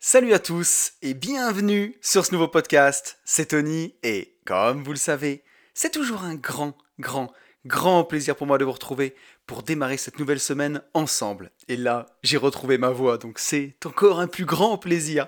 Salut 0.00 0.32
à 0.32 0.38
tous 0.38 0.92
et 1.02 1.12
bienvenue 1.12 1.98
sur 2.00 2.24
ce 2.24 2.30
nouveau 2.30 2.46
podcast. 2.46 3.18
C'est 3.24 3.46
Tony 3.46 3.96
et 4.04 4.36
comme 4.44 4.84
vous 4.84 4.92
le 4.92 4.96
savez, 4.96 5.42
c'est 5.74 5.90
toujours 5.90 6.22
un 6.22 6.36
grand, 6.36 6.78
grand, 7.00 7.32
grand 7.66 8.04
plaisir 8.04 8.36
pour 8.36 8.46
moi 8.46 8.58
de 8.58 8.64
vous 8.64 8.70
retrouver 8.70 9.16
pour 9.48 9.64
démarrer 9.64 9.96
cette 9.96 10.20
nouvelle 10.20 10.38
semaine 10.38 10.82
ensemble. 10.94 11.50
Et 11.66 11.76
là, 11.76 12.06
j'ai 12.22 12.36
retrouvé 12.36 12.78
ma 12.78 12.90
voix, 12.90 13.18
donc 13.18 13.40
c'est 13.40 13.74
encore 13.84 14.20
un 14.20 14.28
plus 14.28 14.44
grand 14.44 14.78
plaisir. 14.78 15.26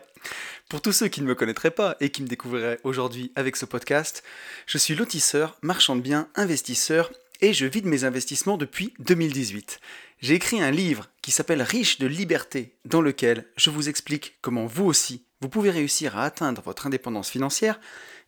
Pour 0.68 0.80
tous 0.80 0.92
ceux 0.92 1.08
qui 1.08 1.20
ne 1.20 1.26
me 1.26 1.34
connaîtraient 1.34 1.72
pas 1.72 1.96
et 1.98 2.10
qui 2.10 2.22
me 2.22 2.28
découvriraient 2.28 2.78
aujourd'hui 2.84 3.32
avec 3.34 3.56
ce 3.56 3.64
podcast, 3.64 4.22
je 4.66 4.78
suis 4.78 4.94
lotisseur, 4.94 5.58
marchand 5.62 5.96
de 5.96 6.00
biens, 6.00 6.28
investisseur 6.36 7.10
et 7.40 7.52
je 7.52 7.66
vide 7.66 7.86
mes 7.86 8.04
investissements 8.04 8.56
depuis 8.56 8.94
2018 9.00 9.80
j'ai 10.20 10.34
écrit 10.34 10.62
un 10.62 10.70
livre 10.70 11.08
qui 11.22 11.30
s'appelle 11.30 11.62
Riche 11.62 11.98
de 11.98 12.06
liberté, 12.06 12.76
dans 12.84 13.00
lequel 13.00 13.46
je 13.56 13.70
vous 13.70 13.88
explique 13.88 14.36
comment 14.42 14.66
vous 14.66 14.84
aussi, 14.84 15.24
vous 15.40 15.48
pouvez 15.48 15.70
réussir 15.70 16.18
à 16.18 16.24
atteindre 16.24 16.60
votre 16.62 16.86
indépendance 16.86 17.30
financière 17.30 17.80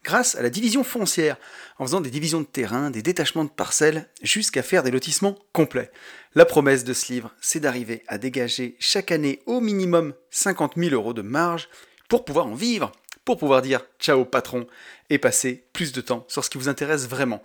grâce 0.02 0.34
à 0.34 0.42
la 0.42 0.50
division 0.50 0.82
foncière, 0.82 1.36
en 1.78 1.84
faisant 1.84 2.00
des 2.00 2.10
divisions 2.10 2.40
de 2.40 2.46
terrain, 2.46 2.90
des 2.90 3.02
détachements 3.02 3.44
de 3.44 3.50
parcelles, 3.50 4.08
jusqu'à 4.22 4.62
faire 4.62 4.82
des 4.82 4.90
lotissements 4.90 5.38
complets. 5.52 5.92
La 6.34 6.44
promesse 6.44 6.82
de 6.82 6.92
ce 6.92 7.12
livre, 7.12 7.32
c'est 7.40 7.60
d'arriver 7.60 8.02
à 8.08 8.18
dégager 8.18 8.76
chaque 8.80 9.12
année 9.12 9.42
au 9.46 9.60
minimum 9.60 10.14
50 10.30 10.72
000 10.76 10.94
euros 10.94 11.12
de 11.12 11.22
marge 11.22 11.68
pour 12.08 12.24
pouvoir 12.24 12.46
en 12.46 12.54
vivre, 12.54 12.90
pour 13.24 13.38
pouvoir 13.38 13.62
dire 13.62 13.84
ciao 14.00 14.24
patron 14.24 14.66
et 15.10 15.18
passer 15.18 15.64
plus 15.72 15.92
de 15.92 16.00
temps 16.00 16.24
sur 16.26 16.44
ce 16.44 16.50
qui 16.50 16.58
vous 16.58 16.68
intéresse 16.68 17.06
vraiment. 17.06 17.42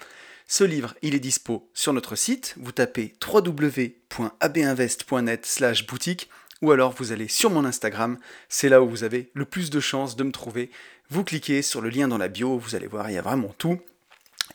Ce 0.50 0.64
livre, 0.64 0.96
il 1.02 1.14
est 1.14 1.20
dispo 1.20 1.70
sur 1.74 1.92
notre 1.92 2.16
site. 2.16 2.56
Vous 2.58 2.72
tapez 2.72 3.14
www.abinvest.net 3.22 5.86
boutique 5.90 6.30
ou 6.62 6.72
alors 6.72 6.94
vous 6.94 7.12
allez 7.12 7.28
sur 7.28 7.50
mon 7.50 7.66
Instagram. 7.66 8.18
C'est 8.48 8.70
là 8.70 8.82
où 8.82 8.88
vous 8.88 9.04
avez 9.04 9.30
le 9.34 9.44
plus 9.44 9.70
de 9.70 9.82
chances 9.82 10.16
de 10.16 10.24
me 10.24 10.32
trouver. 10.32 10.72
Vous 11.10 11.26
cliquez 11.26 11.62
sur 11.62 11.82
le 11.82 11.90
lien 11.90 12.08
dans 12.08 12.18
la 12.18 12.30
bio, 12.30 12.58
vous 12.58 12.76
allez 12.76 12.88
voir, 12.88 13.10
il 13.10 13.16
y 13.16 13.18
a 13.18 13.22
vraiment 13.22 13.54
tout. 13.58 13.78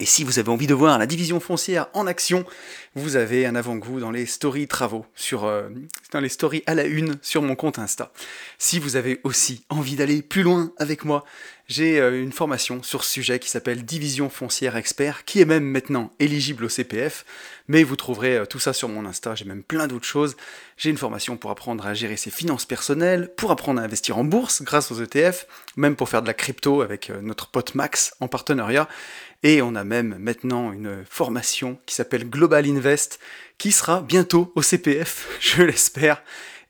Et 0.01 0.07
si 0.07 0.25
vous 0.25 0.39
avez 0.39 0.49
envie 0.49 0.67
de 0.67 0.75
voir 0.75 0.99
la 0.99 1.07
division 1.07 1.39
foncière 1.39 1.89
en 1.93 2.07
action, 2.07 2.47
vous 2.95 3.17
avez 3.17 3.45
un 3.45 3.55
avant-goût 3.55 4.01
dans 4.01 4.11
les 4.11 4.25
stories 4.25 4.67
travaux, 4.67 5.05
sur, 5.15 5.45
euh, 5.45 5.69
dans 6.11 6.21
les 6.21 6.31
stories 6.31 6.63
à 6.67 6.75
la 6.75 6.85
une 6.85 7.19
sur 7.21 7.43
mon 7.43 7.55
compte 7.55 7.79
Insta. 7.79 8.11
Si 8.59 8.79
vous 8.79 8.97
avez 8.97 9.21
aussi 9.25 9.65
envie 9.69 9.97
d'aller 9.97 10.23
plus 10.23 10.43
loin 10.43 10.73
avec 10.79 11.05
moi, 11.05 11.25
j'ai 11.69 12.01
euh, 12.01 12.23
une 12.23 12.33
formation 12.33 12.83
sur 12.83 13.05
ce 13.05 13.13
sujet 13.13 13.39
qui 13.39 13.49
s'appelle 13.49 13.85
Division 13.85 14.29
foncière 14.29 14.77
expert, 14.77 15.25
qui 15.25 15.41
est 15.41 15.45
même 15.45 15.65
maintenant 15.65 16.13
éligible 16.19 16.65
au 16.65 16.69
CPF, 16.69 17.25
mais 17.69 17.83
vous 17.83 17.97
trouverez 17.97 18.39
euh, 18.39 18.47
tout 18.47 18.59
ça 18.59 18.73
sur 18.73 18.89
mon 18.89 19.07
Insta, 19.07 19.35
j'ai 19.35 19.45
même 19.45 19.63
plein 19.63 19.87
d'autres 19.87 20.07
choses. 20.07 20.37
J'ai 20.77 20.91
une 20.91 20.99
formation 20.99 21.37
pour 21.37 21.51
apprendre 21.51 21.87
à 21.87 21.95
gérer 21.95 22.17
ses 22.17 22.31
finances 22.31 22.67
personnelles, 22.67 23.31
pour 23.37 23.51
apprendre 23.51 23.81
à 23.81 23.85
investir 23.85 24.19
en 24.19 24.25
bourse 24.25 24.63
grâce 24.63 24.91
aux 24.91 25.03
ETF, 25.03 25.47
même 25.77 25.97
pour 25.97 26.09
faire 26.09 26.23
de 26.23 26.27
la 26.27 26.35
crypto 26.35 26.83
avec 26.83 27.11
notre 27.11 27.49
pote 27.49 27.75
Max 27.75 28.15
en 28.21 28.29
partenariat. 28.29 28.89
Et 29.43 29.61
on 29.63 29.75
a 29.75 29.85
même 29.85 30.17
maintenant 30.19 30.73
une 30.73 31.05
formation 31.09 31.79
qui 31.87 31.95
s'appelle 31.95 32.29
Global 32.29 32.67
Invest, 32.67 33.19
qui 33.59 33.73
sera 33.73 34.01
bientôt 34.01 34.53
au 34.55 34.63
CPF, 34.63 35.29
je 35.41 35.63
l'espère, 35.63 36.23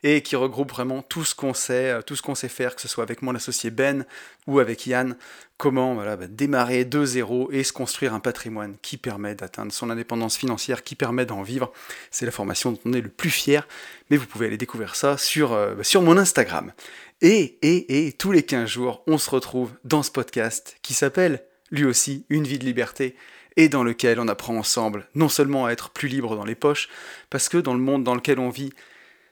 et 0.03 0.21
qui 0.21 0.35
regroupe 0.35 0.71
vraiment 0.71 1.01
tout 1.01 1.23
ce 1.23 1.33
qu'on 1.33 1.53
sait, 1.53 1.89
euh, 1.89 2.01
tout 2.01 2.15
ce 2.15 2.21
qu'on 2.21 2.35
sait 2.35 2.49
faire, 2.49 2.75
que 2.75 2.81
ce 2.81 2.87
soit 2.87 3.03
avec 3.03 3.21
mon 3.21 3.33
associé 3.33 3.71
Ben 3.71 4.05
ou 4.47 4.59
avec 4.59 4.85
Yann, 4.85 5.15
comment 5.57 5.95
voilà, 5.95 6.17
bah, 6.17 6.27
démarrer 6.27 6.85
de 6.85 7.05
zéro 7.05 7.49
et 7.51 7.63
se 7.63 7.73
construire 7.73 8.13
un 8.13 8.19
patrimoine 8.19 8.75
qui 8.81 8.97
permet 8.97 9.33
d'atteindre 9.33 9.71
son 9.71 9.89
indépendance 9.89 10.37
financière, 10.37 10.83
qui 10.83 10.95
permet 10.95 11.25
d'en 11.25 11.41
vivre. 11.41 11.71
C'est 12.11 12.25
la 12.25 12.31
formation 12.31 12.73
dont 12.73 12.79
on 12.85 12.93
est 12.93 13.01
le 13.01 13.09
plus 13.09 13.29
fier, 13.29 13.67
mais 14.09 14.17
vous 14.17 14.27
pouvez 14.27 14.47
aller 14.47 14.57
découvrir 14.57 14.95
ça 14.95 15.17
sur, 15.17 15.53
euh, 15.53 15.75
bah, 15.75 15.83
sur 15.83 16.01
mon 16.01 16.17
Instagram. 16.17 16.73
Et, 17.21 17.57
et, 17.61 18.07
et, 18.07 18.11
tous 18.11 18.33
les 18.33 18.43
15 18.43 18.69
jours, 18.69 19.03
on 19.07 19.17
se 19.17 19.29
retrouve 19.29 19.71
dans 19.85 20.03
ce 20.03 20.11
podcast 20.11 20.75
qui 20.81 20.93
s'appelle 20.93 21.43
lui 21.71 21.85
aussi 21.85 22.25
une 22.29 22.43
vie 22.43 22.59
de 22.59 22.65
liberté, 22.65 23.15
et 23.55 23.69
dans 23.69 23.83
lequel 23.83 24.19
on 24.19 24.27
apprend 24.27 24.55
ensemble 24.57 25.07
non 25.15 25.29
seulement 25.29 25.65
à 25.65 25.71
être 25.71 25.89
plus 25.89 26.07
libre 26.07 26.35
dans 26.35 26.45
les 26.45 26.55
poches, 26.55 26.89
parce 27.29 27.49
que 27.49 27.57
dans 27.57 27.73
le 27.73 27.79
monde 27.79 28.03
dans 28.03 28.15
lequel 28.15 28.39
on 28.39 28.49
vit, 28.49 28.73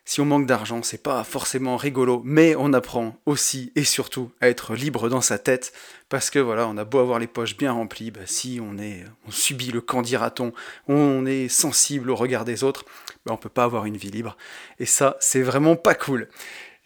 si 0.05 0.19
on 0.21 0.25
manque 0.25 0.45
d'argent, 0.45 0.81
c'est 0.83 1.01
pas 1.01 1.23
forcément 1.23 1.77
rigolo, 1.77 2.21
mais 2.25 2.55
on 2.55 2.73
apprend 2.73 3.15
aussi 3.25 3.71
et 3.75 3.83
surtout 3.83 4.31
à 4.41 4.49
être 4.49 4.75
libre 4.75 5.09
dans 5.09 5.21
sa 5.21 5.37
tête, 5.37 5.73
parce 6.09 6.29
que 6.29 6.39
voilà, 6.39 6.67
on 6.67 6.77
a 6.77 6.85
beau 6.85 6.99
avoir 6.99 7.19
les 7.19 7.27
poches 7.27 7.57
bien 7.57 7.71
remplies, 7.71 8.11
bah, 8.11 8.21
si 8.25 8.59
on 8.61 8.77
est, 8.77 9.05
on 9.27 9.31
subit 9.31 9.71
le 9.71 9.81
quand 9.81 10.01
dira-t-on, 10.01 10.53
on 10.87 11.25
est 11.25 11.47
sensible 11.47 12.09
au 12.09 12.15
regard 12.15 12.45
des 12.45 12.63
autres, 12.63 12.85
bah, 13.25 13.33
on 13.33 13.37
peut 13.37 13.49
pas 13.49 13.63
avoir 13.63 13.85
une 13.85 13.97
vie 13.97 14.11
libre, 14.11 14.37
et 14.79 14.85
ça, 14.85 15.17
c'est 15.19 15.43
vraiment 15.43 15.75
pas 15.75 15.95
cool. 15.95 16.27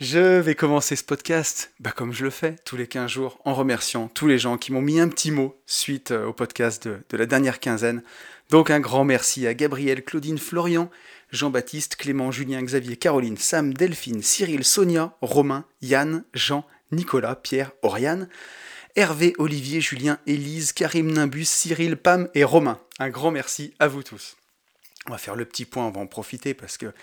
Je 0.01 0.41
vais 0.41 0.55
commencer 0.55 0.97
ce 0.97 1.05
podcast, 1.05 1.71
bah 1.79 1.93
comme 1.95 2.11
je 2.11 2.25
le 2.25 2.29
fais 2.29 2.57
tous 2.65 2.75
les 2.75 2.85
15 2.85 3.09
jours, 3.09 3.39
en 3.45 3.53
remerciant 3.53 4.09
tous 4.09 4.27
les 4.27 4.37
gens 4.37 4.57
qui 4.57 4.73
m'ont 4.73 4.81
mis 4.81 4.99
un 4.99 5.07
petit 5.07 5.31
mot 5.31 5.57
suite 5.67 6.11
euh, 6.11 6.25
au 6.25 6.33
podcast 6.33 6.85
de, 6.85 7.17
la 7.17 7.25
dernière 7.25 7.61
quinzaine. 7.61 8.03
Donc 8.49 8.71
un 8.71 8.81
grand 8.81 9.05
merci 9.05 9.47
à 9.47 9.53
Gabriel, 9.53 10.03
Claudine, 10.03 10.37
Florian, 10.37 10.89
Jean-Baptiste, 11.31 11.95
Clément, 11.95 12.31
Julien, 12.31 12.61
Xavier, 12.61 12.97
Caroline, 12.97 13.37
Sam, 13.37 13.73
Delphine, 13.73 14.21
Cyril, 14.21 14.63
Sonia, 14.63 15.15
Romain, 15.21 15.65
Yann, 15.81 16.23
Jean, 16.33 16.65
Nicolas, 16.91 17.35
Pierre, 17.35 17.71
Oriane, 17.81 18.29
Hervé, 18.95 19.33
Olivier, 19.37 19.81
Julien, 19.81 20.19
Élise, 20.25 20.71
Karim, 20.71 21.11
Nimbus, 21.11 21.45
Cyril, 21.45 21.97
Pam 21.97 22.29
et 22.33 22.43
Romain. 22.43 22.79
Un 22.99 23.09
grand 23.09 23.31
merci 23.31 23.73
à 23.79 23.87
vous 23.87 24.03
tous. 24.03 24.37
On 25.07 25.11
va 25.11 25.17
faire 25.17 25.35
le 25.35 25.45
petit 25.45 25.65
point, 25.65 25.85
on 25.85 25.91
va 25.91 25.99
en 25.99 26.07
profiter 26.07 26.53
parce 26.53 26.77
que 26.77 26.93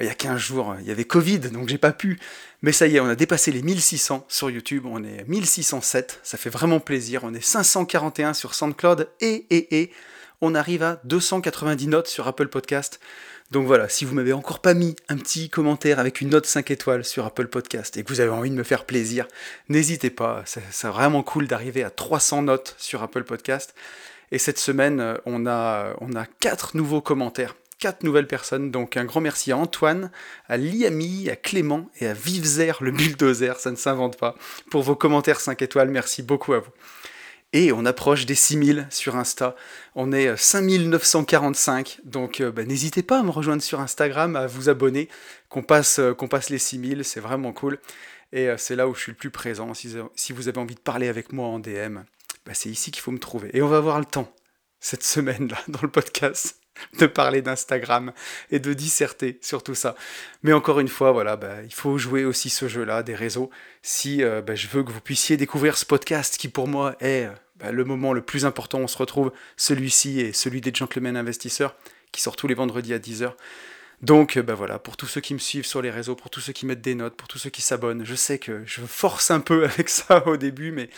il 0.00 0.06
y 0.06 0.10
a 0.10 0.14
15 0.14 0.38
jours, 0.38 0.76
il 0.80 0.86
y 0.86 0.90
avait 0.92 1.04
Covid, 1.04 1.40
donc 1.40 1.68
j'ai 1.68 1.78
pas 1.78 1.92
pu. 1.92 2.20
Mais 2.62 2.72
ça 2.72 2.86
y 2.86 2.96
est, 2.96 3.00
on 3.00 3.08
a 3.08 3.16
dépassé 3.16 3.50
les 3.50 3.62
1600 3.62 4.26
sur 4.28 4.50
YouTube, 4.50 4.86
on 4.86 5.02
est 5.02 5.24
1607, 5.26 6.20
ça 6.22 6.38
fait 6.38 6.50
vraiment 6.50 6.78
plaisir. 6.78 7.24
On 7.24 7.34
est 7.34 7.40
541 7.40 8.34
sur 8.34 8.54
SoundCloud 8.54 9.08
et, 9.20 9.46
et, 9.50 9.80
et, 9.80 9.92
on 10.40 10.54
arrive 10.54 10.84
à 10.84 11.00
290 11.04 11.88
notes 11.88 12.06
sur 12.06 12.28
Apple 12.28 12.46
Podcast. 12.46 13.00
Donc 13.50 13.66
voilà, 13.66 13.88
si 13.88 14.04
vous 14.04 14.14
m'avez 14.14 14.34
encore 14.34 14.60
pas 14.60 14.74
mis 14.74 14.94
un 15.08 15.16
petit 15.16 15.48
commentaire 15.48 15.98
avec 15.98 16.20
une 16.20 16.28
note 16.28 16.44
5 16.44 16.70
étoiles 16.70 17.04
sur 17.04 17.24
Apple 17.24 17.48
Podcast 17.48 17.96
et 17.96 18.04
que 18.04 18.08
vous 18.08 18.20
avez 18.20 18.30
envie 18.30 18.50
de 18.50 18.54
me 18.54 18.62
faire 18.62 18.84
plaisir, 18.84 19.26
n'hésitez 19.68 20.10
pas, 20.10 20.42
c'est 20.44 20.88
vraiment 20.88 21.22
cool 21.22 21.46
d'arriver 21.46 21.82
à 21.82 21.90
300 21.90 22.42
notes 22.42 22.74
sur 22.78 23.02
Apple 23.02 23.24
Podcast. 23.24 23.74
Et 24.32 24.38
cette 24.38 24.58
semaine, 24.58 25.18
on 25.24 25.46
a, 25.46 25.94
on 26.00 26.14
a 26.14 26.26
4 26.40 26.76
nouveaux 26.76 27.00
commentaires 27.00 27.54
quatre 27.78 28.02
nouvelles 28.02 28.26
personnes. 28.26 28.70
Donc 28.70 28.96
un 28.96 29.04
grand 29.04 29.20
merci 29.20 29.52
à 29.52 29.56
Antoine, 29.56 30.10
à 30.48 30.56
Liami, 30.56 31.30
à 31.30 31.36
Clément 31.36 31.88
et 32.00 32.06
à 32.06 32.12
Vivezer, 32.12 32.78
le 32.80 32.90
bulldozer, 32.90 33.58
ça 33.58 33.70
ne 33.70 33.76
s'invente 33.76 34.18
pas, 34.18 34.34
pour 34.70 34.82
vos 34.82 34.96
commentaires 34.96 35.40
5 35.40 35.62
étoiles. 35.62 35.88
Merci 35.88 36.22
beaucoup 36.22 36.52
à 36.52 36.58
vous. 36.58 36.70
Et 37.54 37.72
on 37.72 37.86
approche 37.86 38.26
des 38.26 38.34
6000 38.34 38.86
sur 38.90 39.16
Insta. 39.16 39.56
On 39.94 40.12
est 40.12 40.36
5945. 40.36 42.00
Donc 42.04 42.40
euh, 42.40 42.52
bah, 42.52 42.64
n'hésitez 42.64 43.02
pas 43.02 43.20
à 43.20 43.22
me 43.22 43.30
rejoindre 43.30 43.62
sur 43.62 43.80
Instagram, 43.80 44.36
à 44.36 44.46
vous 44.46 44.68
abonner, 44.68 45.08
qu'on 45.48 45.62
passe, 45.62 45.98
euh, 45.98 46.12
qu'on 46.12 46.28
passe 46.28 46.50
les 46.50 46.58
6000. 46.58 47.04
C'est 47.04 47.20
vraiment 47.20 47.52
cool. 47.52 47.78
Et 48.32 48.48
euh, 48.48 48.56
c'est 48.58 48.76
là 48.76 48.86
où 48.86 48.94
je 48.94 49.00
suis 49.00 49.12
le 49.12 49.16
plus 49.16 49.30
présent. 49.30 49.72
Si, 49.72 49.94
si 50.14 50.32
vous 50.34 50.48
avez 50.48 50.58
envie 50.58 50.74
de 50.74 50.80
parler 50.80 51.08
avec 51.08 51.32
moi 51.32 51.46
en 51.46 51.58
DM, 51.58 52.00
bah, 52.44 52.52
c'est 52.52 52.68
ici 52.68 52.90
qu'il 52.90 53.02
faut 53.02 53.12
me 53.12 53.18
trouver. 53.18 53.50
Et 53.54 53.62
on 53.62 53.68
va 53.68 53.78
avoir 53.78 53.98
le 53.98 54.04
temps 54.04 54.30
cette 54.80 55.02
semaine-là 55.02 55.58
dans 55.68 55.80
le 55.82 55.90
podcast 55.90 56.60
de 56.98 57.06
parler 57.06 57.42
d'Instagram 57.42 58.12
et 58.50 58.58
de 58.58 58.72
disserter 58.72 59.38
sur 59.42 59.62
tout 59.62 59.74
ça. 59.74 59.94
Mais 60.42 60.52
encore 60.52 60.80
une 60.80 60.88
fois, 60.88 61.12
voilà, 61.12 61.36
bah, 61.36 61.62
il 61.64 61.72
faut 61.72 61.98
jouer 61.98 62.24
aussi 62.24 62.50
ce 62.50 62.68
jeu-là 62.68 63.02
des 63.02 63.14
réseaux 63.14 63.50
si 63.82 64.22
euh, 64.22 64.42
bah, 64.42 64.54
je 64.54 64.68
veux 64.68 64.82
que 64.82 64.90
vous 64.90 65.00
puissiez 65.00 65.36
découvrir 65.36 65.76
ce 65.78 65.84
podcast 65.84 66.36
qui 66.36 66.48
pour 66.48 66.68
moi 66.68 66.96
est 67.00 67.28
bah, 67.56 67.72
le 67.72 67.84
moment 67.84 68.12
le 68.12 68.22
plus 68.22 68.46
important. 68.46 68.78
On 68.78 68.88
se 68.88 68.98
retrouve 68.98 69.32
celui-ci 69.56 70.20
et 70.20 70.32
celui 70.32 70.60
des 70.60 70.72
gentlemen 70.74 71.16
investisseurs 71.16 71.74
qui 72.12 72.20
sort 72.20 72.36
tous 72.36 72.46
les 72.46 72.54
vendredis 72.54 72.94
à 72.94 72.98
10h. 72.98 73.32
Donc 74.00 74.38
bah 74.38 74.54
voilà, 74.54 74.78
pour 74.78 74.96
tous 74.96 75.06
ceux 75.06 75.20
qui 75.20 75.34
me 75.34 75.38
suivent 75.38 75.66
sur 75.66 75.82
les 75.82 75.90
réseaux, 75.90 76.14
pour 76.14 76.30
tous 76.30 76.40
ceux 76.40 76.52
qui 76.52 76.66
mettent 76.66 76.80
des 76.80 76.94
notes, 76.94 77.16
pour 77.16 77.26
tous 77.26 77.38
ceux 77.38 77.50
qui 77.50 77.62
s'abonnent, 77.62 78.04
je 78.04 78.14
sais 78.14 78.38
que 78.38 78.62
je 78.64 78.80
force 78.82 79.30
un 79.30 79.40
peu 79.40 79.64
avec 79.64 79.88
ça 79.88 80.26
au 80.28 80.36
début, 80.36 80.70
mais 80.70 80.88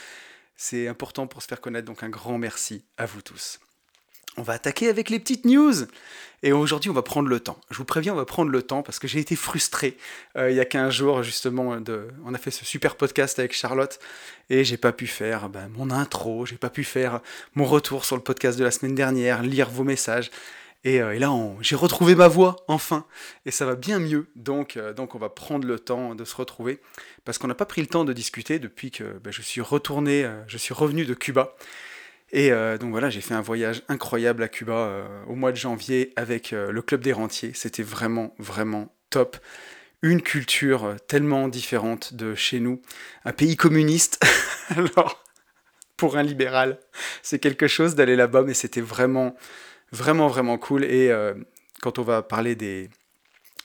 c'est 0.55 0.87
important 0.87 1.25
pour 1.25 1.41
se 1.41 1.47
faire 1.47 1.61
connaître, 1.61 1.87
donc 1.87 2.03
un 2.03 2.09
grand 2.09 2.37
merci 2.37 2.85
à 2.97 3.07
vous 3.07 3.21
tous. 3.21 3.59
On 4.37 4.43
va 4.43 4.53
attaquer 4.53 4.87
avec 4.87 5.09
les 5.09 5.19
petites 5.19 5.45
news. 5.45 5.73
Et 6.43 6.53
aujourd'hui, 6.53 6.89
on 6.89 6.93
va 6.93 7.03
prendre 7.03 7.27
le 7.27 7.39
temps. 7.39 7.59
Je 7.69 7.77
vous 7.77 7.85
préviens, 7.85 8.13
on 8.13 8.17
va 8.17 8.25
prendre 8.25 8.49
le 8.49 8.63
temps 8.63 8.81
parce 8.81 8.97
que 8.97 9.07
j'ai 9.07 9.19
été 9.19 9.35
frustré 9.35 9.97
euh, 10.37 10.49
il 10.49 10.55
y 10.55 10.59
a 10.59 10.65
15 10.65 10.91
jours, 10.91 11.21
justement. 11.21 11.79
De... 11.79 12.07
On 12.25 12.33
a 12.33 12.37
fait 12.37 12.49
ce 12.49 12.65
super 12.65 12.95
podcast 12.95 13.37
avec 13.39 13.53
Charlotte 13.53 13.99
et 14.49 14.63
j'ai 14.63 14.77
pas 14.77 14.93
pu 14.93 15.05
faire 15.05 15.49
ben, 15.49 15.69
mon 15.75 15.91
intro, 15.91 16.45
j'ai 16.45 16.55
pas 16.55 16.69
pu 16.69 16.83
faire 16.83 17.19
mon 17.53 17.65
retour 17.65 18.05
sur 18.05 18.15
le 18.15 18.23
podcast 18.23 18.57
de 18.57 18.63
la 18.63 18.71
semaine 18.71 18.95
dernière, 18.95 19.43
lire 19.43 19.69
vos 19.69 19.83
messages. 19.83 20.31
Et, 20.83 20.99
euh, 20.99 21.19
là, 21.19 21.31
j'ai 21.59 21.75
retrouvé 21.75 22.15
ma 22.15 22.27
voix, 22.27 22.55
enfin, 22.67 23.05
et 23.45 23.51
ça 23.51 23.67
va 23.67 23.75
bien 23.75 23.99
mieux. 23.99 24.27
Donc, 24.35 24.77
euh, 24.77 24.93
donc 24.93 25.13
on 25.13 25.19
va 25.19 25.29
prendre 25.29 25.67
le 25.67 25.77
temps 25.77 26.15
de 26.15 26.25
se 26.25 26.35
retrouver, 26.35 26.79
parce 27.23 27.37
qu'on 27.37 27.47
n'a 27.47 27.53
pas 27.53 27.67
pris 27.67 27.81
le 27.81 27.87
temps 27.87 28.03
de 28.03 28.13
discuter 28.13 28.57
depuis 28.57 28.89
que 28.89 29.19
ben, 29.19 29.31
je 29.31 29.43
suis 29.43 29.61
retourné, 29.61 30.27
je 30.47 30.57
suis 30.57 30.73
revenu 30.73 31.05
de 31.05 31.13
Cuba. 31.13 31.53
Et 32.31 32.51
euh, 32.51 32.77
donc 32.77 32.91
voilà, 32.91 33.09
j'ai 33.09 33.21
fait 33.21 33.33
un 33.33 33.41
voyage 33.41 33.83
incroyable 33.89 34.43
à 34.43 34.47
Cuba 34.47 34.73
euh, 34.73 35.23
au 35.27 35.35
mois 35.35 35.51
de 35.51 35.57
janvier 35.57 36.13
avec 36.15 36.53
euh, 36.53 36.71
le 36.71 36.81
Club 36.81 37.01
des 37.01 37.11
Rentiers. 37.11 37.51
C'était 37.53 37.83
vraiment, 37.83 38.33
vraiment 38.39 38.93
top. 39.09 39.37
une 40.01 40.21
culture 40.21 40.95
tellement 41.07 41.49
différente 41.49 42.13
de 42.13 42.33
chez 42.33 42.59
nous, 42.59 42.81
un 43.25 43.33
pays 43.33 43.57
communiste. 43.57 44.23
Alors, 44.69 45.23
pour 45.97 46.17
un 46.17 46.23
libéral, 46.23 46.79
c'est 47.21 47.39
quelque 47.39 47.67
chose 47.67 47.95
d'aller 47.95 48.15
là-bas, 48.15 48.43
mais 48.43 48.53
c'était 48.53 48.81
vraiment, 48.81 49.35
vraiment, 49.91 50.27
vraiment 50.27 50.57
cool. 50.57 50.85
Et 50.85 51.11
quand 51.81 51.99
on 51.99 52.03
va 52.03 52.23
parler 52.23 52.55
des, 52.55 52.89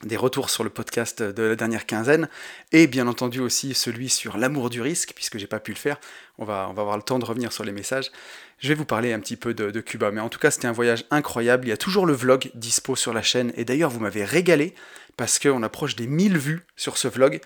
des 0.03 0.17
retours 0.17 0.51
sur 0.51 0.63
le 0.63 0.71
podcast 0.71 1.23
de 1.23 1.43
la 1.43 1.57
dernière 1.57 1.87
quinzaine, 1.87 2.29
et 2.73 2.87
bien 2.87 3.07
entendu 3.07 3.41
aussi 3.41 3.75
celui 3.75 4.09
sur 4.09 4.37
l'amour 4.37 4.71
du 4.71 4.83
risque, 4.83 5.13
puisque 5.15 5.39
j'ai 5.39 5.47
pas 5.47 5.61
pu 5.61 5.73
le 5.73 5.79
faire. 5.79 5.99
On 6.39 6.45
va, 6.45 6.67
on 6.71 6.75
va 6.75 6.83
avoir 6.83 6.97
le 6.97 7.03
temps 7.03 7.19
de 7.19 7.25
revenir 7.25 7.53
sur 7.53 7.65
les 7.65 7.73
messages. 7.73 8.11
Je 8.59 8.69
vais 8.69 8.75
vous 8.75 8.85
parler 8.85 9.13
un 9.13 9.21
petit 9.21 9.37
peu 9.37 9.55
de, 9.55 9.81
Cuba. 9.81 10.11
Mais 10.11 10.21
en 10.21 10.29
tout 10.29 10.39
cas, 10.39 10.51
c'était 10.51 10.67
un 10.67 10.73
voyage 10.73 11.05
incroyable. 11.11 11.67
Il 11.67 11.71
y 11.71 11.73
a 11.73 11.77
toujours 11.77 12.07
le 12.07 12.15
vlog 12.15 12.51
dispo 12.55 12.97
sur 12.97 13.13
la 13.13 13.23
chaîne. 13.23 13.53
Et 13.57 13.65
d'ailleurs, 13.65 13.91
vous 13.91 14.01
m'avez 14.01 14.25
régalé, 14.25 14.75
parce 15.17 15.39
qu'on 15.39 15.63
approche 15.63 15.97
des 15.97 16.07
1000 16.07 16.39
vues 16.39 16.63
sur 16.77 16.97
ce 16.97 17.09
vlog. 17.09 17.41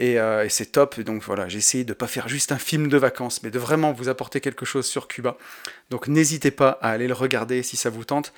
Euh, 0.00 0.44
et, 0.44 0.48
c'est 0.48 0.66
top. 0.66 1.00
Donc 1.00 1.22
voilà, 1.22 1.48
j'ai 1.48 1.58
essayé 1.58 1.84
de 1.84 1.90
ne 1.90 1.94
pas 1.94 2.06
faire 2.06 2.28
juste 2.28 2.52
un 2.52 2.58
film 2.58 2.88
de 2.88 2.96
vacances, 2.96 3.42
mais 3.42 3.50
de 3.50 3.58
vraiment 3.58 3.92
vous 3.92 4.08
apporter 4.08 4.40
quelque 4.40 4.64
chose 4.64 4.86
sur 4.86 5.08
Cuba. 5.08 5.36
Donc 5.90 6.08
n'hésitez 6.08 6.50
pas 6.50 6.78
à 6.80 6.90
aller 6.90 7.08
le 7.08 7.14
regarder 7.14 7.62
si 7.62 7.76
ça 7.76 7.90
vous 7.90 8.04
tente. 8.04 8.32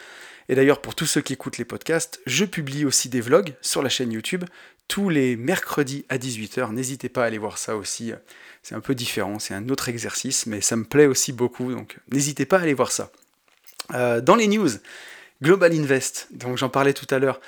Et 0.48 0.54
d'ailleurs, 0.54 0.80
pour 0.80 0.94
tous 0.94 1.06
ceux 1.06 1.20
qui 1.20 1.34
écoutent 1.34 1.58
les 1.58 1.64
podcasts, 1.64 2.20
je 2.26 2.44
publie 2.44 2.84
aussi 2.84 3.08
des 3.08 3.20
vlogs 3.20 3.54
sur 3.60 3.82
la 3.82 3.88
chaîne 3.88 4.12
YouTube 4.12 4.44
tous 4.88 5.10
les 5.10 5.36
mercredis 5.36 6.06
à 6.08 6.16
18h. 6.16 6.72
N'hésitez 6.72 7.10
pas 7.10 7.22
à 7.22 7.26
aller 7.26 7.38
voir 7.38 7.58
ça 7.58 7.76
aussi. 7.76 8.12
C'est 8.62 8.74
un 8.74 8.80
peu 8.80 8.94
différent, 8.94 9.38
c'est 9.38 9.54
un 9.54 9.68
autre 9.68 9.88
exercice, 9.88 10.46
mais 10.46 10.60
ça 10.60 10.76
me 10.76 10.84
plaît 10.84 11.06
aussi 11.06 11.32
beaucoup, 11.32 11.72
donc 11.72 11.98
n'hésitez 12.10 12.46
pas 12.46 12.58
à 12.58 12.62
aller 12.62 12.74
voir 12.74 12.90
ça. 12.90 13.10
Euh, 13.94 14.20
dans 14.20 14.34
les 14.34 14.48
news, 14.48 14.68
Global 15.42 15.72
Invest, 15.72 16.28
donc 16.32 16.58
j'en 16.58 16.68
parlais 16.68 16.94
tout 16.94 17.06
à 17.10 17.18
l'heure 17.18 17.40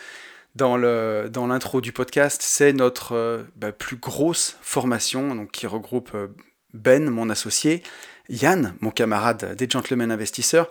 dans 0.54 0.76
l'intro 0.76 1.78
dans 1.78 1.80
du 1.80 1.92
podcast, 1.92 2.42
c'est 2.42 2.72
notre 2.72 3.14
euh, 3.14 3.42
bah, 3.56 3.72
plus 3.72 3.96
grosse 3.96 4.56
formation 4.62 5.34
donc, 5.34 5.50
qui 5.50 5.66
regroupe 5.66 6.10
euh, 6.14 6.28
Ben, 6.74 7.08
mon 7.08 7.30
associé, 7.30 7.82
Yann, 8.28 8.74
mon 8.80 8.90
camarade 8.90 9.54
des 9.56 9.68
Gentlemen 9.68 10.10
Investisseurs, 10.10 10.68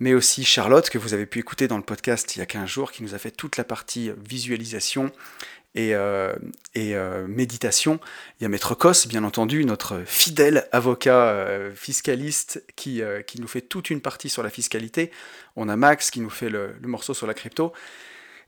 mais 0.00 0.14
aussi 0.14 0.44
Charlotte, 0.44 0.88
que 0.90 0.98
vous 0.98 1.14
avez 1.14 1.26
pu 1.26 1.38
écouter 1.38 1.68
dans 1.68 1.76
le 1.76 1.82
podcast 1.82 2.34
il 2.34 2.40
y 2.40 2.42
a 2.42 2.46
15 2.46 2.68
jours, 2.68 2.90
qui 2.90 3.02
nous 3.02 3.14
a 3.14 3.18
fait 3.18 3.30
toute 3.30 3.56
la 3.58 3.64
partie 3.64 4.10
visualisation 4.26 5.12
et, 5.74 5.94
euh, 5.94 6.34
euh, 6.76 7.26
méditation. 7.28 8.00
Il 8.38 8.44
y 8.44 8.46
a 8.46 8.48
Maître 8.48 8.74
Cos, 8.74 9.06
bien 9.06 9.24
entendu, 9.24 9.64
notre 9.64 10.02
fidèle 10.06 10.68
avocat 10.72 11.28
euh, 11.28 11.72
fiscaliste 11.74 12.64
qui, 12.76 13.02
qui, 13.26 13.40
nous 13.40 13.48
fait 13.48 13.60
toute 13.60 13.90
une 13.90 14.00
partie 14.00 14.30
sur 14.30 14.42
la 14.42 14.50
fiscalité. 14.50 15.10
On 15.54 15.68
a 15.68 15.76
Max 15.76 16.10
qui 16.10 16.20
nous 16.20 16.30
fait 16.30 16.48
le, 16.48 16.74
le 16.80 16.88
morceau 16.88 17.14
sur 17.14 17.26
la 17.26 17.34
crypto. 17.34 17.72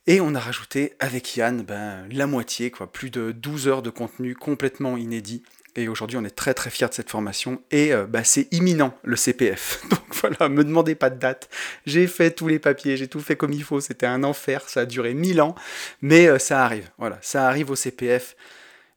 Et 0.08 0.20
on 0.20 0.34
a 0.34 0.40
rajouté 0.40 0.94
avec 0.99 1.37
Yann 1.37 1.62
ben, 1.62 2.08
la 2.10 2.26
moitié, 2.26 2.72
quoi, 2.72 2.90
plus 2.90 3.10
de 3.10 3.31
12 3.31 3.69
heures 3.69 3.82
de 3.82 3.90
contenu 3.90 4.34
complètement 4.34 4.96
inédit 4.96 5.44
et 5.77 5.89
aujourd'hui, 5.89 6.19
on 6.19 6.25
est 6.25 6.31
très 6.31 6.55
très 6.55 6.71
fiers 6.71 6.89
de 6.89 6.95
cette 6.95 7.11
formation. 7.11 7.63
Et 7.71 7.93
euh, 7.93 8.07
bah, 8.07 8.25
c'est 8.25 8.53
imminent 8.53 8.95
le 9.03 9.17
CPF. 9.17 9.83
Donc 9.91 10.01
voilà, 10.21 10.49
me 10.49 10.65
demandez 10.65 10.95
pas 10.95 11.11
de 11.11 11.19
date. 11.19 11.49
J'ai 11.87 12.07
fait 12.07 12.31
tous 12.31 12.49
les 12.49 12.59
papiers, 12.59 12.97
j'ai 12.97 13.09
tout 13.09 13.21
fait 13.21 13.37
comme 13.37 13.53
il 13.53 13.63
faut. 13.63 13.81
C'était 13.81 14.07
un 14.07 14.23
enfer, 14.25 14.69
ça 14.69 14.81
a 14.81 14.87
duré 14.87 15.15
1000 15.15 15.41
ans. 15.41 15.55
Mais 16.03 16.27
euh, 16.27 16.39
ça 16.39 16.65
arrive. 16.65 16.91
Voilà, 16.99 17.19
ça 17.23 17.47
arrive 17.47 17.71
au 17.71 17.77
CPF. 17.77 18.37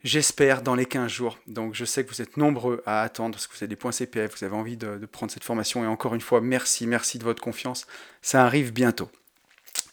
J'espère 0.04 0.62
dans 0.62 0.76
les 0.76 0.86
15 0.86 1.10
jours. 1.10 1.40
Donc 1.48 1.74
je 1.74 1.86
sais 1.86 2.04
que 2.04 2.10
vous 2.10 2.22
êtes 2.22 2.38
nombreux 2.38 2.84
à 2.86 3.02
attendre 3.02 3.36
parce 3.36 3.48
que 3.48 3.54
vous 3.54 3.64
avez 3.64 3.70
des 3.70 3.76
points 3.76 3.92
CPF, 3.92 4.38
vous 4.38 4.44
avez 4.44 4.56
envie 4.56 4.78
de 4.78 5.06
prendre 5.08 5.32
cette 5.32 5.44
formation. 5.44 5.84
Et 5.84 5.88
encore 5.88 6.14
une 6.14 6.22
fois, 6.22 6.42
merci, 6.42 6.86
merci 6.86 7.18
de 7.18 7.24
votre 7.24 7.42
confiance. 7.42 7.88
Ça 8.22 8.46
arrive 8.46 8.72
bientôt. 8.72 9.10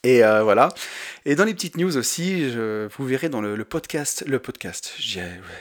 Et 0.04 0.24
euh, 0.24 0.42
voilà. 0.42 0.70
Et 1.26 1.36
dans 1.36 1.44
les 1.44 1.54
petites 1.54 1.76
news 1.76 1.96
aussi, 1.96 2.50
vous 2.50 3.06
verrez 3.06 3.28
dans 3.28 3.40
le, 3.40 3.64
podcast, 3.64 4.24
le 4.26 4.40
podcast, 4.40 4.92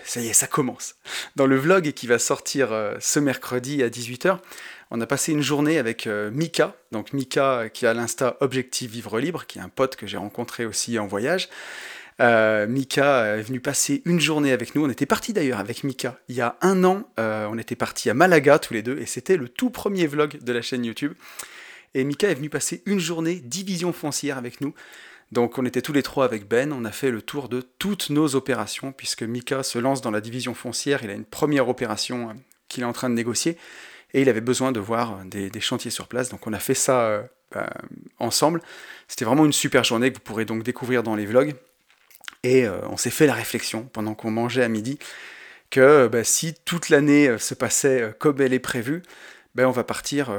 ça 0.03 0.19
y 0.19 0.29
est, 0.29 0.33
ça 0.33 0.47
commence. 0.47 0.95
Dans 1.35 1.45
le 1.45 1.55
vlog 1.57 1.91
qui 1.91 2.07
va 2.07 2.17
sortir 2.17 2.71
euh, 2.71 2.95
ce 2.99 3.19
mercredi 3.19 3.83
à 3.83 3.89
18h, 3.89 4.39
on 4.89 4.99
a 4.99 5.05
passé 5.05 5.31
une 5.31 5.43
journée 5.43 5.77
avec 5.77 6.07
euh, 6.07 6.31
Mika, 6.31 6.73
donc 6.91 7.13
Mika 7.13 7.69
qui 7.71 7.85
a 7.85 7.93
l'insta 7.93 8.37
Objectif 8.39 8.89
Vivre 8.89 9.19
Libre, 9.19 9.45
qui 9.45 9.59
est 9.59 9.61
un 9.61 9.69
pote 9.69 9.95
que 9.95 10.07
j'ai 10.07 10.17
rencontré 10.17 10.65
aussi 10.65 10.97
en 10.97 11.05
voyage. 11.05 11.47
Mika 12.19 13.37
est 13.37 13.41
venu 13.41 13.59
passer 13.59 14.03
une 14.05 14.19
journée 14.19 14.51
avec 14.51 14.75
nous. 14.75 14.85
On 14.85 14.89
était 14.91 15.07
parti 15.07 15.33
d'ailleurs 15.33 15.59
avec 15.59 15.83
Mika 15.83 16.19
il 16.29 16.35
y 16.35 16.41
a 16.41 16.55
un 16.61 16.83
an. 16.83 17.03
on 17.17 17.57
était 17.57 17.75
parti 17.75 18.11
à 18.11 18.13
Malaga 18.13 18.59
tous 18.59 18.75
les 18.75 18.83
deux 18.83 18.99
et 18.99 19.07
c'était 19.07 19.37
le 19.37 19.49
tout 19.49 19.71
premier 19.71 20.05
vlog 20.05 20.37
de 20.39 20.53
la 20.53 20.61
chaîne 20.61 20.85
YouTube. 20.85 21.13
Et 21.93 22.03
Mika 22.03 22.29
est 22.29 22.35
venu 22.35 22.49
passer 22.49 22.83
une 22.85 22.99
journée 22.99 23.35
division 23.35 23.91
foncière 23.93 24.37
avec 24.37 24.61
nous. 24.61 24.73
Donc 25.31 25.57
on 25.57 25.65
était 25.65 25.81
tous 25.81 25.93
les 25.93 26.03
trois 26.03 26.25
avec 26.25 26.47
Ben, 26.47 26.73
on 26.73 26.83
a 26.83 26.91
fait 26.91 27.09
le 27.09 27.21
tour 27.21 27.47
de 27.47 27.61
toutes 27.61 28.09
nos 28.09 28.35
opérations, 28.35 28.91
puisque 28.91 29.23
Mika 29.23 29.63
se 29.63 29.79
lance 29.79 30.01
dans 30.01 30.11
la 30.11 30.21
division 30.21 30.53
foncière, 30.53 31.03
il 31.03 31.09
a 31.09 31.13
une 31.13 31.25
première 31.25 31.69
opération 31.69 32.29
euh, 32.29 32.33
qu'il 32.67 32.83
est 32.83 32.85
en 32.85 32.93
train 32.93 33.09
de 33.09 33.15
négocier, 33.15 33.57
et 34.13 34.21
il 34.21 34.29
avait 34.29 34.41
besoin 34.41 34.73
de 34.73 34.79
voir 34.81 35.23
des, 35.25 35.49
chantiers 35.61 35.91
sur 35.91 36.07
place, 36.07 36.29
donc 36.29 36.45
on 36.47 36.53
a 36.53 36.59
fait 36.59 36.73
ça 36.73 37.01
euh, 37.03 37.23
bah, 37.53 37.69
ensemble. 38.19 38.61
C'était 39.07 39.23
vraiment 39.23 39.45
une 39.45 39.53
super 39.53 39.85
journée 39.85 40.09
que 40.11 40.15
vous 40.15 40.23
pourrez 40.23 40.43
donc 40.43 40.63
découvrir 40.63 41.01
dans 41.01 41.15
les 41.15 41.25
vlogs. 41.25 41.55
Et 42.43 42.65
euh, 42.65 42.79
on 42.89 42.97
s'est 42.97 43.09
fait 43.09 43.27
la 43.27 43.33
réflexion 43.33 43.83
pendant 43.93 44.15
qu'on 44.15 44.31
mangeait 44.31 44.63
à 44.63 44.67
midi 44.67 44.99
que 45.69 46.07
bah, 46.07 46.25
si 46.25 46.53
toute 46.65 46.89
l'année 46.89 47.37
se 47.37 47.53
passait 47.53 48.13
comme 48.19 48.41
elle 48.41 48.53
est 48.53 48.59
prévue, 48.59 49.03
ben, 49.55 49.67
on 49.67 49.71
va 49.71 49.85
partir 49.85 50.29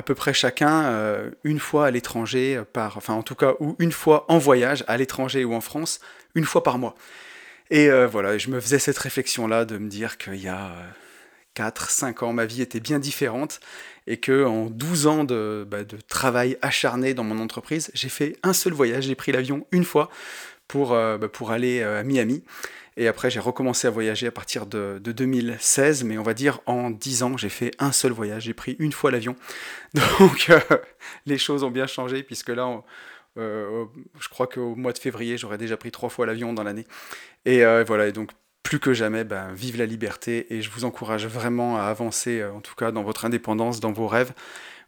à 0.00 0.02
peu 0.02 0.14
près 0.14 0.32
chacun 0.32 0.84
euh, 0.84 1.30
une 1.44 1.58
fois 1.58 1.84
à 1.84 1.90
l'étranger, 1.90 2.56
euh, 2.56 2.64
enfin 2.96 3.12
en 3.12 3.22
tout 3.22 3.34
cas, 3.34 3.52
ou 3.60 3.76
une 3.78 3.92
fois 3.92 4.24
en 4.28 4.38
voyage 4.38 4.82
à 4.88 4.96
l'étranger 4.96 5.44
ou 5.44 5.52
en 5.52 5.60
France, 5.60 6.00
une 6.34 6.46
fois 6.46 6.62
par 6.62 6.78
mois. 6.78 6.94
Et 7.68 7.90
euh, 7.90 8.06
voilà, 8.06 8.38
je 8.38 8.48
me 8.48 8.60
faisais 8.60 8.78
cette 8.78 8.96
réflexion-là 8.96 9.66
de 9.66 9.76
me 9.76 9.90
dire 9.90 10.16
qu'il 10.16 10.36
y 10.36 10.48
a 10.48 10.72
4, 11.52 11.90
5 11.90 12.22
ans, 12.22 12.32
ma 12.32 12.46
vie 12.46 12.62
était 12.62 12.80
bien 12.80 12.98
différente 12.98 13.60
et 14.06 14.16
que 14.16 14.46
en 14.46 14.70
12 14.70 15.06
ans 15.06 15.24
de, 15.24 15.66
bah, 15.70 15.84
de 15.84 15.98
travail 16.08 16.56
acharné 16.62 17.12
dans 17.12 17.24
mon 17.24 17.38
entreprise, 17.38 17.90
j'ai 17.92 18.08
fait 18.08 18.38
un 18.42 18.54
seul 18.54 18.72
voyage, 18.72 19.04
j'ai 19.04 19.14
pris 19.14 19.32
l'avion 19.32 19.66
une 19.70 19.84
fois 19.84 20.08
pour, 20.66 20.92
bah, 20.92 21.18
pour 21.30 21.50
aller 21.50 21.82
à 21.82 22.02
Miami. 22.04 22.42
Et 23.00 23.08
après, 23.08 23.30
j'ai 23.30 23.40
recommencé 23.40 23.88
à 23.88 23.90
voyager 23.90 24.26
à 24.26 24.30
partir 24.30 24.66
de, 24.66 25.00
2016, 25.02 26.04
mais 26.04 26.18
on 26.18 26.22
va 26.22 26.34
dire 26.34 26.60
en 26.66 26.90
10 26.90 27.22
ans, 27.22 27.36
j'ai 27.38 27.48
fait 27.48 27.70
un 27.78 27.92
seul 27.92 28.12
voyage. 28.12 28.42
J'ai 28.42 28.52
pris 28.52 28.76
une 28.78 28.92
fois 28.92 29.10
l'avion. 29.10 29.36
Donc, 29.94 30.50
euh, 30.50 30.60
les 31.24 31.38
choses 31.38 31.64
ont 31.64 31.70
bien 31.70 31.86
changé, 31.86 32.22
puisque 32.22 32.50
là, 32.50 32.82
euh, 33.38 33.86
je 34.20 34.28
crois 34.28 34.46
qu'au 34.46 34.74
mois 34.74 34.92
de 34.92 34.98
février, 34.98 35.38
j'aurais 35.38 35.56
déjà 35.56 35.78
pris 35.78 35.90
trois 35.90 36.10
fois 36.10 36.26
l'avion 36.26 36.52
dans 36.52 36.62
l'année. 36.62 36.86
Et 37.46 37.64
euh, 37.64 37.84
voilà, 37.86 38.06
et 38.06 38.12
donc 38.12 38.32
plus 38.62 38.80
que 38.80 38.92
jamais, 38.92 39.24
ben, 39.24 39.50
vive 39.54 39.78
la 39.78 39.86
liberté. 39.86 40.52
Et 40.52 40.60
je 40.60 40.68
vous 40.68 40.84
encourage 40.84 41.26
vraiment 41.26 41.78
à 41.78 41.84
avancer, 41.84 42.44
en 42.44 42.60
tout 42.60 42.74
cas 42.74 42.92
dans 42.92 43.02
votre 43.02 43.24
indépendance, 43.24 43.80
dans 43.80 43.92
vos 43.92 44.08
rêves, 44.08 44.34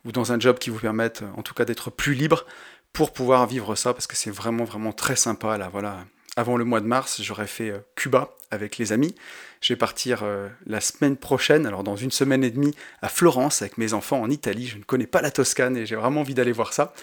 ou 0.04 0.12
dans 0.12 0.32
un 0.32 0.38
job 0.38 0.58
qui 0.58 0.68
vous 0.68 0.80
permette, 0.80 1.24
en 1.38 1.40
tout 1.40 1.54
cas, 1.54 1.64
d'être 1.64 1.88
plus 1.90 2.12
libre 2.12 2.44
pour 2.92 3.14
pouvoir 3.14 3.46
vivre 3.46 3.74
ça, 3.74 3.94
parce 3.94 4.06
que 4.06 4.16
c'est 4.16 4.30
vraiment, 4.30 4.64
vraiment 4.64 4.92
très 4.92 5.16
sympa, 5.16 5.56
là, 5.56 5.70
voilà 5.72 6.04
avant 6.36 6.56
le 6.56 6.64
mois 6.64 6.80
de 6.80 6.86
mars, 6.86 7.20
j'aurais 7.22 7.46
fait 7.46 7.70
euh, 7.70 7.78
Cuba 7.94 8.34
avec 8.50 8.78
les 8.78 8.92
amis. 8.92 9.14
Je 9.60 9.72
vais 9.72 9.78
partir 9.78 10.22
euh, 10.22 10.48
la 10.66 10.80
semaine 10.80 11.16
prochaine, 11.16 11.66
alors 11.66 11.84
dans 11.84 11.96
une 11.96 12.10
semaine 12.10 12.42
et 12.42 12.50
demie, 12.50 12.74
à 13.02 13.08
Florence 13.08 13.62
avec 13.62 13.76
mes 13.78 13.92
enfants 13.92 14.20
en 14.20 14.30
Italie. 14.30 14.66
Je 14.66 14.78
ne 14.78 14.82
connais 14.82 15.06
pas 15.06 15.20
la 15.20 15.30
Toscane 15.30 15.76
et 15.76 15.86
j'ai 15.86 15.96
vraiment 15.96 16.20
envie 16.20 16.34
d'aller 16.34 16.52
voir 16.52 16.72
ça. 16.72 16.94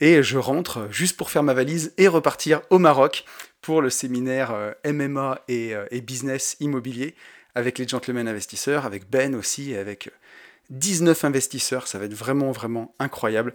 Et 0.00 0.22
je 0.22 0.38
rentre 0.38 0.78
euh, 0.78 0.90
juste 0.90 1.16
pour 1.16 1.30
faire 1.30 1.42
ma 1.42 1.54
valise 1.54 1.92
et 1.98 2.06
repartir 2.06 2.60
au 2.70 2.78
Maroc 2.78 3.24
pour 3.60 3.82
le 3.82 3.90
séminaire 3.90 4.54
MMA 4.86 5.40
et, 5.48 5.72
et, 5.90 6.00
business 6.00 6.56
immobilier 6.60 7.16
avec 7.56 7.78
les 7.78 7.88
gentlemen 7.88 8.28
investisseurs, 8.28 8.86
avec 8.86 9.10
Ben 9.10 9.34
aussi 9.34 9.72
et 9.72 9.78
avec 9.78 10.10
19 10.70 11.24
investisseurs. 11.24 11.88
Ça 11.88 11.98
va 11.98 12.04
être 12.04 12.14
vraiment, 12.14 12.52
vraiment 12.52 12.94
incroyable. 13.00 13.54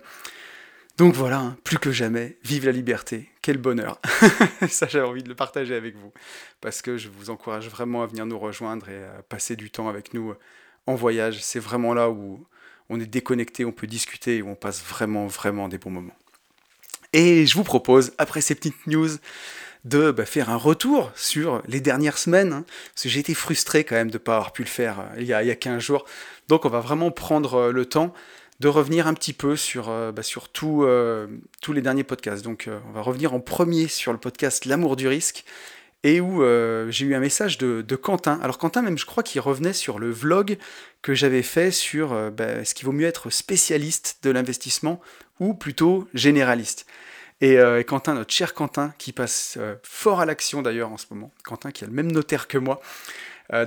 Donc 0.97 1.15
voilà, 1.15 1.39
hein, 1.39 1.57
plus 1.63 1.79
que 1.79 1.91
jamais, 1.91 2.37
vive 2.43 2.65
la 2.65 2.71
liberté, 2.71 3.29
quel 3.41 3.57
bonheur. 3.57 3.99
Ça 4.69 4.87
j'avais 4.87 5.05
envie 5.05 5.23
de 5.23 5.29
le 5.29 5.35
partager 5.35 5.73
avec 5.73 5.95
vous, 5.95 6.13
parce 6.61 6.83
que 6.83 6.97
je 6.97 7.09
vous 7.09 7.31
encourage 7.31 7.67
vraiment 7.67 8.03
à 8.03 8.05
venir 8.05 8.27
nous 8.27 8.37
rejoindre 8.37 8.89
et 8.89 9.03
à 9.03 9.23
passer 9.23 9.55
du 9.55 9.71
temps 9.71 9.89
avec 9.89 10.13
nous 10.13 10.31
euh, 10.31 10.39
en 10.85 10.93
voyage. 10.93 11.43
C'est 11.43 11.59
vraiment 11.59 11.95
là 11.95 12.11
où 12.11 12.45
on 12.89 12.99
est 12.99 13.07
déconnecté, 13.07 13.65
on 13.65 13.71
peut 13.71 13.87
discuter 13.87 14.37
et 14.37 14.41
où 14.43 14.49
on 14.49 14.55
passe 14.55 14.83
vraiment, 14.83 15.25
vraiment 15.25 15.67
des 15.67 15.79
bons 15.79 15.89
moments. 15.89 16.15
Et 17.11 17.47
je 17.47 17.55
vous 17.55 17.63
propose, 17.63 18.13
après 18.19 18.41
ces 18.41 18.53
petites 18.53 18.85
news, 18.85 19.09
de 19.85 20.11
bah, 20.11 20.25
faire 20.25 20.49
un 20.49 20.55
retour 20.55 21.11
sur 21.15 21.61
les 21.67 21.81
dernières 21.81 22.17
semaines, 22.17 22.53
hein, 22.53 22.65
parce 22.93 23.03
que 23.03 23.09
j'ai 23.09 23.19
été 23.19 23.33
frustré 23.33 23.83
quand 23.83 23.95
même 23.95 24.11
de 24.11 24.17
ne 24.17 24.23
pas 24.23 24.35
avoir 24.35 24.53
pu 24.53 24.63
le 24.63 24.69
faire 24.69 24.99
euh, 24.99 25.05
il, 25.17 25.25
y 25.25 25.33
a, 25.33 25.43
il 25.43 25.47
y 25.47 25.51
a 25.51 25.55
15 25.55 25.81
jours. 25.81 26.05
Donc 26.47 26.65
on 26.65 26.69
va 26.69 26.79
vraiment 26.79 27.11
prendre 27.11 27.55
euh, 27.55 27.71
le 27.71 27.85
temps 27.85 28.13
de 28.63 28.69
revenir 28.69 29.07
un 29.07 29.13
petit 29.13 29.33
peu 29.33 29.57
sur, 29.57 29.89
euh, 29.89 30.13
bah, 30.13 30.21
euh, 30.63 31.27
tous 31.61 31.73
les 31.73 31.81
derniers 31.81 32.05
podcasts. 32.05 32.45
Donc 32.45 32.67
euh, 32.67 32.79
on 32.87 32.93
va 32.93 33.01
revenir 33.01 33.33
en 33.33 33.41
premier 33.41 33.89
sur 33.89 34.13
le 34.13 34.17
podcast 34.17 34.63
L'amour 34.63 34.95
du 34.95 35.09
risque, 35.09 35.43
et 36.05 36.21
où 36.21 36.41
j'ai 36.89 37.05
eu 37.05 37.15
un 37.15 37.19
message 37.19 37.57
de, 37.57 37.95
Quentin. 37.95 38.37
Alors 38.41 38.57
Quentin, 38.57 38.81
même 38.81 38.97
je 38.97 39.05
crois 39.05 39.23
qu'il 39.23 39.39
revenait 39.39 39.71
sur 39.71 39.99
le 39.99 40.11
vlog 40.11 40.57
que 41.01 41.13
j'avais 41.13 41.43
fait 41.43 41.71
sur 41.71 42.09
bah, 42.31 42.59
est-ce 42.59 42.75
qu'il 42.75 42.85
vaut 42.85 42.91
mieux 42.91 43.07
être 43.07 43.29
spécialiste 43.29 44.19
de 44.23 44.29
l'investissement 44.29 44.99
ou 45.39 45.53
plutôt 45.53 46.05
généraliste. 46.13 46.87
Et, 47.39 47.57
Quentin, 47.87 48.15
notre 48.15 48.33
cher 48.33 48.53
Quentin, 48.53 48.93
qui 48.97 49.13
passe 49.13 49.57
fort 49.81 50.19
à 50.19 50.25
l'action 50.25 50.61
d'ailleurs 50.61 50.91
en 50.91 50.97
ce 50.97 51.05
moment. 51.09 51.31
Quentin 51.45 51.71
qui 51.71 51.85
a 51.85 51.87
le 51.87 51.93
même 51.93 52.11
notaire 52.11 52.49
que 52.49 52.57
moi. 52.57 52.81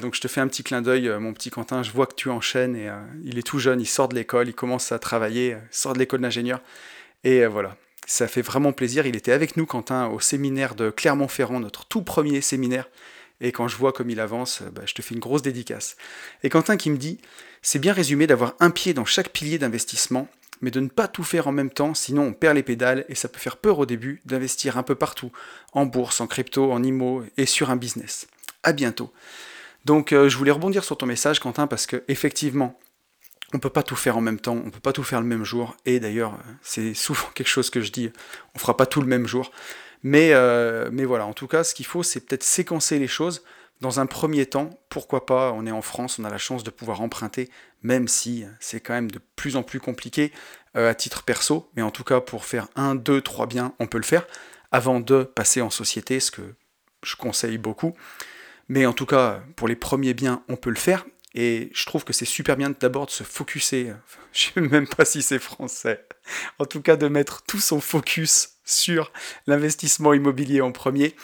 Donc 0.00 0.14
je 0.14 0.20
te 0.20 0.28
fais 0.28 0.40
un 0.40 0.48
petit 0.48 0.62
clin 0.62 0.82
d'œil, 0.82 1.08
mon 1.20 1.32
petit 1.32 1.50
Quentin. 1.50 1.82
Je 1.82 1.90
vois 1.90 2.06
que 2.06 2.14
tu 2.14 2.28
enchaînes 2.30 2.76
et 2.76 2.90
il 3.24 3.38
est 3.38 3.46
tout 3.46 3.58
jeune, 3.58 3.80
il 3.80 3.86
sort 3.86 4.08
de 4.08 4.14
l'école, 4.14 4.48
il 4.48 4.54
commence 4.54 4.92
à 4.92 4.98
travailler, 4.98 5.56
sort 5.70 5.92
de 5.92 5.98
l'école 5.98 6.20
d'ingénieur. 6.20 6.60
Et 7.24 7.46
voilà, 7.46 7.76
ça 8.06 8.28
fait 8.28 8.42
vraiment 8.42 8.72
plaisir. 8.72 9.06
Il 9.06 9.16
était 9.16 9.32
avec 9.32 9.56
nous, 9.56 9.66
Quentin, 9.66 10.06
au 10.06 10.20
séminaire 10.20 10.74
de 10.74 10.90
Clermont-Ferrand, 10.90 11.60
notre 11.60 11.86
tout 11.86 12.02
premier 12.02 12.40
séminaire. 12.40 12.88
Et 13.40 13.52
quand 13.52 13.68
je 13.68 13.76
vois 13.76 13.92
comme 13.92 14.08
il 14.10 14.20
avance, 14.20 14.62
bah, 14.72 14.82
je 14.86 14.94
te 14.94 15.02
fais 15.02 15.14
une 15.14 15.20
grosse 15.20 15.42
dédicace. 15.42 15.96
Et 16.42 16.48
Quentin 16.48 16.76
qui 16.76 16.90
me 16.90 16.96
dit, 16.96 17.18
c'est 17.62 17.78
bien 17.78 17.92
résumé 17.92 18.26
d'avoir 18.26 18.54
un 18.60 18.70
pied 18.70 18.94
dans 18.94 19.04
chaque 19.04 19.30
pilier 19.30 19.58
d'investissement, 19.58 20.28
mais 20.62 20.70
de 20.70 20.80
ne 20.80 20.88
pas 20.88 21.08
tout 21.08 21.24
faire 21.24 21.48
en 21.48 21.52
même 21.52 21.70
temps, 21.70 21.92
sinon 21.92 22.22
on 22.22 22.32
perd 22.32 22.54
les 22.54 22.62
pédales 22.62 23.04
et 23.08 23.14
ça 23.14 23.28
peut 23.28 23.38
faire 23.38 23.58
peur 23.58 23.78
au 23.78 23.84
début 23.86 24.22
d'investir 24.24 24.78
un 24.78 24.82
peu 24.82 24.94
partout, 24.94 25.30
en 25.72 25.84
bourse, 25.84 26.20
en 26.20 26.26
crypto, 26.26 26.72
en 26.72 26.82
IMO 26.82 27.24
et 27.36 27.44
sur 27.44 27.68
un 27.70 27.76
business. 27.76 28.26
À 28.62 28.72
bientôt. 28.72 29.12
Donc 29.86 30.12
euh, 30.12 30.28
je 30.28 30.36
voulais 30.36 30.50
rebondir 30.50 30.82
sur 30.82 30.98
ton 30.98 31.06
message, 31.06 31.38
Quentin, 31.38 31.68
parce 31.68 31.86
que 31.86 32.02
effectivement, 32.08 32.76
on 33.54 33.60
peut 33.60 33.70
pas 33.70 33.84
tout 33.84 33.94
faire 33.94 34.16
en 34.16 34.20
même 34.20 34.40
temps, 34.40 34.60
on 34.66 34.70
peut 34.70 34.80
pas 34.80 34.92
tout 34.92 35.04
faire 35.04 35.20
le 35.20 35.28
même 35.28 35.44
jour. 35.44 35.76
Et 35.86 36.00
d'ailleurs, 36.00 36.36
c'est 36.60 36.92
souvent 36.92 37.28
quelque 37.36 37.46
chose 37.46 37.70
que 37.70 37.80
je 37.80 37.92
dis, 37.92 38.10
on 38.56 38.58
fera 38.58 38.76
pas 38.76 38.86
tout 38.86 39.00
le 39.00 39.06
même 39.06 39.28
jour. 39.28 39.52
Mais, 40.02 40.30
euh, 40.32 40.90
mais 40.92 41.04
voilà, 41.04 41.24
en 41.24 41.34
tout 41.34 41.46
cas, 41.46 41.62
ce 41.62 41.72
qu'il 41.72 41.86
faut, 41.86 42.02
c'est 42.02 42.18
peut-être 42.18 42.42
séquencer 42.42 42.98
les 42.98 43.06
choses. 43.06 43.44
Dans 43.80 44.00
un 44.00 44.06
premier 44.06 44.46
temps, 44.46 44.70
pourquoi 44.88 45.24
pas, 45.24 45.52
on 45.52 45.66
est 45.66 45.70
en 45.70 45.82
France, 45.82 46.18
on 46.18 46.24
a 46.24 46.30
la 46.30 46.38
chance 46.38 46.64
de 46.64 46.70
pouvoir 46.70 47.00
emprunter, 47.00 47.48
même 47.82 48.08
si 48.08 48.44
c'est 48.58 48.80
quand 48.80 48.94
même 48.94 49.10
de 49.12 49.20
plus 49.36 49.54
en 49.54 49.62
plus 49.62 49.78
compliqué 49.78 50.32
euh, 50.76 50.90
à 50.90 50.94
titre 50.96 51.22
perso, 51.22 51.70
mais 51.76 51.82
en 51.82 51.92
tout 51.92 52.02
cas 52.02 52.20
pour 52.20 52.44
faire 52.44 52.66
un, 52.74 52.96
deux, 52.96 53.20
trois 53.20 53.46
biens, 53.46 53.72
on 53.78 53.86
peut 53.86 53.98
le 53.98 54.04
faire, 54.04 54.26
avant 54.72 54.98
de 54.98 55.22
passer 55.22 55.60
en 55.60 55.70
société, 55.70 56.18
ce 56.18 56.32
que 56.32 56.42
je 57.04 57.14
conseille 57.14 57.58
beaucoup. 57.58 57.94
Mais 58.68 58.86
en 58.86 58.92
tout 58.92 59.06
cas, 59.06 59.42
pour 59.54 59.68
les 59.68 59.76
premiers 59.76 60.14
biens, 60.14 60.42
on 60.48 60.56
peut 60.56 60.70
le 60.70 60.76
faire, 60.76 61.06
et 61.34 61.70
je 61.74 61.86
trouve 61.86 62.04
que 62.04 62.12
c'est 62.12 62.24
super 62.24 62.56
bien 62.56 62.70
d'abord 62.70 63.06
de 63.06 63.10
se 63.10 63.22
focuser, 63.22 63.92
je 64.32 64.48
sais 64.54 64.60
même 64.60 64.88
pas 64.88 65.04
si 65.04 65.22
c'est 65.22 65.38
français, 65.38 66.06
en 66.58 66.64
tout 66.64 66.82
cas 66.82 66.96
de 66.96 67.08
mettre 67.08 67.42
tout 67.42 67.60
son 67.60 67.80
focus 67.80 68.50
sur 68.64 69.12
l'investissement 69.46 70.14
immobilier 70.14 70.60
en 70.60 70.72
premier 70.72 71.14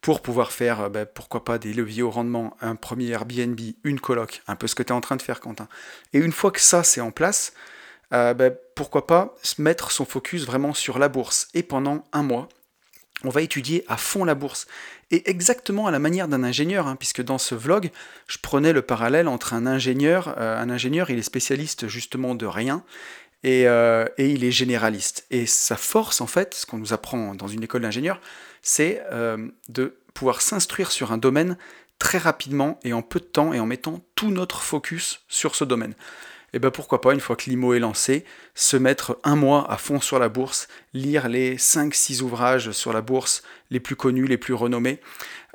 pour 0.00 0.22
pouvoir 0.22 0.52
faire, 0.52 0.82
euh, 0.82 0.88
bah, 0.88 1.04
pourquoi 1.04 1.44
pas, 1.44 1.58
des 1.58 1.72
leviers 1.72 2.02
au 2.02 2.10
rendement, 2.10 2.56
un 2.60 2.76
premier 2.76 3.08
Airbnb, 3.08 3.58
une 3.82 4.00
coloc, 4.00 4.42
un 4.46 4.54
peu 4.54 4.66
ce 4.66 4.74
que 4.74 4.82
tu 4.82 4.90
es 4.90 4.96
en 4.96 5.00
train 5.00 5.16
de 5.16 5.22
faire, 5.22 5.40
Quentin. 5.40 5.68
Et 6.12 6.18
une 6.18 6.32
fois 6.32 6.52
que 6.52 6.60
ça, 6.60 6.84
c'est 6.84 7.00
en 7.00 7.10
place, 7.10 7.52
euh, 8.12 8.34
bah, 8.34 8.50
pourquoi 8.76 9.06
pas 9.06 9.34
mettre 9.58 9.90
son 9.90 10.04
focus 10.04 10.44
vraiment 10.46 10.74
sur 10.74 10.98
la 10.98 11.08
bourse. 11.08 11.48
Et 11.54 11.62
pendant 11.62 12.06
un 12.12 12.22
mois, 12.22 12.48
on 13.24 13.30
va 13.30 13.42
étudier 13.42 13.84
à 13.88 13.96
fond 13.96 14.24
la 14.24 14.34
bourse. 14.34 14.66
Et 15.10 15.28
exactement 15.30 15.86
à 15.86 15.90
la 15.90 15.98
manière 15.98 16.28
d'un 16.28 16.44
ingénieur, 16.44 16.86
hein, 16.86 16.96
puisque 16.96 17.22
dans 17.22 17.38
ce 17.38 17.54
vlog, 17.54 17.90
je 18.26 18.38
prenais 18.38 18.72
le 18.72 18.82
parallèle 18.82 19.28
entre 19.28 19.54
un 19.54 19.66
ingénieur, 19.66 20.34
euh, 20.38 20.60
un 20.60 20.70
ingénieur, 20.70 21.10
il 21.10 21.18
est 21.18 21.22
spécialiste 21.22 21.88
justement 21.88 22.34
de 22.34 22.46
rien, 22.46 22.82
et, 23.42 23.68
euh, 23.68 24.06
et, 24.18 24.30
il 24.30 24.44
est 24.44 24.50
généraliste. 24.50 25.26
Et 25.30 25.46
sa 25.46 25.76
force, 25.76 26.20
en 26.20 26.26
fait, 26.26 26.54
ce 26.54 26.66
qu'on 26.66 26.78
nous 26.78 26.92
apprend 26.92 27.34
dans 27.34 27.46
une 27.46 27.62
école 27.62 27.82
d'ingénieur, 27.82 28.20
c'est 28.62 29.02
euh, 29.12 29.48
de 29.68 29.96
pouvoir 30.12 30.40
s'instruire 30.40 30.90
sur 30.90 31.12
un 31.12 31.18
domaine 31.18 31.56
très 31.98 32.18
rapidement 32.18 32.80
et 32.82 32.92
en 32.92 33.02
peu 33.02 33.20
de 33.20 33.24
temps 33.24 33.52
et 33.52 33.60
en 33.60 33.66
mettant 33.66 34.04
tout 34.16 34.30
notre 34.30 34.62
focus 34.62 35.20
sur 35.28 35.54
ce 35.54 35.64
domaine 35.64 35.94
et 36.52 36.56
eh 36.56 36.58
ben 36.60 36.70
pourquoi 36.70 37.00
pas, 37.00 37.12
une 37.12 37.20
fois 37.20 37.36
que 37.36 37.50
l'IMO 37.50 37.74
est 37.74 37.80
lancé, 37.80 38.24
se 38.54 38.76
mettre 38.76 39.18
un 39.24 39.36
mois 39.36 39.70
à 39.70 39.76
fond 39.76 40.00
sur 40.00 40.18
la 40.18 40.28
bourse, 40.28 40.68
lire 40.94 41.28
les 41.28 41.56
5-6 41.56 42.22
ouvrages 42.22 42.70
sur 42.70 42.92
la 42.92 43.02
bourse 43.02 43.42
les 43.70 43.80
plus 43.80 43.96
connus, 43.96 44.26
les 44.26 44.38
plus 44.38 44.54
renommés, 44.54 45.00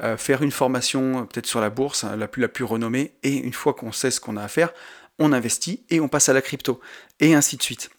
euh, 0.04 0.18
faire 0.18 0.44
une 0.44 0.52
formation 0.52 1.22
euh, 1.22 1.24
peut-être 1.24 1.48
sur 1.48 1.62
la 1.62 1.70
bourse, 1.70 2.04
hein, 2.04 2.18
la, 2.18 2.28
plus, 2.28 2.42
la 2.42 2.50
plus 2.50 2.66
renommée, 2.66 3.14
et 3.24 3.36
une 3.38 3.54
fois 3.54 3.74
qu'on 3.74 3.92
sait 3.92 4.12
ce 4.12 4.20
qu'on 4.20 4.36
a 4.36 4.44
à 4.44 4.48
faire, 4.48 4.74
on 5.18 5.32
investit 5.32 5.84
et 5.90 6.02
on 6.02 6.08
passe 6.08 6.30
à 6.30 6.34
la 6.34 6.42
crypto, 6.42 6.82
et 7.20 7.34
ainsi 7.34 7.56
de 7.56 7.64
suite. 7.64 7.90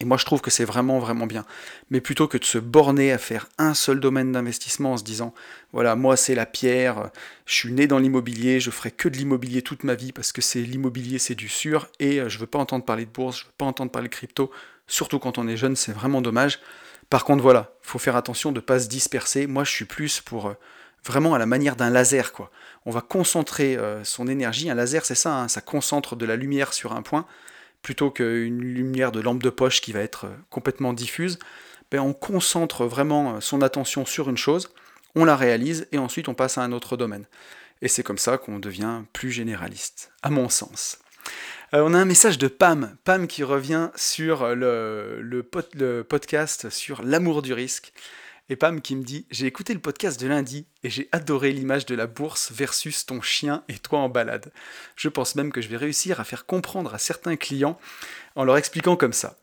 Et 0.00 0.04
moi, 0.04 0.16
je 0.16 0.24
trouve 0.24 0.40
que 0.40 0.50
c'est 0.50 0.64
vraiment, 0.64 1.00
vraiment 1.00 1.26
bien. 1.26 1.44
Mais 1.90 2.00
plutôt 2.00 2.28
que 2.28 2.38
de 2.38 2.44
se 2.44 2.58
borner 2.58 3.10
à 3.10 3.18
faire 3.18 3.48
un 3.58 3.74
seul 3.74 3.98
domaine 3.98 4.30
d'investissement 4.30 4.92
en 4.92 4.96
se 4.96 5.02
disant, 5.02 5.34
voilà, 5.72 5.96
moi, 5.96 6.16
c'est 6.16 6.36
la 6.36 6.46
pierre, 6.46 7.10
je 7.46 7.54
suis 7.54 7.72
né 7.72 7.88
dans 7.88 7.98
l'immobilier, 7.98 8.60
je 8.60 8.70
ferai 8.70 8.92
que 8.92 9.08
de 9.08 9.16
l'immobilier 9.16 9.62
toute 9.62 9.82
ma 9.82 9.96
vie 9.96 10.12
parce 10.12 10.30
que 10.30 10.40
c'est 10.40 10.60
l'immobilier, 10.60 11.18
c'est 11.18 11.34
du 11.34 11.48
sûr, 11.48 11.88
et 11.98 12.20
euh, 12.20 12.28
je 12.28 12.38
veux 12.38 12.46
pas 12.46 12.60
entendre 12.60 12.84
parler 12.84 13.06
de 13.06 13.10
bourse, 13.10 13.40
je 13.40 13.44
veux 13.46 13.52
pas 13.58 13.64
entendre 13.64 13.90
parler 13.90 14.08
de 14.08 14.14
crypto, 14.14 14.52
surtout 14.86 15.18
quand 15.18 15.36
on 15.36 15.48
est 15.48 15.56
jeune, 15.56 15.74
c'est 15.74 15.92
vraiment 15.92 16.22
dommage. 16.22 16.60
Par 17.10 17.24
contre, 17.24 17.42
voilà, 17.42 17.72
faut 17.82 17.98
faire 17.98 18.14
attention 18.16 18.52
de 18.52 18.56
ne 18.56 18.60
pas 18.60 18.78
se 18.78 18.88
disperser. 18.88 19.48
Moi, 19.48 19.64
je 19.64 19.72
suis 19.72 19.84
plus 19.84 20.20
pour 20.20 20.46
euh, 20.46 20.54
vraiment 21.04 21.34
à 21.34 21.38
la 21.38 21.46
manière 21.46 21.74
d'un 21.74 21.90
laser, 21.90 22.32
quoi. 22.32 22.52
On 22.86 22.92
va 22.92 23.00
concentrer 23.00 23.76
euh, 23.76 24.04
son 24.04 24.28
énergie. 24.28 24.70
Un 24.70 24.74
laser, 24.74 25.04
c'est 25.04 25.16
ça, 25.16 25.34
hein, 25.34 25.48
ça 25.48 25.60
concentre 25.60 26.14
de 26.14 26.24
la 26.24 26.36
lumière 26.36 26.72
sur 26.72 26.92
un 26.92 27.02
point 27.02 27.26
plutôt 27.82 28.10
qu'une 28.10 28.60
lumière 28.60 29.12
de 29.12 29.20
lampe 29.20 29.42
de 29.42 29.50
poche 29.50 29.80
qui 29.80 29.92
va 29.92 30.00
être 30.00 30.26
euh, 30.26 30.36
complètement 30.50 30.92
diffuse, 30.92 31.38
ben 31.90 32.00
on 32.00 32.12
concentre 32.12 32.84
vraiment 32.84 33.36
euh, 33.36 33.40
son 33.40 33.62
attention 33.62 34.04
sur 34.04 34.28
une 34.28 34.36
chose, 34.36 34.70
on 35.14 35.24
la 35.24 35.36
réalise 35.36 35.86
et 35.92 35.98
ensuite 35.98 36.28
on 36.28 36.34
passe 36.34 36.58
à 36.58 36.62
un 36.62 36.72
autre 36.72 36.96
domaine. 36.96 37.26
Et 37.80 37.88
c'est 37.88 38.02
comme 38.02 38.18
ça 38.18 38.38
qu'on 38.38 38.58
devient 38.58 39.02
plus 39.12 39.30
généraliste, 39.30 40.12
à 40.22 40.30
mon 40.30 40.48
sens. 40.48 40.98
Euh, 41.74 41.82
on 41.84 41.94
a 41.94 41.98
un 41.98 42.04
message 42.04 42.38
de 42.38 42.48
Pam, 42.48 42.96
Pam 43.04 43.26
qui 43.26 43.44
revient 43.44 43.90
sur 43.94 44.54
le, 44.54 45.20
le 45.20 46.02
podcast 46.02 46.70
sur 46.70 47.02
l'amour 47.02 47.42
du 47.42 47.52
risque 47.52 47.92
et 48.48 48.56
Pam 48.56 48.80
qui 48.80 48.96
me 48.96 49.02
dit 49.02 49.26
J'ai 49.30 49.46
écouté 49.46 49.74
le 49.74 49.80
podcast 49.80 50.20
de 50.20 50.26
lundi 50.26 50.66
et 50.82 50.90
j'ai 50.90 51.08
adoré 51.12 51.52
l'image 51.52 51.86
de 51.86 51.94
la 51.94 52.06
bourse 52.06 52.52
versus 52.52 53.06
ton 53.06 53.20
chien 53.20 53.62
et 53.68 53.78
toi 53.78 53.98
en 53.98 54.08
balade. 54.08 54.52
Je 54.96 55.08
pense 55.08 55.34
même 55.34 55.52
que 55.52 55.60
je 55.60 55.68
vais 55.68 55.76
réussir 55.76 56.20
à 56.20 56.24
faire 56.24 56.46
comprendre 56.46 56.94
à 56.94 56.98
certains 56.98 57.36
clients 57.36 57.78
en 58.36 58.44
leur 58.44 58.56
expliquant 58.56 58.96
comme 58.96 59.12
ça. 59.12 59.36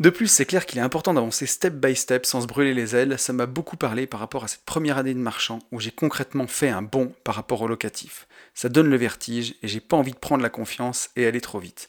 De 0.00 0.10
plus, 0.10 0.26
c'est 0.26 0.46
clair 0.46 0.66
qu'il 0.66 0.78
est 0.78 0.82
important 0.82 1.14
d'avancer 1.14 1.46
step 1.46 1.74
by 1.74 1.94
step 1.94 2.26
sans 2.26 2.40
se 2.40 2.46
brûler 2.46 2.74
les 2.74 2.96
ailes. 2.96 3.18
Ça 3.18 3.32
m'a 3.32 3.46
beaucoup 3.46 3.76
parlé 3.76 4.06
par 4.06 4.20
rapport 4.20 4.44
à 4.44 4.48
cette 4.48 4.64
première 4.64 4.98
année 4.98 5.14
de 5.14 5.18
marchand 5.18 5.60
où 5.70 5.78
j'ai 5.78 5.92
concrètement 5.92 6.46
fait 6.46 6.70
un 6.70 6.82
bond 6.82 7.14
par 7.24 7.36
rapport 7.36 7.62
au 7.62 7.68
locatif. 7.68 8.26
Ça 8.54 8.68
donne 8.68 8.88
le 8.88 8.96
vertige 8.96 9.54
et 9.62 9.68
j'ai 9.68 9.80
pas 9.80 9.96
envie 9.96 10.12
de 10.12 10.18
prendre 10.18 10.42
la 10.42 10.50
confiance 10.50 11.10
et 11.14 11.26
aller 11.26 11.40
trop 11.40 11.60
vite. 11.60 11.88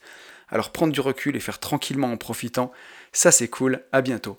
Alors 0.50 0.72
prendre 0.72 0.93
du 0.93 1.00
recul 1.00 1.36
et 1.36 1.39
faire 1.39 1.60
tranquillement 1.60 2.12
en 2.12 2.17
profitant, 2.17 2.72
ça 3.13 3.31
c'est 3.31 3.48
cool. 3.48 3.81
À 3.91 4.01
bientôt. 4.01 4.38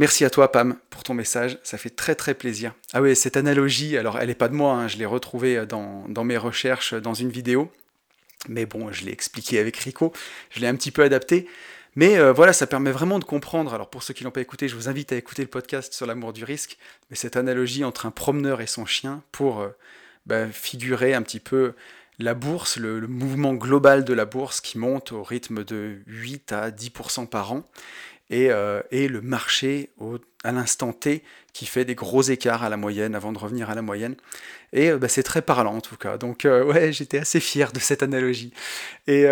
Merci 0.00 0.24
à 0.24 0.30
toi, 0.30 0.50
Pam, 0.50 0.78
pour 0.88 1.02
ton 1.02 1.12
message. 1.12 1.58
Ça 1.62 1.76
fait 1.76 1.90
très 1.90 2.14
très 2.14 2.32
plaisir. 2.32 2.72
Ah 2.94 3.02
oui, 3.02 3.14
cette 3.14 3.36
analogie, 3.36 3.98
alors 3.98 4.18
elle 4.18 4.28
n'est 4.28 4.34
pas 4.34 4.48
de 4.48 4.54
moi, 4.54 4.72
hein, 4.72 4.88
je 4.88 4.96
l'ai 4.96 5.04
retrouvée 5.04 5.66
dans, 5.66 6.24
mes 6.24 6.38
recherches 6.38 6.94
dans 6.94 7.12
une 7.12 7.28
vidéo. 7.28 7.70
Mais 8.48 8.64
bon, 8.64 8.90
je 8.90 9.04
l'ai 9.04 9.12
expliqué 9.12 9.58
avec 9.58 9.76
Rico, 9.76 10.14
je 10.48 10.60
l'ai 10.60 10.68
un 10.68 10.74
petit 10.74 10.90
peu 10.90 11.02
adapté. 11.02 11.46
Mais 11.96 12.16
euh, 12.16 12.32
voilà, 12.32 12.54
ça 12.54 12.66
permet 12.66 12.92
vraiment 12.92 13.18
de 13.18 13.24
comprendre. 13.24 13.74
Alors 13.74 13.90
pour 13.90 14.02
ceux 14.02 14.14
qui 14.14 14.24
l'ont 14.24 14.30
pas 14.30 14.40
écouté, 14.40 14.68
je 14.68 14.74
vous 14.74 14.88
invite 14.88 15.12
à 15.12 15.16
écouter 15.16 15.42
le 15.42 15.48
podcast 15.48 15.92
sur 15.92 16.06
l'amour 16.06 16.32
du 16.32 16.44
risque. 16.44 16.78
Mais 17.10 17.16
cette 17.16 17.36
analogie 17.36 17.84
entre 17.84 18.06
un 18.06 18.10
promeneur 18.10 18.62
et 18.62 18.66
son 18.66 18.86
chien 18.86 19.22
pour 19.32 19.60
euh, 19.60 19.68
bah, 20.24 20.46
figurer 20.50 21.12
un 21.12 21.20
petit 21.20 21.40
peu 21.40 21.74
la 22.20 22.34
bourse, 22.34 22.76
le, 22.76 23.06
mouvement 23.06 23.54
global 23.54 24.04
de 24.04 24.12
la 24.12 24.24
bourse 24.24 24.60
qui 24.60 24.78
monte 24.78 25.12
au 25.12 25.22
rythme 25.22 25.64
de 25.64 25.98
8 26.06 26.52
à 26.52 26.70
10% 26.70 27.26
par 27.26 27.52
an. 27.52 27.68
Euh, 28.32 28.82
et, 28.90 29.08
le 29.08 29.20
marché 29.20 29.90
à 30.44 30.52
l'instant 30.52 30.92
T 30.92 31.24
qui 31.52 31.66
fait 31.66 31.84
des 31.84 31.96
gros 31.96 32.22
écarts 32.22 32.62
à 32.62 32.68
la 32.68 32.76
moyenne 32.76 33.16
avant 33.16 33.32
de 33.32 33.38
revenir 33.38 33.70
à 33.70 33.74
la 33.74 33.82
moyenne. 33.82 34.14
Et 34.72 34.90
euh, 34.90 34.98
bah, 34.98 35.08
c'est 35.08 35.24
très 35.24 35.42
parlant 35.42 35.74
en 35.74 35.80
tout 35.80 35.96
cas. 35.96 36.16
Donc 36.16 36.44
euh, 36.44 36.64
ouais, 36.64 36.92
j'étais 36.92 37.18
assez 37.18 37.40
fier 37.40 37.72
de 37.72 37.80
cette 37.80 38.02
analogie. 38.02 38.52
Et, 39.08 39.24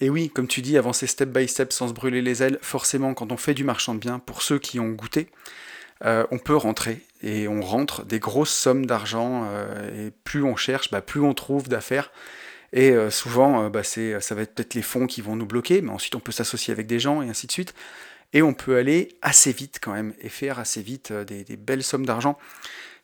et, 0.00 0.10
oui, 0.10 0.28
comme 0.28 0.48
tu 0.48 0.60
dis, 0.60 0.76
avancer 0.76 1.06
step 1.06 1.30
by 1.30 1.48
step 1.48 1.72
sans 1.72 1.88
se 1.88 1.94
brûler 1.94 2.20
les 2.20 2.42
ailes, 2.42 2.58
forcément 2.60 3.14
quand 3.14 3.32
on 3.32 3.38
fait 3.38 3.54
du 3.54 3.64
marchand 3.64 3.94
de 3.94 4.00
biens, 4.00 4.18
pour 4.18 4.42
ceux 4.42 4.58
qui 4.58 4.78
ont 4.80 4.90
goûté, 4.90 5.28
on 6.04 6.38
peut 6.38 6.56
rentrer 6.56 7.00
et 7.22 7.48
on 7.48 7.62
rentre 7.62 8.04
des 8.04 8.20
grosses 8.20 8.54
sommes 8.54 8.86
d'argent 8.86 9.50
et 9.96 10.10
plus 10.24 10.44
on 10.44 10.56
cherche, 10.56 10.90
bah, 10.90 11.00
plus 11.00 11.20
on 11.20 11.32
trouve 11.32 11.68
d'affaires. 11.68 12.12
Et 12.72 12.90
euh, 12.90 13.10
souvent, 13.10 13.64
euh, 13.64 13.68
bah, 13.68 13.82
c'est, 13.82 14.20
ça 14.20 14.34
va 14.34 14.42
être 14.42 14.54
peut-être 14.54 14.74
les 14.74 14.82
fonds 14.82 15.06
qui 15.06 15.22
vont 15.22 15.36
nous 15.36 15.46
bloquer, 15.46 15.80
mais 15.80 15.90
ensuite 15.90 16.14
on 16.14 16.20
peut 16.20 16.32
s'associer 16.32 16.72
avec 16.72 16.86
des 16.86 17.00
gens 17.00 17.22
et 17.22 17.28
ainsi 17.28 17.46
de 17.46 17.52
suite. 17.52 17.74
Et 18.34 18.42
on 18.42 18.52
peut 18.52 18.76
aller 18.76 19.16
assez 19.22 19.52
vite 19.52 19.78
quand 19.80 19.92
même 19.92 20.12
et 20.20 20.28
faire 20.28 20.58
assez 20.58 20.82
vite 20.82 21.10
euh, 21.10 21.24
des, 21.24 21.56
belles 21.56 21.82
sommes 21.82 22.04
d'argent. 22.04 22.38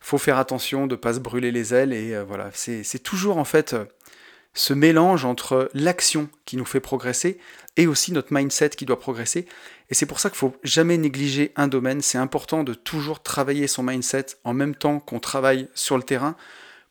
Faut 0.00 0.18
faire 0.18 0.38
attention 0.38 0.87
de 0.87 0.94
ne 0.94 1.00
pas 1.00 1.14
se 1.14 1.21
brûler 1.21 1.50
les 1.50 1.73
ailes 1.73 1.94
et 1.94 2.23
voilà, 2.25 2.50
c'est, 2.52 3.02
toujours 3.02 3.38
en 3.38 3.47
fait 3.47 3.75
ce 4.52 4.75
mélange 4.75 5.25
entre 5.25 5.71
l'action 5.73 6.28
qui 6.44 6.59
nous 6.59 6.66
fait 6.66 6.80
progresser 6.80 7.38
et 7.78 7.87
aussi 7.87 8.12
notre 8.12 8.30
mindset 8.30 8.71
qui 8.71 8.85
doit 8.85 9.00
progresser. 9.00 9.47
Et 9.88 9.94
c'est 9.94 10.04
pour 10.04 10.21
ça 10.21 10.28
qu'il 10.28 10.37
faut 10.37 10.54
jamais 10.62 10.99
négliger 10.99 11.52
un 11.56 11.68
domaine. 11.68 12.02
C'est 12.02 12.18
important 12.18 12.64
de 12.64 12.75
toujours 12.75 13.23
travailler 13.23 13.66
son 13.66 13.83
mindset 13.83 14.26
en 14.44 14.52
même 14.52 14.75
temps 14.75 15.00
qu'on 15.00 15.21
travaille 15.21 15.68
sur 15.75 15.97
le 15.97 16.02
terrain 16.02 16.37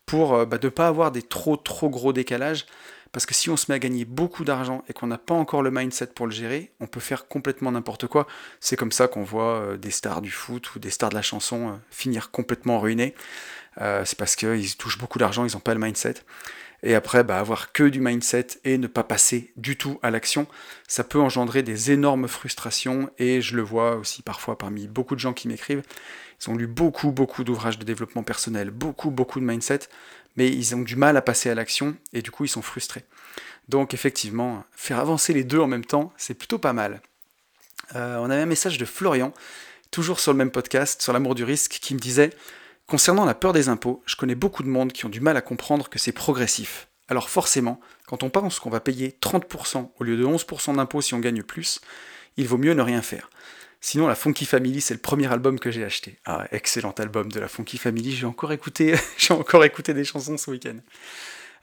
pour 0.06 0.34
euh, 0.34 0.44
bah, 0.46 0.58
ne 0.62 0.68
pas 0.68 0.88
avoir 0.88 1.10
des 1.10 1.22
trop 1.22 1.56
trop 1.56 1.88
gros 1.88 2.12
décalages. 2.12 2.66
parce 3.12 3.26
que 3.26 3.34
si 3.34 3.48
on 3.48 3.56
se 3.56 3.66
met 3.70 3.76
à 3.76 3.78
gagner 3.78 4.04
beaucoup 4.04 4.44
d'argent 4.44 4.82
et 4.88 4.92
qu'on 4.92 5.06
n'a 5.06 5.18
pas 5.18 5.34
encore 5.34 5.62
le 5.62 5.70
mindset 5.70 6.08
pour 6.08 6.26
le 6.26 6.32
gérer, 6.32 6.72
on 6.80 6.86
peut 6.86 7.00
faire 7.00 7.28
complètement 7.28 7.70
n'importe 7.72 8.06
quoi. 8.08 8.26
C'est 8.60 8.76
comme 8.76 8.92
ça 8.92 9.06
qu'on 9.08 9.22
voit 9.22 9.60
euh, 9.60 9.76
des 9.76 9.92
stars 9.92 10.20
du 10.20 10.30
foot 10.30 10.74
ou 10.74 10.78
des 10.78 10.90
stars 10.90 11.10
de 11.10 11.14
la 11.14 11.22
chanson 11.22 11.68
euh, 11.68 11.72
finir 11.90 12.30
complètement 12.30 12.80
ruinés. 12.80 13.14
Euh, 13.80 14.04
c'est 14.04 14.18
parce 14.18 14.36
qu'ils 14.36 14.76
touchent 14.76 14.98
beaucoup 14.98 15.18
d'argent, 15.18 15.44
ils 15.44 15.52
n'ont 15.52 15.60
pas 15.60 15.74
le 15.74 15.80
mindset. 15.80 16.14
Et 16.84 16.94
après, 16.94 17.24
bah, 17.24 17.40
avoir 17.40 17.72
que 17.72 17.82
du 17.82 18.00
mindset 18.00 18.46
et 18.64 18.76
ne 18.76 18.86
pas 18.86 19.04
passer 19.04 19.52
du 19.56 19.76
tout 19.76 19.98
à 20.02 20.10
l'action, 20.10 20.46
ça 20.86 21.02
peut 21.02 21.18
engendrer 21.18 21.62
des 21.62 21.90
énormes 21.90 22.28
frustrations. 22.28 23.10
Et 23.18 23.40
je 23.40 23.56
le 23.56 23.62
vois 23.62 23.96
aussi 23.96 24.20
parfois 24.22 24.58
parmi 24.58 24.86
beaucoup 24.86 25.14
de 25.14 25.20
gens 25.20 25.32
qui 25.32 25.48
m'écrivent. 25.48 25.82
Ils 26.40 26.50
ont 26.50 26.56
lu 26.56 26.66
beaucoup, 26.66 27.10
beaucoup 27.10 27.42
d'ouvrages 27.42 27.78
de 27.78 27.84
développement 27.84 28.22
personnel, 28.22 28.70
beaucoup, 28.70 29.10
beaucoup 29.10 29.40
de 29.40 29.46
mindset, 29.46 29.80
mais 30.36 30.48
ils 30.48 30.74
ont 30.74 30.82
du 30.82 30.96
mal 30.96 31.16
à 31.16 31.22
passer 31.22 31.48
à 31.48 31.54
l'action 31.54 31.96
et 32.12 32.20
du 32.20 32.30
coup 32.30 32.44
ils 32.44 32.48
sont 32.48 32.60
frustrés. 32.60 33.04
Donc 33.70 33.94
effectivement, 33.94 34.64
faire 34.72 34.98
avancer 34.98 35.32
les 35.32 35.44
deux 35.44 35.60
en 35.60 35.66
même 35.66 35.86
temps, 35.86 36.12
c'est 36.18 36.34
plutôt 36.34 36.58
pas 36.58 36.74
mal. 36.74 37.00
Euh, 37.94 38.18
on 38.18 38.28
avait 38.28 38.42
un 38.42 38.46
message 38.46 38.76
de 38.76 38.84
Florian, 38.84 39.32
toujours 39.90 40.20
sur 40.20 40.32
le 40.32 40.38
même 40.38 40.50
podcast, 40.50 41.00
sur 41.00 41.14
l'amour 41.14 41.34
du 41.34 41.44
risque, 41.44 41.78
qui 41.80 41.94
me 41.94 42.00
disait 42.00 42.30
Concernant 42.86 43.24
la 43.24 43.34
peur 43.34 43.52
des 43.52 43.68
impôts, 43.68 44.02
je 44.06 44.16
connais 44.16 44.34
beaucoup 44.34 44.62
de 44.62 44.68
monde 44.68 44.92
qui 44.92 45.06
ont 45.06 45.10
du 45.10 45.20
mal 45.20 45.36
à 45.36 45.42
comprendre 45.42 45.88
que 45.88 45.98
c'est 45.98 46.12
progressif. 46.12 46.88
Alors 47.08 47.28
forcément, 47.28 47.80
quand 48.06 48.22
on 48.22 48.30
pense 48.30 48.58
qu'on 48.58 48.70
va 48.70 48.80
payer 48.80 49.16
30% 49.20 49.90
au 49.98 50.04
lieu 50.04 50.16
de 50.16 50.24
11% 50.24 50.76
d'impôts 50.76 51.00
si 51.00 51.14
on 51.14 51.18
gagne 51.18 51.42
plus, 51.42 51.80
il 52.36 52.46
vaut 52.46 52.58
mieux 52.58 52.74
ne 52.74 52.82
rien 52.82 53.02
faire. 53.02 53.30
Sinon, 53.80 54.06
la 54.06 54.14
Funky 54.14 54.46
Family, 54.46 54.80
c'est 54.80 54.94
le 54.94 55.00
premier 55.00 55.30
album 55.30 55.60
que 55.60 55.70
j'ai 55.70 55.84
acheté. 55.84 56.18
Ah, 56.24 56.46
excellent 56.52 56.92
album 56.92 57.30
de 57.30 57.38
la 57.38 57.48
Funky 57.48 57.76
Family. 57.76 58.12
J'ai 58.12 58.24
encore 58.24 58.50
écouté, 58.52 58.94
j'ai 59.18 59.34
encore 59.34 59.62
écouté 59.62 59.92
des 59.92 60.04
chansons 60.04 60.38
ce 60.38 60.50
week-end. 60.50 60.76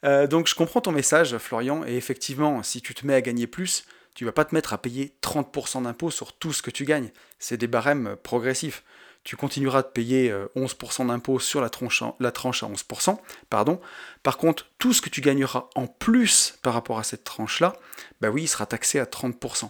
Euh, 0.03 0.27
donc, 0.27 0.47
je 0.47 0.53
comprends 0.53 0.81
ton 0.81 0.91
message, 0.91 1.35
Florian. 1.39 1.83
Et 1.83 1.95
effectivement, 1.95 2.61
si 2.61 2.79
tu 2.79 2.93
te 2.93 3.07
mets 3.07 3.15
à 3.15 3.21
gagner 3.21 3.47
plus, 3.47 3.85
tu 4.13 4.23
vas 4.23 4.31
pas 4.31 4.45
te 4.45 4.53
mettre 4.53 4.73
à 4.73 4.77
payer 4.77 5.15
30% 5.23 5.81
d'impôts 5.81 6.11
sur 6.11 6.33
tout 6.33 6.53
ce 6.53 6.61
que 6.61 6.69
tu 6.69 6.85
gagnes. 6.85 7.11
C'est 7.39 7.57
des 7.57 7.65
barèmes 7.65 8.15
progressifs. 8.21 8.83
Tu 9.23 9.35
continueras 9.35 9.83
de 9.83 9.87
payer 9.87 10.33
11% 10.55 11.03
euh, 11.03 11.05
d'impôts 11.07 11.39
sur 11.39 11.61
la, 11.61 11.69
tranche, 11.69 12.01
à 12.01 12.15
11%. 12.19 13.17
Pardon. 13.49 13.79
Par 14.23 14.37
contre, 14.37 14.67
tout 14.79 14.93
ce 14.93 15.01
que 15.01 15.09
tu 15.09 15.21
gagneras 15.21 15.65
en 15.75 15.87
plus 15.87 16.57
par 16.63 16.73
rapport 16.73 16.99
à 16.99 17.03
cette 17.03 17.23
tranche-là, 17.23 17.73
bah 18.19 18.29
oui, 18.29 18.43
il 18.43 18.47
sera 18.47 18.65
taxé 18.65 18.99
à 18.99 19.05
30%. 19.05 19.69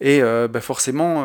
Et 0.00 0.22
euh, 0.22 0.46
bah 0.46 0.60
forcément, 0.60 1.24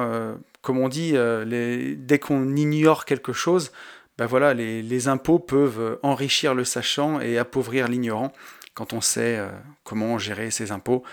comme 0.62 0.78
on 0.78 0.90
dit, 0.90 1.12
euh, 1.16 1.96
dès 1.98 2.20
qu'on 2.20 2.56
ignore 2.56 3.06
quelque 3.06 3.34
chose, 3.34 3.72
ben 4.18 4.26
voilà, 4.26 4.54
les, 4.54 5.08
impôts 5.08 5.40
peuvent 5.40 6.00
enrichir 6.04 6.54
le 6.54 6.64
sachant 6.64 7.20
et 7.20 7.38
appauvrir 7.38 7.88
l'ignorant. 7.88 8.32
Quand 8.74 8.94
on 8.94 9.02
sait 9.02 9.38
euh, 9.38 9.50
comment 9.84 10.18
gérer 10.18 10.52
ses 10.52 10.72
impôts, 10.72 11.04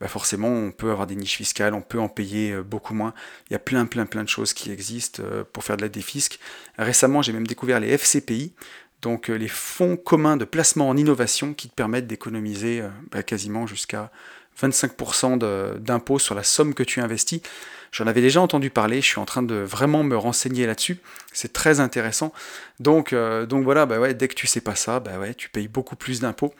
ben 0.00 0.08
forcément, 0.08 0.48
on 0.48 0.72
peut 0.72 0.90
avoir 0.90 1.06
des 1.06 1.16
niches 1.16 1.36
fiscales, 1.36 1.74
on 1.74 1.82
peut 1.82 2.00
en 2.00 2.08
payer 2.08 2.52
euh, 2.52 2.62
beaucoup 2.62 2.94
moins. 2.94 3.14
Il 3.48 3.52
y 3.52 3.56
a 3.56 3.58
plein, 3.58 3.86
plein, 3.86 4.06
plein 4.06 4.24
de 4.24 4.28
choses 4.28 4.52
qui 4.52 4.72
existent 4.72 5.22
pour 5.52 5.64
faire 5.64 5.76
de 5.76 5.82
la 5.82 5.88
défisque. 5.88 6.38
Récemment, 6.78 7.22
j'ai 7.22 7.32
même 7.32 7.46
découvert 7.46 7.80
les 7.80 7.96
FCPI, 7.96 8.54
donc 9.02 9.28
les 9.28 9.48
fonds 9.48 9.96
communs 9.96 10.36
de 10.36 10.44
placement 10.44 10.88
en 10.88 10.96
innovation 10.96 11.54
qui 11.54 11.68
te 11.68 11.74
permettent 11.74 12.06
d'économiser 12.06 12.82
ben 13.10 13.22
quasiment 13.22 13.66
jusqu'à 13.66 14.10
25% 14.60 15.78
d'impôts 15.78 16.18
sur 16.18 16.34
la 16.34 16.42
somme 16.42 16.74
que 16.74 16.82
tu 16.82 17.00
investis. 17.00 17.40
J'en 17.92 18.06
avais 18.06 18.20
déjà 18.20 18.40
entendu 18.40 18.70
parler, 18.70 19.00
je 19.00 19.06
suis 19.06 19.18
en 19.18 19.24
train 19.24 19.42
de 19.42 19.56
vraiment 19.56 20.04
me 20.04 20.16
renseigner 20.16 20.66
là-dessus. 20.66 20.98
C'est 21.32 21.52
très 21.52 21.80
intéressant. 21.80 22.32
Donc, 22.78 23.12
euh, 23.12 23.46
donc 23.46 23.64
voilà, 23.64 23.84
bah 23.84 23.98
ouais, 23.98 24.14
dès 24.14 24.28
que 24.28 24.34
tu 24.34 24.46
sais 24.46 24.60
pas 24.60 24.76
ça, 24.76 25.00
bah 25.00 25.18
ouais, 25.18 25.34
tu 25.34 25.48
payes 25.48 25.68
beaucoup 25.68 25.96
plus 25.96 26.20
d'impôts. 26.20 26.54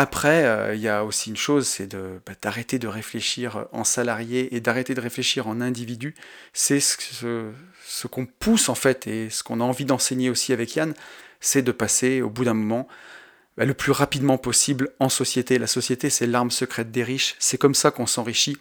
Après, 0.00 0.44
euh, 0.44 0.76
il 0.76 0.80
y 0.80 0.86
a 0.86 1.04
aussi 1.04 1.28
une 1.28 1.36
chose, 1.36 1.66
c'est 1.66 1.92
bah, 1.92 2.32
d'arrêter 2.40 2.78
de 2.78 2.86
réfléchir 2.86 3.66
en 3.72 3.82
salarié 3.82 4.54
et 4.54 4.60
d'arrêter 4.60 4.94
de 4.94 5.00
réfléchir 5.00 5.48
en 5.48 5.60
individu. 5.60 6.14
C'est 6.52 6.78
ce, 6.78 7.50
ce 7.84 8.06
qu'on 8.06 8.24
pousse 8.24 8.68
en 8.68 8.76
fait 8.76 9.08
et 9.08 9.28
ce 9.28 9.42
qu'on 9.42 9.60
a 9.60 9.64
envie 9.64 9.84
d'enseigner 9.84 10.30
aussi 10.30 10.52
avec 10.52 10.76
Yann, 10.76 10.94
c'est 11.40 11.62
de 11.62 11.72
passer 11.72 12.22
au 12.22 12.30
bout 12.30 12.44
d'un 12.44 12.54
moment 12.54 12.86
bah, 13.56 13.64
le 13.64 13.74
plus 13.74 13.90
rapidement 13.90 14.38
possible 14.38 14.90
en 15.00 15.08
société. 15.08 15.58
La 15.58 15.66
société, 15.66 16.10
c'est 16.10 16.28
l'arme 16.28 16.52
secrète 16.52 16.92
des 16.92 17.02
riches. 17.02 17.34
C'est 17.40 17.58
comme 17.58 17.74
ça 17.74 17.90
qu'on 17.90 18.06
s'enrichit 18.06 18.56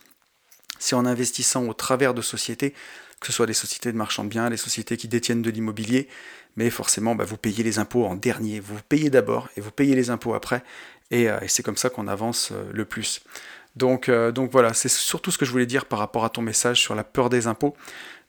c'est 0.79 0.95
en 0.95 1.05
investissant 1.05 1.65
au 1.67 1.73
travers 1.73 2.13
de 2.13 2.21
sociétés, 2.21 2.73
que 3.19 3.27
ce 3.27 3.33
soit 3.33 3.45
des 3.45 3.53
sociétés 3.53 3.91
de 3.91 3.97
marchands 3.97 4.23
de 4.23 4.29
biens, 4.29 4.49
des 4.49 4.57
sociétés 4.57 4.97
qui 4.97 5.07
détiennent 5.07 5.41
de 5.41 5.49
l'immobilier, 5.49 6.07
mais 6.55 6.69
forcément, 6.69 7.15
bah, 7.15 7.25
vous 7.25 7.37
payez 7.37 7.63
les 7.63 7.79
impôts 7.79 8.05
en 8.05 8.15
dernier. 8.15 8.59
Vous 8.59 8.77
payez 8.87 9.09
d'abord 9.09 9.49
et 9.57 9.61
vous 9.61 9.71
payez 9.71 9.95
les 9.95 10.09
impôts 10.09 10.33
après, 10.33 10.63
et, 11.11 11.29
euh, 11.29 11.39
c'est 11.47 11.63
comme 11.63 11.77
ça 11.77 11.89
qu'on 11.89 12.07
avance 12.07 12.51
euh, 12.51 12.69
le 12.73 12.85
plus. 12.85 13.21
Donc, 13.75 14.09
euh, 14.09 14.31
donc 14.31 14.51
voilà, 14.51 14.73
c'est 14.73 14.89
surtout 14.89 15.31
ce 15.31 15.37
que 15.37 15.45
je 15.45 15.51
voulais 15.51 15.65
dire 15.65 15.85
par 15.85 15.99
rapport 15.99 16.25
à 16.25 16.29
ton 16.29 16.41
message 16.41 16.81
sur 16.81 16.95
la 16.95 17.03
peur 17.03 17.29
des 17.29 17.47
impôts. 17.47 17.75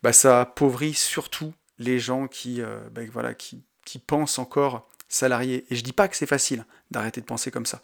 Bah, 0.03 0.13
ça 0.13 0.43
appauvrit 0.43 0.95
surtout 0.95 1.53
les 1.79 1.99
gens 1.99 2.29
qui, 2.29 2.61
bah, 2.93 3.03
voilà, 3.13 3.35
qui, 3.35 3.65
pensent 4.07 4.39
encore 4.39 4.89
salariés. 5.09 5.65
Et 5.71 5.77
je 5.77 5.83
dis 5.83 5.93
pas 5.93 6.09
que 6.09 6.17
c'est 6.17 6.27
facile 6.27 6.67
d'arrêter 6.91 7.21
de 7.21 7.27
penser 7.27 7.51
comme 7.51 7.67
ça. 7.67 7.81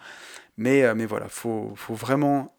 Mais, 0.56 0.82
voilà, 1.06 1.26
il 1.26 1.32
faut, 1.32 1.72
faut, 1.76 1.94
vraiment 1.94 2.54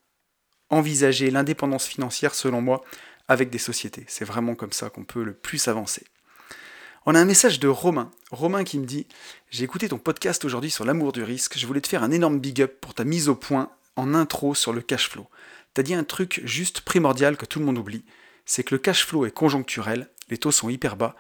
envisager 0.70 1.30
l'indépendance 1.30 1.86
financière, 1.86 2.34
selon 2.34 2.62
moi, 2.62 2.84
avec 3.28 3.50
des 3.50 3.60
sociétés. 3.60 4.06
C'est 4.08 4.26
vraiment 4.26 4.56
comme 4.56 4.72
ça 4.72 4.90
qu'on 4.90 5.04
peut 5.04 5.24
le 5.24 5.34
plus 5.34 5.68
avancer. 5.68 6.06
On 7.06 7.16
a 7.16 7.20
un 7.20 7.26
message 7.26 7.60
de 7.60 7.68
Romain. 7.68 8.12
Romain 8.32 8.64
qui 8.64 8.80
me 8.80 8.86
dit 8.86 9.06
J'ai 9.52 9.64
écouté 9.64 9.90
ton 9.90 9.98
podcast 9.98 10.44
aujourd'hui 10.44 10.72
sur 10.72 10.86
l'amour 10.86 11.12
du 11.12 11.24
risque. 11.24 11.58
Je 11.58 11.68
voulais 11.68 11.82
te 11.82 11.88
faire 11.88 12.04
un 12.04 12.12
énorme 12.12 12.40
big 12.40 12.62
up 12.62 12.78
pour 12.82 12.94
ta 12.94 13.04
mise 13.04 13.30
au 13.30 13.36
point 13.36 13.70
en 13.96 14.14
intro 14.14 14.56
sur 14.56 14.74
le 14.74 14.82
cash 14.82 15.10
flow. 15.10 15.28
T'as 15.74 15.84
dit 15.84 15.94
un 15.94 16.04
truc 16.04 16.42
juste 16.46 16.82
primordial 16.82 17.38
que 17.38 17.46
tout 17.46 17.60
le 17.60 17.66
monde 17.66 17.78
oublie 17.78 18.04
c'est 18.46 18.64
que 18.64 18.76
le 18.76 18.80
cash 18.80 19.06
flow 19.06 19.26
est 19.26 19.32
conjoncturel, 19.32 20.08
les 20.30 20.38
taux 20.38 20.52
sont 20.52 20.70
hyper 20.70 20.96
bas, 20.96 21.16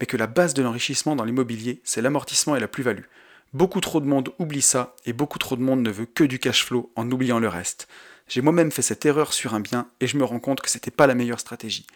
mais 0.00 0.06
que 0.06 0.16
la 0.16 0.26
base 0.26 0.54
de 0.54 0.62
l'enrichissement 0.62 1.16
dans 1.16 1.24
l'immobilier, 1.24 1.80
c'est 1.84 2.02
l'amortissement 2.02 2.56
et 2.56 2.60
la 2.60 2.68
plus-value. 2.68 3.04
Beaucoup 3.52 3.80
trop 3.80 4.00
de 4.00 4.06
monde 4.06 4.32
oublie 4.38 4.62
ça 4.62 4.94
et 5.06 5.12
beaucoup 5.12 5.38
trop 5.38 5.56
de 5.56 5.62
monde 5.62 5.82
ne 5.82 5.90
veut 5.90 6.06
que 6.06 6.24
du 6.24 6.38
cash 6.38 6.64
flow 6.64 6.92
en 6.96 7.10
oubliant 7.10 7.40
le 7.40 7.48
reste. 7.48 7.88
J'ai 8.28 8.42
moi-même 8.42 8.70
fait 8.70 8.82
cette 8.82 9.06
erreur 9.06 9.32
sur 9.32 9.54
un 9.54 9.60
bien 9.60 9.88
et 10.00 10.06
je 10.06 10.16
me 10.16 10.24
rends 10.24 10.38
compte 10.38 10.60
que 10.60 10.70
c'était 10.70 10.90
pas 10.90 11.06
la 11.06 11.14
meilleure 11.14 11.40
stratégie. 11.40 11.86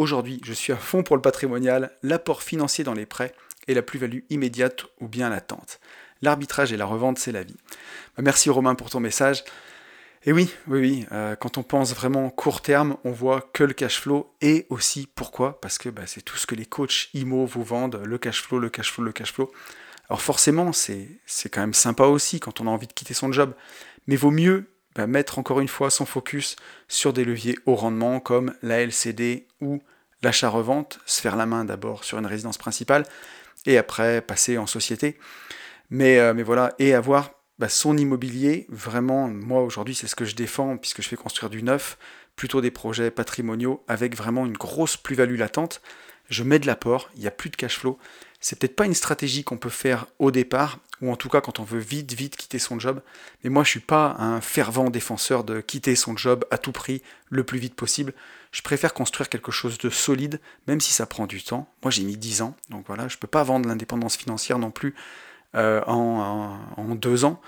Aujourd'hui, 0.00 0.40
je 0.44 0.54
suis 0.54 0.72
à 0.72 0.78
fond 0.78 1.02
pour 1.02 1.14
le 1.14 1.20
patrimonial, 1.20 1.90
l'apport 2.02 2.42
financier 2.42 2.84
dans 2.84 2.94
les 2.94 3.04
prêts 3.04 3.34
et 3.68 3.74
la 3.74 3.82
plus-value 3.82 4.20
immédiate 4.30 4.86
ou 4.98 5.08
bien 5.08 5.28
latente. 5.28 5.78
L'arbitrage 6.22 6.72
et 6.72 6.78
la 6.78 6.86
revente, 6.86 7.18
c'est 7.18 7.32
la 7.32 7.42
vie. 7.42 7.58
Bah, 8.16 8.22
merci 8.22 8.48
Romain 8.48 8.74
pour 8.74 8.88
ton 8.88 8.98
message. 8.98 9.44
Et 10.24 10.32
oui, 10.32 10.54
oui, 10.68 10.80
oui, 10.80 11.06
euh, 11.12 11.36
quand 11.36 11.58
on 11.58 11.62
pense 11.62 11.94
vraiment 11.94 12.30
court 12.30 12.62
terme, 12.62 12.96
on 13.04 13.10
voit 13.10 13.42
que 13.52 13.62
le 13.62 13.74
cash 13.74 14.00
flow 14.00 14.32
et 14.40 14.64
aussi 14.70 15.06
pourquoi 15.06 15.60
Parce 15.60 15.76
que 15.76 15.90
bah, 15.90 16.06
c'est 16.06 16.22
tout 16.22 16.38
ce 16.38 16.46
que 16.46 16.54
les 16.54 16.64
coachs 16.64 17.10
IMO 17.12 17.44
vous 17.44 17.62
vendent, 17.62 18.00
le 18.02 18.16
cash 18.16 18.42
flow, 18.42 18.58
le 18.58 18.70
cash 18.70 18.90
flow, 18.90 19.04
le 19.04 19.12
cash 19.12 19.34
flow. 19.34 19.52
Alors 20.08 20.22
forcément, 20.22 20.72
c'est 20.72 21.20
quand 21.52 21.60
même 21.60 21.74
sympa 21.74 22.04
aussi 22.04 22.40
quand 22.40 22.62
on 22.62 22.66
a 22.68 22.70
envie 22.70 22.86
de 22.86 22.94
quitter 22.94 23.12
son 23.12 23.32
job, 23.32 23.52
mais 24.06 24.16
vaut 24.16 24.30
mieux 24.30 24.64
bah, 24.94 25.06
mettre 25.06 25.38
encore 25.38 25.60
une 25.60 25.68
fois 25.68 25.90
son 25.90 26.06
focus 26.06 26.56
sur 26.88 27.12
des 27.12 27.26
leviers 27.26 27.58
haut 27.66 27.76
rendement 27.76 28.18
comme 28.18 28.54
la 28.62 28.80
LCD 28.80 29.46
ou 29.60 29.82
l'achat-revente, 30.22 31.00
se 31.06 31.20
faire 31.20 31.36
la 31.36 31.46
main 31.46 31.64
d'abord 31.64 32.04
sur 32.04 32.18
une 32.18 32.26
résidence 32.26 32.58
principale 32.58 33.04
et 33.66 33.78
après 33.78 34.20
passer 34.20 34.58
en 34.58 34.66
société. 34.66 35.18
Mais, 35.90 36.18
euh, 36.18 36.32
voilà, 36.44 36.74
et 36.78 36.94
avoir 36.94 37.30
bah, 37.58 37.68
son 37.68 37.96
immobilier, 37.96 38.66
vraiment, 38.70 39.28
moi 39.28 39.62
aujourd'hui 39.62 39.94
c'est 39.94 40.06
ce 40.06 40.16
que 40.16 40.24
je 40.24 40.34
défends 40.34 40.76
puisque 40.76 41.02
je 41.02 41.08
fais 41.08 41.16
construire 41.16 41.50
du 41.50 41.62
neuf, 41.62 41.98
plutôt 42.36 42.60
des 42.60 42.70
projets 42.70 43.10
patrimoniaux 43.10 43.84
avec 43.86 44.16
vraiment 44.16 44.46
une 44.46 44.56
grosse 44.56 44.96
plus-value 44.96 45.36
latente. 45.36 45.82
Je 46.30 46.42
mets 46.44 46.58
de 46.58 46.66
l'apport, 46.66 47.10
il 47.16 47.20
n'y 47.20 47.26
a 47.26 47.32
plus 47.32 47.50
de 47.50 47.56
cash 47.56 47.78
flow. 47.78 47.98
C'est 48.40 48.58
peut-être 48.58 48.76
pas 48.76 48.86
une 48.86 48.94
stratégie 48.94 49.44
qu'on 49.44 49.58
peut 49.58 49.68
faire 49.68 50.06
au 50.18 50.30
départ, 50.30 50.78
ou 51.02 51.12
en 51.12 51.16
tout 51.16 51.28
cas 51.28 51.40
quand 51.40 51.60
on 51.60 51.64
veut 51.64 51.78
vite, 51.78 52.12
vite 52.12 52.36
quitter 52.36 52.58
son 52.58 52.78
job. 52.78 53.00
Mais 53.44 53.50
moi, 53.50 53.64
je 53.64 53.70
suis 53.70 53.80
pas 53.80 54.16
un 54.18 54.40
fervent 54.40 54.90
défenseur 54.90 55.44
de 55.44 55.60
quitter 55.60 55.94
son 55.94 56.16
job 56.16 56.44
à 56.50 56.58
tout 56.58 56.72
prix, 56.72 57.02
le 57.28 57.44
plus 57.44 57.58
vite 57.58 57.74
possible. 57.74 58.14
Je 58.52 58.62
préfère 58.62 58.94
construire 58.94 59.28
quelque 59.28 59.52
chose 59.52 59.78
de 59.78 59.90
solide, 59.90 60.40
même 60.66 60.80
si 60.80 60.92
ça 60.92 61.06
prend 61.06 61.26
du 61.26 61.42
temps. 61.42 61.68
Moi, 61.82 61.90
j'ai 61.90 62.02
mis 62.02 62.16
10 62.16 62.42
ans, 62.42 62.56
donc 62.70 62.84
voilà, 62.86 63.08
je 63.08 63.18
peux 63.18 63.28
pas 63.28 63.42
vendre 63.44 63.68
l'indépendance 63.68 64.16
financière 64.16 64.58
non 64.58 64.70
plus 64.70 64.94
euh, 65.54 65.82
en, 65.86 66.58
deux 66.94 67.24
ans. 67.24 67.40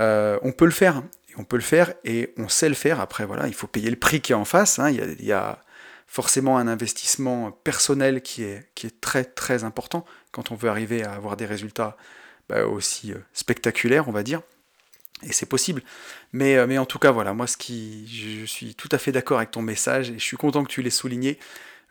Euh, 0.00 0.38
on 0.42 0.52
peut 0.52 0.64
le 0.64 0.70
faire, 0.70 1.02
on 1.38 1.44
peut 1.44 1.56
le 1.56 1.62
faire, 1.62 1.94
et 2.04 2.34
on 2.36 2.48
sait 2.48 2.68
le 2.68 2.74
faire. 2.74 3.00
Après, 3.00 3.24
voilà, 3.24 3.46
il 3.46 3.54
faut 3.54 3.66
payer 3.66 3.88
le 3.88 3.96
prix 3.96 4.20
qui 4.20 4.32
est 4.32 4.36
en 4.36 4.44
face. 4.44 4.78
Hein. 4.78 4.90
Il, 4.90 5.24
y 5.24 5.32
a, 5.32 5.60
forcément 6.06 6.58
un 6.58 6.68
investissement 6.68 7.50
personnel 7.50 8.22
qui 8.22 8.42
est, 8.44 8.68
qui 8.74 8.86
est 8.86 9.00
très 9.00 9.24
très 9.24 9.64
important 9.64 10.04
quand 10.32 10.52
on 10.52 10.54
veut 10.54 10.68
arriver 10.68 11.04
à 11.04 11.12
avoir 11.12 11.36
des 11.36 11.46
résultats 11.46 11.96
bah, 12.48 12.66
aussi 12.66 13.12
euh, 13.12 13.18
spectaculaire, 13.32 14.08
on 14.08 14.12
va 14.12 14.22
dire. 14.22 14.42
Et 15.22 15.32
c'est 15.32 15.46
possible. 15.46 15.82
Mais, 16.32 16.56
euh, 16.56 16.66
mais 16.66 16.78
en 16.78 16.86
tout 16.86 16.98
cas, 16.98 17.10
voilà, 17.10 17.32
moi, 17.32 17.46
ce 17.46 17.56
qui, 17.56 18.06
je 18.06 18.44
suis 18.44 18.74
tout 18.74 18.88
à 18.92 18.98
fait 18.98 19.12
d'accord 19.12 19.38
avec 19.38 19.50
ton 19.50 19.62
message 19.62 20.10
et 20.10 20.14
je 20.14 20.24
suis 20.24 20.36
content 20.36 20.62
que 20.62 20.68
tu 20.68 20.82
l'aies 20.82 20.90
souligné. 20.90 21.38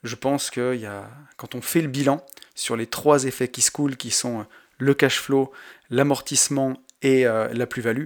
Je 0.04 0.16
pense 0.16 0.50
que 0.50 0.76
y 0.76 0.86
a, 0.86 1.10
quand 1.38 1.56
on 1.56 1.62
fait 1.62 1.82
le 1.82 1.88
bilan 1.88 2.24
sur 2.56 2.76
les 2.76 2.88
trois 2.88 3.24
effets 3.26 3.48
qui 3.48 3.62
se 3.62 3.72
coulent, 3.72 3.98
qui 3.98 4.12
sont 4.12 4.42
euh, 4.42 4.44
le 4.78 4.94
cash 4.94 5.20
flow, 5.20 5.52
l'amortissement 5.90 6.74
Et 7.04 7.26
la 7.26 7.68
plus-value, 7.68 8.06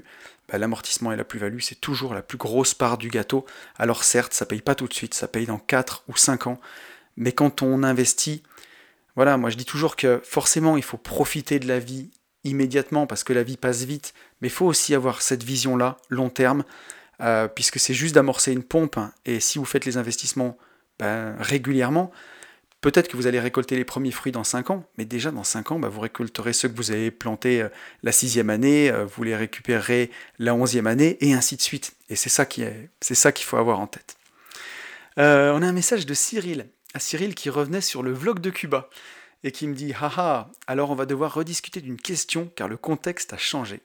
bah, 0.49 0.57
l'amortissement 0.57 1.12
et 1.12 1.15
la 1.15 1.23
plus-value, 1.23 1.60
c'est 1.60 1.79
toujours 1.79 2.13
la 2.13 2.21
plus 2.21 2.38
grosse 2.38 2.73
part 2.73 2.97
du 2.97 3.10
gâteau. 3.10 3.45
Alors 3.77 4.03
certes, 4.03 4.33
ça 4.33 4.45
paye 4.45 4.62
pas 4.62 4.75
tout 4.75 4.88
de 4.88 4.93
suite, 4.93 5.13
ça 5.13 5.27
paye 5.27 5.45
dans 5.45 5.60
4 5.60 6.03
ou 6.07 6.17
5 6.17 6.47
ans. 6.47 6.60
Mais 7.15 7.31
quand 7.31 7.62
on 7.62 7.83
investit, 7.83 8.43
voilà, 9.15 9.38
moi 9.38 9.49
je 9.49 9.57
dis 9.57 9.65
toujours 9.65 9.95
que 9.95 10.21
forcément 10.23 10.77
il 10.77 10.83
faut 10.83 10.97
profiter 10.97 11.60
de 11.60 11.67
la 11.67 11.79
vie 11.79 12.12
immédiatement 12.43 13.07
parce 13.07 13.23
que 13.23 13.33
la 13.33 13.43
vie 13.43 13.57
passe 13.57 13.83
vite, 13.83 14.13
mais 14.41 14.47
il 14.47 14.51
faut 14.51 14.65
aussi 14.65 14.95
avoir 14.95 15.21
cette 15.21 15.43
vision-là, 15.43 15.97
long 16.10 16.29
terme, 16.29 16.63
euh, 17.21 17.47
puisque 17.47 17.79
c'est 17.79 17.93
juste 17.95 18.15
d'amorcer 18.15 18.53
une 18.53 18.63
pompe, 18.63 18.97
hein, 18.97 19.12
et 19.25 19.39
si 19.39 19.57
vous 19.57 19.65
faites 19.65 19.86
les 19.86 19.97
investissements 19.97 20.57
ben, 20.99 21.36
régulièrement, 21.39 22.12
peut-être 22.89 23.10
que 23.10 23.17
vous 23.17 23.28
allez 23.28 23.41
récolter 23.41 23.76
les 23.76 23.84
premiers 23.84 24.12
fruits 24.12 24.32
dans 24.32 24.45
5 24.45 24.69
ans, 24.69 24.86
mais 24.97 25.04
déjà 25.04 25.30
dans 25.32 25.43
5 25.43 25.71
ans, 25.73 25.80
ben, 25.80 25.89
vous 25.89 26.00
récolterez 26.00 26.54
ceux 26.54 26.69
que 26.69 26.78
vous 26.78 26.91
avez 26.91 27.12
plantés 27.12 27.62
euh, 27.62 27.67
la 28.02 28.13
sixième 28.13 28.50
année, 28.50 28.89
euh, 28.89 29.04
vous 29.04 29.23
les 29.23 29.36
récupérerez 29.36 30.10
la 30.39 30.56
onzième 30.56 30.88
année, 30.88 31.17
et 31.19 31.34
ainsi 31.34 31.58
de 31.58 31.62
suite. 31.62 31.97
Et 32.10 32.15
c'est 32.15 32.30
ça 32.30 32.45
qui 32.45 32.62
est, 32.62 32.89
c'est 33.02 33.13
ça 33.13 33.34
qu'il 33.34 33.45
faut 33.45 33.58
avoir 33.58 33.82
en 33.82 33.88
tête. 33.88 34.15
on 35.17 35.21
a 35.62 35.67
un 35.67 35.73
message 35.73 36.06
de 36.06 36.13
Cyril, 36.13 36.69
à 36.93 37.00
Cyril 37.00 37.36
qui 37.36 37.50
revenait 37.50 37.82
sur 37.82 38.04
le 38.04 38.13
vlog 38.13 38.39
de 38.39 38.52
Cuba 38.52 38.89
et 39.43 39.52
qui 39.52 39.67
me 39.67 39.76
dit 39.76 39.93
Haha, 39.93 40.50
alors 40.65 40.89
on 40.89 40.95
va 40.95 41.06
devoir 41.06 41.34
rediscuter 41.34 41.82
d'une 41.82 42.00
question 42.00 42.50
car 42.56 42.69
le 42.69 42.78
contexte 42.78 43.34
a 43.34 43.38
changé. 43.38 43.82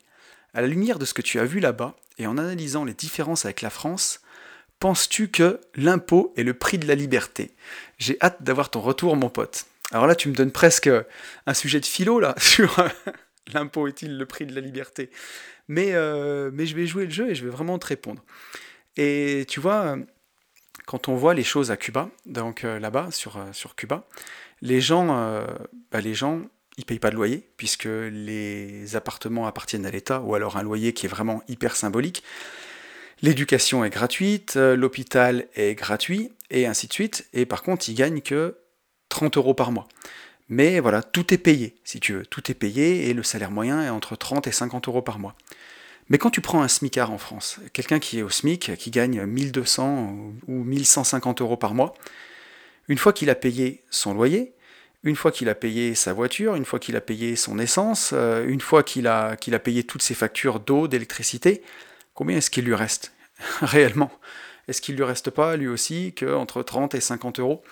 À 0.55 0.61
la 0.61 0.69
lumière 0.69 1.01
de 1.01 1.07
ce 1.07 1.15
que 1.15 1.23
tu 1.23 1.41
as 1.41 1.45
vu 1.45 1.59
là-bas, 1.59 1.97
et 2.19 2.29
en 2.29 2.39
analysant 2.39 2.85
les 2.85 2.95
différences 2.95 3.47
avec 3.47 3.63
la 3.63 3.71
France, 3.71 4.21
penses-tu 4.83 5.29
que 5.29 5.61
l'impôt 5.77 6.35
est 6.37 6.43
le 6.43 6.55
prix 6.55 6.77
de 6.77 6.89
la 6.89 6.97
liberté? 6.97 7.53
J'ai 7.99 8.17
hâte 8.21 8.43
d'avoir 8.43 8.69
ton 8.69 8.81
retour, 8.81 9.15
mon 9.15 9.29
pote. 9.29 9.67
Alors 9.93 10.09
là, 10.09 10.17
tu 10.17 10.29
me 10.29 10.35
donnes 10.35 10.51
presque 10.51 10.91
un 11.47 11.55
sujet 11.55 11.79
de 11.79 11.87
philo, 11.87 12.19
là, 12.19 12.35
sur 12.39 12.85
l'impôt 13.55 13.87
est-il 13.87 14.19
le 14.19 14.27
prix 14.27 14.45
de 14.45 14.53
la 14.53 14.61
liberté? 14.61 15.11
Mais, 15.69 15.93
euh, 15.93 16.51
mais 16.53 16.67
je 16.67 16.75
vais 16.75 16.89
jouer 16.89 17.05
le 17.05 17.13
jeu 17.13 17.31
et 17.31 17.37
je 17.37 17.45
vais 17.45 17.51
vraiment 17.51 17.79
te 17.79 17.87
répondre. 17.87 18.25
Et 18.97 19.47
tu 19.49 19.61
vois, 19.61 19.99
quand 20.85 21.07
on 21.07 21.15
voit 21.15 21.35
les 21.35 21.45
choses 21.45 21.71
à 21.71 21.77
Cuba, 21.77 22.11
donc 22.27 22.65
euh, 22.65 22.81
là-bas, 22.81 23.13
sur, 23.13 23.37
euh, 23.37 23.53
Cuba, 23.77 24.09
les 24.63 24.81
gens, 24.81 25.17
euh, 25.17 25.47
bah, 25.93 26.01
les 26.01 26.15
gens, 26.15 26.43
ils 26.77 26.85
payent 26.85 26.99
pas 26.99 27.11
de 27.11 27.15
loyer 27.15 27.49
puisque 27.57 27.85
les 27.85 28.97
appartements 28.97 29.47
appartiennent 29.47 29.87
à 29.87 29.93
l'État 29.93 30.23
ou 30.23 30.35
alors 30.35 30.57
un 30.57 30.65
loyer 30.65 30.93
qui 30.93 31.07
est 31.07 31.09
vraiment 31.09 31.41
hyper 31.47 31.77
symbolique. 31.77 32.25
L'éducation 33.23 33.85
est 33.85 33.91
gratuite, 33.91 34.57
euh, 34.57 34.75
l'hôpital 34.75 35.47
est 35.55 35.75
gratuit 35.75 36.33
et 36.51 36.67
ainsi 36.67 36.89
de 36.89 36.93
suite. 36.93 37.29
Et 37.33 37.47
par 37.47 37.63
contre, 37.63 37.89
ils 37.89 37.95
gagnent 37.95 38.21
que 38.21 38.57
30 39.09 39.37
euros 39.37 39.55
par 39.55 39.71
mois. 39.71 39.87
Mais 40.49 40.81
voilà, 40.81 41.03
tout 41.03 41.33
est 41.33 41.39
payé, 41.39 41.77
si 41.85 42.01
tu 42.01 42.15
veux. 42.15 42.27
Tout 42.27 42.51
est 42.51 42.55
payé 42.55 43.09
et 43.09 43.15
le 43.15 43.23
salaire 43.23 43.51
moyen 43.51 43.83
est 43.83 43.89
entre 43.89 44.17
30 44.17 44.49
et 44.49 44.53
50 44.53 44.89
euros 44.89 45.03
par 45.03 45.19
mois. 45.19 45.35
Mais 46.09 46.19
quand 46.19 46.31
tu 46.31 46.41
prends 46.41 46.63
un 46.63 46.69
SMICAR 46.69 47.11
en 47.11 47.19
France, 47.19 47.61
quelqu'un 47.73 48.01
qui 48.01 48.19
est 48.19 48.23
au 48.23 48.29
SMIC, 48.29 48.77
qui 48.77 48.91
gagne 48.91 49.25
1200 49.25 50.15
ou 50.49 50.65
1150 50.65 51.41
euros 51.41 51.57
par 51.57 51.75
mois, 51.75 51.95
une 52.89 52.99
fois 52.99 53.13
qu'il 53.13 53.31
a 53.31 53.35
payé 53.35 53.85
son 53.91 54.15
loyer, 54.15 54.53
une 55.05 55.17
fois 55.17 55.33
qu'il 55.33 55.49
a 55.49 55.55
payé 55.55 55.95
sa 55.95 56.13
voiture, 56.13 56.55
une 56.55 56.65
fois 56.65 56.79
qu'il 56.79 56.97
a 56.97 57.01
payé 57.01 57.37
son 57.37 57.59
essence, 57.59 58.11
euh, 58.13 58.47
une 58.47 58.61
fois 58.61 58.83
qu'il 58.83 59.07
a, 59.07 59.37
qu'il 59.37 59.55
a 59.55 59.59
payé 59.59 59.85
toutes 59.85 60.03
ses 60.03 60.15
factures 60.15 60.61
d'eau, 60.61 60.89
d'électricité, 60.89 61.63
combien 62.15 62.37
est-ce 62.37 62.51
qu'il 62.51 62.65
lui 62.65 62.75
reste? 62.75 63.12
réellement 63.61 64.11
Est-ce 64.69 64.81
qu'il 64.81 64.97
lui 64.97 65.05
reste 65.05 65.31
pas, 65.31 65.57
lui 65.57 65.69
aussi, 65.69 66.15
qu'entre 66.15 66.63
30 66.63 66.95
et 66.95 67.01
50 67.01 67.41
euros? 67.41 67.63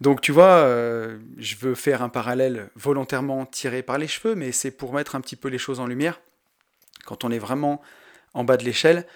Donc 0.00 0.22
tu 0.22 0.32
vois, 0.32 0.44
euh, 0.44 1.18
je 1.36 1.56
veux 1.56 1.74
faire 1.74 2.02
un 2.02 2.08
parallèle 2.08 2.70
volontairement 2.74 3.44
tiré 3.44 3.82
par 3.82 3.98
les 3.98 4.08
cheveux, 4.08 4.34
mais 4.34 4.50
c'est 4.50 4.70
pour 4.70 4.94
mettre 4.94 5.14
un 5.14 5.20
petit 5.20 5.36
peu 5.36 5.48
les 5.48 5.58
choses 5.58 5.78
en 5.78 5.86
lumière. 5.86 6.20
Quand 7.04 7.24
on 7.24 7.30
est 7.30 7.38
vraiment 7.38 7.82
en 8.32 8.44
bas 8.44 8.56
de 8.56 8.64
l'échelle, 8.64 9.06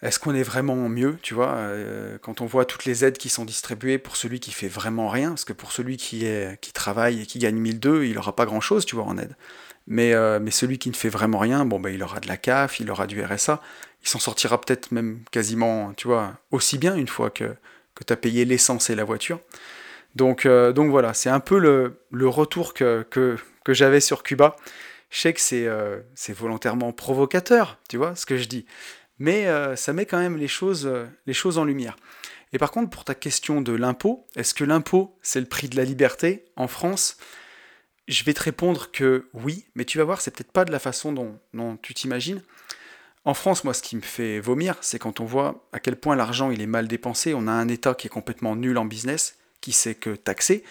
est-ce 0.00 0.20
qu'on 0.20 0.34
est 0.34 0.44
vraiment 0.44 0.88
mieux, 0.88 1.18
tu 1.22 1.34
vois, 1.34 1.54
euh, 1.54 2.18
quand 2.18 2.40
on 2.40 2.46
voit 2.46 2.64
toutes 2.64 2.84
les 2.84 3.04
aides 3.04 3.18
qui 3.18 3.28
sont 3.28 3.44
distribuées 3.44 3.98
pour 3.98 4.16
celui 4.16 4.38
qui 4.38 4.52
fait 4.52 4.68
vraiment 4.68 5.08
rien, 5.08 5.30
parce 5.30 5.44
que 5.44 5.52
pour 5.52 5.72
celui 5.72 5.96
qui, 5.96 6.24
est, 6.24 6.60
qui 6.60 6.72
travaille 6.72 7.22
et 7.22 7.26
qui 7.26 7.40
gagne 7.40 7.56
1002, 7.56 8.04
il 8.04 8.14
n'aura 8.14 8.36
pas 8.36 8.46
grand-chose, 8.46 8.86
tu 8.86 8.94
vois, 8.94 9.04
en 9.04 9.18
aide. 9.18 9.34
Mais, 9.88 10.12
euh, 10.14 10.38
mais 10.40 10.52
celui 10.52 10.78
qui 10.78 10.90
ne 10.90 10.94
fait 10.94 11.08
vraiment 11.08 11.38
rien, 11.38 11.64
bon, 11.64 11.80
ben, 11.80 11.92
il 11.92 12.02
aura 12.04 12.20
de 12.20 12.28
la 12.28 12.36
CAF, 12.36 12.78
il 12.78 12.90
aura 12.90 13.08
du 13.08 13.20
RSA, 13.24 13.60
il 14.02 14.08
s'en 14.08 14.18
sortira 14.18 14.60
peut-être 14.60 14.92
même 14.92 15.20
quasiment, 15.30 15.92
tu 15.94 16.08
vois, 16.08 16.34
aussi 16.50 16.78
bien 16.78 16.94
une 16.94 17.08
fois 17.08 17.30
que, 17.30 17.54
que 17.94 18.04
tu 18.04 18.12
as 18.12 18.16
payé 18.16 18.44
l'essence 18.44 18.90
et 18.90 18.94
la 18.94 19.04
voiture. 19.04 19.40
Donc, 20.14 20.46
euh, 20.46 20.72
donc 20.72 20.90
voilà, 20.90 21.14
c'est 21.14 21.30
un 21.30 21.40
peu 21.40 21.58
le, 21.58 22.28
retour 22.28 22.74
que, 22.74 23.06
que, 23.10 23.36
que 23.64 23.74
j'avais 23.74 24.00
sur 24.00 24.22
Cuba. 24.22 24.56
Je 25.10 25.20
sais 25.20 25.32
que 25.32 25.40
c'est 25.40 26.32
volontairement 26.32 26.92
provocateur, 26.92 27.78
tu 27.88 27.96
vois, 27.96 28.14
ce 28.14 28.26
que 28.26 28.36
je 28.36 28.46
dis 28.46 28.66
mais 29.18 29.46
euh, 29.46 29.76
ça 29.76 29.92
met 29.92 30.06
quand 30.06 30.18
même 30.18 30.36
les 30.36 30.48
choses, 30.48 30.86
euh, 30.86 31.06
les 31.26 31.34
choses 31.34 31.58
en 31.58 31.64
lumière. 31.64 31.96
Et 32.52 32.58
par 32.58 32.70
contre, 32.70 32.90
pour 32.90 33.04
ta 33.04 33.14
question 33.14 33.60
de 33.60 33.72
l'impôt, 33.72 34.26
est-ce 34.36 34.54
que 34.54 34.64
l'impôt, 34.64 35.18
c'est 35.22 35.40
le 35.40 35.46
prix 35.46 35.68
de 35.68 35.76
la 35.76 35.84
liberté 35.84 36.46
en 36.56 36.68
France? 36.68 37.18
Je 38.06 38.24
vais 38.24 38.32
te 38.32 38.42
répondre 38.42 38.90
que 38.90 39.28
oui, 39.34 39.66
mais 39.74 39.84
tu 39.84 39.98
vas 39.98 40.04
voir, 40.04 40.20
c'est 40.20 40.30
peut-être 40.30 40.52
pas 40.52 40.64
de 40.64 40.72
la 40.72 40.78
façon 40.78 41.12
dont 41.12 41.76
tu 41.82 41.92
t'imagines. 41.92 42.42
En 43.24 43.34
France, 43.34 43.64
moi, 43.64 43.74
ce 43.74 43.82
qui 43.82 43.96
me 43.96 44.00
fait 44.00 44.40
vomir, 44.40 44.76
c'est 44.80 44.98
quand 44.98 45.20
on 45.20 45.24
voit 45.24 45.66
à 45.72 45.80
quel 45.80 45.96
point 45.96 46.16
l'argent 46.16 46.50
est 46.50 46.66
mal 46.66 46.88
dépensé. 46.88 47.34
On 47.34 47.46
a 47.46 47.52
un 47.52 47.68
État 47.68 47.94
qui 47.94 48.06
est 48.06 48.10
complètement 48.10 48.56
nul 48.56 48.78
en 48.78 48.84
business, 48.84 49.36
qui 49.60 49.72
sait 49.72 49.94
que 49.94 50.10
taxer. 50.10 50.64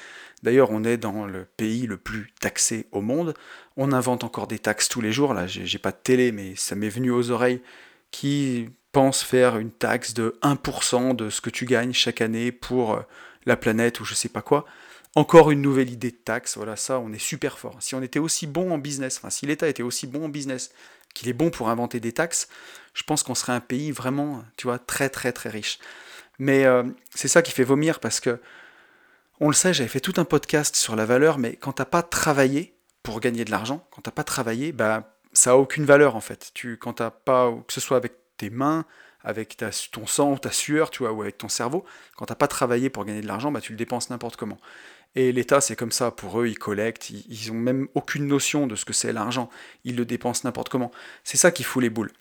D'ailleurs, 0.44 0.72
on 0.72 0.84
est 0.84 0.98
dans 0.98 1.26
le 1.26 1.46
pays 1.58 1.88
le 1.88 1.98
plus 1.98 2.32
taxé 2.40 2.88
au 2.92 3.02
monde. 3.02 3.34
On 3.76 3.92
invente 3.92 4.24
encore 4.24 4.48
des 4.48 4.60
taxes 4.60 4.88
tous 4.90 5.02
les 5.02 5.12
jours. 5.12 5.34
Là, 5.34 5.48
j'ai 5.48 5.80
pas 5.80 5.92
de 5.92 5.98
télé, 6.02 6.32
mais 6.32 6.56
ça 6.56 6.76
m'est 6.76 6.90
venu 6.90 7.12
aux 7.12 7.32
oreilles 7.32 7.62
qui 8.12 8.70
pense 8.92 9.24
faire 9.24 9.58
une 9.58 9.72
taxe 9.72 10.14
de 10.14 10.40
1% 10.42 11.16
de 11.16 11.30
ce 11.30 11.42
que 11.42 11.50
tu 11.50 11.66
gagnes 11.66 11.94
chaque 11.94 12.22
année 12.22 12.52
pour 12.52 12.94
euh, 12.94 13.02
la 13.46 13.58
planète 13.58 14.00
ou 14.00 14.06
je 14.06 14.16
sais 14.16 14.30
pas 14.30 14.42
quoi. 14.42 14.66
Encore 15.16 15.52
une 15.52 15.62
nouvelle 15.62 15.90
idée 15.90 16.12
de 16.12 16.16
taxe, 16.16 16.58
voilà 16.58 16.76
ça, 16.76 17.00
on 17.00 17.12
est 17.12 17.22
super 17.22 17.58
fort. 17.58 17.78
Si 17.80 17.96
on 17.96 18.02
était 18.02 18.20
aussi 18.20 18.48
bon 18.48 18.72
en 18.72 18.78
business, 18.78 19.18
enfin 19.18 19.30
si 19.30 19.46
l'État 19.46 19.68
était 19.68 19.84
aussi 19.84 20.08
bon 20.08 20.26
en 20.26 20.30
business 20.30 20.72
qu'il 21.18 21.30
est 21.30 21.34
bon 21.34 21.50
pour 21.50 21.70
inventer 21.70 22.00
des 22.00 22.12
taxes, 22.12 22.48
je 22.94 23.04
pense 23.04 23.24
qu'on 23.24 23.36
serait 23.36 23.54
un 23.54 23.60
pays 23.60 23.92
vraiment, 23.92 24.44
tu 24.56 24.68
vois, 24.68 24.80
très 24.80 25.10
très 25.10 25.32
très 25.32 25.50
riche. 25.50 25.80
Mais 26.40 26.66
euh, 26.66 26.84
c'est 27.14 27.28
ça 27.28 27.42
qui 27.42 27.52
fait 27.52 27.64
vomir 27.64 28.00
parce 28.00 28.20
que, 28.20 28.40
on 29.40 29.48
le 29.48 29.54
sait, 29.54 29.74
j'avais 29.74 29.90
fait 29.90 30.00
tout 30.00 30.14
un 30.18 30.26
podcast 30.26 30.76
sur 30.76 30.96
la 30.96 31.06
valeur, 31.06 31.38
mais 31.38 31.56
quand 31.56 31.74
t'as 31.74 31.86
pas 31.86 32.04
travaillé 32.04 32.76
pour 33.04 33.20
gagner 33.20 33.46
de 33.46 33.52
l'argent, 33.52 33.88
quand 33.92 34.02
t'as 34.02 34.12
pas 34.12 34.24
travaillé, 34.24 34.72
bah 34.72 35.16
ça 35.34 35.52
a 35.52 35.56
aucune 35.56 35.86
valeur 35.86 36.16
en 36.16 36.22
fait. 36.22 36.52
Tu, 36.54 36.78
quand 36.78 36.94
t'as 36.94 37.12
pas, 37.12 37.52
que 37.68 37.74
ce 37.74 37.82
soit 37.82 37.98
avec 37.98 38.14
tes 38.38 38.50
mains, 38.50 38.86
avec 39.24 39.58
ta, 39.58 39.70
ton 39.92 40.06
sang, 40.06 40.38
ta 40.38 40.52
sueur, 40.52 40.90
tu 40.90 41.04
vois, 41.04 41.12
ou 41.12 41.22
avec 41.22 41.38
ton 41.38 41.50
cerveau, 41.50 41.86
quand 42.16 42.26
t'as 42.28 42.36
pas 42.36 42.48
travaillé 42.48 42.90
pour 42.90 43.06
gagner 43.06 43.22
de 43.22 43.28
l'argent, 43.28 43.52
bah 43.52 43.62
tu 43.62 43.74
le 43.74 43.78
dépenses 43.78 44.10
n'importe 44.10 44.38
comment. 44.38 44.58
Et 45.18 45.32
l'État, 45.32 45.62
c'est 45.62 45.76
comme 45.76 45.92
ça. 45.92 46.12
Pour 46.12 46.40
eux, 46.40 46.48
ils 46.48 46.60
collectent, 46.60 47.10
ils, 47.10 47.26
ils 47.28 47.52
ont 47.52 47.56
même 47.56 47.88
aucune 47.96 48.28
notion 48.28 48.68
de 48.68 48.76
ce 48.76 48.86
que 48.86 48.94
c'est 48.94 49.12
l'argent. 49.12 49.50
Ils 49.84 49.96
le 49.96 50.06
dépensent 50.06 50.42
n'importe 50.44 50.70
comment. 50.70 50.92
C'est 51.24 51.38
ça 51.38 51.50
qui 51.50 51.64
fout 51.64 51.82
les 51.82 51.90
boules. 51.90 52.12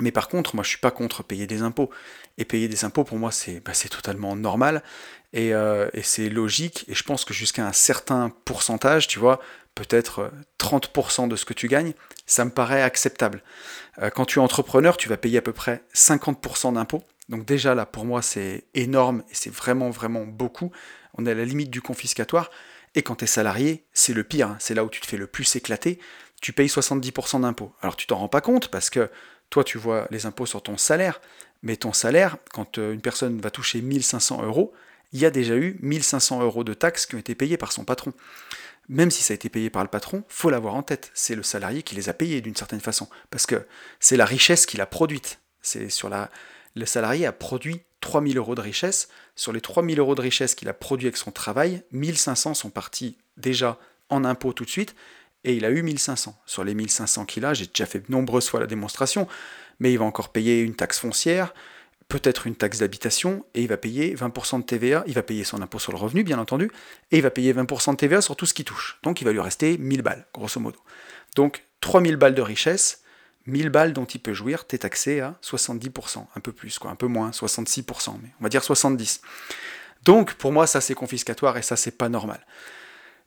Mais 0.00 0.10
par 0.10 0.26
contre, 0.26 0.56
moi, 0.56 0.64
je 0.64 0.70
suis 0.70 0.78
pas 0.78 0.90
contre 0.90 1.22
payer 1.22 1.46
des 1.46 1.62
impôts. 1.62 1.88
Et 2.36 2.44
payer 2.44 2.66
des 2.66 2.84
impôts, 2.84 3.04
pour 3.04 3.16
moi, 3.18 3.30
c'est 3.30 3.60
bah, 3.60 3.70
totalement 3.88 4.34
normal. 4.34 4.82
Et, 5.34 5.54
euh, 5.54 5.88
et 5.92 6.02
c'est 6.02 6.28
logique. 6.28 6.84
Et 6.88 6.94
je 6.96 7.04
pense 7.04 7.24
que 7.24 7.32
jusqu'à 7.32 7.64
un 7.64 7.72
certain 7.72 8.32
pourcentage, 8.44 9.06
tu 9.06 9.20
vois, 9.20 9.38
peut-être 9.76 10.32
30% 10.58 11.26
euh, 11.26 11.28
de 11.28 11.36
ce 11.36 11.44
que 11.44 11.54
tu 11.54 11.68
gagnes, 11.68 11.92
ça 12.26 12.44
me 12.44 12.50
paraît 12.50 12.82
acceptable. 12.82 13.44
Euh, 14.02 14.10
quand 14.10 14.24
tu 14.24 14.40
es 14.40 14.42
entrepreneur, 14.42 14.96
tu 14.96 15.08
vas 15.08 15.16
payer 15.16 15.38
à 15.38 15.42
peu 15.42 15.52
près 15.52 15.84
50% 15.94 16.74
d'impôts. 16.74 17.04
Donc 17.28 17.44
déjà 17.44 17.74
là, 17.74 17.86
pour 17.86 18.04
moi, 18.04 18.22
c'est 18.22 18.64
énorme 18.74 19.22
et 19.30 19.34
c'est 19.34 19.52
vraiment, 19.52 19.90
vraiment 19.90 20.24
beaucoup. 20.24 20.70
On 21.14 21.26
est 21.26 21.30
à 21.30 21.34
la 21.34 21.44
limite 21.44 21.70
du 21.70 21.82
confiscatoire. 21.82 22.50
Et 22.94 23.02
quand 23.02 23.16
tu 23.16 23.24
es 23.24 23.26
salarié, 23.26 23.84
c'est 23.92 24.14
le 24.14 24.24
pire. 24.24 24.48
Hein. 24.48 24.56
C'est 24.60 24.74
là 24.74 24.84
où 24.84 24.88
tu 24.88 25.00
te 25.00 25.06
fais 25.06 25.16
le 25.16 25.26
plus 25.26 25.56
éclater. 25.56 25.98
Tu 26.40 26.52
payes 26.52 26.68
70% 26.68 27.40
d'impôts. 27.40 27.72
Alors 27.82 27.96
tu 27.96 28.06
t'en 28.06 28.16
rends 28.16 28.28
pas 28.28 28.40
compte 28.40 28.68
parce 28.68 28.90
que 28.90 29.10
toi, 29.50 29.64
tu 29.64 29.78
vois 29.78 30.06
les 30.10 30.26
impôts 30.26 30.46
sur 30.46 30.62
ton 30.62 30.76
salaire. 30.76 31.20
Mais 31.62 31.76
ton 31.76 31.92
salaire, 31.92 32.36
quand 32.52 32.78
euh, 32.78 32.92
une 32.92 33.00
personne 33.00 33.40
va 33.40 33.50
toucher 33.50 33.80
1500 33.80 34.42
euros, 34.44 34.72
il 35.12 35.20
y 35.20 35.26
a 35.26 35.30
déjà 35.30 35.56
eu 35.56 35.78
1500 35.80 36.42
euros 36.42 36.64
de 36.64 36.74
taxes 36.74 37.06
qui 37.06 37.14
ont 37.14 37.18
été 37.18 37.34
payées 37.34 37.56
par 37.56 37.72
son 37.72 37.84
patron 37.84 38.12
même 38.88 39.10
si 39.10 39.22
ça 39.22 39.32
a 39.32 39.34
été 39.34 39.48
payé 39.48 39.70
par 39.70 39.82
le 39.82 39.88
patron, 39.88 40.22
faut 40.28 40.50
l'avoir 40.50 40.74
en 40.74 40.82
tête. 40.82 41.10
C'est 41.14 41.34
le 41.34 41.42
salarié 41.42 41.82
qui 41.82 41.94
les 41.94 42.08
a 42.08 42.14
payés 42.14 42.40
d'une 42.40 42.56
certaine 42.56 42.80
façon, 42.80 43.08
parce 43.30 43.46
que 43.46 43.66
c'est 44.00 44.16
la 44.16 44.24
richesse 44.24 44.66
qu'il 44.66 44.80
a 44.80 44.86
produite. 44.86 45.40
C'est 45.62 45.90
sur 45.90 46.08
la, 46.08 46.30
le 46.76 46.86
salarié 46.86 47.26
a 47.26 47.32
produit 47.32 47.80
3000 48.02 48.38
euros 48.38 48.54
de 48.54 48.60
richesse. 48.60 49.08
Sur 49.34 49.52
les 49.52 49.60
3000 49.60 49.98
euros 49.98 50.14
de 50.14 50.20
richesse 50.20 50.54
qu'il 50.54 50.68
a 50.68 50.74
produit 50.74 51.08
avec 51.08 51.16
son 51.16 51.32
travail, 51.32 51.82
1500 51.90 52.54
sont 52.54 52.70
partis 52.70 53.18
déjà 53.36 53.78
en 54.10 54.24
impôts 54.24 54.52
tout 54.52 54.64
de 54.64 54.70
suite, 54.70 54.94
et 55.42 55.54
il 55.54 55.64
a 55.64 55.70
eu 55.70 55.82
1500. 55.82 56.38
Sur 56.46 56.62
les 56.62 56.74
1500 56.74 57.24
qu'il 57.24 57.44
a, 57.44 57.54
j'ai 57.54 57.66
déjà 57.66 57.86
fait 57.86 58.00
de 58.00 58.12
nombreuses 58.12 58.48
fois 58.48 58.60
la 58.60 58.66
démonstration, 58.66 59.26
mais 59.80 59.92
il 59.92 59.98
va 59.98 60.04
encore 60.04 60.28
payer 60.28 60.60
une 60.60 60.74
taxe 60.74 60.98
foncière, 60.98 61.54
peut-être 62.08 62.46
une 62.46 62.54
taxe 62.54 62.78
d'habitation 62.78 63.44
et 63.54 63.62
il 63.62 63.68
va 63.68 63.76
payer 63.76 64.14
20% 64.14 64.60
de 64.60 64.64
TVA, 64.64 65.02
il 65.06 65.14
va 65.14 65.22
payer 65.22 65.44
son 65.44 65.60
impôt 65.60 65.78
sur 65.78 65.92
le 65.92 65.98
revenu 65.98 66.22
bien 66.22 66.38
entendu, 66.38 66.70
et 67.10 67.16
il 67.16 67.22
va 67.22 67.30
payer 67.30 67.52
20% 67.52 67.92
de 67.92 67.96
TVA 67.96 68.20
sur 68.20 68.36
tout 68.36 68.46
ce 68.46 68.54
qui 68.54 68.64
touche. 68.64 68.98
Donc 69.02 69.20
il 69.20 69.24
va 69.24 69.32
lui 69.32 69.40
rester 69.40 69.78
1000 69.78 70.02
balles, 70.02 70.26
grosso 70.32 70.60
modo. 70.60 70.78
Donc 71.34 71.64
3000 71.80 72.16
balles 72.16 72.34
de 72.34 72.42
richesse, 72.42 73.02
1000 73.46 73.70
balles 73.70 73.92
dont 73.92 74.04
il 74.04 74.20
peut 74.20 74.34
jouir, 74.34 74.66
tu 74.66 74.74
es 74.74 74.78
taxé 74.78 75.20
à 75.20 75.34
70%, 75.42 76.26
un 76.34 76.40
peu 76.40 76.52
plus, 76.52 76.78
quoi, 76.78 76.90
un 76.90 76.96
peu 76.96 77.06
moins, 77.06 77.30
66%, 77.30 78.14
mais 78.22 78.30
on 78.40 78.42
va 78.42 78.48
dire 78.48 78.62
70%. 78.62 79.20
Donc 80.02 80.34
pour 80.34 80.52
moi, 80.52 80.66
ça 80.66 80.80
c'est 80.80 80.94
confiscatoire 80.94 81.56
et 81.56 81.62
ça 81.62 81.76
c'est 81.76 81.96
pas 81.96 82.08
normal. 82.08 82.46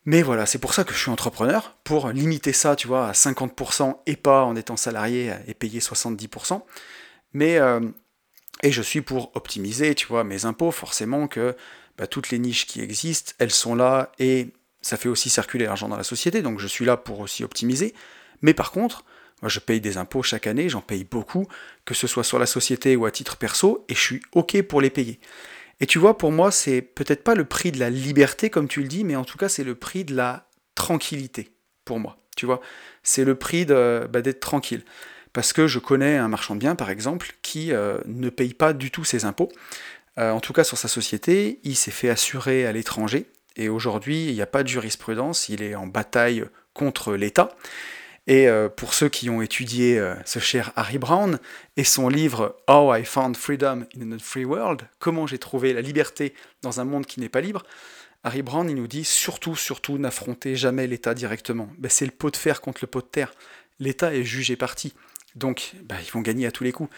Mais 0.06 0.22
voilà, 0.22 0.46
c'est 0.46 0.60
pour 0.60 0.74
ça 0.74 0.84
que 0.84 0.94
je 0.94 1.00
suis 1.00 1.12
entrepreneur, 1.12 1.76
pour 1.84 2.10
limiter 2.10 2.54
ça, 2.54 2.76
tu 2.76 2.88
vois, 2.88 3.10
à 3.10 3.12
50% 3.12 3.98
et 4.06 4.16
pas 4.16 4.44
en 4.44 4.56
étant 4.56 4.78
salarié 4.78 5.34
et 5.48 5.54
payer 5.54 5.80
70%. 5.80 6.64
Mais, 7.34 7.58
euh, 7.58 7.82
et 8.64 8.72
je 8.72 8.82
suis 8.82 9.02
pour 9.02 9.36
optimiser, 9.36 9.94
tu 9.96 10.08
vois, 10.08 10.24
mes 10.24 10.46
impôts, 10.46 10.72
forcément 10.72 11.28
que 11.28 11.56
bah, 11.98 12.08
toutes 12.08 12.30
les 12.30 12.40
niches 12.40 12.66
qui 12.66 12.82
existent, 12.82 13.34
elles 13.40 13.52
sont 13.52 13.76
là 13.76 14.12
et 14.20 14.50
ça 14.82 14.96
fait 14.96 15.10
aussi 15.10 15.30
circuler 15.30 15.66
l'argent 15.66 15.90
dans 15.90 15.98
la 15.98 16.04
société, 16.04 16.42
donc 16.42 16.60
je 16.60 16.68
suis 16.68 16.86
là 16.86 16.96
pour 16.96 17.20
aussi 17.20 17.44
optimiser. 17.44 17.94
Mais 18.42 18.54
par 18.54 18.72
contre, 18.72 19.04
moi 19.42 19.50
je 19.50 19.60
paye 19.60 19.82
des 19.82 19.98
impôts 19.98 20.24
chaque 20.24 20.48
année, 20.48 20.70
j'en 20.70 20.82
paye 20.82 21.04
beaucoup, 21.04 21.48
que 21.86 21.94
ce 21.94 22.08
soit 22.08 22.24
sur 22.24 22.40
la 22.40 22.46
société 22.46 22.96
ou 22.96 23.06
à 23.06 23.12
titre 23.12 23.38
perso, 23.38 23.86
et 23.90 23.96
je 23.96 24.00
suis 24.00 24.22
OK 24.34 24.62
pour 24.64 24.82
les 24.82 24.90
payer. 24.90 25.20
Et 25.80 25.86
tu 25.86 25.98
vois, 25.98 26.18
pour 26.18 26.32
moi, 26.32 26.52
c'est 26.52 26.82
peut-être 26.82 27.24
pas 27.24 27.36
le 27.36 27.46
prix 27.46 27.72
de 27.72 27.80
la 27.80 27.90
liberté, 27.90 28.50
comme 28.50 28.68
tu 28.68 28.82
le 28.82 28.88
dis, 28.88 29.04
mais 29.04 29.16
en 29.16 29.24
tout 29.24 29.38
cas, 29.38 29.48
c'est 29.48 29.64
le 29.64 29.76
prix 29.76 30.04
de 30.04 30.14
la 30.14 30.48
tranquillité, 30.76 31.52
pour 31.86 32.00
moi. 32.00 32.18
Tu 32.36 32.46
vois, 32.46 32.60
c'est 33.04 33.24
le 33.24 33.36
prix 33.36 33.66
bah, 33.66 34.22
d'être 34.22 34.40
tranquille. 34.40 34.84
Parce 35.32 35.54
que 35.54 35.68
je 35.68 35.80
connais 35.80 36.18
un 36.18 36.28
marchand 36.28 36.56
de 36.56 36.60
biens, 36.60 36.76
par 36.76 36.90
exemple, 36.90 37.34
qui 37.42 37.72
euh, 37.72 38.00
ne 38.06 38.30
paye 38.30 38.54
pas 38.54 38.74
du 38.74 38.92
tout 38.92 39.06
ses 39.06 39.26
impôts. 39.26 39.50
Euh, 40.18 40.32
en 40.32 40.40
tout 40.40 40.54
cas, 40.54 40.64
sur 40.64 40.78
sa 40.78 40.88
société, 40.88 41.60
il 41.64 41.76
s'est 41.76 41.92
fait 41.92 42.10
assurer 42.10 42.66
à 42.66 42.72
l'étranger. 42.72 43.28
Et 43.56 43.70
aujourd'hui, 43.70 44.28
il 44.28 44.34
n'y 44.34 44.42
a 44.42 44.48
pas 44.48 44.64
de 44.64 44.68
jurisprudence, 44.68 45.50
il 45.50 45.62
est 45.62 45.76
en 45.76 45.88
bataille 45.88 46.46
contre 46.74 47.14
l'État. 47.14 47.50
Et 48.30 48.48
euh, 48.48 48.70
pour 48.70 48.94
ceux 48.94 49.10
qui 49.10 49.28
ont 49.32 49.42
étudié 49.42 49.98
euh, 49.98 50.14
ce 50.24 50.38
cher 50.38 50.72
Harry 50.76 51.00
Brown 51.00 51.40
et 51.78 51.84
son 51.84 52.10
livre 52.10 52.56
How 52.68 52.94
I 52.94 53.04
Found 53.04 53.36
Freedom 53.36 53.88
in 54.00 54.12
a 54.12 54.20
Free 54.20 54.46
World, 54.46 54.84
comment 55.00 55.26
j'ai 55.26 55.40
trouvé 55.40 55.74
la 55.74 55.82
liberté 55.82 56.36
dans 56.62 56.80
un 56.80 56.84
monde 56.84 57.08
qui 57.08 57.20
n'est 57.20 57.28
pas 57.28 57.42
libre, 57.42 57.64
Harry 58.24 58.44
Brown 58.44 58.70
il 58.70 58.76
nous 58.76 58.86
dit 58.86 59.04
surtout, 59.04 59.56
surtout 59.56 59.98
n'affrontez 59.98 60.56
jamais 60.56 60.86
l'État 60.86 61.16
directement. 61.16 61.70
Ben, 61.80 61.90
c'est 61.90 62.06
le 62.06 62.12
pot 62.12 62.30
de 62.30 62.38
fer 62.38 62.62
contre 62.62 62.82
le 62.84 62.88
pot 62.88 63.02
de 63.02 63.08
terre. 63.08 63.34
L'État 63.80 64.14
est 64.14 64.24
jugé 64.24 64.56
parti. 64.56 64.94
Donc 65.34 65.74
ben, 65.84 65.96
ils 66.06 66.12
vont 66.12 66.22
gagner 66.22 66.46
à 66.46 66.52
tous 66.52 66.64
les 66.64 66.72
coups. 66.72 66.92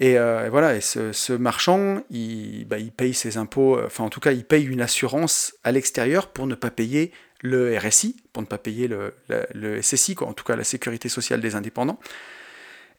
Et 0.00 0.18
euh, 0.18 0.48
voilà, 0.50 0.74
et 0.74 0.80
ce, 0.80 1.32
marchand, 1.34 2.02
il, 2.10 2.64
ben, 2.64 2.78
il, 2.78 2.90
paye 2.90 3.14
ses 3.14 3.36
impôts, 3.36 3.80
enfin 3.84 4.02
en 4.02 4.10
tout 4.10 4.18
cas, 4.18 4.32
il 4.32 4.44
paye 4.44 4.64
une 4.64 4.80
assurance 4.80 5.54
à 5.62 5.70
l'extérieur 5.70 6.32
pour 6.32 6.48
ne 6.48 6.56
pas 6.56 6.72
payer 6.72 7.12
le 7.44 7.76
RSI, 7.78 8.16
pour 8.32 8.42
ne 8.42 8.46
pas 8.46 8.56
payer 8.56 8.88
le, 8.88 9.82
SSI, 9.82 10.16
en 10.22 10.32
tout 10.32 10.44
cas 10.44 10.56
la 10.56 10.64
sécurité 10.64 11.10
sociale 11.10 11.42
des 11.42 11.54
indépendants. 11.54 12.00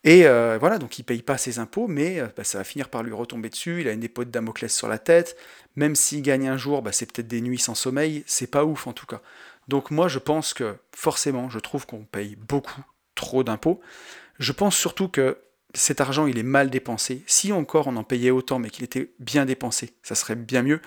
Et 0.03 0.27
euh, 0.27 0.59
voilà, 0.59 0.77
donc 0.77 0.99
il 0.99 1.01
ne 1.01 1.05
paye 1.05 1.23
pas 1.23 1.39
ses 1.39 1.57
impôts, 1.57 1.87
mais 1.87 2.19
euh, 2.19 2.27
bah, 2.37 2.43
ça 2.43 2.59
va 2.59 2.63
finir 2.63 2.89
par 2.89 3.01
lui 3.01 3.11
retomber 3.11 3.49
dessus. 3.49 3.81
Il 3.81 3.87
a 3.87 3.91
une 3.91 4.03
épée 4.03 4.23
de 4.23 4.29
Damoclès 4.29 4.71
sur 4.71 4.87
la 4.87 4.99
tête. 4.99 5.35
Même 5.75 5.95
s'il 5.95 6.21
gagne 6.21 6.47
un 6.47 6.57
jour, 6.57 6.83
bah, 6.83 6.91
c'est 6.91 7.11
peut-être 7.11 7.27
des 7.27 7.41
nuits 7.41 7.57
sans 7.57 7.73
sommeil. 7.73 8.23
C'est 8.27 8.45
pas 8.45 8.65
ouf 8.65 8.85
en 8.85 8.93
tout 8.93 9.07
cas. 9.07 9.19
Donc 9.67 9.89
moi, 9.89 10.07
je 10.07 10.19
pense 10.19 10.53
que 10.53 10.75
forcément, 10.95 11.49
je 11.49 11.57
trouve 11.57 11.87
qu'on 11.87 12.03
paye 12.03 12.35
beaucoup 12.35 12.83
trop 13.15 13.43
d'impôts. 13.43 13.81
Je 14.37 14.51
pense 14.51 14.77
surtout 14.77 15.07
que 15.07 15.39
cet 15.73 16.01
argent, 16.01 16.27
il 16.27 16.37
est 16.37 16.43
mal 16.43 16.69
dépensé. 16.69 17.23
Si 17.25 17.51
encore 17.51 17.87
on 17.87 17.95
en 17.95 18.03
payait 18.03 18.29
autant, 18.29 18.59
mais 18.59 18.69
qu'il 18.69 18.85
était 18.85 19.09
bien 19.17 19.45
dépensé, 19.45 19.95
ça 20.03 20.13
serait 20.13 20.35
bien 20.35 20.61
mieux. 20.61 20.81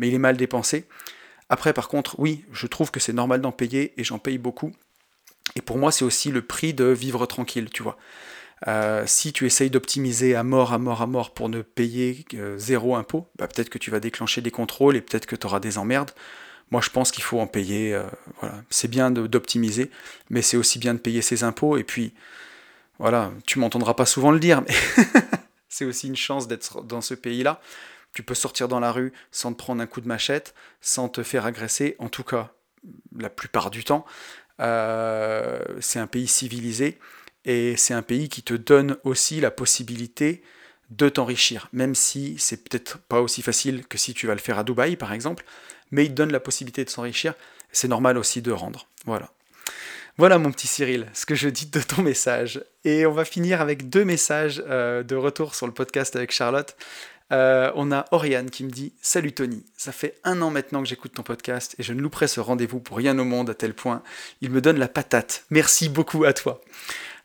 Mais 0.00 0.08
il 0.08 0.14
est 0.14 0.18
mal 0.18 0.36
dépensé. 0.36 0.88
Après, 1.48 1.72
par 1.72 1.88
contre, 1.88 2.18
oui, 2.18 2.44
je 2.52 2.66
trouve 2.66 2.90
que 2.90 3.00
c'est 3.00 3.12
normal 3.12 3.40
d'en 3.40 3.52
payer 3.52 3.92
et 4.00 4.04
j'en 4.04 4.18
paye 4.18 4.38
beaucoup. 4.38 4.72
Et 5.54 5.60
pour 5.60 5.78
moi, 5.78 5.92
c'est 5.92 6.04
aussi 6.04 6.30
le 6.30 6.42
prix 6.42 6.74
de 6.74 6.86
vivre 6.86 7.24
tranquille, 7.26 7.70
tu 7.70 7.82
vois. 7.82 7.96
Euh, 8.66 9.04
si 9.06 9.32
tu 9.32 9.46
essayes 9.46 9.70
d'optimiser 9.70 10.34
à 10.34 10.42
mort, 10.42 10.72
à 10.72 10.78
mort, 10.78 11.02
à 11.02 11.06
mort 11.06 11.34
pour 11.34 11.48
ne 11.48 11.62
payer 11.62 12.24
zéro 12.56 12.96
impôt, 12.96 13.28
bah, 13.36 13.46
peut-être 13.46 13.68
que 13.68 13.78
tu 13.78 13.90
vas 13.90 14.00
déclencher 14.00 14.40
des 14.40 14.50
contrôles 14.50 14.96
et 14.96 15.00
peut-être 15.00 15.26
que 15.26 15.36
tu 15.36 15.46
auras 15.46 15.60
des 15.60 15.78
emmerdes. 15.78 16.12
Moi, 16.70 16.80
je 16.80 16.90
pense 16.90 17.12
qu'il 17.12 17.22
faut 17.22 17.38
en 17.38 17.46
payer. 17.46 17.94
Euh, 17.94 18.02
voilà. 18.40 18.56
C'est 18.70 18.88
bien 18.88 19.10
d'optimiser, 19.10 19.90
mais 20.30 20.42
c'est 20.42 20.56
aussi 20.56 20.78
bien 20.78 20.94
de 20.94 20.98
payer 20.98 21.22
ses 21.22 21.44
impôts. 21.44 21.76
Et 21.76 21.84
puis, 21.84 22.12
voilà, 22.98 23.30
tu 23.46 23.58
m'entendras 23.58 23.94
pas 23.94 24.06
souvent 24.06 24.32
le 24.32 24.40
dire, 24.40 24.62
mais 24.62 24.74
c'est 25.68 25.84
aussi 25.84 26.08
une 26.08 26.16
chance 26.16 26.48
d'être 26.48 26.82
dans 26.82 27.00
ce 27.00 27.14
pays-là. 27.14 27.60
Tu 28.16 28.22
peux 28.22 28.34
sortir 28.34 28.66
dans 28.66 28.80
la 28.80 28.92
rue 28.92 29.12
sans 29.30 29.52
te 29.52 29.58
prendre 29.58 29.82
un 29.82 29.86
coup 29.86 30.00
de 30.00 30.08
machette, 30.08 30.54
sans 30.80 31.10
te 31.10 31.22
faire 31.22 31.44
agresser, 31.44 31.96
en 31.98 32.08
tout 32.08 32.22
cas 32.22 32.50
la 33.14 33.28
plupart 33.28 33.70
du 33.70 33.84
temps. 33.84 34.06
Euh, 34.58 35.60
c'est 35.80 35.98
un 35.98 36.06
pays 36.06 36.26
civilisé 36.26 36.98
et 37.44 37.76
c'est 37.76 37.92
un 37.92 38.00
pays 38.00 38.30
qui 38.30 38.42
te 38.42 38.54
donne 38.54 38.96
aussi 39.04 39.38
la 39.38 39.50
possibilité 39.50 40.42
de 40.88 41.10
t'enrichir, 41.10 41.68
même 41.74 41.94
si 41.94 42.36
c'est 42.38 42.64
peut-être 42.64 42.96
pas 42.96 43.20
aussi 43.20 43.42
facile 43.42 43.86
que 43.86 43.98
si 43.98 44.14
tu 44.14 44.26
vas 44.26 44.32
le 44.32 44.40
faire 44.40 44.58
à 44.58 44.64
Dubaï 44.64 44.96
par 44.96 45.12
exemple, 45.12 45.44
mais 45.90 46.06
il 46.06 46.08
te 46.08 46.14
donne 46.14 46.32
la 46.32 46.40
possibilité 46.40 46.86
de 46.86 46.88
s'enrichir. 46.88 47.34
C'est 47.70 47.86
normal 47.86 48.16
aussi 48.16 48.40
de 48.40 48.50
rendre. 48.50 48.88
Voilà. 49.04 49.30
Voilà 50.16 50.38
mon 50.38 50.50
petit 50.50 50.66
Cyril, 50.66 51.06
ce 51.12 51.26
que 51.26 51.34
je 51.34 51.50
dis 51.50 51.66
de 51.66 51.80
ton 51.80 52.00
message. 52.00 52.64
Et 52.84 53.04
on 53.04 53.12
va 53.12 53.26
finir 53.26 53.60
avec 53.60 53.90
deux 53.90 54.06
messages 54.06 54.62
euh, 54.66 55.02
de 55.02 55.14
retour 55.14 55.54
sur 55.54 55.66
le 55.66 55.74
podcast 55.74 56.16
avec 56.16 56.32
Charlotte. 56.32 56.74
Euh, 57.32 57.72
on 57.74 57.90
a 57.90 58.04
Oriane 58.12 58.50
qui 58.50 58.62
me 58.62 58.70
dit 58.70 58.92
Salut 59.02 59.32
Tony, 59.32 59.64
ça 59.76 59.90
fait 59.90 60.18
un 60.22 60.42
an 60.42 60.50
maintenant 60.50 60.82
que 60.82 60.88
j'écoute 60.88 61.14
ton 61.14 61.24
podcast 61.24 61.74
et 61.78 61.82
je 61.82 61.92
ne 61.92 62.00
louperai 62.00 62.28
ce 62.28 62.38
rendez-vous 62.38 62.78
pour 62.78 62.96
rien 62.96 63.18
au 63.18 63.24
monde 63.24 63.50
à 63.50 63.54
tel 63.54 63.74
point. 63.74 64.02
Il 64.40 64.50
me 64.50 64.60
donne 64.60 64.78
la 64.78 64.88
patate. 64.88 65.44
Merci 65.50 65.88
beaucoup 65.88 66.24
à 66.24 66.32
toi. 66.32 66.60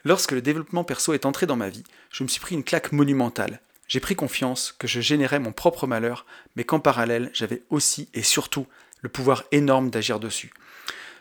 Lorsque 0.03 0.31
le 0.31 0.41
développement 0.41 0.83
perso 0.83 1.13
est 1.13 1.27
entré 1.27 1.45
dans 1.45 1.55
ma 1.55 1.69
vie, 1.69 1.83
je 2.11 2.23
me 2.23 2.27
suis 2.27 2.41
pris 2.41 2.55
une 2.55 2.63
claque 2.63 2.91
monumentale. 2.91 3.61
J'ai 3.87 3.99
pris 3.99 4.15
confiance 4.15 4.73
que 4.79 4.87
je 4.87 5.01
générais 5.01 5.39
mon 5.39 5.51
propre 5.51 5.85
malheur, 5.85 6.25
mais 6.55 6.63
qu'en 6.63 6.79
parallèle, 6.79 7.29
j'avais 7.33 7.61
aussi 7.69 8.09
et 8.13 8.23
surtout 8.23 8.65
le 9.01 9.09
pouvoir 9.09 9.43
énorme 9.51 9.89
d'agir 9.89 10.19
dessus. 10.19 10.51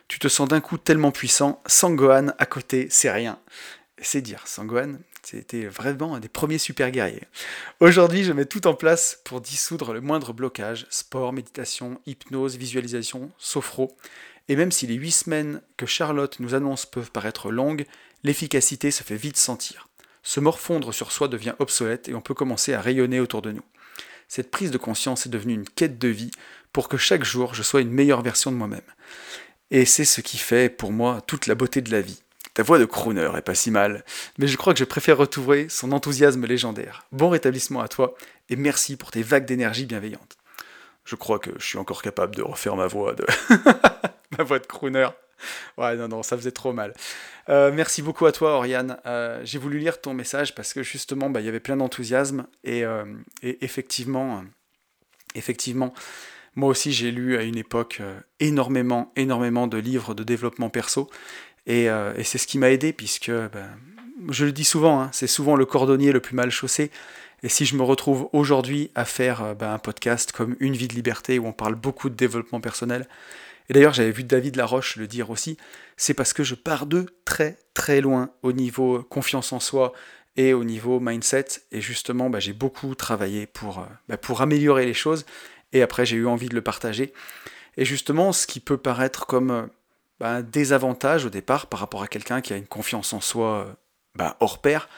Tu 0.09 0.19
te 0.19 0.29
sens 0.29 0.49
d'un 0.49 0.61
coup 0.61 0.79
tellement 0.79 1.13
puissant, 1.13 1.63
sans 1.67 1.91
Gohan 1.91 2.29
à 2.39 2.47
côté, 2.47 2.89
c'est 2.91 3.11
rien. 3.11 3.39
C'est 4.01 4.23
dire, 4.23 4.47
sans 4.47 4.65
Gohan, 4.65 4.95
c'était 5.23 5.67
vraiment 5.67 6.15
un 6.15 6.21
des 6.21 6.29
premiers 6.29 6.59
super 6.59 6.91
guerriers. 6.91 7.27
Aujourd'hui, 7.81 8.25
je 8.25 8.33
mets 8.33 8.47
tout 8.47 8.67
en 8.67 8.75
place 8.75 9.21
pour 9.25 9.41
dissoudre 9.41 9.93
le 9.93 10.01
moindre 10.01 10.33
blocage, 10.33 10.87
sport, 10.91 11.33
méditation, 11.33 12.01
hypnose, 12.07 12.57
visualisation, 12.57 13.31
sophro. 13.39 13.97
Et 14.49 14.57
même 14.57 14.73
si 14.73 14.87
les 14.87 14.95
8 14.95 15.11
semaines 15.11 15.63
que 15.77 15.87
Charlotte 15.87 16.41
nous 16.41 16.55
annonce 16.55 16.87
peuvent 16.87 17.11
paraître 17.11 17.51
longues, 17.51 17.87
l'efficacité 18.25 18.91
se 18.91 19.03
fait 19.03 19.17
vite 19.17 19.37
sentir. 19.37 19.89
Se 20.23 20.41
morfondre 20.41 20.93
sur 20.93 21.13
soi 21.13 21.29
devient 21.29 21.55
obsolète 21.59 22.09
et 22.09 22.15
on 22.15 22.21
peut 22.21 22.35
commencer 22.35 22.75
à 22.75 22.81
rayonner 22.81 23.21
autour 23.21 23.43
de 23.43 23.53
nous. 23.53 23.65
Cette 24.29 24.51
prise 24.51 24.71
de 24.71 24.79
conscience 24.79 25.27
est 25.27 25.31
devenue 25.31 25.55
une 25.55 25.69
quête 25.69 25.99
de 25.99 26.09
vie 26.09 26.31
pour 26.73 26.89
que 26.89 26.97
chaque 26.97 27.25
jour 27.25 27.55
je 27.55 27.63
sois 27.63 27.81
une 27.81 27.91
meilleure 27.91 28.23
version 28.23 28.53
de 28.53 28.57
moi-même. 28.57 28.81
Et 29.71 29.85
c'est 29.85 30.05
ce 30.05 30.21
qui 30.21 30.39
fait 30.39 30.69
pour 30.69 30.93
moi 30.93 31.21
toute 31.27 31.47
la 31.47 31.55
beauté 31.55 31.81
de 31.81 31.91
la 31.91 32.01
vie. 32.01 32.23
Ta 32.61 32.65
voix 32.65 32.79
de 32.79 32.85
crooner 32.85 33.27
est 33.39 33.41
pas 33.41 33.55
si 33.55 33.71
mal, 33.71 34.05
mais 34.37 34.47
je 34.47 34.59
crois 34.59 34.75
que 34.75 34.81
je 34.81 34.85
préfère 34.85 35.17
retrouver 35.17 35.71
son 35.71 35.93
enthousiasme 35.93 36.45
légendaire. 36.45 37.07
Bon 37.11 37.31
rétablissement 37.31 37.81
à 37.81 37.89
toi, 37.89 38.15
et 38.51 38.57
merci 38.57 38.97
pour 38.97 39.11
tes 39.11 39.23
vagues 39.23 39.47
d'énergie 39.47 39.87
bienveillante. 39.87 40.37
Je 41.07 41.17
crois 41.17 41.39
que 41.39 41.53
je 41.57 41.65
suis 41.65 41.79
encore 41.79 42.03
capable 42.03 42.37
de 42.37 42.43
refaire 42.43 42.77
ma 42.77 42.87
voix 42.87 43.15
de... 43.15 43.25
ma 44.37 44.45
voix 44.45 44.59
de 44.59 44.67
crooner. 44.67 45.09
Ouais, 45.79 45.97
non, 45.97 46.09
non, 46.09 46.23
ça 46.23 46.37
faisait 46.37 46.51
trop 46.51 46.75
mal. 46.75 46.93
Euh, 47.49 47.73
merci 47.73 48.03
beaucoup 48.03 48.27
à 48.27 48.33
toi, 48.33 48.57
Oriane. 48.57 48.99
Euh, 49.07 49.41
j'ai 49.43 49.57
voulu 49.57 49.79
lire 49.79 49.99
ton 49.99 50.13
message 50.13 50.55
parce 50.55 50.75
que 50.75 50.83
justement, 50.83 51.31
bah, 51.31 51.41
il 51.41 51.47
y 51.47 51.49
avait 51.49 51.61
plein 51.61 51.79
d'enthousiasme 51.79 52.47
et, 52.63 52.85
euh, 52.85 53.07
et, 53.43 53.65
effectivement, 53.65 54.45
effectivement, 55.35 55.95
moi 56.57 56.69
aussi 56.69 56.93
j'ai 56.93 57.11
lu 57.11 57.39
à 57.39 57.43
une 57.43 57.57
époque 57.57 58.03
énormément, 58.39 59.13
énormément 59.17 59.67
de 59.67 59.79
livres 59.79 60.13
de 60.13 60.25
développement 60.25 60.69
perso 60.69 61.09
euh, 61.69 62.15
et, 62.17 62.25
c'est 62.25 62.39
ce 62.39 62.47
qui 62.47 62.59
m'a 62.59 62.71
aidé, 62.71 62.93
puisque, 62.93 63.31
ben, 63.31 63.69
je 64.29 64.45
le 64.45 64.53
dis 64.53 64.65
souvent, 64.65 65.01
hein, 65.01 65.11
c'est 65.13 65.27
souvent 65.27 65.57
le 65.57 65.67
cordonnier 65.67 66.13
le 66.13 66.21
plus 66.21 66.35
mal 66.35 66.51
chaussé. 66.51 66.91
Et 67.43 67.49
si 67.49 67.65
je 67.65 67.77
me 67.77 67.83
retrouve 67.83 68.29
aujourd'hui 68.33 68.91
à 68.95 69.05
faire 69.05 69.43
euh, 69.43 69.55
ben, 69.55 69.73
un 69.73 69.79
podcast 69.79 70.33
comme 70.33 70.57
Une 70.61 70.75
vie 70.75 70.89
de 70.89 70.95
liberté, 70.95 71.39
où 71.39 71.47
on 71.47 71.53
parle 71.53 71.75
beaucoup 71.75 72.11
de 72.11 72.15
développement 72.15 72.61
personnel, 72.61 73.09
et 73.69 73.73
d'ailleurs 73.73 73.95
j'avais 73.95 74.11
vu 74.11 74.25
David 74.25 74.57
Laroche 74.57 74.97
le 74.97 75.07
dire 75.07 75.31
aussi, 75.31 75.57
c'est 75.97 76.15
parce 76.15 76.33
que 76.33 76.43
je 76.43 76.57
pars 76.57 76.87
de 76.87 77.07
très 77.25 77.57
très 77.73 78.01
loin 78.01 78.31
au 78.43 78.53
niveau 78.53 79.03
confiance 79.05 79.53
en 79.53 79.61
soi 79.61 79.93
et 80.37 80.53
au 80.55 80.65
niveau 80.65 81.01
mindset. 81.01 81.47
Et 81.71 81.81
justement, 81.81 82.31
ben, 82.31 82.41
j'ai 82.41 82.53
beaucoup 82.53 82.95
travaillé 82.95 83.47
pour, 83.47 83.79
euh, 84.11 84.17
pour 84.17 84.43
améliorer 84.43 84.87
les 84.87 84.95
choses. 84.95 85.25
Et 85.73 85.83
après, 85.83 86.05
j'ai 86.05 86.17
eu 86.17 86.27
envie 86.27 86.49
de 86.49 86.55
le 86.55 86.63
partager. 86.63 87.13
Et 87.77 87.85
justement, 87.85 88.33
ce 88.33 88.47
qui 88.47 88.61
peut 88.61 88.77
paraître 88.77 89.27
comme 89.27 89.69
un 90.21 90.43
désavantage 90.43 91.25
au 91.25 91.31
départ 91.31 91.67
par 91.67 91.81
rapport 91.81 92.03
à 92.03 92.09
quelqu'un 92.09 92.41
qui 92.41 92.53
a 92.53 92.57
une 92.57 92.67
confiance 92.67 93.13
en 93.13 93.21
soi 93.21 93.65
euh, 93.67 93.73
bah, 94.15 94.37
hors 94.41 94.61
pair, 94.61 94.89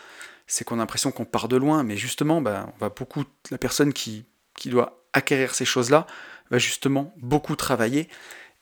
c'est 0.47 0.65
qu'on 0.65 0.77
a 0.77 0.79
l'impression 0.79 1.13
qu'on 1.13 1.25
part 1.25 1.49
de 1.49 1.57
loin, 1.57 1.83
mais 1.83 1.97
justement, 1.97 2.41
bah, 2.41 2.69
on 2.75 2.79
va 2.79 2.89
beaucoup, 2.89 3.25
la 3.51 3.59
personne 3.59 3.93
qui, 3.93 4.27
doit 4.67 5.05
acquérir 5.13 5.55
ces 5.55 5.65
choses-là 5.65 6.07
va 6.51 6.59
justement 6.59 7.15
beaucoup 7.19 7.57
travailler. 7.57 8.09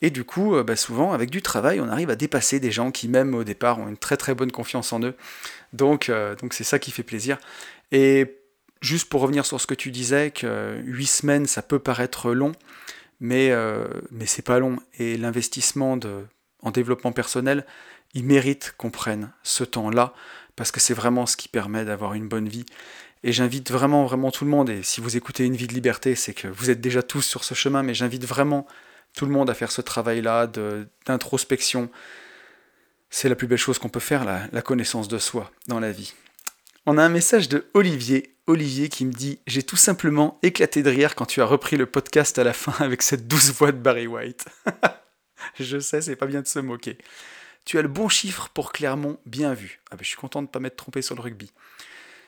Et 0.00 0.08
du 0.08 0.24
coup, 0.24 0.62
bah, 0.62 0.76
souvent, 0.76 1.12
avec 1.12 1.28
du 1.28 1.42
travail, 1.42 1.78
on 1.80 1.88
arrive 1.88 2.08
à 2.08 2.16
dépasser 2.16 2.58
des 2.58 2.70
gens 2.70 2.90
qui, 2.90 3.06
même 3.06 3.34
au 3.34 3.44
départ, 3.44 3.78
ont 3.78 3.88
une 3.88 3.98
très 3.98 4.16
très 4.16 4.34
bonne 4.34 4.50
confiance 4.50 4.94
en 4.94 5.02
eux. 5.02 5.14
Donc, 5.74 6.10
donc 6.40 6.54
c'est 6.54 6.64
ça 6.64 6.78
qui 6.78 6.90
fait 6.90 7.02
plaisir. 7.02 7.38
Et 7.92 8.40
juste 8.80 9.10
pour 9.10 9.20
revenir 9.20 9.44
sur 9.44 9.60
ce 9.60 9.66
que 9.66 9.74
tu 9.74 9.90
disais, 9.90 10.30
que 10.30 10.80
8 10.84 11.06
semaines, 11.06 11.46
ça 11.46 11.60
peut 11.60 11.78
paraître 11.78 12.32
long, 12.32 12.52
mais, 13.20 13.52
mais 14.10 14.24
c'est 14.24 14.42
pas 14.42 14.58
long. 14.58 14.78
Et 14.98 15.18
l'investissement 15.18 15.98
en 16.62 16.70
développement 16.70 17.12
personnel, 17.12 17.64
il 18.14 18.24
mérite 18.24 18.74
qu'on 18.76 18.90
prenne 18.90 19.32
ce 19.42 19.64
temps-là, 19.64 20.12
parce 20.56 20.72
que 20.72 20.80
c'est 20.80 20.94
vraiment 20.94 21.26
ce 21.26 21.36
qui 21.36 21.48
permet 21.48 21.84
d'avoir 21.84 22.14
une 22.14 22.28
bonne 22.28 22.48
vie. 22.48 22.66
Et 23.22 23.32
j'invite 23.32 23.70
vraiment, 23.70 24.04
vraiment 24.04 24.30
tout 24.30 24.44
le 24.44 24.50
monde, 24.50 24.70
et 24.70 24.82
si 24.82 25.00
vous 25.00 25.16
écoutez 25.16 25.44
Une 25.44 25.56
vie 25.56 25.66
de 25.66 25.74
liberté, 25.74 26.14
c'est 26.14 26.34
que 26.34 26.48
vous 26.48 26.70
êtes 26.70 26.80
déjà 26.80 27.02
tous 27.02 27.22
sur 27.22 27.44
ce 27.44 27.54
chemin, 27.54 27.82
mais 27.82 27.94
j'invite 27.94 28.24
vraiment 28.24 28.66
tout 29.14 29.26
le 29.26 29.32
monde 29.32 29.50
à 29.50 29.54
faire 29.54 29.72
ce 29.72 29.80
travail-là 29.80 30.46
d'introspection. 31.06 31.90
C'est 33.10 33.28
la 33.28 33.34
plus 33.34 33.46
belle 33.46 33.58
chose 33.58 33.78
qu'on 33.78 33.88
peut 33.88 34.00
faire, 34.00 34.24
la, 34.24 34.42
la 34.52 34.62
connaissance 34.62 35.08
de 35.08 35.18
soi 35.18 35.50
dans 35.66 35.80
la 35.80 35.92
vie. 35.92 36.14
On 36.86 36.96
a 36.96 37.02
un 37.04 37.08
message 37.08 37.48
de 37.48 37.66
Olivier. 37.74 38.34
Olivier 38.46 38.88
qui 38.88 39.04
me 39.04 39.12
dit 39.12 39.38
J'ai 39.46 39.62
tout 39.62 39.76
simplement 39.76 40.38
éclaté 40.42 40.82
de 40.82 40.90
rire 40.90 41.14
quand 41.14 41.26
tu 41.26 41.42
as 41.42 41.44
repris 41.44 41.76
le 41.76 41.86
podcast 41.86 42.38
à 42.38 42.44
la 42.44 42.52
fin 42.52 42.72
avec 42.82 43.02
cette 43.02 43.28
douce 43.28 43.50
voix 43.52 43.72
de 43.72 43.78
Barry 43.78 44.06
White. 44.06 44.46
je 45.60 45.78
sais, 45.78 46.00
c'est 46.00 46.16
pas 46.16 46.26
bien 46.26 46.42
de 46.42 46.46
se 46.46 46.58
moquer. 46.58 46.98
Tu 47.64 47.78
as 47.78 47.82
le 47.82 47.88
bon 47.88 48.08
chiffre 48.08 48.48
pour 48.52 48.72
Clermont, 48.72 49.18
bien 49.26 49.54
vu. 49.54 49.80
Ah 49.90 49.96
ben, 49.96 50.02
je 50.02 50.08
suis 50.08 50.16
content 50.16 50.40
de 50.40 50.46
ne 50.46 50.50
pas 50.50 50.60
m'être 50.60 50.76
trompé 50.76 51.02
sur 51.02 51.14
le 51.14 51.20
rugby. 51.20 51.52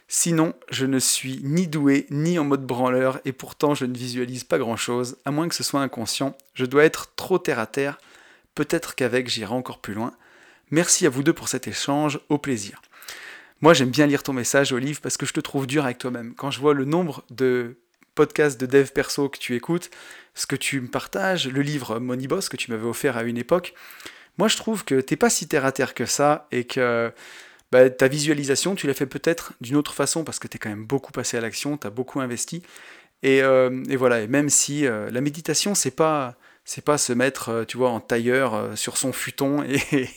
Sinon, 0.09 0.55
je 0.71 0.85
ne 0.85 0.99
suis 0.99 1.41
ni 1.43 1.67
doué 1.67 2.07
ni 2.11 2.39
en 2.39 2.45
mode 2.45 2.67
branleur 2.67 3.21
et 3.25 3.33
pourtant 3.33 3.75
je 3.75 3.87
ne 3.87 3.97
visualise 3.97 4.45
pas 4.45 4.59
grand-chose, 4.59 5.17
à 5.25 5.31
moins 5.31 5.49
que 5.49 5.55
ce 5.55 5.63
soit 5.63 5.81
inconscient. 5.81 6.37
Je 6.55 6.67
dois 6.67 6.85
être 6.85 7.15
trop 7.17 7.39
terre 7.39 7.59
à 7.59 7.67
terre. 7.67 7.99
Peut-être 8.55 8.95
qu'avec 8.95 9.29
j'irai 9.29 9.55
encore 9.55 9.79
plus 9.79 9.95
loin. 9.95 10.13
Merci 10.71 11.07
à 11.07 11.11
vous 11.11 11.23
deux 11.23 11.33
pour 11.33 11.49
cet 11.49 11.67
échange, 11.67 12.21
au 12.29 12.37
plaisir. 12.37 12.83
Moi 13.63 13.73
j'aime 13.73 13.91
bien 13.91 14.07
lire 14.07 14.23
ton 14.23 14.33
message, 14.35 14.73
Olive, 14.73 15.01
parce 15.01 15.17
que 15.17 15.25
je 15.25 15.33
te 15.33 15.41
trouve 15.41 15.67
dur 15.67 15.85
avec 15.85 15.99
toi-même. 15.99 16.35
Quand 16.35 16.51
je 16.51 16.61
vois 16.61 16.75
le 16.75 16.85
nombre 16.85 17.25
de 17.31 17.77
podcasts 18.15 18.61
de 18.61 18.67
dev 18.67 18.89
perso 18.89 19.29
que 19.29 19.39
tu 19.39 19.55
écoutes, 19.55 19.91
ce 20.35 20.47
que 20.47 20.57
tu 20.57 20.81
me 20.81 20.89
partages, 20.89 21.49
le 21.49 21.63
livre 21.63 21.99
Moneyboss 21.99 22.49
que 22.49 22.57
tu 22.57 22.71
m'avais 22.71 22.87
offert 22.87 23.17
à 23.17 23.23
une 23.23 23.39
époque, 23.39 23.75
moi 24.39 24.49
je 24.49 24.57
trouve 24.57 24.85
que 24.85 25.01
t'es 25.01 25.17
pas 25.17 25.31
si 25.31 25.49
terre 25.49 25.65
à 25.65 25.73
terre 25.73 25.95
que 25.95 26.07
ça 26.07 26.49
et 26.53 26.65
que 26.65 27.13
bah, 27.73 27.89
ta 27.89 28.07
visualisation, 28.07 28.75
tu 28.75 28.87
l'as 28.87 28.95
fait 28.95 29.07
peut-être 29.07 29.55
d'une 29.63 29.77
autre 29.77 29.95
façon 29.95 30.25
parce 30.25 30.39
que 30.39 30.47
tu 30.47 30.57
es 30.57 30.59
quand 30.59 30.69
même 30.69 30.85
beaucoup 30.85 31.11
passé 31.11 31.39
à 31.39 31.41
l'action, 31.41 31.79
tu 31.79 31.87
as 31.87 31.91
beaucoup 31.91 32.21
investi. 32.21 32.63
Et, 33.23 33.43
euh, 33.43 33.83
voilà, 33.97 34.21
et 34.21 34.27
même 34.27 34.51
si 34.51 34.87
euh, 34.87 35.11
la 35.11 35.21
méditation, 35.23 35.75
c'est 35.75 35.91
pas 35.93 36.37
c'est 36.65 36.85
pas 36.85 36.99
se 36.99 37.13
mettre, 37.13 37.49
euh, 37.49 37.65
tu 37.65 37.77
vois, 37.79 37.91
en 37.91 38.01
tailleur 38.01 38.77
sur 38.77 38.97
son 38.97 39.13
futon 39.13 39.65
et, 39.65 40.09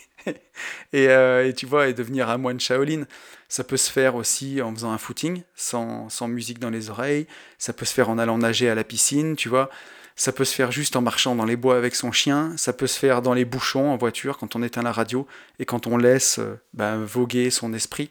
et, 0.93 1.53
tu 1.55 1.65
vois, 1.65 1.87
et 1.87 1.93
devenir 1.93 2.29
un 2.29 2.37
moine 2.37 2.59
Shaolin. 2.59 3.05
Ça 3.47 3.63
peut 3.63 3.77
se 3.77 3.91
faire 3.91 4.15
aussi 4.15 4.61
en 4.61 4.73
faisant 4.73 4.91
un 4.91 4.97
footing, 4.97 5.43
sans, 5.55 6.09
sans 6.09 6.27
musique 6.27 6.59
dans 6.59 6.69
les 6.69 6.89
oreilles. 6.89 7.27
Ça 7.57 7.73
peut 7.73 7.85
se 7.85 7.93
faire 7.93 8.09
en 8.09 8.17
allant 8.17 8.37
nager 8.37 8.69
à 8.69 8.75
la 8.75 8.83
piscine, 8.83 9.35
tu 9.35 9.49
vois. 9.49 9.69
Ça 10.17 10.31
peut 10.31 10.45
se 10.45 10.55
faire 10.55 10.71
juste 10.71 10.95
en 10.95 11.01
marchant 11.01 11.35
dans 11.35 11.43
les 11.43 11.57
bois 11.57 11.77
avec 11.77 11.93
son 11.93 12.13
chien, 12.13 12.55
ça 12.55 12.71
peut 12.71 12.87
se 12.87 12.97
faire 12.97 13.21
dans 13.21 13.33
les 13.33 13.43
bouchons 13.43 13.91
en 13.91 13.97
voiture 13.97 14.37
quand 14.37 14.55
on 14.55 14.63
éteint 14.63 14.81
la 14.81 14.93
radio 14.93 15.27
et 15.59 15.65
quand 15.65 15.87
on 15.87 15.97
laisse 15.97 16.39
euh, 16.39 16.57
ben, 16.73 17.03
voguer 17.03 17.49
son 17.49 17.73
esprit. 17.73 18.09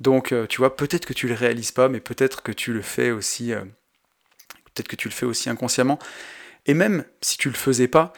Donc 0.00 0.32
euh, 0.32 0.46
tu 0.46 0.58
vois, 0.58 0.76
peut-être 0.76 1.06
que 1.06 1.14
tu 1.14 1.28
le 1.28 1.34
réalises 1.34 1.72
pas, 1.72 1.88
mais 1.88 2.00
peut-être 2.00 2.42
que 2.42 2.52
tu 2.52 2.74
le 2.74 2.82
fais 2.82 3.10
aussi, 3.10 3.54
euh, 3.54 3.64
peut-être 4.66 4.88
que 4.88 4.96
tu 4.96 5.08
le 5.08 5.14
fais 5.14 5.24
aussi 5.24 5.48
inconsciemment. 5.48 5.98
Et 6.66 6.74
même 6.74 7.04
si 7.22 7.38
tu 7.38 7.48
le 7.48 7.56
faisais 7.56 7.88
pas, 7.88 8.12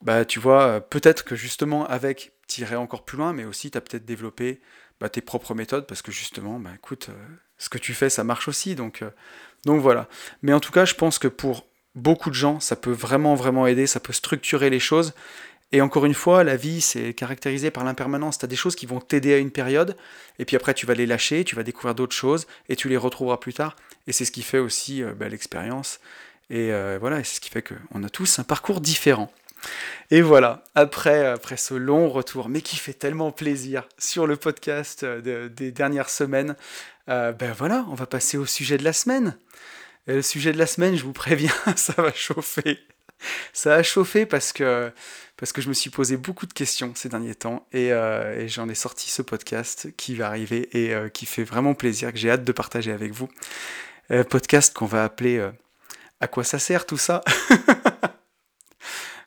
bah 0.00 0.24
tu 0.24 0.40
vois, 0.40 0.80
peut-être 0.80 1.24
que 1.24 1.36
justement 1.36 1.86
avec, 1.86 2.32
irais 2.60 2.76
encore 2.76 3.04
plus 3.04 3.16
loin, 3.16 3.32
mais 3.32 3.44
aussi 3.44 3.70
tu 3.70 3.78
as 3.78 3.80
peut-être 3.80 4.04
développé 4.04 4.60
bah, 5.00 5.08
tes 5.08 5.20
propres 5.20 5.54
méthodes 5.54 5.86
parce 5.86 6.02
que 6.02 6.12
justement, 6.12 6.58
bah, 6.58 6.70
écoute, 6.74 7.10
ce 7.58 7.68
que 7.68 7.78
tu 7.78 7.94
fais, 7.94 8.10
ça 8.10 8.24
marche 8.24 8.48
aussi. 8.48 8.74
Donc, 8.74 9.02
donc 9.64 9.80
voilà. 9.80 10.08
Mais 10.42 10.52
en 10.52 10.60
tout 10.60 10.72
cas, 10.72 10.84
je 10.84 10.94
pense 10.94 11.18
que 11.18 11.28
pour 11.28 11.66
beaucoup 11.94 12.30
de 12.30 12.34
gens, 12.34 12.60
ça 12.60 12.76
peut 12.76 12.92
vraiment, 12.92 13.34
vraiment 13.34 13.66
aider, 13.66 13.86
ça 13.86 14.00
peut 14.00 14.12
structurer 14.12 14.70
les 14.70 14.80
choses. 14.80 15.14
Et 15.72 15.80
encore 15.80 16.04
une 16.04 16.14
fois, 16.14 16.44
la 16.44 16.56
vie, 16.56 16.82
c'est 16.82 17.14
caractérisé 17.14 17.70
par 17.70 17.82
l'impermanence. 17.84 18.38
Tu 18.38 18.44
as 18.44 18.48
des 18.48 18.56
choses 18.56 18.76
qui 18.76 18.84
vont 18.84 19.00
t'aider 19.00 19.32
à 19.32 19.38
une 19.38 19.50
période, 19.50 19.96
et 20.38 20.44
puis 20.44 20.54
après, 20.54 20.74
tu 20.74 20.84
vas 20.84 20.94
les 20.94 21.06
lâcher, 21.06 21.44
tu 21.44 21.56
vas 21.56 21.62
découvrir 21.62 21.94
d'autres 21.94 22.14
choses, 22.14 22.46
et 22.68 22.76
tu 22.76 22.90
les 22.90 22.98
retrouveras 22.98 23.38
plus 23.38 23.54
tard. 23.54 23.76
Et 24.06 24.12
c'est 24.12 24.26
ce 24.26 24.32
qui 24.32 24.42
fait 24.42 24.58
aussi 24.58 25.02
euh, 25.02 25.14
bah, 25.14 25.28
l'expérience. 25.28 26.00
Et 26.50 26.72
euh, 26.72 26.98
voilà, 27.00 27.24
c'est 27.24 27.36
ce 27.36 27.40
qui 27.40 27.48
fait 27.48 27.62
qu'on 27.62 28.04
a 28.04 28.10
tous 28.10 28.38
un 28.38 28.44
parcours 28.44 28.82
différent. 28.82 29.32
Et 30.10 30.22
voilà, 30.22 30.64
après, 30.74 31.26
après 31.26 31.56
ce 31.56 31.74
long 31.74 32.08
retour, 32.08 32.48
mais 32.48 32.60
qui 32.60 32.76
fait 32.76 32.92
tellement 32.92 33.32
plaisir 33.32 33.88
sur 33.98 34.26
le 34.26 34.36
podcast 34.36 35.04
euh, 35.04 35.48
des 35.48 35.72
dernières 35.72 36.10
semaines, 36.10 36.56
ben 37.08 37.52
voilà, 37.56 37.84
on 37.90 37.94
va 37.94 38.06
passer 38.06 38.38
au 38.38 38.46
sujet 38.46 38.78
de 38.78 38.84
la 38.84 38.92
semaine. 38.92 39.36
Et 40.06 40.14
le 40.14 40.22
sujet 40.22 40.52
de 40.52 40.58
la 40.58 40.66
semaine, 40.66 40.96
je 40.96 41.04
vous 41.04 41.12
préviens, 41.12 41.52
ça 41.76 41.94
va 41.96 42.12
chauffer. 42.12 42.78
Ça 43.52 43.74
a 43.74 43.82
chauffé 43.82 44.26
parce 44.26 44.52
que, 44.52 44.92
parce 45.36 45.52
que 45.52 45.60
je 45.60 45.68
me 45.68 45.74
suis 45.74 45.90
posé 45.90 46.16
beaucoup 46.16 46.46
de 46.46 46.52
questions 46.52 46.92
ces 46.94 47.08
derniers 47.08 47.34
temps 47.34 47.66
et, 47.72 47.92
euh, 47.92 48.46
j'en 48.48 48.68
ai 48.68 48.74
sorti 48.74 49.10
ce 49.10 49.22
podcast 49.22 49.88
qui 49.96 50.14
va 50.14 50.26
arriver 50.26 50.68
et 50.76 50.92
euh, 50.94 51.08
qui 51.08 51.26
fait 51.26 51.44
vraiment 51.44 51.74
plaisir, 51.74 52.12
que 52.12 52.18
j'ai 52.18 52.30
hâte 52.30 52.44
de 52.44 52.52
partager 52.52 52.92
avec 52.92 53.12
vous. 53.12 53.28
Euh, 54.10 54.24
podcast 54.24 54.74
qu'on 54.74 54.86
va 54.86 55.04
appeler 55.04 55.48
À 56.20 56.26
quoi 56.26 56.44
ça 56.44 56.58
sert 56.58 56.86
tout 56.86 56.98
ça? 56.98 57.22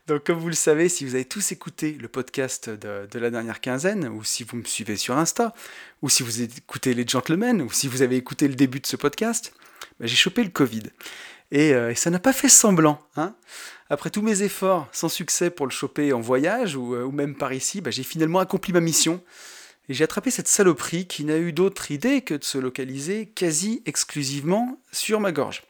Donc, 0.07 0.25
comme 0.25 0.37
vous 0.37 0.49
le 0.49 0.53
savez, 0.53 0.87
si 0.87 1.03
vous 1.03 1.15
avez 1.15 1.25
tous 1.25 1.51
écouté 1.51 1.97
le 1.99 2.07
podcast 2.07 2.69
de, 2.69 3.17
la 3.17 3.31
dernière 3.31 3.59
quinzaine, 3.59 4.07
ou 4.07 4.23
si 4.23 4.43
vous 4.43 4.57
me 4.57 4.63
suivez 4.63 4.97
sur 4.97 5.17
Insta, 5.17 5.55
ou 6.03 6.09
si 6.09 6.21
vous 6.21 6.43
écoutez 6.43 6.93
les 6.93 7.07
Gentlemen, 7.07 7.59
ou 7.63 7.71
si 7.71 7.87
vous 7.87 8.03
avez 8.03 8.15
écouté 8.15 8.47
le 8.47 8.53
début 8.53 8.79
de 8.79 8.85
ce 8.85 8.97
podcast, 8.97 9.51
bah, 9.99 10.05
j'ai 10.05 10.15
chopé 10.15 10.43
le 10.43 10.51
Covid. 10.51 10.83
Euh, 11.55 11.89
et, 11.89 11.95
ça 11.95 12.11
n'a 12.11 12.19
pas 12.19 12.33
fait 12.33 12.49
semblant. 12.49 13.01
Hein 13.15 13.33
Après 13.89 14.11
tous 14.11 14.21
mes 14.21 14.43
efforts 14.43 14.87
sans 14.91 15.09
succès 15.09 15.49
pour 15.49 15.65
le 15.65 15.71
choper 15.71 16.13
en 16.13 16.21
voyage 16.21 16.75
ou, 16.75 16.93
euh, 16.93 17.09
même 17.09 17.35
par 17.35 17.51
ici, 17.51 17.81
bah, 17.81 17.89
j'ai 17.89 18.03
finalement 18.03 18.39
accompli 18.39 18.73
ma 18.73 18.81
mission. 18.81 19.23
Et 19.89 19.95
j'ai 19.95 20.03
attrapé 20.03 20.29
cette 20.29 20.47
saloperie 20.47 21.07
qui 21.07 21.25
n'a 21.25 21.37
eu 21.37 21.51
d'autre 21.51 21.89
idée 21.89 22.21
que 22.21 22.35
de 22.35 22.43
se 22.43 22.59
localiser 22.59 23.25
quasi 23.33 23.81
exclusivement 23.87 24.79
sur 24.91 25.19
ma 25.19 25.31
gorge. 25.31 25.63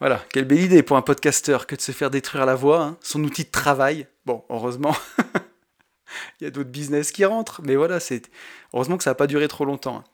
Voilà, 0.00 0.24
quelle 0.32 0.44
belle 0.44 0.60
idée 0.60 0.82
pour 0.82 0.96
un 0.96 1.02
podcasteur 1.02 1.66
que 1.66 1.74
de 1.74 1.80
se 1.80 1.92
faire 1.92 2.10
détruire 2.10 2.46
la 2.46 2.54
voix, 2.54 2.82
hein, 2.82 2.96
son 3.02 3.22
outil 3.24 3.44
de 3.44 3.50
travail. 3.50 4.06
Bon, 4.26 4.44
heureusement, 4.48 4.96
il 6.40 6.44
y 6.44 6.46
a 6.46 6.50
d'autres 6.50 6.70
business 6.70 7.10
qui 7.10 7.24
rentrent, 7.24 7.60
mais 7.64 7.74
voilà, 7.74 7.98
c'est 7.98 8.30
heureusement 8.72 8.96
que 8.96 9.02
ça 9.02 9.10
n'a 9.10 9.16
pas 9.16 9.26
duré 9.26 9.48
trop 9.48 9.64
longtemps. 9.64 9.96
Hein. 9.96 10.04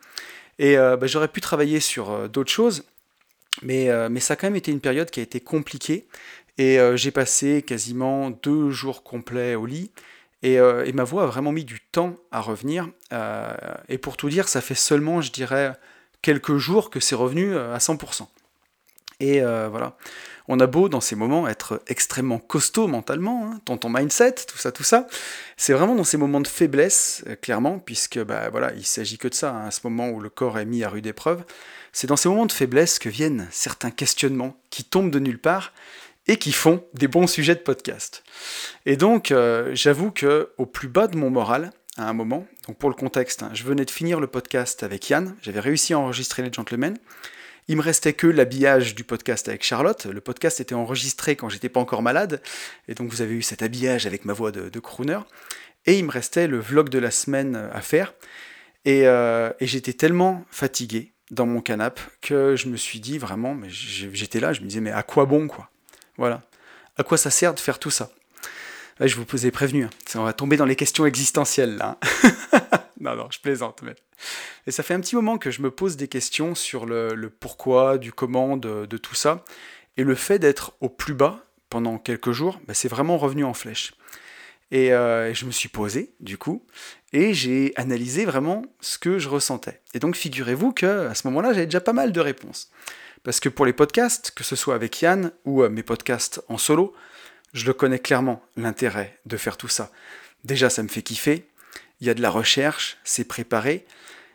Et 0.59 0.79
euh, 0.79 0.97
bah, 0.97 1.07
j'aurais 1.07 1.29
pu 1.29 1.41
travailler 1.41 1.81
sur 1.81 2.29
d'autres 2.31 2.51
choses, 2.51 2.85
euh, 3.69 4.09
mais, 4.11 4.21
ça 4.21 4.35
a 4.35 4.37
quand 4.37 4.47
même 4.47 4.57
été 4.57 4.73
une 4.73 4.81
période 4.81 5.11
qui 5.11 5.21
a 5.21 5.23
été 5.23 5.41
compliquée. 5.41 6.07
Et 6.59 6.79
euh, 6.79 6.97
j'ai 6.97 7.11
passé 7.11 7.63
quasiment 7.63 8.31
deux 8.31 8.71
jours 8.71 9.03
complets 9.03 9.55
au 9.55 9.67
lit. 9.67 9.91
Euh, 10.45 10.85
et, 10.85 10.93
ma 10.93 11.05
voix 11.05 11.25
a 11.25 11.27
vraiment 11.27 11.53
mis 11.53 11.65
du 11.65 11.81
temps 11.81 12.17
à 12.31 12.41
revenir. 12.41 12.89
et 13.89 13.99
pour 13.99 14.17
tout 14.17 14.29
dire, 14.29 14.49
ça 14.49 14.61
fait 14.61 14.75
seulement, 14.75 15.21
je 15.21 15.33
dirais, 15.33 15.73
quelques 16.23 16.57
jours 16.57 16.91
que 16.91 17.01
c'est 17.01 17.15
revenu 17.15 17.57
à 17.57 17.79
100%. 17.79 18.27
Et 19.21 19.41
voilà. 19.41 19.97
On 20.47 20.61
a 20.61 20.67
beau 20.67 20.91
dans 20.91 21.01
ces 21.01 21.17
moments 21.17 21.49
être 21.49 21.83
extrêmement 21.87 22.39
costaud 22.39 22.87
mentalement, 22.87 23.51
hein, 23.51 23.77
ton, 23.77 23.89
mindset, 23.89 24.35
tout 24.47 24.59
ça, 24.59 24.73
tout 24.73 24.83
ça. 24.83 25.07
C'est 25.57 25.73
vraiment 25.73 25.95
dans 25.95 26.05
ces 26.05 26.19
moments 26.19 26.43
de 26.43 26.49
faiblesse, 26.49 27.25
clairement, 27.41 27.79
puisque 27.79 28.23
bah, 28.23 28.51
voilà, 28.51 28.73
il 28.75 28.85
s'agit 28.85 29.17
que 29.17 29.29
de 29.29 29.35
ça, 29.35 29.53
hein, 29.53 29.67
à 29.69 29.71
ce 29.71 29.81
moment 29.85 30.11
où 30.11 30.21
le 30.21 30.29
corps 30.29 30.59
est 30.59 30.67
mis 30.67 30.85
à 30.85 30.91
rude 30.91 31.07
épreuve. 31.07 31.45
C'est 31.93 32.09
dans 32.09 32.17
ces 32.17 32.29
moments 32.29 32.45
de 32.45 32.53
faiblesse 32.53 32.99
que 32.99 33.09
viennent 33.09 33.49
certains 33.51 33.91
questionnements 33.91 34.57
qui 34.69 34.85
tombent 34.85 35.11
de 35.11 35.19
nulle 35.19 35.39
part 35.39 35.73
et 36.27 36.37
qui 36.37 36.53
font 36.53 36.85
des 36.95 37.09
bons 37.09 37.27
sujets 37.27 37.55
de 37.55 37.61
podcast. 37.61 38.23
Et 38.87 38.97
donc, 38.97 39.31
euh, 39.31 39.71
j'avoue 39.75 40.11
que 40.11 40.51
au 40.59 40.67
plus 40.67 40.89
bas 40.89 41.07
de 41.07 41.17
mon 41.17 41.31
moral, 41.31 41.71
à 41.97 42.09
un 42.09 42.13
moment, 42.13 42.47
donc 42.67 42.77
pour 42.79 42.89
le 42.89 42.97
contexte, 42.97 43.43
hein, 43.43 43.51
je 43.55 43.63
venais 43.63 43.85
de 43.85 43.91
finir 43.91 44.21
le 44.21 44.27
podcast 44.27 44.83
avec 44.83 45.09
Yann, 45.09 45.37
j'avais 45.43 45.61
réussi 45.61 45.95
à 45.95 45.99
enregistrer 45.99 46.43
les 46.43 46.53
gentlemen. 46.53 46.99
Il 47.69 47.77
me 47.77 47.83
restait 47.83 48.13
que 48.13 48.27
l'habillage 48.27 48.95
du 48.95 49.05
podcast 49.05 49.49
avec 49.49 49.65
Charlotte. 49.65 50.07
Le 50.07 50.21
podcast 50.21 50.61
était 50.61 50.75
enregistré 50.75 51.35
quand 51.37 51.49
j'étais 51.49 51.69
pas 51.69 51.81
encore 51.81 52.03
malade, 52.03 52.43
et 52.89 52.95
donc 52.95 53.11
vous 53.11 53.23
avez 53.23 53.35
eu 53.35 53.43
cet 53.43 53.63
habillage 53.63 54.07
avec 54.07 54.25
ma 54.25 54.33
voix 54.33 54.53
de, 54.53 54.81
crooner. 54.81 55.21
Et 55.87 55.99
il 55.99 56.05
me 56.05 56.11
restait 56.11 56.47
le 56.47 56.59
vlog 56.59 56.89
de 56.89 56.99
la 56.99 57.11
semaine 57.11 57.71
à 57.73 57.81
faire. 57.81 58.15
Et, 58.85 59.07
euh, 59.07 59.51
et 59.61 59.67
j'étais 59.67 59.95
tellement 59.95 60.45
fatigué, 60.51 61.15
dans 61.31 61.47
mon 61.47 61.61
canapé 61.61 62.01
que 62.21 62.55
je 62.57 62.69
me 62.69 62.77
suis 62.77 63.01
dit 63.01 63.19
vraiment, 63.19 63.55
mais 63.55 63.69
j'étais 63.71 64.41
là, 64.41 64.53
je 64.53 64.61
me 64.61 64.67
disais, 64.67 64.81
mais 64.81 64.93
à 64.93 65.03
quoi 65.03 65.25
bon, 65.25 65.49
quoi? 65.49 65.71
Voilà. 66.17 66.43
À 66.97 67.03
quoi 67.03 67.17
ça 67.17 67.31
sert 67.31 67.55
de 67.55 67.61
faire 67.61 67.79
tout 67.79 67.91
ça? 67.91 68.11
Je 69.01 69.17
vous 69.17 69.47
ai 69.47 69.51
prévenu, 69.51 69.85
hein. 69.85 69.91
on 70.15 70.23
va 70.23 70.33
tomber 70.33 70.57
dans 70.57 70.67
les 70.67 70.77
questions 70.77 71.05
existentielles, 71.07 71.77
là. 71.77 71.99
Non, 73.05 73.15
non, 73.15 73.29
je 73.31 73.39
plaisante. 73.39 73.83
Mais... 73.83 73.95
Et 74.67 74.71
ça 74.71 74.83
fait 74.83 74.95
un 74.95 75.01
petit 75.01 75.15
moment 75.15 75.37
que 75.37 75.51
je 75.51 75.61
me 75.61 75.71
pose 75.71 75.97
des 75.97 76.09
questions 76.09 76.55
sur 76.55 76.87
le, 76.87 77.29
pourquoi, 77.29 77.99
du 77.99 78.13
comment, 78.13 78.57
de, 78.57 78.97
tout 78.97 79.15
ça. 79.15 79.45
Et 79.97 80.03
le 80.03 80.15
fait 80.15 80.39
d'être 80.39 80.73
au 80.81 80.89
plus 80.89 81.15
bas 81.15 81.45
pendant 81.69 81.99
quelques 81.99 82.33
jours, 82.33 82.61
bah, 82.67 82.75
c'est 82.75 82.89
vraiment 82.89 83.19
revenu 83.19 83.45
en 83.45 83.55
flèche. 83.55 83.93
Et 84.71 84.93
euh, 84.93 85.33
je 85.35 85.45
me 85.45 85.51
suis 85.51 85.69
posé, 85.69 86.15
du 86.21 86.39
coup, 86.39 86.65
et 87.13 87.35
j'ai 87.35 87.75
analysé 87.77 88.25
vraiment 88.25 88.65
ce 88.81 88.99
que 88.99 89.19
je 89.19 89.29
ressentais. 89.29 89.81
Et 89.93 89.99
donc, 89.99 90.17
figurez-vous 90.17 90.73
que 90.73 91.07
à 91.07 91.15
ce 91.15 91.27
moment-là, 91.29 91.53
j'avais 91.53 91.67
déjà 91.67 91.83
pas 91.83 91.93
mal 91.93 92.11
de 92.11 92.21
réponses. 92.21 92.71
Parce 93.23 93.39
que 93.39 93.49
pour 93.49 93.67
les 93.67 93.73
podcasts, 93.73 94.33
que 94.33 94.43
ce 94.43 94.57
soit 94.57 94.75
avec 94.75 95.01
Yann 95.03 95.31
ou 95.45 95.63
euh, 95.63 95.69
mes 95.69 95.83
podcasts 95.83 96.43
en 96.49 96.59
solo, 96.59 96.95
je 97.53 97.67
le 97.67 97.75
connais 97.75 97.99
clairement, 97.99 98.43
l'intérêt 98.57 99.19
de 99.27 99.37
faire 99.37 99.57
tout 99.57 99.69
ça. 99.69 99.93
Déjà, 100.45 100.71
ça 100.71 100.83
me 100.83 100.89
fait 100.89 101.03
kiffer. 101.03 101.47
Il 102.05 102.09
y 102.09 102.11
a 102.11 102.15
de 102.15 102.21
la 102.21 102.29
recherche, 102.29 102.99
c'est 103.03 103.27
préparé. 103.27 103.87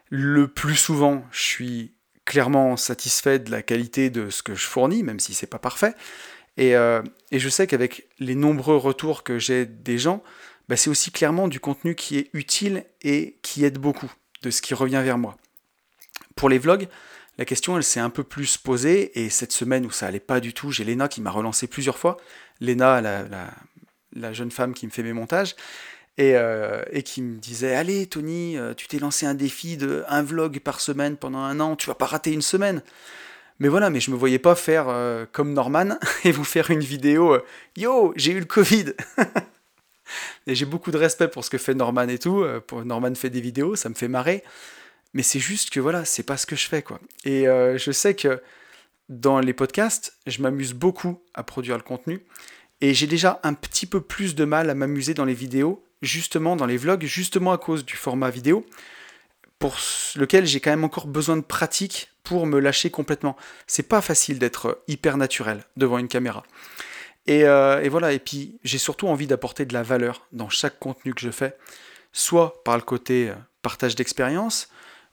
Le 0.09 0.47
plus 0.47 0.75
souvent, 0.75 1.23
je 1.29 1.43
suis 1.43 1.93
clairement 2.25 2.77
satisfait 2.77 3.37
de 3.37 3.51
la 3.51 3.61
qualité 3.61 4.09
de 4.09 4.31
ce 4.31 4.41
que 4.41 4.55
je 4.55 4.65
fournis, 4.65 5.03
même 5.03 5.19
si 5.19 5.35
c'est 5.35 5.45
pas 5.45 5.59
parfait. 5.59 5.93
Et, 6.57 6.75
euh, 6.75 7.03
je 7.31 7.47
sais 7.47 7.67
qu'avec 7.67 8.07
les 8.17 8.33
nombreux 8.33 8.75
retours 8.75 9.21
que 9.21 9.37
j'ai 9.37 9.67
des 9.67 9.99
gens, 9.99 10.23
bah, 10.67 10.77
c'est 10.77 10.89
aussi 10.89 11.11
clairement 11.11 11.47
du 11.47 11.59
contenu 11.59 11.93
qui 11.93 12.17
est 12.17 12.31
utile 12.33 12.85
et 13.03 13.37
qui 13.43 13.63
aide 13.65 13.77
beaucoup, 13.77 14.11
de 14.41 14.49
ce 14.49 14.63
qui 14.63 14.73
revient 14.73 15.03
vers 15.03 15.19
moi. 15.19 15.37
Pour 16.35 16.49
les 16.49 16.57
vlogs, 16.57 16.87
la 17.37 17.45
question 17.45 17.77
elle 17.77 17.83
s'est 17.83 17.99
un 17.99 18.09
peu 18.09 18.23
plus 18.23 18.57
posée, 18.57 19.23
et 19.23 19.29
cette 19.29 19.53
semaine 19.53 19.85
où 19.85 19.91
ça 19.91 20.07
allait 20.07 20.19
pas 20.19 20.39
du 20.39 20.55
tout, 20.55 20.71
j'ai 20.71 20.85
Léna 20.85 21.07
qui 21.07 21.21
m'a 21.21 21.29
relancé 21.29 21.67
plusieurs 21.67 21.99
fois. 21.99 22.17
Léna, 22.61 22.99
la, 22.99 23.25
la, 24.15 24.33
jeune 24.33 24.49
femme 24.49 24.73
qui 24.73 24.87
me 24.87 24.91
fait 24.91 25.03
mes 25.03 25.13
montages, 25.13 25.55
euh, 26.19 26.83
et, 26.91 27.03
qui 27.03 27.21
me 27.21 27.37
disait 27.37 27.75
Allez, 27.75 28.05
Tony, 28.07 28.57
euh, 28.57 28.73
tu 28.73 28.87
t'es 28.87 28.99
lancé 28.99 29.25
un 29.25 29.35
défi 29.35 29.77
de 29.77 30.03
un 30.09 30.21
vlog 30.21 30.59
par 30.59 30.81
semaine 30.81 31.15
pendant 31.15 31.39
un 31.39 31.59
an, 31.59 31.75
tu 31.75 31.87
vas 31.87 31.95
pas 31.95 32.05
rater 32.05 32.33
une 32.33 32.41
semaine. 32.41 32.81
Mais 33.59 33.67
voilà, 33.67 33.89
mais 33.89 33.99
je 33.99 34.11
me 34.11 34.15
voyais 34.15 34.39
pas 34.39 34.55
faire 34.55 34.85
euh, 34.89 35.25
comme 35.31 35.53
Norman 35.53 35.97
et 36.25 36.31
vous 36.31 36.43
faire 36.43 36.71
une 36.71 36.81
vidéo 36.81 37.37
Yo, 37.77 38.13
j'ai 38.15 38.33
eu 38.33 38.39
le 38.39 38.45
Covid 38.45 38.93
Et 40.47 40.55
j'ai 40.55 40.65
beaucoup 40.65 40.91
de 40.91 40.97
respect 40.97 41.27
pour 41.27 41.45
ce 41.45 41.49
que 41.49 41.57
fait 41.57 41.75
Norman 41.75 42.07
et 42.07 42.17
tout. 42.17 42.43
Norman 42.83 43.13
fait 43.13 43.29
des 43.29 43.41
vidéos, 43.41 43.75
ça 43.75 43.89
me 43.89 43.93
fait 43.93 44.07
marrer. 44.07 44.43
Mais 45.13 45.21
c'est 45.21 45.39
juste 45.39 45.69
que 45.69 45.79
voilà, 45.79 46.03
c'est 46.03 46.23
pas 46.23 46.35
ce 46.35 46.47
que 46.47 46.55
je 46.55 46.67
fais 46.67 46.81
quoi. 46.81 46.99
Et 47.25 47.43
je 47.43 47.91
sais 47.91 48.15
que 48.15 48.41
dans 49.07 49.39
les 49.39 49.53
podcasts, 49.53 50.17
je 50.25 50.41
m'amuse 50.41 50.73
beaucoup 50.73 51.21
à 51.35 51.43
produire 51.43 51.77
le 51.77 51.83
contenu. 51.83 52.25
Et 52.81 52.95
j'ai 52.95 53.05
déjà 53.05 53.39
un 53.43 53.53
petit 53.53 53.85
peu 53.85 54.01
plus 54.01 54.33
de 54.33 54.45
mal 54.45 54.71
à 54.71 54.73
m'amuser 54.73 55.13
dans 55.13 55.25
les 55.25 55.35
vidéos 55.35 55.83
justement 56.01 56.55
dans 56.55 56.65
les 56.65 56.77
vlogs, 56.77 57.03
justement 57.03 57.51
à 57.51 57.57
cause 57.57 57.85
du 57.85 57.95
format 57.95 58.29
vidéo, 58.29 58.65
pour 59.59 59.77
lequel 60.15 60.45
j'ai 60.45 60.59
quand 60.59 60.69
même 60.69 60.83
encore 60.83 61.07
besoin 61.07 61.37
de 61.37 61.41
pratique 61.41 62.09
pour 62.23 62.45
me 62.45 62.59
lâcher 62.59 62.89
complètement. 62.89 63.35
C'est 63.67 63.87
pas 63.87 64.01
facile 64.01 64.39
d'être 64.39 64.81
hyper 64.87 65.17
naturel 65.17 65.63
devant 65.75 65.97
une 65.97 66.07
caméra. 66.07 66.43
Et, 67.27 67.43
euh, 67.43 67.85
voilà, 67.89 68.13
et 68.13 68.19
puis 68.19 68.57
j'ai 68.63 68.77
surtout 68.77 69.07
envie 69.07 69.27
d'apporter 69.27 69.65
de 69.65 69.73
la 69.73 69.83
valeur 69.83 70.27
dans 70.31 70.49
chaque 70.49 70.79
contenu 70.79 71.13
que 71.13 71.21
je 71.21 71.31
fais, 71.31 71.57
soit 72.13 72.63
par 72.63 72.75
le 72.77 72.81
côté 72.81 73.29
euh, 73.29 73.35
partage 73.61 73.95
d'expérience, 73.95 74.69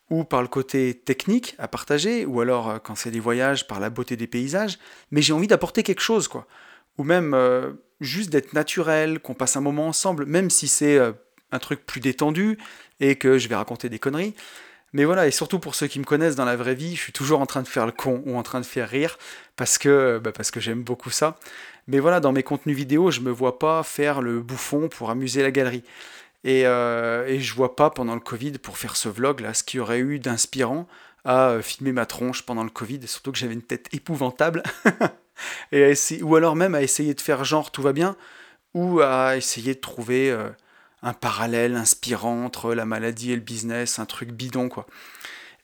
ou 0.09 0.23
par 0.23 0.41
le 0.41 0.49
côté 0.49 0.95
technique 0.95 1.57
à 1.59 1.67
partager, 1.67 2.25
ou 2.25 2.41
alors 2.41 2.71
euh, 2.71 2.79
quand 2.79 2.95
c'est 2.95 3.11
des 3.11 3.21
voyages, 3.21 3.67
par 3.67 3.81
la 3.81 3.91
beauté 3.91 4.17
des 4.17 4.29
paysages, 4.29 4.79
mais 5.11 5.21
j'ai 5.21 5.33
envie 5.33 5.49
d'apporter 5.49 5.83
quelque 5.83 6.01
chose, 6.01 6.29
quoi 6.29 6.47
ou 6.99 7.05
même 7.05 7.35
juste 8.01 8.31
d'être 8.31 8.53
naturel, 8.53 9.21
qu'on 9.21 9.35
passe 9.35 9.57
un 9.57 9.61
moment 9.61 9.89
ensemble, 9.89 10.27
même 10.27 10.51
si 10.51 10.69
c'est 10.69 10.99
euh, 10.99 11.13
un 11.53 11.59
truc 11.59 11.85
plus 11.87 12.01
détendu 12.01 12.59
et 13.01 13.17
que 13.17 13.39
je 13.39 13.49
vais 13.49 13.55
raconter 13.55 13.89
des 13.89 13.99
conneries. 13.99 14.35
Mais 14.93 15.05
voilà, 15.05 15.27
et 15.27 15.31
surtout 15.31 15.59
pour 15.59 15.75
ceux 15.75 15.89
qui 15.89 15.99
me 15.99 16.05
connaissent 16.05 16.37
dans 16.37 16.45
la 16.45 16.57
vraie 16.57 16.75
vie, 16.75 16.97
je 16.97 17.01
suis 17.01 17.13
toujours 17.13 17.41
en 17.41 17.47
train 17.47 17.63
de 17.63 17.69
faire 17.69 17.87
le 17.87 17.93
con 17.93 18.23
ou 18.25 18.37
en 18.37 18.43
train 18.43 18.61
de 18.61 18.67
faire 18.67 18.89
rire 18.89 19.19
parce 19.57 19.79
que, 19.79 19.89
euh, 19.89 20.21
bah, 20.21 20.33
que 20.33 20.61
j'aime 20.61 20.83
beaucoup 20.83 21.11
ça. 21.11 21.39
Mais 21.87 21.99
voilà, 21.99 22.21
dans 22.21 22.33
mes 22.33 22.43
contenus 22.43 22.77
vidéo, 22.77 23.11
je 23.11 23.21
me 23.21 23.31
vois 23.31 23.59
pas 23.59 23.83
faire 23.83 24.21
le 24.21 24.41
bouffon 24.41 24.89
pour 24.89 25.11
amuser 25.11 25.43
la 25.43 25.51
galerie. 25.51 25.85
Et, 26.45 26.61
et 26.61 27.41
je 27.41 27.55
vois 27.55 27.75
pas 27.75 27.91
pendant 27.91 28.15
le 28.15 28.21
Covid 28.21 28.53
pour 28.59 28.79
faire 28.79 28.95
ce 28.95 29.09
vlog 29.09 29.41
là 29.41 29.53
ce 29.53 29.65
qu'il 29.65 29.79
y 29.79 29.81
aurait 29.81 29.99
eu 29.99 30.21
d'inspirant 30.21 30.87
à 31.25 31.61
filmer 31.61 31.91
ma 31.91 32.07
tronche 32.07 32.43
pendant 32.43 32.63
le 32.63 32.71
Covid, 32.71 33.01
surtout 33.09 33.33
que 33.33 33.39
j'avais 33.39 33.55
une 33.55 33.63
tête 33.63 33.89
épouvantable. 33.93 34.63
et 35.73 35.95
ou 36.23 36.37
alors 36.37 36.57
même 36.57 36.75
à 36.75 36.83
essayer 36.83 37.15
de 37.15 37.21
faire 37.21 37.45
genre 37.45 37.71
tout 37.71 37.83
va 37.83 37.93
bien, 37.93 38.17
ou 38.75 39.01
à 39.01 39.37
essayer 39.37 39.75
de 39.75 39.81
trouver 39.81 40.31
euh, 40.31 40.49
un 41.03 41.13
parallèle 41.13 41.77
inspirant 41.77 42.45
entre 42.45 42.75
la 42.75 42.85
maladie 42.85 43.33
et 43.33 43.37
le 43.37 43.43
business, 43.43 43.99
un 43.99 44.07
truc 44.07 44.31
bidon 44.31 44.69
quoi. 44.69 44.87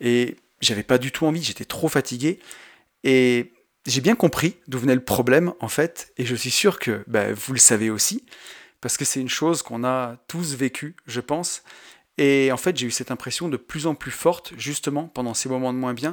Et 0.01 0.37
j'avais 0.61 0.83
pas 0.83 0.99
du 0.99 1.13
tout 1.13 1.27
envie, 1.27 1.43
j'étais 1.43 1.65
trop 1.65 1.89
fatigué, 1.89 2.39
et 3.05 3.53
j'ai 3.87 4.01
bien 4.01 4.15
compris 4.15 4.57
d'où 4.69 4.79
venait 4.79 4.95
le 4.95 5.05
problème 5.05 5.53
en 5.61 5.69
fait, 5.69 6.13
et 6.17 6.25
je 6.25 6.35
suis 6.35 6.51
sûr 6.51 6.79
que 6.79 7.05
bah, 7.07 7.33
vous 7.33 7.53
le 7.53 7.59
savez 7.59 7.91
aussi, 7.91 8.25
parce 8.81 8.97
que 8.97 9.05
c'est 9.05 9.21
une 9.21 9.29
chose 9.29 9.63
qu'on 9.63 9.85
a 9.85 10.17
tous 10.29 10.55
vécu, 10.55 10.97
je 11.07 11.21
pense. 11.21 11.63
Et 12.19 12.51
en 12.53 12.57
fait, 12.57 12.77
j'ai 12.77 12.87
eu 12.87 12.91
cette 12.91 13.11
impression 13.11 13.49
de 13.49 13.57
plus 13.57 13.87
en 13.87 13.95
plus 13.95 14.11
forte, 14.11 14.53
justement, 14.59 15.09
pendant 15.09 15.35
ces 15.35 15.49
moments 15.49 15.73
de 15.73 15.79
moins 15.79 15.95
bien, 15.95 16.13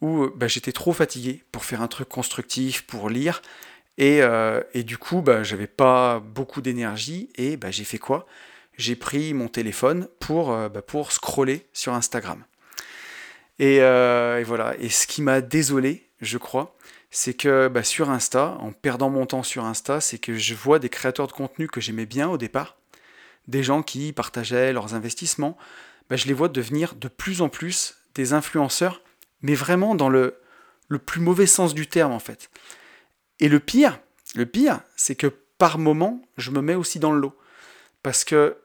où 0.00 0.24
euh, 0.24 0.32
bah, 0.34 0.48
j'étais 0.48 0.72
trop 0.72 0.92
fatigué 0.92 1.44
pour 1.52 1.64
faire 1.64 1.82
un 1.82 1.88
truc 1.88 2.08
constructif, 2.08 2.82
pour 2.82 3.10
lire. 3.10 3.42
Et, 3.96 4.22
euh, 4.22 4.62
et 4.74 4.84
du 4.84 4.98
coup, 4.98 5.22
bah, 5.22 5.42
j'avais 5.42 5.66
pas 5.66 6.20
beaucoup 6.20 6.60
d'énergie. 6.60 7.30
Et 7.36 7.56
bah, 7.56 7.70
j'ai 7.70 7.84
fait 7.84 7.98
quoi? 7.98 8.26
J'ai 8.76 8.96
pris 8.96 9.34
mon 9.34 9.48
téléphone 9.48 10.08
pour, 10.20 10.52
euh, 10.52 10.68
bah, 10.68 10.82
pour 10.82 11.12
scroller 11.12 11.66
sur 11.72 11.94
Instagram. 11.94 12.44
Et, 13.58 13.76
et, 13.78 14.42
voilà. 14.44 14.76
Et 14.78 14.88
ce 14.88 15.08
qui 15.08 15.20
m'a 15.20 15.40
désolé, 15.40 16.08
je 16.20 16.38
crois, 16.38 16.76
c'est 17.10 17.34
que 17.34 17.72
sur 17.82 18.08
Insta, 18.10 18.56
en 18.60 18.70
perdant 18.70 19.10
mon 19.10 19.26
temps 19.26 19.42
sur 19.42 19.64
Insta, 19.64 20.00
c'est 20.00 20.18
que 20.18 20.36
je 20.36 20.54
vois 20.54 20.78
des 20.78 20.88
créateurs 20.88 21.26
de 21.26 21.32
contenu 21.32 21.66
que 21.66 21.80
j'aimais 21.80 22.06
bien 22.06 22.28
au 22.28 22.38
départ, 22.38 22.76
des 23.48 23.64
gens 23.64 23.82
qui 23.82 24.12
partageaient 24.12 24.72
leurs 24.72 24.94
investissements, 24.94 25.58
je 26.16 26.26
les 26.26 26.32
vois 26.32 26.48
devenir 26.48 26.94
de 26.94 27.08
plus 27.08 27.42
en 27.42 27.48
plus 27.48 27.96
des 28.14 28.32
influenceurs 28.32 29.02
mais 29.42 29.54
vraiment 29.54 29.94
dans 29.94 30.08
le, 30.08 30.40
le 30.88 30.98
plus 30.98 31.20
mauvais 31.20 31.46
sens 31.46 31.74
du 31.74 31.86
terme 31.86 32.12
en 32.12 32.18
fait. 32.18 32.50
Et 33.40 33.48
le 33.48 33.60
pire, 33.60 33.98
le 34.34 34.46
pire, 34.46 34.80
c'est 34.96 35.14
que 35.14 35.26
par 35.58 35.78
moment, 35.78 36.22
je 36.36 36.50
me 36.50 36.60
mets 36.60 36.74
aussi 36.74 36.98
dans 36.98 37.12
le 37.12 37.20
lot. 37.20 37.36
Parce 38.02 38.24
que 38.24 38.56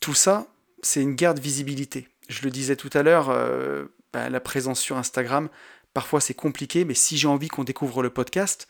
tout 0.00 0.14
ça, 0.14 0.46
c'est 0.82 1.02
une 1.02 1.14
guerre 1.14 1.34
de 1.34 1.40
visibilité. 1.40 2.08
Je 2.28 2.42
le 2.42 2.50
disais 2.50 2.76
tout 2.76 2.90
à 2.94 3.02
l'heure, 3.02 3.28
euh, 3.30 3.86
bah, 4.12 4.28
la 4.30 4.40
présence 4.40 4.80
sur 4.80 4.96
Instagram, 4.96 5.48
parfois 5.94 6.20
c'est 6.20 6.34
compliqué, 6.34 6.84
mais 6.84 6.94
si 6.94 7.16
j'ai 7.16 7.28
envie 7.28 7.48
qu'on 7.48 7.64
découvre 7.64 8.02
le 8.02 8.10
podcast, 8.10 8.68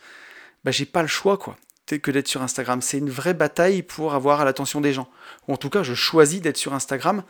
bah, 0.65 0.71
j'ai 0.71 0.87
pas 0.87 1.03
le 1.03 1.09
choix 1.09 1.39
quoi 1.39 1.57
que 1.87 2.11
d'être 2.11 2.29
sur 2.29 2.43
Instagram. 2.43 2.81
C'est 2.81 2.99
une 2.99 3.11
vraie 3.11 3.35
bataille 3.35 3.83
pour 3.83 4.15
avoir 4.15 4.45
l'attention 4.45 4.81
des 4.81 4.93
gens. 4.93 5.11
Ou 5.49 5.55
en 5.55 5.57
tout 5.57 5.71
cas, 5.71 5.83
je 5.83 5.95
choisis 5.95 6.41
d'être 6.41 6.57
sur 6.57 6.75
Instagram 6.75 7.23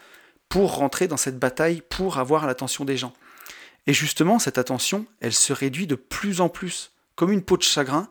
pour 0.49 0.77
rentrer 0.77 1.09
dans 1.09 1.17
cette 1.17 1.39
bataille, 1.39 1.83
pour 1.89 2.19
avoir 2.19 2.47
l'attention 2.47 2.85
des 2.85 2.97
gens. 2.97 3.13
Et 3.87 3.93
justement, 3.93 4.39
cette 4.39 4.59
attention, 4.59 5.07
elle 5.21 5.33
se 5.33 5.53
réduit 5.53 5.87
de 5.87 5.95
plus 5.95 6.41
en 6.41 6.49
plus, 6.49 6.93
comme 7.17 7.33
une 7.33 7.43
peau 7.43 7.57
de 7.57 7.63
chagrin. 7.63 8.09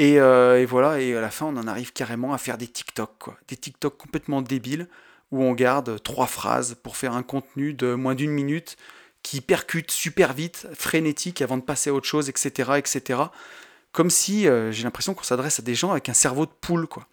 Euh, 0.00 0.56
et, 0.56 0.66
voilà, 0.66 1.00
et 1.00 1.16
à 1.16 1.20
la 1.20 1.30
fin, 1.30 1.46
on 1.46 1.56
en 1.56 1.66
arrive 1.66 1.92
carrément 1.92 2.34
à 2.34 2.38
faire 2.38 2.58
des 2.58 2.66
TikTok. 2.66 3.30
Des 3.48 3.56
TikTok 3.56 3.96
complètement 3.96 4.42
débiles, 4.42 4.88
où 5.30 5.42
on 5.42 5.52
garde 5.52 6.02
trois 6.02 6.26
phrases 6.26 6.76
pour 6.82 6.96
faire 6.96 7.14
un 7.14 7.22
contenu 7.22 7.72
de 7.72 7.94
moins 7.94 8.14
d'une 8.14 8.30
minute, 8.30 8.76
qui 9.22 9.40
percute 9.40 9.90
super 9.90 10.34
vite, 10.34 10.66
frénétique, 10.74 11.40
avant 11.40 11.56
de 11.56 11.62
passer 11.62 11.90
à 11.90 11.94
autre 11.94 12.06
chose, 12.06 12.28
etc. 12.28 12.72
etc. 12.76 13.20
Comme 13.92 14.10
si 14.10 14.46
euh, 14.46 14.70
j'ai 14.70 14.82
l'impression 14.82 15.14
qu'on 15.14 15.22
s'adresse 15.22 15.60
à 15.60 15.62
des 15.62 15.74
gens 15.74 15.92
avec 15.92 16.08
un 16.08 16.14
cerveau 16.14 16.44
de 16.44 16.52
poule, 16.60 16.86
quoi. 16.86 17.06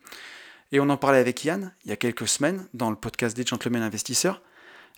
Et 0.74 0.80
on 0.80 0.90
en 0.90 0.98
parlait 0.98 1.20
avec 1.20 1.44
Yann 1.44 1.74
il 1.84 1.90
y 1.90 1.92
a 1.92 1.98
quelques 1.98 2.28
semaines 2.28 2.66
dans 2.74 2.90
le 2.90 2.96
podcast 2.96 3.36
des 3.36 3.46
Gentlemen 3.46 3.82
Investisseurs. 3.82 4.42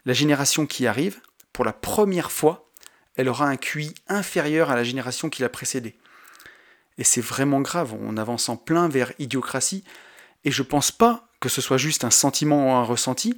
La 0.05 0.13
génération 0.13 0.67
qui 0.67 0.85
arrive, 0.85 1.19
pour 1.53 1.63
la 1.63 1.73
première 1.73 2.31
fois, 2.31 2.69
elle 3.15 3.29
aura 3.29 3.47
un 3.47 3.57
QI 3.57 3.93
inférieur 4.07 4.71
à 4.71 4.75
la 4.75 4.83
génération 4.83 5.29
qui 5.29 5.41
l'a 5.41 5.49
précédée. 5.49 5.95
Et 6.97 7.03
c'est 7.03 7.21
vraiment 7.21 7.61
grave, 7.61 7.95
on 7.99 8.17
avance 8.17 8.49
en 8.49 8.57
plein 8.57 8.87
vers 8.87 9.13
idiocratie, 9.19 9.83
et 10.43 10.51
je 10.51 10.63
pense 10.63 10.91
pas 10.91 11.27
que 11.39 11.49
ce 11.49 11.61
soit 11.61 11.77
juste 11.77 12.03
un 12.03 12.11
sentiment 12.11 12.67
ou 12.67 12.71
un 12.71 12.83
ressenti. 12.83 13.37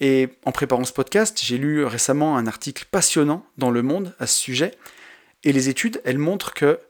Et 0.00 0.28
en 0.44 0.52
préparant 0.52 0.84
ce 0.84 0.92
podcast, 0.92 1.40
j'ai 1.42 1.58
lu 1.58 1.84
récemment 1.84 2.36
un 2.36 2.46
article 2.46 2.86
passionnant 2.90 3.44
dans 3.56 3.70
Le 3.70 3.82
Monde 3.82 4.14
à 4.18 4.26
ce 4.26 4.38
sujet, 4.38 4.72
et 5.44 5.52
les 5.52 5.68
études, 5.68 6.00
elles 6.04 6.18
montrent 6.18 6.54
que 6.54 6.80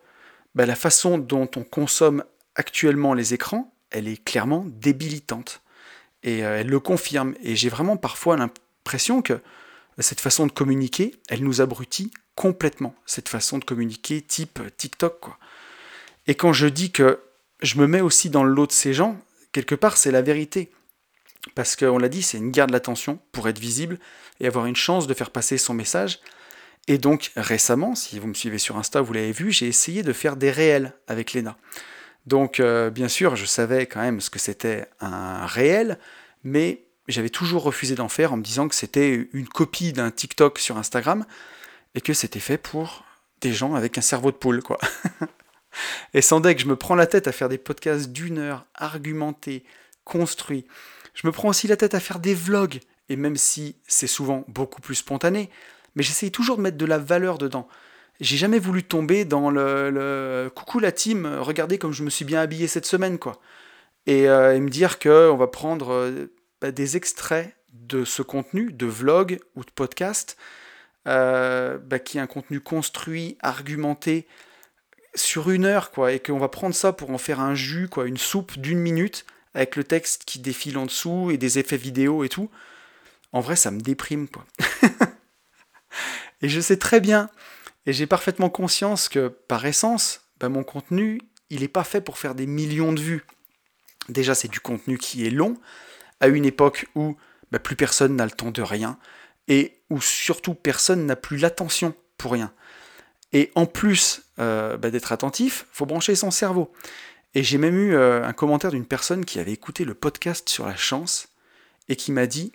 bah, 0.55 0.67
la 0.67 0.75
façon 0.75 1.19
dont 1.19 1.49
on 1.57 1.65
consomme 1.65 2.25
actuellement 2.55 3.15
les 3.15 3.35
écrans, 3.35 3.73
elle 3.91 4.09
est 4.09 4.23
clairement 4.23 4.65
débilitante. 4.67 5.63
Et 6.23 6.45
euh, 6.45 6.61
elle 6.61 6.69
le 6.69 6.81
confirme. 6.81 7.35
Et 7.43 7.57
j'ai 7.57 7.69
vraiment 7.69 7.97
parfois 7.97 8.37
l'impression 8.37 9.23
que 9.23 9.41
cette 10.03 10.21
façon 10.21 10.47
de 10.47 10.53
communiquer, 10.53 11.15
elle 11.29 11.43
nous 11.43 11.61
abrutit 11.61 12.13
complètement. 12.35 12.95
Cette 13.07 13.29
façon 13.29 13.59
de 13.59 13.65
communiquer 13.65 14.23
type 14.23 14.61
TikTok, 14.77 15.21
quoi. 15.21 15.39
Et 16.27 16.35
quand 16.35 16.53
je 16.53 16.67
dis 16.67 16.93
que 16.93 17.21
je 17.63 17.79
me 17.79 17.87
mets 17.87 18.01
aussi 18.03 18.31
dans 18.31 18.45
le 18.45 18.53
lot 18.53 18.67
de 18.67 18.73
ces 18.73 18.93
gens, 18.93 19.19
quelque 19.53 19.75
part, 19.75 19.97
c'est 19.97 20.13
la 20.13 20.23
vérité. 20.23 20.71
Parce 21.55 21.75
qu'on 21.75 21.99
l'a 21.99 22.09
dit, 22.09 22.23
c'est 22.23 22.39
une 22.39 22.51
guerre 22.51 22.67
de 22.67 22.73
l'attention 22.73 23.19
pour 23.33 23.49
être 23.49 23.59
visible 23.59 23.99
et 24.41 24.47
avoir 24.47 24.67
une 24.67 24.77
chance 24.77 25.07
de 25.07 25.15
faire 25.15 25.31
passer 25.31 25.59
son 25.59 25.75
message. 25.75 26.21
Et 26.87 26.99
donc, 26.99 27.33
récemment, 27.37 27.95
si 27.95 28.19
vous 28.19 28.29
me 28.29 28.35
suivez 28.35 28.59
sur 28.59 28.77
Insta, 28.77 29.01
vous 29.01 29.13
l'avez 29.13 29.33
vu, 29.33 29.51
j'ai 29.51 29.67
essayé 29.67 30.03
de 30.03 30.13
faire 30.13 30.37
des 30.37 30.51
réels 30.51 30.95
avec 31.07 31.33
Lena. 31.33 31.57
Donc, 32.27 32.61
euh, 32.61 32.91
bien 32.91 33.09
sûr, 33.09 33.37
je 33.37 33.47
savais 33.47 33.87
quand 33.87 34.01
même 34.01 34.21
ce 34.21 34.31
que 34.31 34.39
c'était 34.39 34.87
un 35.01 35.47
réel, 35.47 35.99
mais 36.45 36.85
j'avais 37.13 37.31
toujours 37.31 37.63
refusé 37.63 37.95
d'en 37.95 38.09
faire 38.09 38.33
en 38.33 38.37
me 38.37 38.43
disant 38.43 38.69
que 38.69 38.75
c'était 38.75 39.29
une 39.33 39.49
copie 39.49 39.93
d'un 39.93 40.11
TikTok 40.11 40.59
sur 40.59 40.77
Instagram 40.77 41.25
et 41.95 42.01
que 42.01 42.13
c'était 42.13 42.41
fait 42.41 42.59
pour 42.59 43.05
des 43.41 43.53
gens 43.53 43.75
avec 43.75 43.99
un 43.99 44.03
cerveau 44.03 44.31
de 44.31 44.37
poule, 44.37 44.63
quoi. 44.63 44.79
et 46.15 46.23
sans 46.23 46.41
que 46.41 46.59
je 46.59 46.67
me 46.67 46.77
prends 46.77 46.95
la 46.95 47.07
tête 47.07 47.29
à 47.29 47.33
faire 47.33 47.49
des 47.49 47.59
podcasts 47.59 48.11
d'une 48.11 48.39
heure, 48.39 48.67
argumentés, 48.75 49.65
construits. 50.05 50.67
Je 51.15 51.27
me 51.27 51.33
prends 51.33 51.49
aussi 51.49 51.67
la 51.67 51.77
tête 51.77 51.95
à 51.95 52.01
faire 52.01 52.19
des 52.19 52.35
vlogs, 52.35 52.81
et 53.09 53.17
même 53.17 53.37
si 53.37 53.77
c'est 53.87 54.07
souvent 54.07 54.45
beaucoup 54.49 54.81
plus 54.81 54.97
spontané, 54.97 55.51
mais 55.95 56.03
j'essaye 56.03 56.31
toujours 56.31 56.57
de 56.57 56.63
mettre 56.63 56.79
de 56.79 56.87
la 56.87 56.99
valeur 56.99 57.39
dedans 57.39 57.69
j'ai 58.21 58.37
jamais 58.37 58.59
voulu 58.59 58.83
tomber 58.83 59.25
dans 59.25 59.51
le, 59.51 60.51
coucou 60.55 60.81
la 60.81 60.93
team, 60.93 61.27
regardez 61.41 61.79
comme 61.79 61.93
je 61.93 62.03
me 62.03 62.11
suis 62.11 62.25
bien 62.25 62.41
habillé 62.41 62.67
cette 62.67 62.87
semaine, 62.87 63.19
quoi. 63.19 63.41
Et, 64.07 64.29
euh, 64.29 64.59
me 64.59 64.71
dire 64.71 64.99
que 64.99 65.31
on 65.31 65.37
va 65.37 65.47
prendre 65.47 65.93
euh, 65.93 66.33
des 66.63 66.97
extraits 66.97 67.55
de 67.73 68.05
ce 68.05 68.23
contenu, 68.23 68.73
de 68.73 68.87
vlog 68.87 69.41
ou 69.55 69.65
de 69.65 69.71
podcast, 69.71 70.37
euh, 71.07 71.79
bah, 71.79 71.99
qui 71.99 72.19
est 72.19 72.21
un 72.21 72.27
contenu 72.27 72.61
construit, 72.61 73.37
argumenté, 73.41 74.27
sur 75.15 75.51
une 75.51 75.65
heure, 75.65 75.91
quoi, 75.91 76.13
et 76.13 76.21
qu'on 76.21 76.39
va 76.39 76.49
prendre 76.49 76.75
ça 76.75 76.93
pour 76.93 77.11
en 77.11 77.19
faire 77.19 77.41
un 77.41 77.55
jus, 77.55 77.89
quoi, 77.89 78.07
une 78.07 78.19
soupe 78.19 78.59
d'une 78.59 78.79
minute, 78.79 79.25
avec 79.55 79.77
le 79.77 79.85
texte 79.85 80.25
qui 80.25 80.39
défile 80.39 80.79
en 80.79 80.87
dessous 80.87 81.31
et 81.31 81.39
des 81.39 81.59
effets 81.59 81.77
vidéo 81.77 82.25
et 82.25 82.29
tout. 82.29 82.51
En 83.33 83.41
vrai, 83.41 83.57
ça 83.57 83.71
me 83.71 83.81
déprime, 83.81 84.29
quoi. 84.29 84.45
et 86.43 86.49
je 86.49 86.61
sais 86.61 86.77
très 86.77 87.01
bien 87.01 87.31
et 87.87 87.93
j'ai 87.95 88.07
parfaitement 88.07 88.51
conscience 88.51 89.09
que, 89.09 89.29
par 89.29 89.65
essence, 89.65 90.21
bah, 90.39 90.51
mon 90.51 90.63
contenu, 90.63 91.23
il 91.49 91.61
n'est 91.61 91.69
pas 91.69 91.85
fait 91.85 92.03
pour 92.03 92.19
faire 92.19 92.35
des 92.35 92.47
millions 92.47 92.93
de 92.93 93.01
vues. 93.01 93.25
Déjà, 94.11 94.35
c'est 94.35 94.49
du 94.49 94.61
contenu 94.61 94.99
qui 94.99 95.27
est 95.27 95.31
long, 95.31 95.57
à 96.21 96.29
une 96.29 96.45
époque 96.45 96.87
où 96.95 97.17
bah, 97.51 97.59
plus 97.59 97.77
personne 97.77 98.17
n'a 98.17 98.25
le 98.25 98.31
temps 98.31 98.51
de 98.51 98.63
rien, 98.63 98.99
et 99.49 99.81
où 99.91 100.01
surtout 100.01 100.55
personne 100.55 101.07
n'a 101.07 101.17
plus 101.17 101.39
l'attention 101.39 101.95
pour 102.17 102.33
rien. 102.33 102.53
Et 103.33 103.51
en 103.55 103.67
plus 103.67 104.23
euh, 104.39 104.77
bah, 104.77 104.91
d'être 104.91 105.13
attentif, 105.13 105.67
faut 105.73 105.87
brancher 105.87 106.15
son 106.15 106.31
cerveau. 106.31 106.73
Et 107.35 107.43
j'ai 107.43 107.59
même 107.59 107.79
eu 107.79 107.95
euh, 107.95 108.25
un 108.25 108.33
commentaire 108.33 108.71
d'une 108.71 108.87
personne 108.87 109.25
qui 109.25 109.39
avait 109.39 109.53
écouté 109.53 109.85
le 109.85 109.95
podcast 109.95 110.49
sur 110.49 110.67
la 110.67 110.77
chance 110.77 111.29
et 111.89 111.97
qui 111.97 112.13
m'a 112.13 112.27
dit 112.27 112.53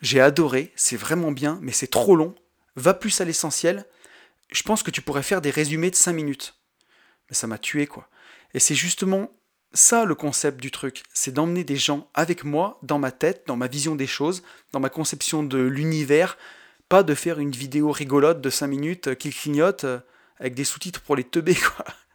J'ai 0.00 0.20
adoré, 0.20 0.72
c'est 0.76 0.96
vraiment 0.96 1.32
bien, 1.32 1.58
mais 1.62 1.72
c'est 1.72 1.90
trop 1.90 2.16
long, 2.16 2.34
va 2.76 2.94
plus 2.94 3.20
à 3.20 3.24
l'essentiel, 3.24 3.86
je 4.50 4.62
pense 4.62 4.82
que 4.82 4.90
tu 4.90 5.02
pourrais 5.02 5.22
faire 5.22 5.40
des 5.40 5.50
résumés 5.50 5.90
de 5.90 5.96
5 5.96 6.12
minutes. 6.12 6.54
Mais 7.28 7.34
ça 7.34 7.46
m'a 7.46 7.58
tué, 7.58 7.86
quoi. 7.86 8.08
Et 8.54 8.60
c'est 8.60 8.74
justement 8.74 9.30
ça 9.74 10.04
le 10.04 10.14
concept 10.14 10.60
du 10.60 10.70
truc, 10.70 11.02
c'est 11.12 11.32
d'emmener 11.32 11.64
des 11.64 11.76
gens 11.76 12.08
avec 12.14 12.44
moi 12.44 12.78
dans 12.82 12.98
ma 12.98 13.10
tête, 13.10 13.44
dans 13.46 13.56
ma 13.56 13.68
vision 13.68 13.94
des 13.94 14.06
choses, 14.06 14.42
dans 14.72 14.80
ma 14.80 14.90
conception 14.90 15.42
de 15.42 15.58
l'univers, 15.58 16.36
pas 16.88 17.02
de 17.02 17.14
faire 17.14 17.38
une 17.38 17.52
vidéo 17.52 17.90
rigolote 17.90 18.40
de 18.40 18.50
5 18.50 18.66
minutes 18.66 19.08
euh, 19.08 19.14
qui 19.14 19.30
clignote 19.30 19.84
euh, 19.84 20.00
avec 20.38 20.54
des 20.54 20.64
sous-titres 20.64 21.00
pour 21.00 21.16
les 21.16 21.24
teubés. 21.24 21.56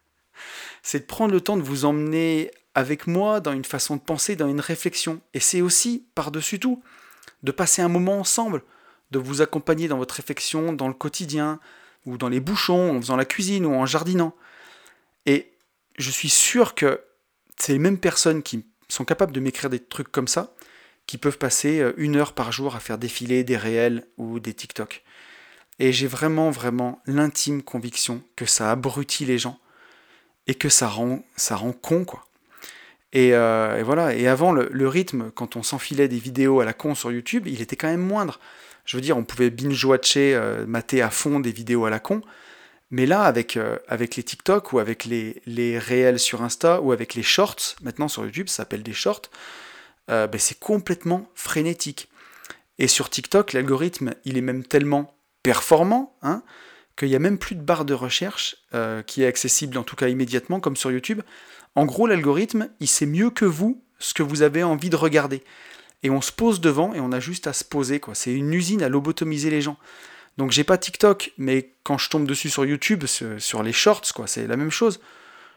C'est 0.84 1.00
de 1.00 1.06
prendre 1.06 1.34
le 1.34 1.42
temps 1.42 1.58
de 1.58 1.64
vous 1.64 1.86
emmener 1.86 2.52
avec 2.76 3.08
moi 3.08 3.40
dans 3.40 3.54
une 3.54 3.66
façon 3.66 3.96
de 3.96 4.02
penser, 4.02 4.36
dans 4.36 4.48
une 4.48 4.60
réflexion. 4.62 5.20
Et 5.34 5.40
c'est 5.40 5.62
aussi, 5.62 6.06
par-dessus 6.14 6.60
tout, 6.60 6.84
de 7.42 7.52
passer 7.52 7.82
un 7.82 7.88
moment 7.88 8.20
ensemble, 8.20 8.62
de 9.10 9.18
vous 9.18 9.42
accompagner 9.42 9.88
dans 9.88 9.98
votre 9.98 10.14
réflexion, 10.14 10.74
dans 10.74 10.88
le 10.88 10.94
quotidien, 10.94 11.60
ou 12.06 12.18
dans 12.18 12.30
les 12.30 12.40
bouchons, 12.40 12.96
en 12.96 13.02
faisant 13.02 13.16
la 13.16 13.26
cuisine 13.26 13.66
ou 13.66 13.74
en 13.74 13.88
jardinant. 13.88 14.36
Et 15.26 15.52
je 15.98 16.12
suis 16.12 16.30
sûr 16.30 16.76
que 16.76 17.02
c'est 17.58 17.74
les 17.74 17.80
mêmes 17.80 17.98
personnes 17.98 18.44
qui 18.44 18.66
sont 18.88 19.06
capables 19.06 19.34
de 19.34 19.40
m'écrire 19.40 19.70
des 19.70 19.80
trucs 19.80 20.12
comme 20.12 20.28
ça, 20.28 20.56
qui 21.06 21.18
peuvent 21.18 21.38
passer 21.38 21.80
euh, 21.80 21.94
une 21.98 22.16
heure 22.16 22.34
par 22.34 22.52
jour 22.52 22.76
à 22.76 22.80
faire 22.80 22.98
défiler 22.98 23.44
des 23.44 23.58
réels 23.58 24.08
ou 24.18 24.40
des 24.40 24.54
TikTok. 24.54 25.04
Et 25.80 25.92
j'ai 25.92 26.08
vraiment, 26.08 26.50
vraiment 26.50 27.02
l'intime 27.06 27.62
conviction 27.62 28.24
que 28.36 28.46
ça 28.46 28.72
abrutit 28.72 29.26
les 29.26 29.38
gens 29.38 29.60
et 30.48 30.56
que 30.56 30.70
ça 30.70 30.88
rend, 30.88 31.24
ça 31.36 31.56
rend 31.56 31.72
con, 31.72 32.06
quoi. 32.06 32.24
Et, 33.14 33.34
euh, 33.34 33.82
voilà. 33.86 34.16
Et 34.16 34.28
avant, 34.28 34.52
le, 34.52 34.88
rythme, 34.88 35.32
quand 35.32 35.56
on 35.56 35.64
s'enfilait 35.64 36.08
des 36.08 36.20
vidéos 36.20 36.60
à 36.60 36.66
la 36.66 36.74
con 36.74 36.96
sur 36.96 37.12
YouTube, 37.12 37.48
il 37.48 37.62
était 37.62 37.76
quand 37.76 37.88
même 37.88 38.02
moindre. 38.02 38.40
Je 38.86 38.98
veux 38.98 39.02
dire, 39.02 39.18
on 39.18 39.24
pouvait 39.24 39.50
binge-watcher, 39.50 40.36
euh, 40.36 40.66
mater 40.66 41.02
à 41.02 41.10
fond 41.10 41.40
des 41.40 41.52
vidéos 41.52 41.86
à 41.86 41.90
la 41.90 42.00
con. 42.00 42.22
Mais 42.90 43.06
là, 43.06 43.24
avec, 43.24 43.58
euh, 43.58 43.78
avec 43.88 44.16
les 44.16 44.24
TikTok 44.24 44.74
ou 44.74 44.80
avec 44.80 45.06
les, 45.06 45.42
les 45.46 45.78
réels 45.78 46.20
sur 46.20 46.42
Insta 46.42 46.82
ou 46.82 46.92
avec 46.92 47.16
les 47.16 47.24
shorts, 47.24 47.76
maintenant 47.82 48.08
sur 48.08 48.24
YouTube, 48.24 48.48
ça 48.48 48.58
s'appelle 48.58 48.84
des 48.84 48.94
shorts, 48.94 49.24
euh, 50.10 50.28
ben, 50.28 50.40
c'est 50.40 50.60
complètement 50.60 51.30
frénétique. 51.36 52.10
Et 52.80 52.88
sur 52.88 53.10
TikTok, 53.10 53.54
l'algorithme, 53.54 54.14
il 54.24 54.38
est 54.38 54.42
même 54.42 54.64
tellement 54.64 55.18
performant 55.44 56.16
hein, 56.22 56.44
qu'il 56.96 57.10
n'y 57.10 57.16
a 57.16 57.20
même 57.20 57.38
plus 57.38 57.56
de 57.56 57.62
barre 57.62 57.86
de 57.86 57.94
recherche 57.94 58.56
qui 59.08 59.24
est 59.24 59.28
accessible, 59.28 59.78
en 59.78 59.84
tout 59.84 59.96
cas 59.96 60.08
immédiatement, 60.08 60.60
comme 60.60 60.76
sur 60.76 60.92
YouTube. 60.92 61.22
En 61.76 61.86
gros, 61.86 62.06
l'algorithme, 62.06 62.70
il 62.80 62.88
sait 62.88 63.06
mieux 63.06 63.32
que 63.32 63.46
vous 63.46 63.82
ce 64.00 64.14
que 64.14 64.22
vous 64.22 64.44
avez 64.44 64.64
envie 64.64 64.92
de 64.92 64.96
regarder 64.96 65.44
et 66.04 66.10
on 66.10 66.22
se 66.22 66.32
pose 66.32 66.62
devant 66.62 66.94
et 66.94 67.00
on 67.00 67.12
a 67.12 67.20
juste 67.20 67.48
à 67.48 67.54
se 67.54 67.64
poser. 67.64 68.02
C'est 68.14 68.34
une 68.34 68.54
usine 68.54 68.84
à 68.84 68.90
lobotomiser 68.90 69.50
les 69.50 69.62
gens. 69.62 69.78
Donc 70.38 70.52
j'ai 70.52 70.64
pas 70.64 70.78
TikTok, 70.78 71.34
mais 71.38 71.74
quand 71.84 71.98
je 71.98 72.10
tombe 72.10 72.28
dessus 72.28 72.50
sur 72.50 72.66
YouTube, 72.66 73.06
sur 73.06 73.64
les 73.64 73.74
shorts, 73.74 74.14
quoi, 74.14 74.28
c'est 74.28 74.48
la 74.48 74.58
même 74.58 74.72
chose. 74.72 75.00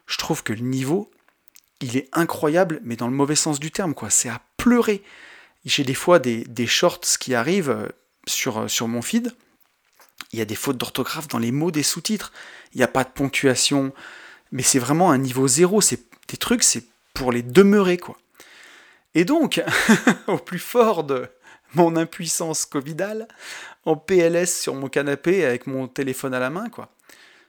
Je 0.07 0.16
trouve 0.16 0.43
que 0.43 0.53
le 0.53 0.61
niveau, 0.61 1.11
il 1.81 1.97
est 1.97 2.09
incroyable, 2.12 2.81
mais 2.83 2.97
dans 2.97 3.09
le 3.09 3.14
mauvais 3.14 3.37
sens 3.37 3.61
du 3.61 3.70
terme, 3.70 3.95
quoi. 3.95 4.11
C'est 4.11 4.28
à 4.28 4.41
pleurer. 4.57 5.03
J'ai 5.64 5.85
des 5.85 5.95
fois 5.95 6.18
des, 6.18 6.66
shorts 6.66 7.01
qui 7.18 7.35
arrivent 7.35 7.70
euh, 7.70 7.89
sur, 8.26 8.59
euh, 8.59 8.68
sur 8.68 8.89
mon 8.89 9.03
feed. 9.03 9.35
Il 10.33 10.39
y 10.39 10.43
a 10.43 10.47
des 10.47 10.55
fautes 10.55 10.78
d'orthographe 10.78 11.28
dans 11.28 11.39
les 11.39 11.53
mots 11.53 11.70
des 11.70 11.83
sous-titres. 11.83 12.33
Il 12.74 12.78
n'y 12.78 12.85
a 12.85 12.89
pas 12.89 13.05
de 13.05 13.11
ponctuation. 13.11 13.93
Mais 14.53 14.62
c'est 14.62 14.78
vraiment 14.78 15.11
un 15.11 15.18
niveau 15.18 15.49
zéro. 15.49 15.81
C'est 15.81 16.03
des 16.28 16.37
trucs, 16.37 16.62
c'est 16.62 16.85
pour 17.14 17.33
les 17.33 17.43
demeurer, 17.43 17.99
quoi. 17.99 18.16
Et 19.14 19.24
donc, 19.24 19.62
au 20.28 20.39
plus 20.39 20.59
fort 20.59 21.05
de 21.05 21.28
mon 21.74 21.97
impuissance 21.97 22.64
covidale, 22.64 23.28
en 23.85 23.97
PLS 23.97 24.61
sur 24.61 24.74
mon 24.74 24.89
canapé 24.89 25.45
avec 25.45 25.66
mon 25.66 25.89
téléphone 25.89 26.35
à 26.35 26.39
la 26.39 26.51
main, 26.51 26.68
quoi, 26.68 26.95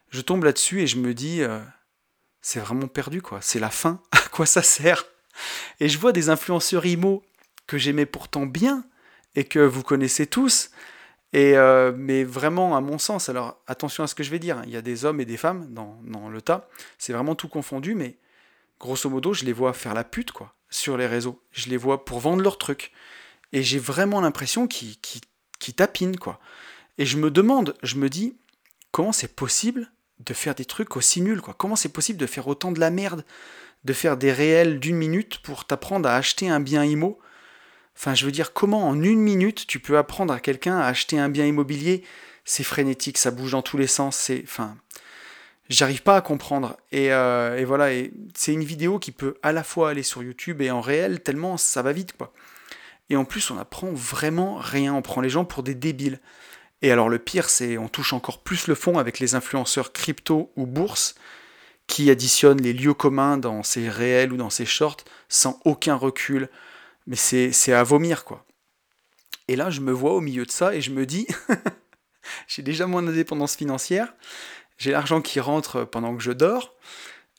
je 0.10 0.22
tombe 0.22 0.44
là-dessus 0.44 0.82
et 0.82 0.88
je 0.88 0.98
me 0.98 1.14
dis, 1.14 1.42
euh, 1.42 1.60
c'est 2.42 2.60
vraiment 2.60 2.88
perdu, 2.88 3.22
quoi. 3.22 3.40
C'est 3.42 3.60
la 3.60 3.70
fin. 3.70 4.02
À 4.12 4.34
quoi 4.34 4.46
ça 4.46 4.62
sert? 4.62 5.06
Et 5.82 5.90
je 5.90 5.98
vois 5.98 6.14
des 6.14 6.30
influenceurs 6.30 6.86
IMO 6.86 7.22
que 7.68 7.78
j'aimais 7.78 8.06
pourtant 8.06 8.46
bien 8.46 8.86
et 9.36 9.44
que 9.44 9.60
vous 9.60 9.84
connaissez 9.84 10.26
tous. 10.26 10.72
Et 11.34 11.58
euh, 11.58 11.92
mais 11.96 12.24
vraiment, 12.24 12.78
à 12.78 12.82
mon 12.82 12.98
sens, 12.98 13.28
alors 13.28 13.62
attention 13.68 14.04
à 14.06 14.08
ce 14.08 14.16
que 14.16 14.24
je 14.24 14.32
vais 14.32 14.40
dire, 14.40 14.60
hein, 14.60 14.64
il 14.66 14.72
y 14.72 14.78
a 14.78 14.82
des 14.82 15.04
hommes 15.04 15.20
et 15.20 15.26
des 15.26 15.36
femmes 15.36 15.74
dans, 15.74 16.00
dans 16.04 16.30
le 16.30 16.42
tas, 16.42 16.70
c'est 16.98 17.12
vraiment 17.12 17.36
tout 17.36 17.50
confondu, 17.50 17.94
mais 17.94 18.18
grosso 18.80 19.10
modo, 19.10 19.34
je 19.34 19.44
les 19.44 19.54
vois 19.54 19.74
faire 19.74 19.94
la 19.94 20.06
pute, 20.06 20.32
quoi 20.32 20.56
sur 20.72 20.98
les 20.98 21.06
réseaux. 21.06 21.40
Je 21.52 21.70
les 21.70 21.78
vois 21.78 22.04
pour 22.04 22.20
vendre 22.20 22.42
leurs 22.42 22.58
trucs. 22.58 22.92
Et 23.54 23.62
j'ai 23.62 23.78
vraiment 23.78 24.22
l'impression 24.22 24.68
qu'ils 24.68 24.98
tapinent, 25.70 26.18
quoi. 26.18 26.40
Et 26.98 27.06
je 27.06 27.18
me 27.18 27.32
demande, 27.32 27.76
je 27.84 27.96
me 27.96 28.10
dis, 28.10 28.36
comment 28.92 29.12
c'est 29.12 29.36
possible 29.36 29.92
de 30.20 30.34
faire 30.34 30.56
des 30.56 30.66
trucs 30.66 30.98
aussi 30.98 31.22
nuls, 31.22 31.42
quoi? 31.42 31.56
Comment 31.58 31.76
c'est 31.76 31.90
possible 31.90 32.20
de 32.20 32.28
faire 32.28 32.48
autant 32.48 32.72
de 32.72 32.80
la 32.80 32.90
merde 32.90 33.26
De 33.86 33.94
faire 33.94 34.18
des 34.18 34.32
réels 34.32 34.80
d'une 34.80 34.98
minute 34.98 35.40
pour 35.40 35.66
t'apprendre 35.66 36.10
à 36.10 36.16
acheter 36.16 36.50
un 36.50 36.60
bien 36.60 36.84
IMO 36.84 37.20
Enfin, 37.96 38.16
je 38.16 38.26
veux 38.26 38.32
dire, 38.32 38.54
comment 38.54 38.88
en 38.88 39.02
une 39.04 39.20
minute 39.20 39.68
tu 39.68 39.80
peux 39.80 39.98
apprendre 39.98 40.34
à 40.34 40.40
quelqu'un 40.40 40.78
à 40.78 40.88
acheter 40.88 41.20
un 41.20 41.30
bien 41.30 41.46
immobilier? 41.46 42.04
C'est 42.46 42.64
frénétique, 42.64 43.18
ça 43.18 43.32
bouge 43.32 43.52
dans 43.52 43.62
tous 43.62 43.78
les 43.78 43.88
sens, 43.88 44.18
c'est... 44.18 44.42
Enfin, 44.44 44.76
j'arrive 45.70 46.02
pas 46.02 46.16
à 46.16 46.22
comprendre. 46.22 46.78
Euh, 46.94 47.58
et, 47.58 47.66
voilà, 47.66 47.94
et 47.94 48.12
c'est 48.34 48.54
une 48.54 48.64
vidéo 48.64 48.98
qui 49.00 49.12
peut 49.12 49.38
à 49.44 49.52
la 49.52 49.64
fois 49.64 49.92
aller 49.92 50.04
sur 50.04 50.24
YouTube 50.24 50.62
et 50.62 50.72
en 50.72 50.82
réel, 50.82 51.22
tellement 51.22 51.58
ça 51.58 51.82
va 51.82 51.92
vite, 51.94 52.14
quoi. 52.18 52.34
Et 53.12 53.18
en 53.18 53.26
plus, 53.26 53.52
on 53.52 53.58
apprend 53.58 53.92
vraiment 53.92 54.56
rien, 54.56 54.94
on 54.94 55.02
prend 55.02 55.20
les 55.20 55.30
gens 55.30 55.44
pour 55.44 55.64
des 55.64 55.76
débiles. 55.76 56.22
Et 56.82 56.94
alors 56.94 57.10
le 57.10 57.20
pire, 57.20 57.50
c'est 57.50 57.78
on 57.78 57.90
touche 57.90 58.14
encore 58.14 58.42
plus 58.42 58.68
le 58.68 58.74
fond 58.74 58.98
avec 58.98 59.20
les 59.20 59.36
influenceurs 59.36 59.92
crypto 59.92 60.54
ou 60.56 60.66
bourse 60.66 61.16
qui 61.88 62.10
additionnent 62.10 62.62
les 62.62 62.72
lieux 62.72 62.94
communs 62.94 63.36
dans 63.36 63.64
ces 63.64 63.90
réels 63.90 64.32
ou 64.32 64.38
dans 64.38 64.50
ces 64.50 64.66
shorts 64.66 65.04
sans 65.28 65.60
aucun 65.66 65.96
recul. 65.96 66.48
Mais 67.06 67.18
c'est 67.18 67.74
à 67.74 67.84
vomir, 67.84 68.24
quoi. 68.24 68.46
Et 69.50 69.58
là, 69.58 69.70
je 69.70 69.82
me 69.82 69.92
vois 69.92 70.14
au 70.14 70.22
milieu 70.22 70.46
de 70.46 70.52
ça 70.52 70.74
et 70.74 70.80
je 70.80 70.92
me 70.92 71.06
dis, 71.06 71.28
j'ai 72.48 72.62
déjà 72.62 72.88
moins 72.88 73.04
d'indépendance 73.04 73.58
financière, 73.58 74.14
j'ai 74.78 74.92
l'argent 74.92 75.22
qui 75.22 75.42
rentre 75.42 75.84
pendant 75.84 76.16
que 76.16 76.24
je 76.24 76.32
dors. 76.32 76.76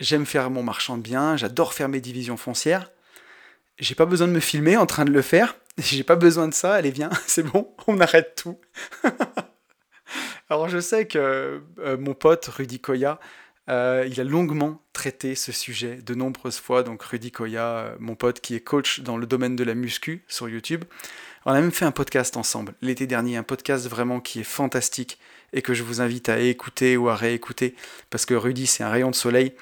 J'aime 0.01 0.27
faire 0.27 0.51
mon 0.51 0.63
marchand 0.63 0.99
de 0.99 1.03
biens. 1.03 1.39
J'adore 1.39 1.73
faire 1.73 1.89
mes 1.89 2.03
divisions 2.03 2.37
foncières. 2.37 2.91
J'ai 3.79 3.95
pas 3.95 4.07
besoin 4.07 4.29
de 4.29 4.33
me 4.33 4.41
filmer 4.41 4.77
en 4.77 4.87
train 4.87 5.05
de 5.05 5.11
le 5.11 5.23
faire. 5.23 5.57
J'ai 5.79 6.05
pas 6.05 6.17
besoin 6.17 6.49
de 6.49 6.55
ça. 6.55 6.75
Allez, 6.75 6.91
viens, 6.91 7.11
c'est 7.27 7.43
bon, 7.43 7.75
on 7.87 8.01
arrête 8.01 8.35
tout. 8.37 8.59
Alors 10.49 10.69
je 10.69 10.81
sais 10.81 11.07
que 11.07 11.63
euh, 11.79 11.97
mon 11.97 12.15
pote 12.15 12.47
Rudy 12.47 12.81
Koya 12.81 13.19
Euh, 13.69 14.05
il 14.11 14.21
a 14.21 14.25
longuement 14.25 14.83
traité 14.93 15.37
ce 15.37 15.53
sujet 15.53 15.97
de 16.03 16.15
nombreuses 16.15 16.59
fois. 16.59 16.83
Donc 16.83 17.03
Rudy 17.03 17.31
Koya, 17.31 17.65
euh, 17.65 17.97
mon 18.01 18.17
pote 18.17 18.41
qui 18.41 18.57
est 18.57 18.61
coach 18.61 19.01
dans 19.01 19.17
le 19.17 19.25
domaine 19.25 19.55
de 19.55 19.65
la 19.65 19.75
muscu 19.75 20.25
sur 20.27 20.49
YouTube. 20.49 20.85
On 21.47 21.53
a 21.53 21.61
même 21.61 21.71
fait 21.71 21.85
un 21.85 21.93
podcast 21.93 22.37
ensemble 22.37 22.75
l'été 22.83 23.07
dernier, 23.07 23.37
un 23.37 23.45
podcast 23.45 23.89
vraiment 23.89 24.21
qui 24.21 24.41
est 24.41 24.45
fantastique 24.45 25.19
et 25.53 25.63
que 25.63 25.75
je 25.75 25.85
vous 25.85 26.01
invite 26.01 26.29
à 26.29 26.41
écouter 26.41 26.97
ou 26.97 27.09
à 27.09 27.15
réécouter 27.15 27.75
parce 28.11 28.27
que 28.27 28.35
Rudy 28.35 28.67
c'est 28.67 28.83
un 28.83 28.91
rayon 28.91 29.11
de 29.11 29.15
soleil. 29.15 29.55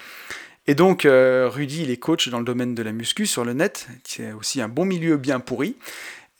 Et 0.66 0.74
donc 0.74 1.04
euh, 1.04 1.48
Rudy 1.48 1.82
il 1.82 1.90
est 1.90 1.96
coach 1.96 2.28
dans 2.28 2.38
le 2.38 2.44
domaine 2.44 2.74
de 2.74 2.82
la 2.82 2.92
muscu 2.92 3.26
sur 3.26 3.44
le 3.44 3.54
net, 3.54 3.88
c'est 4.04 4.32
aussi 4.32 4.60
un 4.60 4.68
bon 4.68 4.84
milieu 4.84 5.16
bien 5.16 5.40
pourri. 5.40 5.76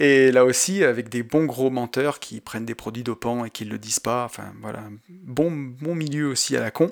Et 0.01 0.33
là 0.33 0.47
aussi, 0.47 0.83
avec 0.83 1.11
des 1.11 1.23
bons 1.23 1.45
gros 1.45 1.69
menteurs 1.69 2.21
qui 2.21 2.41
prennent 2.41 2.65
des 2.65 2.75
produits 2.75 3.03
dopants 3.03 3.45
et 3.45 3.51
qui 3.51 3.67
ne 3.67 3.71
le 3.71 3.79
disent 3.79 4.01
pas. 4.01 4.25
Enfin, 4.25 4.55
voilà, 4.63 4.83
bon, 5.11 5.51
bon 5.51 5.95
milieu 5.95 6.29
aussi 6.29 6.57
à 6.57 6.61
la 6.61 6.71
con. 6.71 6.91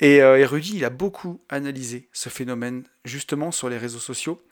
Et, 0.00 0.20
euh, 0.22 0.44
Rudy, 0.44 0.76
il 0.76 0.84
a 0.84 0.90
beaucoup 0.90 1.40
analysé 1.48 2.08
ce 2.12 2.28
phénomène, 2.28 2.82
justement, 3.04 3.52
sur 3.52 3.68
les 3.68 3.78
réseaux 3.78 4.00
sociaux. 4.00 4.42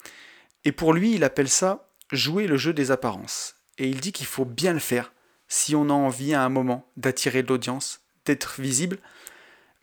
Et 0.63 0.71
pour 0.71 0.93
lui, 0.93 1.15
il 1.15 1.25
appelle 1.25 1.49
ça 1.49 1.89
jouer 2.13 2.47
le 2.47 2.55
jeu 2.55 2.73
des 2.73 2.91
apparences. 2.91 3.55
Et 3.77 3.89
il 3.89 3.99
dit 3.99 4.13
qu'il 4.13 4.25
faut 4.25 4.45
bien 4.45 4.71
le 4.71 4.79
faire 4.79 5.11
si 5.49 5.75
on 5.75 5.89
a 5.89 5.93
envie 5.93 6.33
à 6.33 6.43
un 6.43 6.49
moment 6.49 6.89
d'attirer 6.95 7.41
l'audience, 7.41 7.99
d'être 8.25 8.61
visible, 8.61 8.99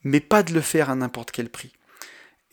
mais 0.02 0.20
pas 0.20 0.42
de 0.42 0.54
le 0.54 0.62
faire 0.62 0.88
à 0.88 0.94
n'importe 0.94 1.30
quel 1.30 1.50
prix. 1.50 1.72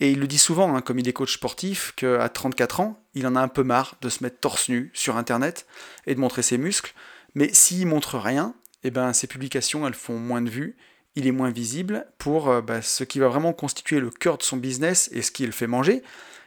Et 0.00 0.10
il 0.10 0.18
le 0.18 0.26
dit 0.26 0.38
souvent, 0.38 0.74
hein, 0.74 0.80
comme 0.80 0.98
il 0.98 1.08
est 1.08 1.12
coach 1.12 1.34
sportif, 1.34 1.92
qu'à 1.94 2.28
34 2.28 2.80
ans, 2.80 3.04
il 3.14 3.26
en 3.26 3.36
a 3.36 3.40
un 3.40 3.48
peu 3.48 3.62
marre 3.62 3.96
de 4.00 4.08
se 4.08 4.24
mettre 4.24 4.40
torse 4.40 4.70
nu 4.70 4.90
sur 4.94 5.16
Internet 5.16 5.66
et 6.06 6.14
de 6.14 6.20
montrer 6.20 6.42
ses 6.42 6.56
muscles. 6.56 6.94
Mais 7.34 7.52
s'il 7.52 7.86
montre 7.86 8.18
rien, 8.18 8.54
eh 8.82 8.90
ben, 8.90 9.12
ses 9.12 9.26
publications 9.26 9.86
elles 9.86 9.94
font 9.94 10.18
moins 10.18 10.40
de 10.40 10.48
vues, 10.48 10.76
il 11.16 11.26
est 11.26 11.32
moins 11.32 11.50
visible 11.50 12.06
pour 12.18 12.48
euh, 12.48 12.62
bah, 12.62 12.82
ce 12.82 13.04
qui 13.04 13.18
va 13.18 13.28
vraiment 13.28 13.52
constituer 13.52 14.00
le 14.00 14.10
cœur 14.10 14.38
de 14.38 14.42
son 14.42 14.56
business 14.56 15.10
et 15.12 15.22
ce 15.22 15.30
qui 15.30 15.44
le 15.44 15.52
fait 15.52 15.66
manger, 15.66 16.02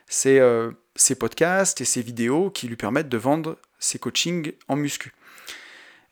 c'est 0.08 0.40
euh, 0.40 0.72
ses 0.96 1.16
podcasts 1.16 1.80
et 1.82 1.86
ses 1.86 2.02
vidéos 2.02 2.50
qui 2.50 2.68
lui 2.68 2.76
permettent 2.76 3.10
de 3.10 3.18
vendre 3.18 3.58
ses 3.78 4.00
coachings 4.00 4.54
en 4.68 4.76
muscu. 4.76 5.14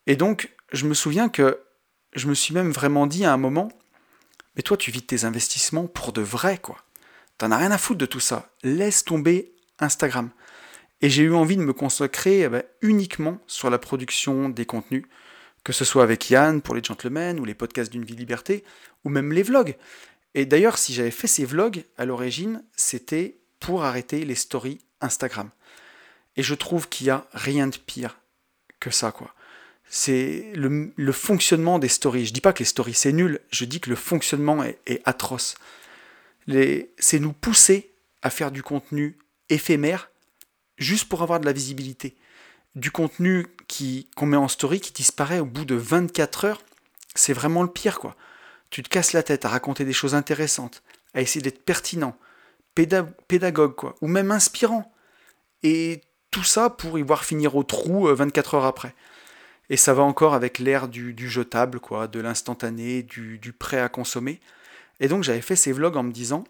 Et 0.06 0.16
donc, 0.16 0.52
je 0.74 0.86
me 0.86 0.94
souviens 0.94 1.30
que 1.30 1.60
je 2.14 2.28
me 2.28 2.34
suis 2.34 2.54
même 2.54 2.72
vraiment 2.72 3.08
dit 3.08 3.26
à 3.26 3.34
un 3.34 3.38
moment, 3.38 3.72
mais 4.56 4.64
toi 4.64 4.78
tu 4.78 4.92
vis 4.92 5.02
tes 5.02 5.24
investissements 5.24 5.88
pour 5.88 6.12
de 6.12 6.22
vrai, 6.22 6.58
quoi. 6.58 6.78
T'en 7.42 7.50
as 7.50 7.58
rien 7.58 7.72
à 7.72 7.80
foutre 7.80 7.98
de 7.98 8.06
tout 8.06 8.20
ça. 8.20 8.52
Laisse 8.62 9.04
tomber 9.04 9.56
Instagram. 9.80 10.30
Et 11.02 11.10
j'ai 11.10 11.24
eu 11.24 11.34
envie 11.34 11.58
de 11.58 11.64
me 11.64 11.74
consacrer 11.74 12.42
eh 12.42 12.50
ben, 12.50 12.62
uniquement 12.84 13.40
sur 13.48 13.72
la 13.72 13.80
production 13.80 14.48
des 14.48 14.68
contenus, 14.68 15.06
que 15.64 15.74
ce 15.74 15.84
soit 15.84 16.04
avec 16.04 16.30
Yann 16.30 16.62
pour 16.62 16.76
les 16.76 16.84
gentlemen, 16.84 17.40
ou 17.40 17.46
les 17.46 17.56
podcasts 17.56 17.92
d'une 17.92 18.06
vie 18.06 18.16
liberté, 18.16 18.64
ou 19.06 19.10
même 19.10 19.34
les 19.34 19.42
vlogs. 19.42 19.76
Et 20.36 20.46
d'ailleurs, 20.46 20.78
si 20.78 20.94
j'avais 20.94 21.10
fait 21.10 21.26
ces 21.26 21.44
vlogs, 21.44 21.84
à 21.98 22.06
l'origine, 22.06 22.64
c'était 22.76 23.40
pour 23.60 23.86
arrêter 23.86 24.24
les 24.24 24.36
stories 24.36 24.78
Instagram. 25.02 25.50
Et 26.38 26.44
je 26.44 26.54
trouve 26.54 26.90
qu'il 26.90 27.06
n'y 27.06 27.12
a 27.12 27.26
rien 27.34 27.66
de 27.66 27.78
pire 27.78 28.20
que 28.80 28.92
ça, 28.92 29.12
quoi. 29.12 29.34
C'est 29.90 30.52
le, 30.54 31.12
fonctionnement 31.12 31.80
des 31.80 31.88
stories. 31.88 32.28
Je 32.28 32.34
dis 32.34 32.40
pas 32.40 32.54
que 32.54 32.60
les 32.60 32.66
stories 32.66 32.94
c'est 32.94 33.12
nul, 33.12 33.40
je 33.50 33.66
dis 33.66 33.80
que 33.80 33.90
le 33.90 33.96
fonctionnement 33.96 34.64
est 34.64 35.02
atroce 35.06 35.56
c'est 36.48 37.20
nous 37.20 37.34
pousser 37.34 37.94
à 38.22 38.30
faire 38.30 38.52
du 38.52 38.64
contenu 38.64 39.18
éphémère 39.50 40.12
juste 40.78 41.10
pour 41.10 41.22
avoir 41.22 41.40
de 41.40 41.46
la 41.46 41.54
visibilité. 41.54 42.16
Du 42.76 42.92
contenu 42.92 43.48
qui, 43.68 44.10
qu'on 44.16 44.26
met 44.26 44.38
en 44.38 44.48
story 44.48 44.80
qui 44.80 44.94
disparaît 44.94 45.40
au 45.40 45.46
bout 45.46 45.66
de 45.66 45.76
24 45.76 46.46
heures, 46.46 46.62
c'est 47.16 47.34
vraiment 47.34 47.64
le 47.64 47.70
pire 47.70 48.00
quoi. 48.00 48.16
Tu 48.70 48.84
te 48.84 48.90
casses 48.90 49.14
la 49.14 49.24
tête 49.24 49.44
à 49.44 49.50
raconter 49.50 49.84
des 49.84 49.94
choses 49.94 50.16
intéressantes, 50.16 50.82
à 51.14 51.22
essayer 51.22 51.42
d'être 51.42 51.64
pertinent, 51.66 52.18
pédagogue 52.74 53.76
quoi, 53.76 53.96
ou 54.02 54.08
même 54.08 54.32
inspirant. 54.32 54.92
Et 55.64 56.02
tout 56.32 56.44
ça 56.44 56.70
pour 56.70 56.98
y 56.98 57.02
voir 57.02 57.26
finir 57.26 57.56
au 57.56 57.64
trou 57.64 58.08
24 58.08 58.54
euh, 58.54 58.58
heures 58.58 58.66
après. 58.66 58.96
Et 59.70 59.78
ça 59.78 59.94
va 59.94 60.04
encore 60.04 60.34
avec 60.34 60.60
l'ère 60.60 60.88
du, 60.88 61.30
jetable, 61.30 61.80
quoi, 61.80 62.08
de 62.08 62.20
l'instantané, 62.20 63.04
du, 63.04 63.38
du 63.38 63.54
prêt 63.54 63.80
à 63.80 63.90
consommer. 63.90 64.40
Et 65.02 65.10
donc 65.10 65.24
j'avais 65.24 65.42
fait 65.42 65.58
ces 65.58 65.74
vlogs 65.74 65.98
en 65.98 66.04
me 66.04 66.12
disant, 66.14 66.46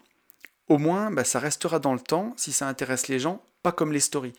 au 0.68 0.78
moins 0.78 1.10
bah, 1.10 1.24
ça 1.24 1.40
restera 1.40 1.80
dans 1.80 1.94
le 1.94 2.00
temps 2.00 2.34
si 2.36 2.52
ça 2.52 2.68
intéresse 2.68 3.08
les 3.08 3.18
gens, 3.18 3.42
pas 3.64 3.72
comme 3.72 3.92
les 3.92 4.00
stories. 4.00 4.34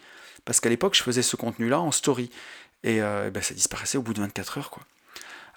Parce 0.46 0.62
qu'à 0.62 0.70
l'époque 0.70 0.96
je 0.96 1.04
faisais 1.04 1.24
ce 1.24 1.36
contenu-là 1.36 1.82
en 1.82 1.92
story. 1.92 2.30
Et 2.84 3.02
euh, 3.02 3.30
bah, 3.32 3.42
ça 3.42 3.54
disparaissait 3.54 3.98
au 3.98 4.02
bout 4.02 4.14
de 4.14 4.22
24 4.22 4.58
heures. 4.60 4.72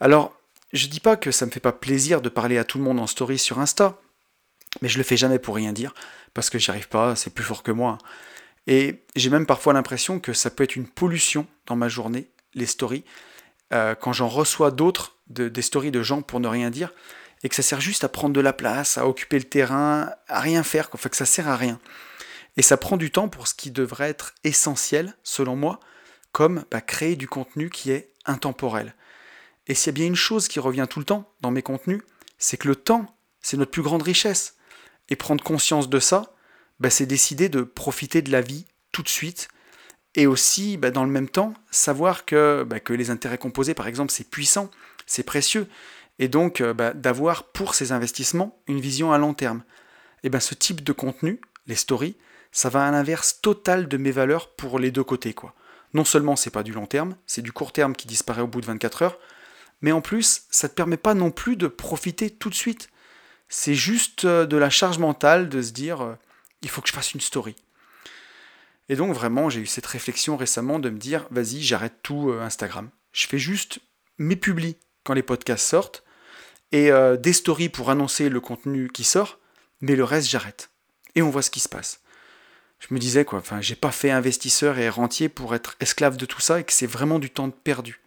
Alors, 0.00 0.36
je 0.72 0.86
dis 0.86 1.00
pas 1.00 1.16
que 1.16 1.30
ça 1.30 1.46
me 1.46 1.50
fait 1.50 1.60
pas 1.60 1.72
plaisir 1.72 2.20
de 2.20 2.28
parler 2.28 2.58
à 2.58 2.64
tout 2.64 2.78
le 2.78 2.84
monde 2.84 2.98
en 2.98 3.06
story 3.06 3.38
sur 3.38 3.58
Insta, 3.58 3.98
mais 4.82 4.88
je 4.88 4.98
le 4.98 5.04
fais 5.04 5.16
jamais 5.16 5.38
pour 5.38 5.54
rien 5.54 5.72
dire, 5.72 5.94
parce 6.34 6.50
que 6.50 6.58
j'y 6.58 6.70
arrive 6.70 6.88
pas, 6.88 7.16
c'est 7.16 7.30
plus 7.30 7.44
fort 7.44 7.62
que 7.62 7.72
moi. 7.72 7.98
Et 8.66 9.02
j'ai 9.14 9.30
même 9.30 9.46
parfois 9.46 9.72
l'impression 9.72 10.18
que 10.20 10.32
ça 10.32 10.50
peut 10.50 10.64
être 10.64 10.76
une 10.76 10.88
pollution 10.88 11.46
dans 11.66 11.76
ma 11.76 11.88
journée, 11.88 12.28
les 12.54 12.66
stories. 12.66 13.04
Euh, 13.72 13.94
quand 13.94 14.12
j'en 14.12 14.28
reçois 14.28 14.70
d'autres, 14.70 15.16
des 15.28 15.62
stories 15.62 15.90
de 15.90 16.02
gens 16.02 16.22
pour 16.22 16.40
ne 16.40 16.48
rien 16.48 16.70
dire, 16.70 16.92
et 17.46 17.48
que 17.48 17.54
ça 17.54 17.62
sert 17.62 17.80
juste 17.80 18.02
à 18.02 18.08
prendre 18.08 18.34
de 18.34 18.40
la 18.40 18.52
place, 18.52 18.98
à 18.98 19.06
occuper 19.06 19.38
le 19.38 19.44
terrain, 19.44 20.10
à 20.26 20.40
rien 20.40 20.64
faire, 20.64 20.88
enfin 20.92 21.08
que 21.08 21.16
ça 21.16 21.26
sert 21.26 21.46
à 21.46 21.56
rien. 21.56 21.78
Et 22.56 22.62
ça 22.62 22.76
prend 22.76 22.96
du 22.96 23.12
temps 23.12 23.28
pour 23.28 23.46
ce 23.46 23.54
qui 23.54 23.70
devrait 23.70 24.08
être 24.08 24.34
essentiel, 24.42 25.16
selon 25.22 25.54
moi, 25.54 25.78
comme 26.32 26.64
bah, 26.72 26.80
créer 26.80 27.14
du 27.14 27.28
contenu 27.28 27.70
qui 27.70 27.92
est 27.92 28.10
intemporel. 28.24 28.96
Et 29.68 29.74
s'il 29.74 29.86
y 29.86 29.90
a 29.90 29.92
bien 29.92 30.06
une 30.06 30.16
chose 30.16 30.48
qui 30.48 30.58
revient 30.58 30.88
tout 30.90 30.98
le 30.98 31.04
temps 31.04 31.32
dans 31.40 31.52
mes 31.52 31.62
contenus, 31.62 32.02
c'est 32.36 32.56
que 32.56 32.66
le 32.66 32.74
temps, 32.74 33.16
c'est 33.40 33.56
notre 33.56 33.70
plus 33.70 33.82
grande 33.82 34.02
richesse. 34.02 34.56
Et 35.08 35.14
prendre 35.14 35.44
conscience 35.44 35.88
de 35.88 36.00
ça, 36.00 36.34
bah, 36.80 36.90
c'est 36.90 37.06
décider 37.06 37.48
de 37.48 37.62
profiter 37.62 38.22
de 38.22 38.32
la 38.32 38.40
vie 38.40 38.66
tout 38.90 39.04
de 39.04 39.08
suite. 39.08 39.46
Et 40.16 40.26
aussi, 40.26 40.78
bah, 40.78 40.90
dans 40.90 41.04
le 41.04 41.12
même 41.12 41.28
temps, 41.28 41.54
savoir 41.70 42.24
que, 42.24 42.66
que 42.82 42.92
les 42.92 43.10
intérêts 43.10 43.38
composés, 43.38 43.74
par 43.74 43.86
exemple, 43.86 44.10
c'est 44.10 44.28
puissant, 44.28 44.68
c'est 45.06 45.22
précieux 45.22 45.68
et 46.18 46.28
donc 46.28 46.60
euh, 46.60 46.74
bah, 46.74 46.92
d'avoir 46.92 47.44
pour 47.44 47.74
ces 47.74 47.92
investissements 47.92 48.60
une 48.66 48.80
vision 48.80 49.12
à 49.12 49.18
long 49.18 49.34
terme. 49.34 49.62
Et 50.22 50.30
ben 50.30 50.40
ce 50.40 50.54
type 50.54 50.82
de 50.82 50.92
contenu, 50.92 51.40
les 51.66 51.74
stories, 51.74 52.16
ça 52.52 52.68
va 52.68 52.86
à 52.86 52.90
l'inverse 52.90 53.40
total 53.42 53.88
de 53.88 53.96
mes 53.96 54.10
valeurs 54.10 54.54
pour 54.54 54.78
les 54.78 54.90
deux 54.90 55.04
côtés 55.04 55.34
quoi. 55.34 55.54
Non 55.94 56.04
seulement 56.04 56.36
c'est 56.36 56.50
pas 56.50 56.62
du 56.62 56.72
long 56.72 56.86
terme, 56.86 57.16
c'est 57.26 57.42
du 57.42 57.52
court 57.52 57.72
terme 57.72 57.94
qui 57.94 58.06
disparaît 58.06 58.42
au 58.42 58.46
bout 58.46 58.60
de 58.60 58.66
24 58.66 59.02
heures, 59.02 59.18
mais 59.82 59.92
en 59.92 60.00
plus 60.00 60.42
ça 60.50 60.68
te 60.68 60.74
permet 60.74 60.96
pas 60.96 61.14
non 61.14 61.30
plus 61.30 61.56
de 61.56 61.68
profiter 61.68 62.30
tout 62.30 62.50
de 62.50 62.54
suite. 62.54 62.88
C'est 63.48 63.74
juste 63.74 64.24
euh, 64.24 64.46
de 64.46 64.56
la 64.56 64.70
charge 64.70 64.98
mentale 64.98 65.48
de 65.48 65.62
se 65.62 65.72
dire 65.72 66.00
euh, 66.00 66.14
il 66.62 66.68
faut 66.68 66.80
que 66.80 66.88
je 66.88 66.94
fasse 66.94 67.12
une 67.12 67.20
story. 67.20 67.54
Et 68.88 68.96
donc 68.96 69.14
vraiment 69.14 69.50
j'ai 69.50 69.60
eu 69.60 69.66
cette 69.66 69.86
réflexion 69.86 70.36
récemment 70.36 70.78
de 70.78 70.90
me 70.90 70.98
dire 70.98 71.26
vas-y 71.30 71.60
j'arrête 71.60 72.02
tout 72.02 72.32
Instagram. 72.40 72.90
Je 73.12 73.26
fais 73.26 73.38
juste 73.38 73.80
mes 74.18 74.36
publis 74.36 74.76
quand 75.04 75.14
les 75.14 75.22
podcasts 75.22 75.66
sortent 75.66 76.05
et 76.72 76.90
euh, 76.90 77.16
des 77.16 77.32
stories 77.32 77.68
pour 77.68 77.90
annoncer 77.90 78.28
le 78.28 78.40
contenu 78.40 78.88
qui 78.88 79.04
sort, 79.04 79.38
mais 79.80 79.96
le 79.96 80.04
reste 80.04 80.28
j'arrête. 80.28 80.70
Et 81.14 81.22
on 81.22 81.30
voit 81.30 81.42
ce 81.42 81.50
qui 81.50 81.60
se 81.60 81.68
passe. 81.68 82.00
Je 82.78 82.92
me 82.92 82.98
disais 82.98 83.24
quoi, 83.24 83.38
enfin 83.38 83.60
j'ai 83.60 83.76
pas 83.76 83.92
fait 83.92 84.10
investisseur 84.10 84.78
et 84.78 84.88
rentier 84.88 85.28
pour 85.28 85.54
être 85.54 85.76
esclave 85.80 86.16
de 86.16 86.26
tout 86.26 86.40
ça 86.40 86.60
et 86.60 86.64
que 86.64 86.72
c'est 86.72 86.86
vraiment 86.86 87.18
du 87.18 87.30
temps 87.30 87.50
perdu. 87.50 88.00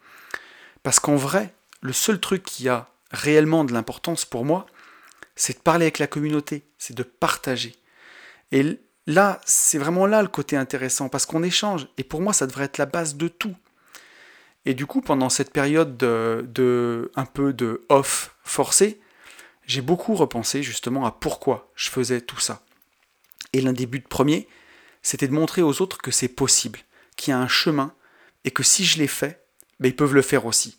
Parce 0.83 0.99
qu'en 0.99 1.15
vrai, 1.15 1.53
le 1.81 1.93
seul 1.93 2.19
truc 2.19 2.43
qui 2.43 2.69
a 2.69 2.89
réellement 3.11 3.63
de 3.63 3.73
l'importance 3.73 4.25
pour 4.25 4.45
moi, 4.45 4.65
c'est 5.35 5.57
de 5.57 5.63
parler 5.63 5.85
avec 5.85 5.99
la 5.99 6.07
communauté, 6.07 6.63
c'est 6.77 6.95
de 6.95 7.03
partager. 7.03 7.75
Et 8.51 8.79
là, 9.07 9.39
c'est 9.45 9.77
vraiment 9.77 10.05
là 10.05 10.21
le 10.21 10.27
côté 10.27 10.57
intéressant, 10.57 11.09
parce 11.09 11.25
qu'on 11.25 11.43
échange, 11.43 11.87
et 11.97 12.03
pour 12.03 12.21
moi, 12.21 12.33
ça 12.33 12.47
devrait 12.47 12.65
être 12.65 12.77
la 12.77 12.85
base 12.85 13.15
de 13.15 13.27
tout. 13.27 13.55
Et 14.65 14.73
du 14.73 14.85
coup, 14.85 15.01
pendant 15.01 15.29
cette 15.29 15.51
période 15.51 15.97
de, 15.97 17.11
un 17.15 17.25
peu 17.25 17.53
de 17.53 17.85
off 17.89 18.35
forcé, 18.43 18.99
j'ai 19.65 19.81
beaucoup 19.81 20.15
repensé 20.15 20.63
justement 20.63 21.05
à 21.05 21.11
pourquoi 21.11 21.71
je 21.75 21.89
faisais 21.89 22.21
tout 22.21 22.39
ça. 22.39 22.63
Et 23.53 23.61
l'un 23.61 23.73
des 23.73 23.85
buts 23.85 24.01
premiers, 24.01 24.47
c'était 25.01 25.27
de 25.27 25.33
montrer 25.33 25.61
aux 25.61 25.81
autres 25.81 25.97
que 25.97 26.11
c'est 26.11 26.27
possible, 26.27 26.79
qu'il 27.15 27.31
y 27.31 27.33
a 27.33 27.39
un 27.39 27.47
chemin, 27.47 27.93
et 28.43 28.51
que 28.51 28.63
si 28.63 28.85
je 28.85 28.97
l'ai 28.97 29.07
fait, 29.07 29.45
ben, 29.79 29.87
ils 29.87 29.95
peuvent 29.95 30.13
le 30.13 30.21
faire 30.21 30.45
aussi. 30.45 30.77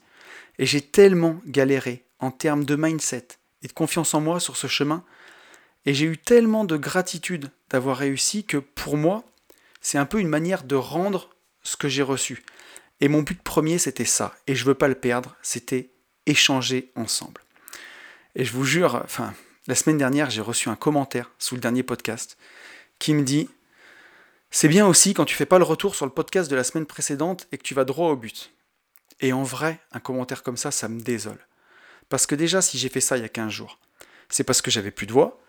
Et 0.59 0.67
j'ai 0.67 0.81
tellement 0.81 1.41
galéré 1.47 2.05
en 2.19 2.31
termes 2.31 2.65
de 2.65 2.77
mindset 2.77 3.29
et 3.63 3.69
de 3.69 3.73
confiance 3.73 4.15
en 4.15 4.21
moi 4.21 4.41
sur 4.41 4.57
ce 4.57 4.67
chemin, 4.67 5.05
et 5.87 5.95
j'ai 5.95 6.07
eu 6.07 6.19
tellement 6.19 6.65
de 6.65 6.77
gratitude 6.77 7.51
d'avoir 7.71 7.97
réussi 7.97 8.45
que 8.45 8.59
pour 8.59 8.97
moi, 8.97 9.25
c'est 9.81 9.99
un 9.99 10.07
peu 10.07 10.21
une 10.21 10.29
manière 10.29 10.65
de 10.65 10.77
rendre 10.77 11.31
ce 11.63 11.77
que 11.77 11.89
j'ai 11.89 12.03
reçu. 12.03 12.45
Et 13.01 13.09
mon 13.09 13.23
but 13.23 13.41
premier, 13.43 13.79
c'était 13.79 14.05
ça, 14.05 14.35
et 14.47 14.55
je 14.55 14.65
veux 14.65 14.75
pas 14.75 14.89
le 14.89 14.95
perdre, 14.95 15.37
c'était 15.43 15.91
échanger 16.27 16.93
ensemble. 16.97 17.41
Et 18.35 18.45
je 18.45 18.53
vous 18.53 18.65
jure, 18.65 19.01
enfin, 19.05 19.35
la 19.67 19.75
semaine 19.75 19.99
dernière, 19.99 20.31
j'ai 20.31 20.41
reçu 20.41 20.69
un 20.69 20.77
commentaire 20.77 21.31
sous 21.39 21.55
le 21.55 21.61
dernier 21.61 21.83
podcast 21.83 22.37
qui 22.99 23.15
me 23.15 23.23
dit 23.23 23.49
C'est 24.51 24.69
bien 24.69 24.87
aussi 24.87 25.15
quand 25.15 25.25
tu 25.25 25.35
fais 25.35 25.47
pas 25.47 25.59
le 25.59 25.65
retour 25.65 25.95
sur 25.95 26.07
le 26.07 26.13
podcast 26.13 26.51
de 26.51 26.57
la 26.57 26.65
semaine 26.65 26.87
précédente 26.87 27.47
et 27.53 27.59
que 27.59 27.63
tu 27.63 27.75
vas 27.75 27.85
droit 27.85 28.11
au 28.11 28.17
but. 28.17 28.53
Et 29.21 29.33
en 29.33 29.43
vrai, 29.43 29.81
un 29.93 30.01
commentaire 30.01 30.43
comme 30.43 30.57
ça, 30.57 30.71
ça 30.71 30.89
me 30.89 31.01
désole. 31.01 31.47
Parce 32.09 32.27
que 32.27 32.35
déjà, 32.35 32.63
si 32.63 32.79
j'ai 32.79 32.89
fait 32.89 33.01
ça 33.01 33.17
il 33.17 33.23
y 33.23 33.27
a 33.27 33.29
15 33.29 33.51
jours, 33.51 33.79
c'est 34.29 34.45
parce 34.45 34.63
que 34.63 34.71
j'avais 34.71 34.91
plus 34.91 35.07
de 35.07 35.13
voix, 35.13 35.41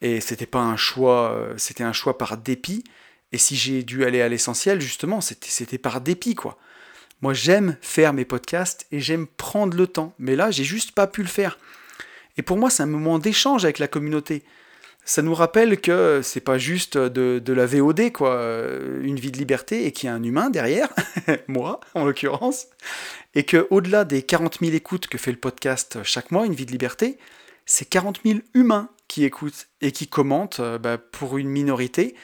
et 0.00 0.20
c'était 0.20 0.46
pas 0.46 0.60
un 0.60 0.76
choix, 0.76 1.32
euh, 1.32 1.54
c'était 1.56 1.84
un 1.84 1.92
choix 1.92 2.18
par 2.18 2.36
dépit. 2.36 2.84
Et 3.32 3.38
si 3.38 3.56
j'ai 3.56 3.82
dû 3.82 4.04
aller 4.04 4.22
à 4.22 4.28
l'essentiel, 4.28 4.80
justement, 4.80 5.20
c'était 5.20 5.78
par 5.78 6.00
dépit, 6.00 6.34
quoi. 6.34 6.58
Moi, 7.22 7.34
j'aime 7.34 7.76
faire 7.80 8.12
mes 8.12 8.24
podcasts 8.24 8.86
et 8.92 9.00
j'aime 9.00 9.26
prendre 9.26 9.76
le 9.76 9.86
temps. 9.86 10.14
Mais 10.18 10.36
là, 10.36 10.50
j'ai 10.50 10.64
juste 10.64 10.92
pas 10.92 11.06
pu 11.06 11.22
le 11.22 11.28
faire. 11.28 11.58
Et 12.36 12.42
pour 12.42 12.56
moi, 12.56 12.70
c'est 12.70 12.82
un 12.82 12.86
moment 12.86 13.18
d'échange 13.18 13.64
avec 13.64 13.78
la 13.78 13.88
communauté. 13.88 14.42
Ça 15.04 15.22
nous 15.22 15.34
rappelle 15.34 15.80
que 15.80 16.20
c'est 16.22 16.40
pas 16.40 16.58
juste 16.58 16.98
de, 16.98 17.52
la 17.52 17.66
VOD, 17.66 18.12
quoi, 18.12 18.44
une 19.02 19.20
vie 19.20 19.30
de 19.30 19.38
liberté, 19.38 19.86
et 19.86 19.92
qu'il 19.92 20.08
y 20.08 20.10
a 20.10 20.14
un 20.14 20.22
humain 20.22 20.50
derrière, 20.50 20.88
moi 21.46 21.78
en 21.94 22.04
l'occurrence, 22.04 22.66
et 23.36 23.44
que 23.44 23.68
au-delà 23.70 24.04
des 24.04 24.22
40 24.22 24.58
000 24.60 24.72
écoutes 24.74 25.06
que 25.06 25.16
fait 25.16 25.30
le 25.30 25.38
podcast 25.38 25.98
chaque 26.02 26.32
mois, 26.32 26.44
une 26.44 26.54
vie 26.54 26.66
de 26.66 26.72
liberté, 26.72 27.18
c'est 27.66 27.88
40 27.88 28.20
000 28.24 28.40
humains 28.54 28.90
qui 29.08 29.24
écoutent 29.24 29.68
et 29.80 29.92
qui 29.92 30.08
commentent 30.08 30.60
euh, 30.60 30.78
bah, 30.78 30.98
pour 30.98 31.38
une 31.38 31.48
minorité. 31.48 32.14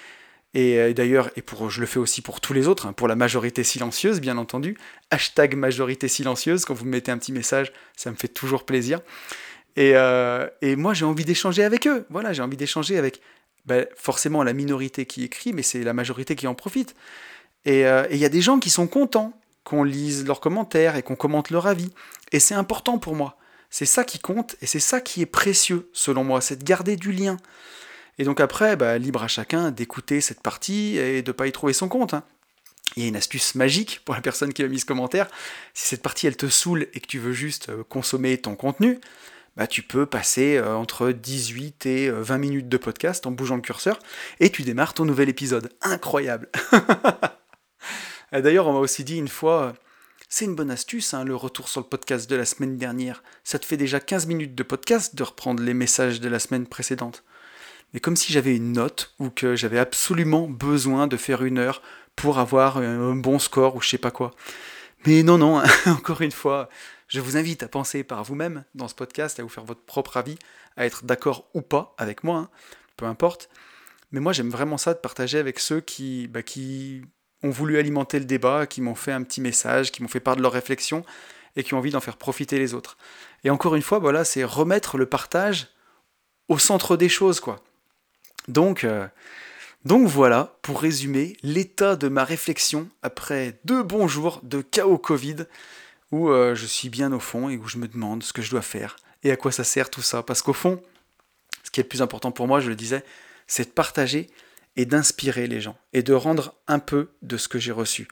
Et 0.54 0.78
euh, 0.78 0.92
d'ailleurs, 0.92 1.30
et 1.36 1.42
pour, 1.42 1.70
je 1.70 1.80
le 1.80 1.86
fais 1.86 1.98
aussi 1.98 2.20
pour 2.20 2.40
tous 2.40 2.52
les 2.52 2.68
autres, 2.68 2.86
hein, 2.86 2.92
pour 2.92 3.08
la 3.08 3.16
majorité 3.16 3.64
silencieuse, 3.64 4.20
bien 4.20 4.36
entendu. 4.36 4.76
Hashtag 5.10 5.56
majorité 5.56 6.08
silencieuse, 6.08 6.64
quand 6.64 6.74
vous 6.74 6.84
me 6.84 6.90
mettez 6.90 7.10
un 7.10 7.18
petit 7.18 7.32
message, 7.32 7.72
ça 7.96 8.10
me 8.10 8.16
fait 8.16 8.28
toujours 8.28 8.64
plaisir. 8.64 9.00
Et, 9.76 9.92
euh, 9.94 10.46
et 10.60 10.76
moi, 10.76 10.92
j'ai 10.92 11.06
envie 11.06 11.24
d'échanger 11.24 11.64
avec 11.64 11.86
eux. 11.86 12.04
Voilà, 12.10 12.32
j'ai 12.32 12.42
envie 12.42 12.58
d'échanger 12.58 12.98
avec 12.98 13.22
bah, 13.64 13.84
forcément 13.96 14.42
la 14.42 14.52
minorité 14.52 15.06
qui 15.06 15.24
écrit, 15.24 15.52
mais 15.52 15.62
c'est 15.62 15.82
la 15.82 15.94
majorité 15.94 16.36
qui 16.36 16.46
en 16.46 16.54
profite. 16.54 16.94
Et 17.64 17.84
il 18.10 18.16
y 18.16 18.24
a 18.24 18.28
des 18.28 18.40
gens 18.40 18.58
qui 18.58 18.70
sont 18.70 18.88
contents 18.88 19.40
qu'on 19.62 19.84
lise 19.84 20.26
leurs 20.26 20.40
commentaires 20.40 20.96
et 20.96 21.02
qu'on 21.04 21.14
commente 21.14 21.50
leur 21.50 21.68
avis. 21.68 21.92
Et 22.32 22.40
c'est 22.40 22.56
important 22.56 22.98
pour 22.98 23.14
moi. 23.14 23.36
C'est 23.70 23.86
ça 23.86 24.04
qui 24.04 24.18
compte 24.18 24.56
et 24.60 24.66
c'est 24.66 24.80
ça 24.80 25.00
qui 25.00 25.22
est 25.22 25.26
précieux, 25.26 25.88
selon 25.92 26.24
moi, 26.24 26.40
c'est 26.40 26.56
de 26.56 26.64
garder 26.64 26.96
du 26.96 27.12
lien. 27.12 27.38
Et 28.18 28.24
donc 28.24 28.40
après, 28.40 28.76
bah, 28.76 28.98
libre 28.98 29.22
à 29.22 29.28
chacun 29.28 29.70
d'écouter 29.70 30.20
cette 30.20 30.40
partie 30.40 30.98
et 30.98 31.22
de 31.22 31.30
ne 31.30 31.32
pas 31.32 31.46
y 31.46 31.52
trouver 31.52 31.72
son 31.72 31.88
compte. 31.88 32.14
Hein. 32.14 32.24
Il 32.96 33.02
y 33.02 33.06
a 33.06 33.08
une 33.08 33.16
astuce 33.16 33.54
magique 33.54 34.00
pour 34.04 34.14
la 34.14 34.20
personne 34.20 34.52
qui 34.52 34.62
a 34.62 34.68
mis 34.68 34.80
ce 34.80 34.84
commentaire. 34.84 35.28
Si 35.72 35.88
cette 35.88 36.02
partie 36.02 36.26
elle 36.26 36.36
te 36.36 36.48
saoule 36.48 36.88
et 36.92 37.00
que 37.00 37.06
tu 37.06 37.18
veux 37.18 37.32
juste 37.32 37.70
euh, 37.70 37.84
consommer 37.88 38.36
ton 38.38 38.54
contenu, 38.54 39.00
bah, 39.56 39.66
tu 39.66 39.82
peux 39.82 40.06
passer 40.06 40.56
euh, 40.56 40.74
entre 40.74 41.10
18 41.10 41.86
et 41.86 42.10
20 42.10 42.34
euh, 42.34 42.38
minutes 42.38 42.68
de 42.68 42.76
podcast 42.76 43.26
en 43.26 43.30
bougeant 43.30 43.56
le 43.56 43.62
curseur 43.62 43.98
et 44.40 44.50
tu 44.50 44.62
démarres 44.62 44.94
ton 44.94 45.04
nouvel 45.04 45.28
épisode. 45.28 45.70
Incroyable 45.80 46.50
D'ailleurs, 48.32 48.66
on 48.66 48.72
m'a 48.72 48.78
aussi 48.78 49.04
dit 49.04 49.18
une 49.18 49.28
fois, 49.28 49.74
c'est 50.30 50.46
une 50.46 50.54
bonne 50.54 50.70
astuce, 50.70 51.12
hein, 51.12 51.22
le 51.22 51.36
retour 51.36 51.68
sur 51.68 51.82
le 51.82 51.86
podcast 51.86 52.30
de 52.30 52.36
la 52.36 52.46
semaine 52.46 52.78
dernière. 52.78 53.22
Ça 53.44 53.58
te 53.58 53.66
fait 53.66 53.76
déjà 53.76 54.00
15 54.00 54.26
minutes 54.26 54.54
de 54.54 54.62
podcast 54.62 55.14
de 55.14 55.22
reprendre 55.22 55.62
les 55.62 55.74
messages 55.74 56.18
de 56.18 56.30
la 56.30 56.38
semaine 56.38 56.66
précédente. 56.66 57.24
Mais 57.92 58.00
comme 58.00 58.16
si 58.16 58.32
j'avais 58.32 58.56
une 58.56 58.72
note 58.72 59.14
ou 59.18 59.30
que 59.30 59.54
j'avais 59.54 59.78
absolument 59.78 60.48
besoin 60.48 61.06
de 61.06 61.16
faire 61.16 61.44
une 61.44 61.58
heure 61.58 61.82
pour 62.16 62.38
avoir 62.38 62.78
un 62.78 63.14
bon 63.14 63.38
score 63.38 63.76
ou 63.76 63.80
je 63.80 63.88
sais 63.88 63.98
pas 63.98 64.10
quoi. 64.10 64.32
Mais 65.06 65.22
non, 65.22 65.38
non, 65.38 65.62
encore 65.86 66.20
une 66.20 66.32
fois, 66.32 66.68
je 67.08 67.20
vous 67.20 67.36
invite 67.36 67.62
à 67.62 67.68
penser 67.68 68.04
par 68.04 68.22
vous-même 68.24 68.64
dans 68.74 68.88
ce 68.88 68.94
podcast, 68.94 69.38
à 69.40 69.42
vous 69.42 69.48
faire 69.48 69.64
votre 69.64 69.82
propre 69.82 70.16
avis, 70.16 70.38
à 70.76 70.86
être 70.86 71.04
d'accord 71.04 71.48
ou 71.54 71.60
pas 71.60 71.94
avec 71.98 72.24
moi, 72.24 72.36
hein, 72.36 72.50
peu 72.96 73.04
importe. 73.06 73.48
Mais 74.12 74.20
moi, 74.20 74.32
j'aime 74.32 74.50
vraiment 74.50 74.78
ça 74.78 74.94
de 74.94 74.98
partager 74.98 75.38
avec 75.38 75.58
ceux 75.58 75.80
qui, 75.80 76.28
bah, 76.28 76.42
qui 76.42 77.02
ont 77.42 77.50
voulu 77.50 77.78
alimenter 77.78 78.18
le 78.18 78.24
débat, 78.24 78.66
qui 78.66 78.80
m'ont 78.80 78.94
fait 78.94 79.12
un 79.12 79.22
petit 79.22 79.40
message, 79.40 79.90
qui 79.90 80.02
m'ont 80.02 80.08
fait 80.08 80.20
part 80.20 80.36
de 80.36 80.42
leurs 80.42 80.52
réflexions 80.52 81.04
et 81.56 81.64
qui 81.64 81.74
ont 81.74 81.78
envie 81.78 81.90
d'en 81.90 82.00
faire 82.00 82.16
profiter 82.16 82.58
les 82.58 82.72
autres. 82.72 82.96
Et 83.44 83.50
encore 83.50 83.74
une 83.74 83.82
fois, 83.82 83.98
voilà, 83.98 84.24
c'est 84.24 84.44
remettre 84.44 84.96
le 84.96 85.06
partage 85.06 85.68
au 86.48 86.58
centre 86.58 86.96
des 86.96 87.08
choses, 87.08 87.40
quoi. 87.40 87.62
Donc, 88.48 88.84
euh, 88.84 89.06
donc 89.84 90.06
voilà, 90.06 90.56
pour 90.62 90.80
résumer, 90.80 91.36
l'état 91.42 91.96
de 91.96 92.08
ma 92.08 92.24
réflexion 92.24 92.88
après 93.02 93.58
deux 93.64 93.82
bons 93.82 94.08
jours 94.08 94.40
de 94.42 94.62
chaos 94.62 94.98
Covid, 94.98 95.46
où 96.10 96.28
euh, 96.28 96.54
je 96.54 96.66
suis 96.66 96.88
bien 96.88 97.12
au 97.12 97.20
fond 97.20 97.48
et 97.48 97.56
où 97.56 97.68
je 97.68 97.78
me 97.78 97.88
demande 97.88 98.22
ce 98.22 98.32
que 98.32 98.42
je 98.42 98.50
dois 98.50 98.62
faire 98.62 98.96
et 99.22 99.30
à 99.30 99.36
quoi 99.36 99.52
ça 99.52 99.64
sert 99.64 99.90
tout 99.90 100.02
ça. 100.02 100.22
Parce 100.22 100.42
qu'au 100.42 100.52
fond, 100.52 100.82
ce 101.64 101.70
qui 101.70 101.80
est 101.80 101.84
le 101.84 101.88
plus 101.88 102.02
important 102.02 102.32
pour 102.32 102.46
moi, 102.46 102.60
je 102.60 102.68
le 102.68 102.76
disais, 102.76 103.04
c'est 103.46 103.64
de 103.64 103.70
partager 103.70 104.28
et 104.76 104.86
d'inspirer 104.86 105.46
les 105.46 105.60
gens 105.60 105.76
et 105.92 106.02
de 106.02 106.14
rendre 106.14 106.54
un 106.68 106.78
peu 106.78 107.10
de 107.22 107.36
ce 107.36 107.48
que 107.48 107.58
j'ai 107.58 107.72
reçu. 107.72 108.08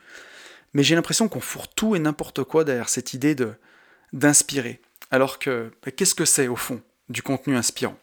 Mais 0.73 0.83
j'ai 0.83 0.95
l'impression 0.95 1.27
qu'on 1.27 1.41
fourre 1.41 1.67
tout 1.67 1.95
et 1.95 1.99
n'importe 1.99 2.43
quoi 2.43 2.63
derrière 2.63 2.89
cette 2.89 3.13
idée 3.13 3.35
d'inspirer. 4.13 4.81
Alors 5.09 5.39
que 5.39 5.71
bah, 5.83 5.91
qu'est-ce 5.91 6.15
que 6.15 6.25
c'est 6.25 6.47
au 6.47 6.55
fond 6.55 6.81
du 7.09 7.21
contenu 7.21 7.55
inspirant? 7.55 7.97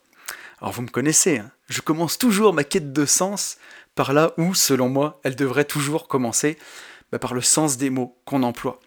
Alors 0.60 0.72
vous 0.72 0.82
me 0.82 0.88
connaissez, 0.88 1.38
hein. 1.38 1.50
je 1.68 1.80
commence 1.80 2.18
toujours 2.18 2.52
ma 2.52 2.64
quête 2.64 2.92
de 2.92 3.06
sens 3.06 3.58
par 3.94 4.12
là 4.12 4.32
où, 4.38 4.54
selon 4.54 4.88
moi, 4.88 5.20
elle 5.24 5.36
devrait 5.36 5.64
toujours 5.64 6.08
commencer, 6.08 6.58
bah, 7.12 7.18
par 7.18 7.34
le 7.34 7.40
sens 7.40 7.76
des 7.76 7.90
mots 7.90 8.20
qu'on 8.24 8.42
emploie. 8.42 8.80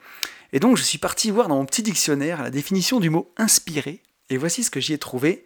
Et 0.53 0.59
donc 0.59 0.78
je 0.78 0.84
suis 0.84 0.97
parti 0.97 1.32
voir 1.32 1.47
dans 1.47 1.55
mon 1.55 1.65
petit 1.65 1.84
dictionnaire 1.84 2.43
la 2.43 2.49
définition 2.49 2.99
du 2.99 3.09
mot 3.09 3.34
inspirer, 3.38 4.01
et 4.30 4.38
voici 4.38 4.63
ce 4.63 4.72
que 4.72 4.80
j'y 4.80 4.93
ai 4.93 4.97
trouvé. 4.97 5.45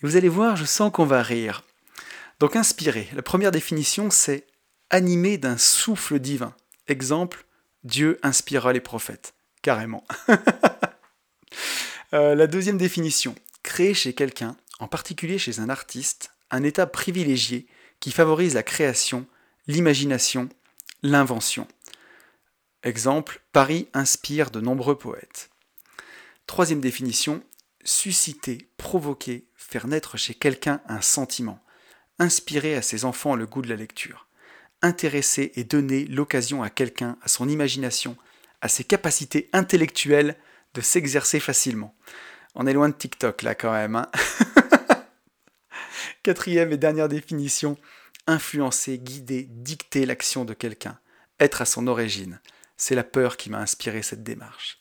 Et 0.00 0.06
vous 0.06 0.16
allez 0.16 0.28
voir, 0.28 0.56
je 0.56 0.64
sens 0.64 0.92
qu'on 0.92 1.06
va 1.06 1.22
rire. 1.22 1.64
Donc 2.40 2.54
inspirer, 2.54 3.08
la 3.14 3.22
première 3.22 3.50
définition 3.50 4.10
c'est 4.10 4.46
animé 4.90 5.38
d'un 5.38 5.58
souffle 5.58 6.18
divin. 6.18 6.54
Exemple, 6.86 7.44
Dieu 7.84 8.18
inspira 8.22 8.72
les 8.72 8.80
prophètes. 8.80 9.34
Carrément. 9.62 10.04
Euh, 12.14 12.34
la 12.34 12.46
deuxième 12.46 12.78
définition, 12.78 13.34
créer 13.62 13.92
chez 13.92 14.14
quelqu'un, 14.14 14.56
en 14.78 14.88
particulier 14.88 15.38
chez 15.38 15.60
un 15.60 15.68
artiste, 15.68 16.32
un 16.50 16.62
état 16.62 16.86
privilégié 16.86 17.66
qui 18.00 18.10
favorise 18.10 18.54
la 18.54 18.62
création, 18.62 19.26
l'imagination, 19.66 20.48
l'invention. 21.02 21.66
Exemple, 22.82 23.42
Paris 23.52 23.88
inspire 23.92 24.50
de 24.50 24.60
nombreux 24.60 24.96
poètes. 24.96 25.50
Troisième 26.46 26.80
définition, 26.80 27.42
susciter, 27.84 28.68
provoquer, 28.76 29.46
faire 29.56 29.86
naître 29.86 30.16
chez 30.16 30.34
quelqu'un 30.34 30.80
un 30.86 31.00
sentiment 31.00 31.62
inspirer 32.18 32.74
à 32.74 32.82
ses 32.82 33.04
enfants 33.04 33.36
le 33.36 33.46
goût 33.46 33.62
de 33.62 33.68
la 33.68 33.76
lecture, 33.76 34.26
intéresser 34.82 35.52
et 35.54 35.64
donner 35.64 36.04
l'occasion 36.06 36.62
à 36.62 36.70
quelqu'un, 36.70 37.16
à 37.22 37.28
son 37.28 37.48
imagination, 37.48 38.16
à 38.60 38.68
ses 38.68 38.84
capacités 38.84 39.48
intellectuelles 39.52 40.36
de 40.74 40.80
s'exercer 40.80 41.40
facilement. 41.40 41.94
On 42.54 42.66
est 42.66 42.72
loin 42.72 42.88
de 42.88 42.94
TikTok 42.94 43.42
là 43.42 43.54
quand 43.54 43.72
même. 43.72 43.96
Hein 43.96 44.10
Quatrième 46.28 46.74
et 46.74 46.76
dernière 46.76 47.08
définition, 47.08 47.78
influencer, 48.26 48.98
guider, 48.98 49.48
dicter 49.48 50.04
l'action 50.04 50.44
de 50.44 50.52
quelqu'un, 50.52 50.98
être 51.40 51.62
à 51.62 51.64
son 51.64 51.86
origine. 51.86 52.38
C'est 52.76 52.94
la 52.94 53.02
peur 53.02 53.38
qui 53.38 53.48
m'a 53.48 53.60
inspiré 53.60 54.02
cette 54.02 54.24
démarche. 54.24 54.78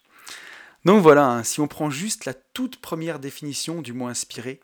Donc 0.83 1.01
voilà, 1.01 1.25
hein, 1.25 1.43
si 1.45 1.61
on 1.61 1.69
prend 1.69 1.89
juste 1.89 2.25
la 2.25 2.33
toute 2.33 2.81
première 2.81 3.19
définition 3.19 3.81
du 3.81 3.93
mot 3.93 4.07
inspiré, 4.07 4.59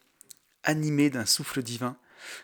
animé 0.66 1.10
d'un 1.10 1.26
souffle 1.26 1.64
divin, 1.64 1.96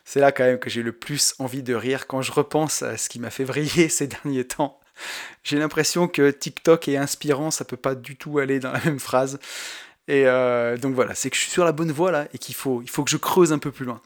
c'est 0.05 0.21
là 0.21 0.31
quand 0.31 0.45
même 0.45 0.59
que 0.59 0.69
j'ai 0.69 0.83
le 0.83 0.93
plus 0.93 1.35
envie 1.39 1.61
de 1.61 1.75
rire 1.75 2.07
quand 2.07 2.21
je 2.21 2.31
repense 2.31 2.81
à 2.81 2.95
ce 2.95 3.09
qui 3.09 3.19
m'a 3.19 3.31
fait 3.31 3.43
vriller 3.43 3.89
ces 3.89 4.07
derniers 4.07 4.47
temps. 4.47 4.79
J'ai 5.43 5.59
l'impression 5.59 6.07
que 6.07 6.31
TikTok 6.31 6.87
et 6.87 6.95
inspirant, 6.95 7.51
ça 7.51 7.65
peut 7.65 7.75
pas 7.75 7.93
du 7.93 8.15
tout 8.15 8.39
aller 8.39 8.61
dans 8.61 8.71
la 8.71 8.79
même 8.85 9.01
phrase. 9.01 9.37
Et 10.07 10.25
euh, 10.27 10.77
donc 10.77 10.95
voilà, 10.95 11.13
c'est 11.13 11.29
que 11.29 11.35
je 11.35 11.41
suis 11.41 11.51
sur 11.51 11.65
la 11.65 11.73
bonne 11.73 11.91
voie 11.91 12.11
là 12.11 12.29
et 12.33 12.37
qu'il 12.37 12.55
faut, 12.55 12.81
il 12.81 12.89
faut 12.89 13.03
que 13.03 13.11
je 13.11 13.17
creuse 13.17 13.51
un 13.51 13.59
peu 13.59 13.71
plus 13.71 13.85
loin. 13.85 14.01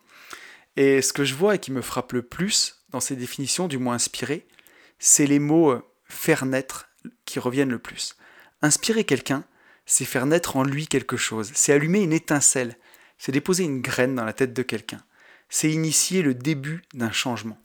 Et 0.76 1.02
ce 1.02 1.14
que 1.14 1.24
je 1.24 1.36
vois 1.36 1.56
et 1.56 1.60
qui 1.60 1.72
me 1.72 1.82
frappe 1.82 2.14
le 2.14 2.22
plus 2.22 2.84
dans 2.90 3.00
ces 3.00 3.16
définitions, 3.16 3.68
du 3.68 3.78
moins 3.78 3.96
inspiré, 3.96 4.48
c'est 5.00 5.28
les 5.28 5.40
mots 5.40 5.72
euh, 5.72 5.84
faire 6.06 6.46
naître 6.46 6.90
qui 7.26 7.40
reviennent 7.40 7.70
le 7.70 7.80
plus. 7.80 8.16
Inspirer 8.62 9.04
quelqu'un, 9.04 9.44
c'est 9.86 10.06
faire 10.06 10.26
naître 10.26 10.56
en 10.56 10.64
lui 10.64 10.88
quelque 10.88 11.18
chose, 11.18 11.52
c'est 11.54 11.74
allumer 11.74 12.02
une 12.02 12.14
étincelle, 12.14 12.78
c'est 13.18 13.32
déposer 13.32 13.64
une 13.64 13.82
graine 13.82 14.16
dans 14.16 14.24
la 14.24 14.34
tête 14.34 14.54
de 14.54 14.62
quelqu'un 14.64 15.04
c'est 15.54 15.72
initier 15.72 16.24
le 16.24 16.34
début 16.34 16.82
d'un 16.96 17.12
changement. 17.12 17.60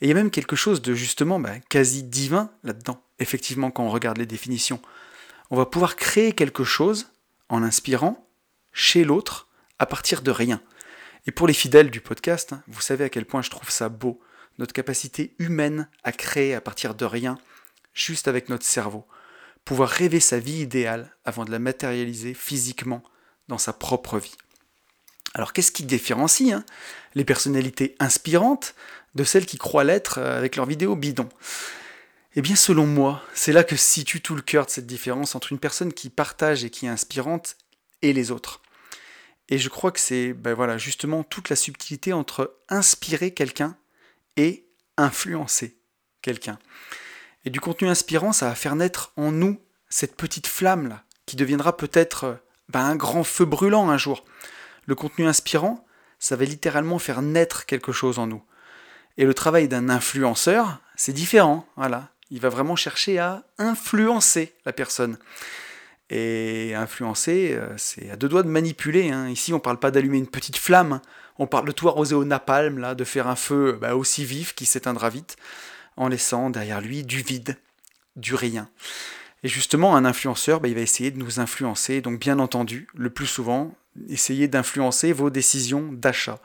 Et 0.00 0.06
il 0.06 0.08
y 0.08 0.12
a 0.12 0.14
même 0.14 0.30
quelque 0.30 0.54
chose 0.54 0.80
de 0.80 0.94
justement 0.94 1.40
bah, 1.40 1.58
quasi 1.68 2.04
divin 2.04 2.52
là-dedans, 2.62 3.02
effectivement, 3.18 3.72
quand 3.72 3.82
on 3.82 3.90
regarde 3.90 4.18
les 4.18 4.26
définitions. 4.26 4.80
On 5.50 5.56
va 5.56 5.66
pouvoir 5.66 5.96
créer 5.96 6.34
quelque 6.34 6.62
chose 6.62 7.08
en 7.48 7.64
inspirant 7.64 8.28
chez 8.72 9.02
l'autre 9.02 9.48
à 9.80 9.86
partir 9.86 10.22
de 10.22 10.30
rien. 10.30 10.62
Et 11.26 11.32
pour 11.32 11.48
les 11.48 11.54
fidèles 11.54 11.90
du 11.90 12.00
podcast, 12.00 12.52
hein, 12.52 12.62
vous 12.68 12.80
savez 12.80 13.04
à 13.04 13.08
quel 13.08 13.24
point 13.24 13.42
je 13.42 13.50
trouve 13.50 13.70
ça 13.70 13.88
beau, 13.88 14.20
notre 14.58 14.72
capacité 14.72 15.34
humaine 15.38 15.88
à 16.04 16.12
créer 16.12 16.54
à 16.54 16.60
partir 16.60 16.94
de 16.94 17.04
rien, 17.04 17.38
juste 17.94 18.28
avec 18.28 18.48
notre 18.48 18.64
cerveau. 18.64 19.04
Pouvoir 19.64 19.88
rêver 19.88 20.20
sa 20.20 20.38
vie 20.38 20.60
idéale 20.60 21.14
avant 21.24 21.44
de 21.44 21.50
la 21.50 21.58
matérialiser 21.58 22.32
physiquement 22.32 23.02
dans 23.48 23.58
sa 23.58 23.72
propre 23.72 24.18
vie. 24.18 24.36
Alors 25.34 25.52
qu'est-ce 25.52 25.72
qui 25.72 25.82
différencie 25.82 26.52
hein, 26.52 26.64
les 27.14 27.24
personnalités 27.24 27.96
inspirantes 27.98 28.74
de 29.14 29.24
celles 29.24 29.46
qui 29.46 29.58
croient 29.58 29.84
l'être 29.84 30.18
euh, 30.18 30.38
avec 30.38 30.56
leurs 30.56 30.66
vidéos 30.66 30.94
bidons? 30.94 31.28
Eh 32.36 32.42
bien 32.42 32.56
selon 32.56 32.86
moi, 32.86 33.22
c'est 33.34 33.52
là 33.52 33.64
que 33.64 33.76
se 33.76 33.84
situe 33.84 34.20
tout 34.20 34.36
le 34.36 34.42
cœur 34.42 34.66
de 34.66 34.70
cette 34.70 34.86
différence 34.86 35.34
entre 35.34 35.52
une 35.52 35.58
personne 35.58 35.92
qui 35.92 36.08
partage 36.08 36.64
et 36.64 36.70
qui 36.70 36.86
est 36.86 36.90
inspirante 36.90 37.56
et 38.02 38.12
les 38.12 38.30
autres. 38.30 38.62
Et 39.48 39.58
je 39.58 39.68
crois 39.68 39.92
que 39.92 40.00
c'est 40.00 40.32
ben 40.32 40.54
voilà, 40.54 40.78
justement 40.78 41.22
toute 41.22 41.48
la 41.48 41.56
subtilité 41.56 42.12
entre 42.12 42.56
inspirer 42.68 43.32
quelqu'un 43.32 43.76
et 44.36 44.66
influencer 44.96 45.76
quelqu'un. 46.22 46.58
Et 47.44 47.50
du 47.50 47.60
contenu 47.60 47.88
inspirant, 47.88 48.32
ça 48.32 48.48
va 48.48 48.54
faire 48.54 48.74
naître 48.74 49.12
en 49.16 49.30
nous 49.30 49.60
cette 49.88 50.16
petite 50.16 50.48
flamme 50.48 50.88
là, 50.88 51.04
qui 51.26 51.36
deviendra 51.36 51.76
peut-être 51.76 52.40
ben, 52.68 52.80
un 52.80 52.96
grand 52.96 53.22
feu 53.22 53.44
brûlant 53.44 53.88
un 53.88 53.98
jour. 53.98 54.24
Le 54.86 54.94
contenu 54.94 55.26
inspirant, 55.26 55.86
ça 56.18 56.34
va 56.36 56.44
littéralement 56.44 56.98
faire 56.98 57.22
naître 57.22 57.66
quelque 57.66 57.92
chose 57.92 58.18
en 58.18 58.26
nous. 58.26 58.42
Et 59.16 59.24
le 59.24 59.34
travail 59.34 59.68
d'un 59.68 59.88
influenceur, 59.88 60.80
c'est 60.96 61.12
différent. 61.12 61.66
Voilà, 61.76 62.10
il 62.30 62.40
va 62.40 62.48
vraiment 62.48 62.76
chercher 62.76 63.18
à 63.18 63.44
influencer 63.58 64.54
la 64.64 64.72
personne. 64.72 65.18
Et 66.08 66.72
influencer, 66.74 67.54
euh, 67.54 67.76
c'est 67.76 68.10
à 68.10 68.16
deux 68.16 68.28
doigts 68.28 68.44
de 68.44 68.48
manipuler. 68.48 69.10
Hein. 69.10 69.28
Ici, 69.28 69.52
on 69.52 69.56
ne 69.56 69.60
parle 69.60 69.78
pas 69.78 69.90
d'allumer 69.90 70.18
une 70.18 70.28
petite 70.28 70.56
flamme, 70.56 71.00
on 71.38 71.46
parle 71.46 71.66
de 71.66 71.72
tout 71.72 71.88
arroser 71.88 72.14
au 72.14 72.24
napalm, 72.24 72.78
là, 72.78 72.94
de 72.94 73.04
faire 73.04 73.26
un 73.26 73.36
feu 73.36 73.76
bah, 73.80 73.96
aussi 73.96 74.24
vif 74.24 74.54
qui 74.54 74.66
s'éteindra 74.66 75.10
vite, 75.10 75.36
en 75.96 76.08
laissant 76.08 76.50
derrière 76.50 76.80
lui 76.80 77.02
du 77.02 77.22
vide, 77.22 77.56
du 78.14 78.34
rien. 78.34 78.68
Et 79.42 79.48
justement, 79.48 79.96
un 79.96 80.04
influenceur, 80.04 80.60
bah, 80.60 80.68
il 80.68 80.74
va 80.74 80.80
essayer 80.80 81.10
de 81.10 81.18
nous 81.18 81.40
influencer, 81.40 82.00
donc 82.00 82.20
bien 82.20 82.38
entendu, 82.38 82.86
le 82.94 83.10
plus 83.10 83.26
souvent, 83.26 83.74
essayer 84.08 84.46
d'influencer 84.46 85.12
vos 85.12 85.30
décisions 85.30 85.90
d'achat, 85.92 86.38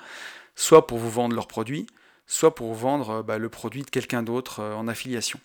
soit 0.56 0.88
pour 0.88 0.98
vous 0.98 1.10
vendre 1.10 1.36
leurs 1.36 1.48
produits, 1.48 1.86
soit 2.26 2.56
pour 2.56 2.74
vendre 2.74 3.22
bah, 3.22 3.38
le 3.38 3.50
produit 3.50 3.84
de 3.84 3.90
quelqu'un 3.90 4.24
d'autre 4.24 4.62
euh, 4.62 4.74
en 4.74 4.88
affiliation. 4.88 5.40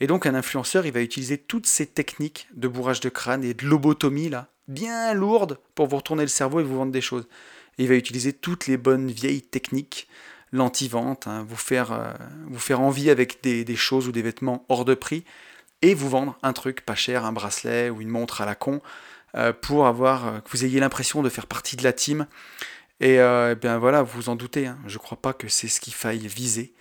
Et 0.00 0.06
donc 0.06 0.26
un 0.26 0.34
influenceur, 0.34 0.86
il 0.86 0.92
va 0.92 1.00
utiliser 1.00 1.38
toutes 1.38 1.66
ces 1.66 1.86
techniques 1.86 2.48
de 2.54 2.68
bourrage 2.68 3.00
de 3.00 3.08
crâne 3.08 3.44
et 3.44 3.54
de 3.54 3.66
lobotomie, 3.66 4.28
là, 4.28 4.48
bien 4.68 5.12
lourdes, 5.14 5.58
pour 5.74 5.86
vous 5.86 5.96
retourner 5.96 6.22
le 6.22 6.28
cerveau 6.28 6.60
et 6.60 6.62
vous 6.62 6.76
vendre 6.76 6.92
des 6.92 7.00
choses. 7.00 7.28
Il 7.78 7.88
va 7.88 7.94
utiliser 7.94 8.32
toutes 8.32 8.66
les 8.66 8.76
bonnes 8.76 9.10
vieilles 9.10 9.42
techniques, 9.42 10.08
l'anti-vente, 10.52 11.26
hein, 11.26 11.44
vous, 11.48 11.56
faire, 11.56 11.92
euh, 11.92 12.12
vous 12.46 12.58
faire 12.58 12.80
envie 12.80 13.10
avec 13.10 13.42
des, 13.42 13.76
choses 13.76 14.08
ou 14.08 14.12
des 14.12 14.22
vêtements 14.22 14.64
hors 14.68 14.84
de 14.84 14.94
prix, 14.94 15.24
et 15.82 15.94
vous 15.94 16.08
vendre 16.08 16.38
un 16.42 16.52
truc 16.52 16.80
pas 16.82 16.96
cher, 16.96 17.24
un 17.24 17.32
bracelet 17.32 17.90
ou 17.90 18.00
une 18.00 18.08
montre 18.08 18.40
à 18.40 18.46
la 18.46 18.54
con, 18.54 18.80
euh, 19.36 19.52
pour 19.52 19.86
avoir 19.86 20.42
que 20.42 20.50
vous 20.50 20.64
ayez 20.64 20.80
l'impression 20.80 21.22
de 21.22 21.28
faire 21.28 21.46
partie 21.46 21.76
de 21.76 21.84
la 21.84 21.92
team 21.92 22.26
et, 23.00 23.20
euh, 23.20 23.54
bien 23.54 23.78
voilà, 23.78 24.02
vous 24.02 24.28
en 24.28 24.36
doutez, 24.36 24.66
hein, 24.66 24.78
je 24.86 24.94
ne 24.94 24.98
crois 24.98 25.20
pas 25.20 25.32
que 25.32 25.48
c'est 25.48 25.68
ce 25.68 25.80
qu'il 25.80 25.94
faille 25.94 26.26
viser, 26.26 26.72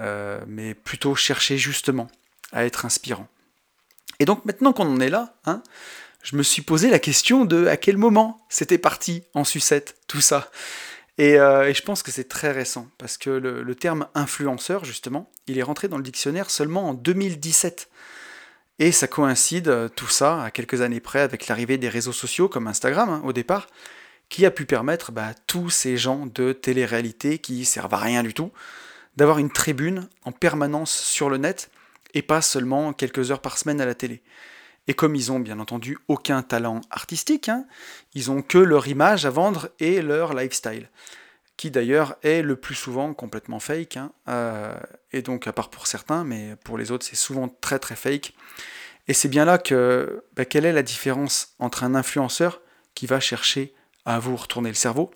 euh, 0.00 0.40
mais 0.46 0.74
plutôt 0.74 1.14
chercher 1.14 1.58
justement 1.58 2.08
à 2.52 2.64
être 2.64 2.84
inspirant. 2.84 3.28
Et 4.20 4.24
donc 4.24 4.44
maintenant 4.44 4.72
qu'on 4.72 4.90
en 4.90 5.00
est 5.00 5.10
là, 5.10 5.34
hein, 5.44 5.62
je 6.22 6.36
me 6.36 6.42
suis 6.42 6.62
posé 6.62 6.90
la 6.90 6.98
question 6.98 7.44
de 7.44 7.66
à 7.66 7.76
quel 7.76 7.96
moment 7.96 8.44
c'était 8.48 8.78
parti 8.78 9.22
en 9.34 9.44
sucette, 9.44 9.96
tout 10.08 10.20
ça. 10.20 10.50
Et, 11.16 11.38
euh, 11.38 11.72
je 11.72 11.82
pense 11.82 12.02
que 12.02 12.12
c'est 12.12 12.28
très 12.28 12.52
récent, 12.52 12.88
parce 12.96 13.18
que 13.18 13.30
le, 13.30 13.74
terme 13.74 14.06
influenceur, 14.14 14.84
justement, 14.84 15.30
il 15.48 15.58
est 15.58 15.62
rentré 15.62 15.88
dans 15.88 15.96
le 15.96 16.02
dictionnaire 16.02 16.50
seulement 16.50 16.88
en 16.88 16.94
2017. 16.94 17.88
Et 18.78 18.92
ça 18.92 19.08
coïncide, 19.08 19.90
tout 19.96 20.06
ça, 20.06 20.44
à 20.44 20.50
quelques 20.52 20.80
années 20.80 21.00
près, 21.00 21.20
avec 21.20 21.48
l'arrivée 21.48 21.78
des 21.78 21.88
réseaux 21.88 22.12
sociaux 22.12 22.48
comme 22.48 22.68
Instagram, 22.68 23.08
hein, 23.08 23.22
au 23.24 23.32
départ, 23.32 23.66
qui 24.28 24.46
a 24.46 24.52
pu 24.52 24.66
permettre 24.66 25.10
à 25.10 25.12
bah, 25.12 25.34
tous 25.46 25.70
ces 25.70 25.96
gens 25.96 26.26
de 26.26 26.52
télé-réalité 26.52 27.38
qui 27.38 27.64
servent 27.64 27.94
à 27.94 27.98
rien 27.98 28.22
du 28.22 28.34
tout 28.34 28.52
d'avoir 29.16 29.38
une 29.38 29.50
tribune 29.50 30.08
en 30.24 30.30
permanence 30.30 30.96
sur 30.96 31.28
le 31.28 31.38
net 31.38 31.70
et 32.14 32.22
pas 32.22 32.42
seulement 32.42 32.92
quelques 32.92 33.30
heures 33.30 33.40
par 33.40 33.58
semaine 33.58 33.80
à 33.80 33.86
la 33.86 33.94
télé. 33.94 34.22
Et 34.86 34.94
comme 34.94 35.14
ils 35.14 35.30
ont 35.30 35.40
bien 35.40 35.60
entendu 35.60 35.98
aucun 36.08 36.42
talent 36.42 36.80
artistique, 36.90 37.48
hein, 37.48 37.66
ils 38.14 38.30
ont 38.30 38.40
que 38.40 38.58
leur 38.58 38.88
image 38.88 39.26
à 39.26 39.30
vendre 39.30 39.68
et 39.80 40.00
leur 40.00 40.32
lifestyle, 40.32 40.88
qui 41.58 41.70
d'ailleurs 41.70 42.16
est 42.22 42.40
le 42.40 42.56
plus 42.56 42.74
souvent 42.74 43.12
complètement 43.12 43.60
fake, 43.60 43.98
hein, 43.98 44.12
euh, 44.28 44.74
et 45.12 45.20
donc 45.20 45.46
à 45.46 45.52
part 45.52 45.68
pour 45.68 45.86
certains, 45.86 46.24
mais 46.24 46.56
pour 46.64 46.78
les 46.78 46.90
autres 46.90 47.04
c'est 47.04 47.16
souvent 47.16 47.48
très 47.60 47.78
très 47.78 47.96
fake. 47.96 48.34
Et 49.08 49.14
c'est 49.14 49.28
bien 49.28 49.44
là 49.44 49.58
que 49.58 50.24
bah, 50.34 50.46
quelle 50.46 50.64
est 50.64 50.72
la 50.72 50.82
différence 50.82 51.54
entre 51.58 51.84
un 51.84 51.94
influenceur 51.94 52.62
qui 52.94 53.06
va 53.06 53.20
chercher 53.20 53.74
à 54.06 54.18
vous 54.18 54.36
retourner 54.36 54.70
le 54.70 54.74
cerveau, 54.74 55.10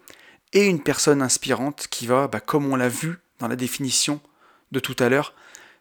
et 0.53 0.67
une 0.67 0.83
personne 0.83 1.23
inspirante 1.23 1.89
qui 1.89 2.07
va, 2.07 2.29
bah, 2.29 2.41
comme 2.41 2.71
on 2.71 2.77
l'a 2.77 2.89
vu 2.89 3.19
dans 3.39 3.49
la 3.49 3.57
définition 3.57 4.21
de 4.71 4.81
tout 4.81 4.97
à 4.99 5.09
l'heure, 5.09 5.35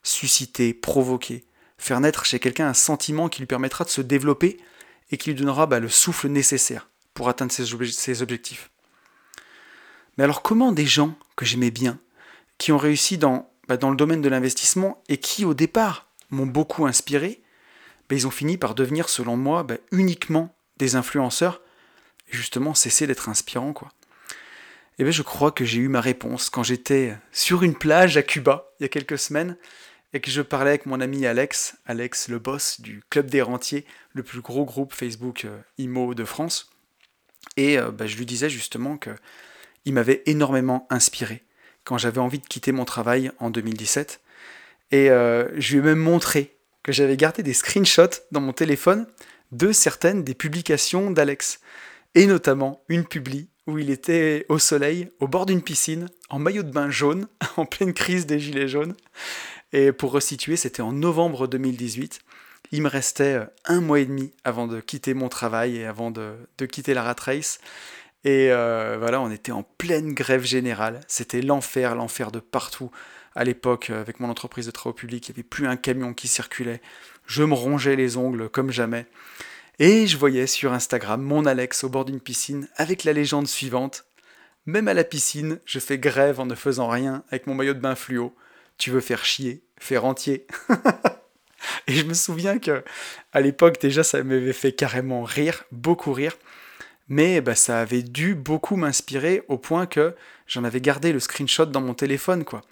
susciter, 0.04 0.74
provoquer, 0.74 1.46
faire 1.78 2.00
naître 2.00 2.26
chez 2.26 2.40
quelqu'un 2.40 2.68
un 2.68 2.74
sentiment 2.74 3.30
qui 3.30 3.40
lui 3.40 3.48
permettra 3.48 3.84
de 3.84 3.90
se 3.90 4.02
développer 4.02 4.60
et 5.12 5.18
qui 5.18 5.30
lui 5.30 5.36
donnera 5.36 5.66
bah, 5.66 5.80
le 5.80 5.90
souffle 5.90 6.28
nécessaire 6.28 6.90
pour 7.14 7.30
atteindre 7.30 7.52
ses, 7.52 8.22
objectifs. 8.22 8.70
Mais 10.18 10.24
alors 10.24 10.42
comment 10.42 10.72
des 10.72 10.86
gens 10.86 11.16
que 11.36 11.46
j'aimais 11.46 11.72
bien, 11.72 12.00
qui 12.58 12.72
ont 12.72 12.78
réussi 12.78 13.18
dans, 13.18 13.52
bah, 13.68 13.78
le 13.82 13.96
domaine 13.96 14.22
de 14.22 14.30
l'investissement 14.30 15.04
et 15.10 15.18
qui 15.18 15.46
au 15.46 15.54
départ 15.54 16.08
m'ont 16.30 16.46
beaucoup 16.46 16.86
inspiré, 16.86 17.42
ils 18.16 18.28
ont 18.28 18.32
fini 18.32 18.58
par 18.58 18.76
devenir 18.76 19.10
selon 19.10 19.38
moi 19.38 19.66
uniquement 19.92 20.54
des 20.78 20.96
influenceurs 20.96 21.62
justement 22.30 22.74
cesser 22.74 23.08
d'être 23.08 23.30
inspirant, 23.30 23.74
quoi. 23.74 23.92
Et 24.98 25.02
eh 25.02 25.04
bien 25.04 25.12
je 25.12 25.22
crois 25.22 25.52
que 25.52 25.66
j'ai 25.66 25.80
eu 25.80 25.88
ma 25.88 26.02
réponse 26.02 26.50
quand 26.50 26.64
j'étais 26.64 27.18
sur 27.32 27.64
une 27.64 27.76
plage 27.76 28.18
à 28.18 28.24
Cuba 28.24 28.68
il 28.80 28.84
y 28.84 28.86
a 28.86 28.90
quelques 28.90 29.18
semaines 29.18 29.58
et 30.14 30.20
que 30.20 30.32
je 30.32 30.42
parlais 30.42 30.72
avec 30.72 30.86
mon 30.86 31.00
ami 31.00 31.26
Alex, 31.26 31.78
Alex 31.86 32.28
le 32.28 32.40
boss 32.40 32.82
du 32.82 33.04
Club 33.10 33.30
des 33.30 33.42
Rentiers, 33.42 33.86
le 34.14 34.24
plus 34.24 34.42
gros 34.42 34.66
groupe 34.66 34.94
Facebook 34.94 35.46
euh, 35.46 35.58
IMO 35.78 36.14
de 36.14 36.26
France. 36.26 36.70
Et 37.58 37.78
euh, 37.78 37.92
bah, 37.92 38.08
je 38.08 38.18
lui 38.18 38.26
disais 38.26 38.50
justement 38.50 38.98
que 38.98 39.12
il 39.86 39.94
m'avait 39.94 40.22
énormément 40.26 40.86
inspiré 40.90 41.44
quand 41.84 41.98
j'avais 41.98 42.20
envie 42.20 42.40
de 42.40 42.46
quitter 42.46 42.72
mon 42.72 42.86
travail 42.86 43.32
en 43.40 43.50
2017. 43.50 44.22
Et 44.92 45.10
euh, 45.10 45.48
je 45.60 45.74
lui 45.74 45.80
ai 45.80 45.82
même 45.82 46.00
montré 46.00 46.56
que 46.84 46.92
j'avais 46.92 47.18
gardé 47.18 47.44
des 47.44 47.54
screenshots 47.54 48.22
dans 48.32 48.42
mon 48.42 48.54
téléphone 48.54 49.08
de 49.52 49.72
certaines 49.72 50.24
des 50.24 50.36
publications 50.36 51.12
d'Alex 51.12 51.60
et 52.16 52.26
notamment 52.26 52.84
une 52.90 53.06
publi 53.06 53.48
où 53.68 53.78
il 53.78 53.90
était 53.90 54.46
au 54.50 54.60
soleil, 54.60 55.10
au 55.20 55.28
bord 55.28 55.46
d'une 55.46 55.62
piscine, 55.62 56.10
en 56.30 56.40
maillot 56.40 56.64
de 56.64 56.72
bain 56.72 56.90
jaune, 56.90 57.28
en 57.58 57.66
pleine 57.66 57.94
crise 57.94 58.26
des 58.26 58.40
gilets 58.40 58.68
jaunes. 58.68 58.96
Et 59.74 59.92
pour 59.92 60.12
resituer, 60.12 60.56
c'était 60.56 60.82
en 60.82 60.92
novembre 60.92 61.48
2018. 61.48 62.20
Il 62.72 62.82
me 62.82 62.90
restait 62.90 63.36
euh, 63.36 63.46
un 63.66 63.82
mois 63.82 64.00
et 64.00 64.06
demi 64.06 64.34
avant 64.44 64.68
de 64.68 64.80
quitter 64.80 65.14
mon 65.14 65.30
travail 65.30 65.78
et 65.78 65.86
avant 65.86 66.12
de, 66.12 66.36
quitter 66.70 66.94
la 66.94 67.04
rat 67.04 67.16
race. 67.20 67.60
Et 68.24 68.52
euh, 68.52 68.98
voilà, 69.00 69.20
on 69.20 69.32
était 69.32 69.52
en 69.52 69.64
pleine 69.64 70.14
grève 70.14 70.44
générale. 70.44 71.00
C'était 71.08 71.42
l'enfer, 71.42 71.96
l'enfer 71.96 72.32
de 72.32 72.40
partout. 72.40 72.92
À 73.36 73.44
l'époque, 73.44 73.90
euh, 73.90 74.02
avec 74.02 74.20
mon 74.20 74.30
entreprise 74.30 74.66
de 74.66 74.72
travaux 74.72 74.94
publics, 74.94 75.28
il 75.28 75.32
n'y 75.32 75.36
avait 75.36 75.48
plus 75.48 75.68
un 75.68 75.78
camion 75.78 76.14
qui 76.14 76.28
circulait. 76.28 76.82
Je 77.26 77.44
me 77.44 77.54
rongeais 77.54 77.96
les 77.96 78.18
ongles 78.18 78.50
comme 78.50 78.72
jamais. 78.72 79.06
Et 79.80 80.06
je 80.06 80.18
voyais 80.18 80.48
sur 80.48 80.74
Instagram 80.74 81.22
mon 81.22 81.46
Alex 81.46 81.84
au 81.84 81.90
bord 81.90 82.06
d'une 82.06 82.20
piscine 82.20 82.68
avec 82.76 83.04
la 83.04 83.14
légende 83.14 83.48
suivante. 83.48 84.06
Même 84.66 84.88
à 84.88 84.94
la 84.94 85.04
piscine, 85.04 85.60
je 85.66 85.80
fais 85.80 85.98
grève 85.98 86.40
en 86.40 86.46
ne 86.46 86.56
faisant 86.56 86.88
rien 86.88 87.24
avec 87.30 87.48
mon 87.48 87.56
maillot 87.56 87.74
de 87.74 87.80
bain 87.80 87.96
fluo. 87.96 88.36
Tu 88.82 88.90
veux 88.90 89.00
faire 89.00 89.24
chier, 89.24 89.62
faire 89.78 90.06
entier. 90.06 90.48
et 91.88 91.94
je 91.94 92.04
me 92.04 92.16
souviens 92.16 92.58
que 92.58 92.84
à 93.32 93.40
l'époque 93.40 93.80
déjà 93.80 94.02
ça 94.02 94.24
m'avait 94.24 94.54
fait 94.54 94.72
carrément 94.72 95.22
rire, 95.22 95.66
beaucoup 95.72 96.14
rire. 96.14 96.36
Mais 97.08 97.42
bah, 97.42 97.54
ça 97.54 97.80
avait 97.80 98.02
dû 98.02 98.34
beaucoup 98.34 98.78
m'inspirer 98.78 99.44
au 99.50 99.60
point 99.60 99.86
que 99.86 100.16
j'en 100.48 100.64
avais 100.64 100.82
gardé 100.82 101.14
le 101.14 101.20
screenshot 101.20 101.68
dans 101.68 101.80
mon 101.80 101.94
téléphone 101.94 102.44
quoi. 102.44 102.64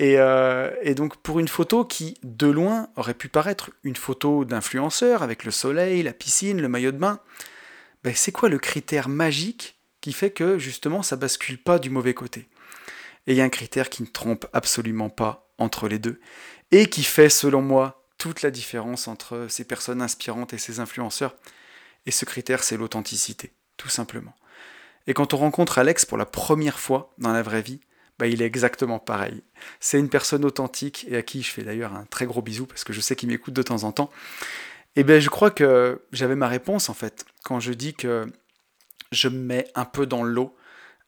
Euh, 0.00 0.74
et, 0.80 0.94
donc 0.94 1.18
pour 1.18 1.40
une 1.40 1.48
photo 1.48 1.84
qui, 1.84 2.16
de 2.22 2.46
loin, 2.46 2.88
aurait 2.96 3.12
pu 3.12 3.28
paraître 3.28 3.70
une 3.82 3.96
photo 3.96 4.46
d'influenceur 4.46 5.22
avec 5.22 5.44
le 5.44 5.50
soleil, 5.50 6.02
la 6.02 6.14
piscine, 6.14 6.58
le 6.62 6.68
maillot 6.68 6.90
de 6.90 6.96
bain, 6.96 7.20
ben 8.02 8.14
c'est 8.16 8.32
quoi 8.32 8.48
le 8.48 8.58
critère 8.58 9.10
magique 9.10 9.78
qui 10.00 10.14
fait 10.14 10.30
que 10.30 10.58
justement 10.58 11.02
ça 11.02 11.16
bascule 11.16 11.58
pas 11.58 11.78
du 11.78 11.90
mauvais 11.90 12.14
côté? 12.14 12.48
Et 13.26 13.32
il 13.32 13.36
y 13.36 13.40
a 13.40 13.44
un 13.44 13.50
critère 13.50 13.90
qui 13.90 14.02
ne 14.02 14.08
trompe 14.08 14.46
absolument 14.52 15.08
pas 15.08 15.50
entre 15.58 15.88
les 15.88 15.98
deux 15.98 16.20
et 16.70 16.86
qui 16.86 17.04
fait 17.04 17.28
selon 17.28 17.62
moi 17.62 18.04
toute 18.18 18.42
la 18.42 18.50
différence 18.50 19.08
entre 19.08 19.46
ces 19.48 19.64
personnes 19.64 20.02
inspirantes 20.02 20.52
et 20.52 20.58
ces 20.58 20.80
influenceurs. 20.80 21.34
Et 22.06 22.10
ce 22.10 22.24
critère 22.24 22.62
c'est 22.62 22.76
l'authenticité, 22.76 23.52
tout 23.76 23.88
simplement. 23.88 24.34
Et 25.06 25.14
quand 25.14 25.34
on 25.34 25.38
rencontre 25.38 25.78
Alex 25.78 26.04
pour 26.06 26.18
la 26.18 26.26
première 26.26 26.78
fois 26.78 27.12
dans 27.18 27.32
la 27.32 27.42
vraie 27.42 27.62
vie, 27.62 27.80
bah, 28.18 28.26
il 28.26 28.42
est 28.42 28.46
exactement 28.46 28.98
pareil. 28.98 29.42
C'est 29.80 29.98
une 29.98 30.08
personne 30.08 30.44
authentique 30.44 31.04
et 31.08 31.16
à 31.16 31.22
qui 31.22 31.42
je 31.42 31.50
fais 31.50 31.62
d'ailleurs 31.62 31.94
un 31.94 32.04
très 32.04 32.26
gros 32.26 32.42
bisou 32.42 32.66
parce 32.66 32.84
que 32.84 32.92
je 32.92 33.00
sais 33.00 33.16
qu'il 33.16 33.28
m'écoute 33.28 33.54
de 33.54 33.62
temps 33.62 33.84
en 33.84 33.92
temps. 33.92 34.10
Et 34.96 35.02
bien 35.02 35.18
je 35.18 35.28
crois 35.28 35.50
que 35.50 36.02
j'avais 36.12 36.36
ma 36.36 36.48
réponse 36.48 36.88
en 36.88 36.94
fait 36.94 37.24
quand 37.42 37.60
je 37.60 37.72
dis 37.72 37.94
que 37.94 38.26
je 39.12 39.28
me 39.28 39.38
mets 39.38 39.66
un 39.74 39.84
peu 39.84 40.06
dans 40.06 40.22
l'eau 40.22 40.56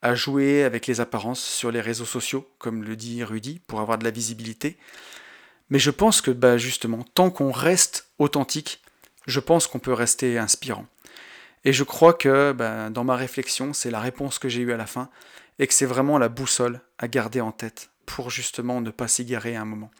à 0.03 0.15
jouer 0.15 0.63
avec 0.63 0.87
les 0.87 1.01
apparences 1.01 1.43
sur 1.43 1.71
les 1.71 1.81
réseaux 1.81 2.05
sociaux, 2.05 2.49
comme 2.59 2.85
le 2.85 2.97
dit 2.97 3.25
Rudy, 3.25 3.61
pour 3.67 3.81
avoir 3.81 3.99
de 3.99 4.05
la 4.05 4.11
visibilité. 4.11 4.77
Mais 5.71 5.79
je 5.79 5.91
pense 5.91 6.21
que 6.21 6.31
bah, 6.31 6.59
justement, 6.59 7.05
tant 7.15 7.31
qu'on 7.31 7.51
reste 7.51 8.09
authentique, 8.19 8.83
je 9.27 9.41
pense 9.41 9.67
qu'on 9.67 9.79
peut 9.79 9.93
rester 9.93 10.39
inspirant. 10.39 10.87
Et 11.65 11.73
je 11.73 11.83
crois 11.83 12.15
que 12.15 12.53
ben, 12.53 12.91
dans 12.91 13.05
ma 13.05 13.17
réflexion, 13.17 13.73
c'est 13.73 13.91
la 13.91 14.01
réponse 14.01 14.39
que 14.39 14.49
j'ai 14.49 14.61
eue 14.61 14.73
à 14.73 14.77
la 14.77 14.87
fin, 14.87 15.11
et 15.59 15.67
que 15.67 15.75
c'est 15.75 15.87
vraiment 15.87 16.19
la 16.19 16.29
boussole 16.29 16.81
à 16.99 17.09
garder 17.09 17.41
en 17.41 17.51
tête 17.51 17.91
pour 18.05 18.31
justement 18.31 18.81
ne 18.81 18.91
pas 18.91 19.09
s'égarer 19.09 19.57
à 19.57 19.63
un 19.63 19.65
moment. 19.65 19.91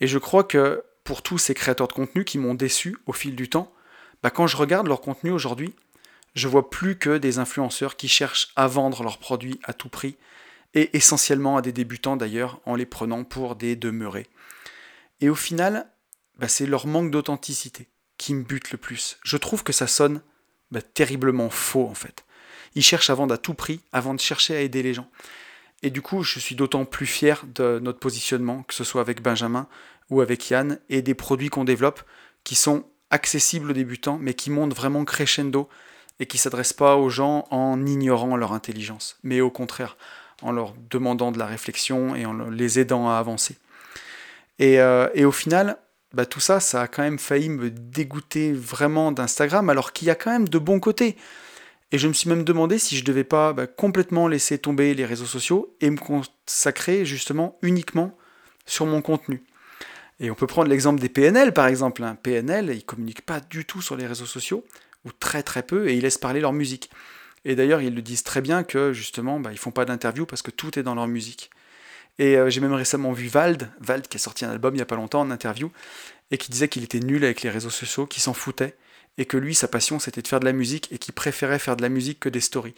Et 0.00 0.06
je 0.06 0.18
crois 0.18 0.44
que 0.44 0.82
pour 1.04 1.22
tous 1.22 1.38
ces 1.38 1.54
créateurs 1.54 1.88
de 1.88 1.92
contenu 1.92 2.24
qui 2.24 2.38
m'ont 2.38 2.54
déçu 2.54 2.96
au 3.06 3.12
fil 3.12 3.36
du 3.36 3.50
temps, 3.50 3.72
bah, 4.22 4.30
quand 4.30 4.46
je 4.46 4.56
regarde 4.56 4.86
leur 4.86 5.00
contenu 5.00 5.30
aujourd'hui, 5.30 5.74
je 6.34 6.48
vois 6.48 6.70
plus 6.70 6.96
que 6.96 7.18
des 7.18 7.38
influenceurs 7.38 7.96
qui 7.96 8.08
cherchent 8.08 8.52
à 8.56 8.66
vendre 8.66 9.02
leurs 9.02 9.18
produits 9.18 9.60
à 9.64 9.72
tout 9.72 9.88
prix, 9.88 10.16
et 10.74 10.96
essentiellement 10.96 11.56
à 11.56 11.62
des 11.62 11.72
débutants 11.72 12.16
d'ailleurs, 12.16 12.60
en 12.64 12.76
les 12.76 12.86
prenant 12.86 13.24
pour 13.24 13.56
des 13.56 13.76
demeurés. 13.76 14.28
Et 15.20 15.28
au 15.28 15.34
final, 15.34 15.90
bah, 16.38 16.48
c'est 16.48 16.66
leur 16.66 16.86
manque 16.86 17.10
d'authenticité 17.10 17.88
qui 18.18 18.34
me 18.34 18.42
bute 18.42 18.70
le 18.70 18.78
plus. 18.78 19.18
Je 19.24 19.36
trouve 19.36 19.62
que 19.62 19.72
ça 19.72 19.86
sonne 19.86 20.22
bah, 20.70 20.82
terriblement 20.82 21.50
faux 21.50 21.86
en 21.86 21.94
fait. 21.94 22.24
Ils 22.74 22.82
cherchent 22.82 23.10
à 23.10 23.14
vendre 23.14 23.34
à 23.34 23.38
tout 23.38 23.54
prix 23.54 23.80
avant 23.92 24.14
de 24.14 24.20
chercher 24.20 24.56
à 24.56 24.60
aider 24.60 24.82
les 24.82 24.94
gens. 24.94 25.10
Et 25.82 25.90
du 25.90 26.02
coup, 26.02 26.22
je 26.22 26.38
suis 26.38 26.54
d'autant 26.54 26.84
plus 26.84 27.06
fier 27.06 27.44
de 27.54 27.80
notre 27.82 27.98
positionnement, 27.98 28.62
que 28.62 28.74
ce 28.74 28.84
soit 28.84 29.00
avec 29.00 29.22
Benjamin 29.22 29.66
ou 30.10 30.20
avec 30.20 30.50
Yann, 30.50 30.78
et 30.88 31.02
des 31.02 31.14
produits 31.14 31.48
qu'on 31.48 31.64
développe 31.64 32.02
qui 32.44 32.54
sont 32.54 32.84
accessibles 33.10 33.70
aux 33.70 33.74
débutants, 33.74 34.18
mais 34.20 34.34
qui 34.34 34.50
montent 34.50 34.74
vraiment 34.74 35.04
crescendo 35.04 35.68
et 36.20 36.26
qui 36.26 36.36
ne 36.36 36.40
s'adressent 36.40 36.74
pas 36.74 36.96
aux 36.96 37.08
gens 37.08 37.46
en 37.50 37.84
ignorant 37.84 38.36
leur 38.36 38.52
intelligence, 38.52 39.18
mais 39.24 39.40
au 39.40 39.50
contraire, 39.50 39.96
en 40.42 40.52
leur 40.52 40.74
demandant 40.90 41.32
de 41.32 41.38
la 41.38 41.46
réflexion 41.46 42.14
et 42.14 42.26
en 42.26 42.50
les 42.50 42.78
aidant 42.78 43.08
à 43.08 43.14
avancer. 43.14 43.56
Et, 44.58 44.80
euh, 44.80 45.08
au 45.26 45.32
final, 45.32 45.78
bah, 46.12 46.26
tout 46.26 46.40
ça, 46.40 46.60
ça 46.60 46.82
a 46.82 46.88
quand 46.88 47.02
même 47.02 47.18
failli 47.18 47.48
me 47.48 47.70
dégoûter 47.70 48.52
vraiment 48.52 49.12
d'Instagram, 49.12 49.70
alors 49.70 49.92
qu'il 49.92 50.08
y 50.08 50.10
a 50.10 50.14
quand 50.14 50.30
même 50.30 50.48
de 50.48 50.58
bons 50.58 50.80
côtés. 50.80 51.16
Et 51.92 51.98
je 51.98 52.06
me 52.06 52.12
suis 52.12 52.28
même 52.28 52.44
demandé 52.44 52.78
si 52.78 52.96
je 52.96 53.04
devais 53.04 53.24
pas 53.24 53.52
bah, 53.52 53.66
complètement 53.66 54.28
laisser 54.28 54.58
tomber 54.58 54.94
les 54.94 55.04
réseaux 55.04 55.26
sociaux 55.26 55.74
et 55.80 55.90
me 55.90 55.96
consacrer 55.96 57.04
justement 57.04 57.58
uniquement 57.62 58.16
sur 58.66 58.86
mon 58.86 59.02
contenu. 59.02 59.42
Et 60.20 60.30
on 60.30 60.34
peut 60.34 60.46
prendre 60.46 60.68
l'exemple 60.68 61.00
des 61.00 61.08
PNL 61.08 61.52
par 61.52 61.66
exemple. 61.66 62.04
Un 62.04 62.14
PNL, 62.14 62.66
ils 62.66 62.76
ne 62.76 62.80
communiquent 62.82 63.24
pas 63.24 63.40
du 63.40 63.64
tout 63.64 63.80
sur 63.80 63.96
les 63.96 64.06
réseaux 64.06 64.26
sociaux, 64.26 64.64
ou 65.04 65.12
très 65.12 65.42
très 65.42 65.62
peu, 65.62 65.88
et 65.88 65.94
ils 65.94 66.02
laissent 66.02 66.18
parler 66.18 66.40
leur 66.40 66.52
musique. 66.52 66.90
Et 67.44 67.54
d'ailleurs, 67.54 67.80
ils 67.80 67.94
le 67.94 68.02
disent 68.02 68.22
très 68.22 68.40
bien 68.40 68.64
que 68.64 68.92
justement, 68.92 69.40
bah, 69.40 69.50
ils 69.52 69.58
font 69.58 69.70
pas 69.70 69.84
d'interview 69.84 70.26
parce 70.26 70.42
que 70.42 70.50
tout 70.50 70.78
est 70.78 70.82
dans 70.82 70.94
leur 70.94 71.06
musique. 71.06 71.50
Et 72.18 72.36
euh, 72.36 72.50
j'ai 72.50 72.60
même 72.60 72.74
récemment 72.74 73.12
vu 73.12 73.28
Vald, 73.28 73.70
Vald 73.80 74.06
qui 74.06 74.16
a 74.18 74.20
sorti 74.20 74.44
un 74.44 74.50
album 74.50 74.74
il 74.74 74.78
n'y 74.78 74.82
a 74.82 74.86
pas 74.86 74.96
longtemps 74.96 75.20
en 75.20 75.30
interview, 75.30 75.72
et 76.30 76.38
qui 76.38 76.50
disait 76.50 76.68
qu'il 76.68 76.84
était 76.84 77.00
nul 77.00 77.24
avec 77.24 77.42
les 77.42 77.50
réseaux 77.50 77.70
sociaux, 77.70 78.06
qu'il 78.06 78.22
s'en 78.22 78.34
foutait, 78.34 78.76
et 79.16 79.24
que 79.24 79.36
lui, 79.36 79.54
sa 79.54 79.68
passion, 79.68 79.98
c'était 79.98 80.22
de 80.22 80.28
faire 80.28 80.40
de 80.40 80.44
la 80.44 80.52
musique, 80.52 80.92
et 80.92 80.98
qu'il 80.98 81.14
préférait 81.14 81.58
faire 81.58 81.76
de 81.76 81.82
la 81.82 81.88
musique 81.88 82.20
que 82.20 82.28
des 82.28 82.40
stories. 82.40 82.74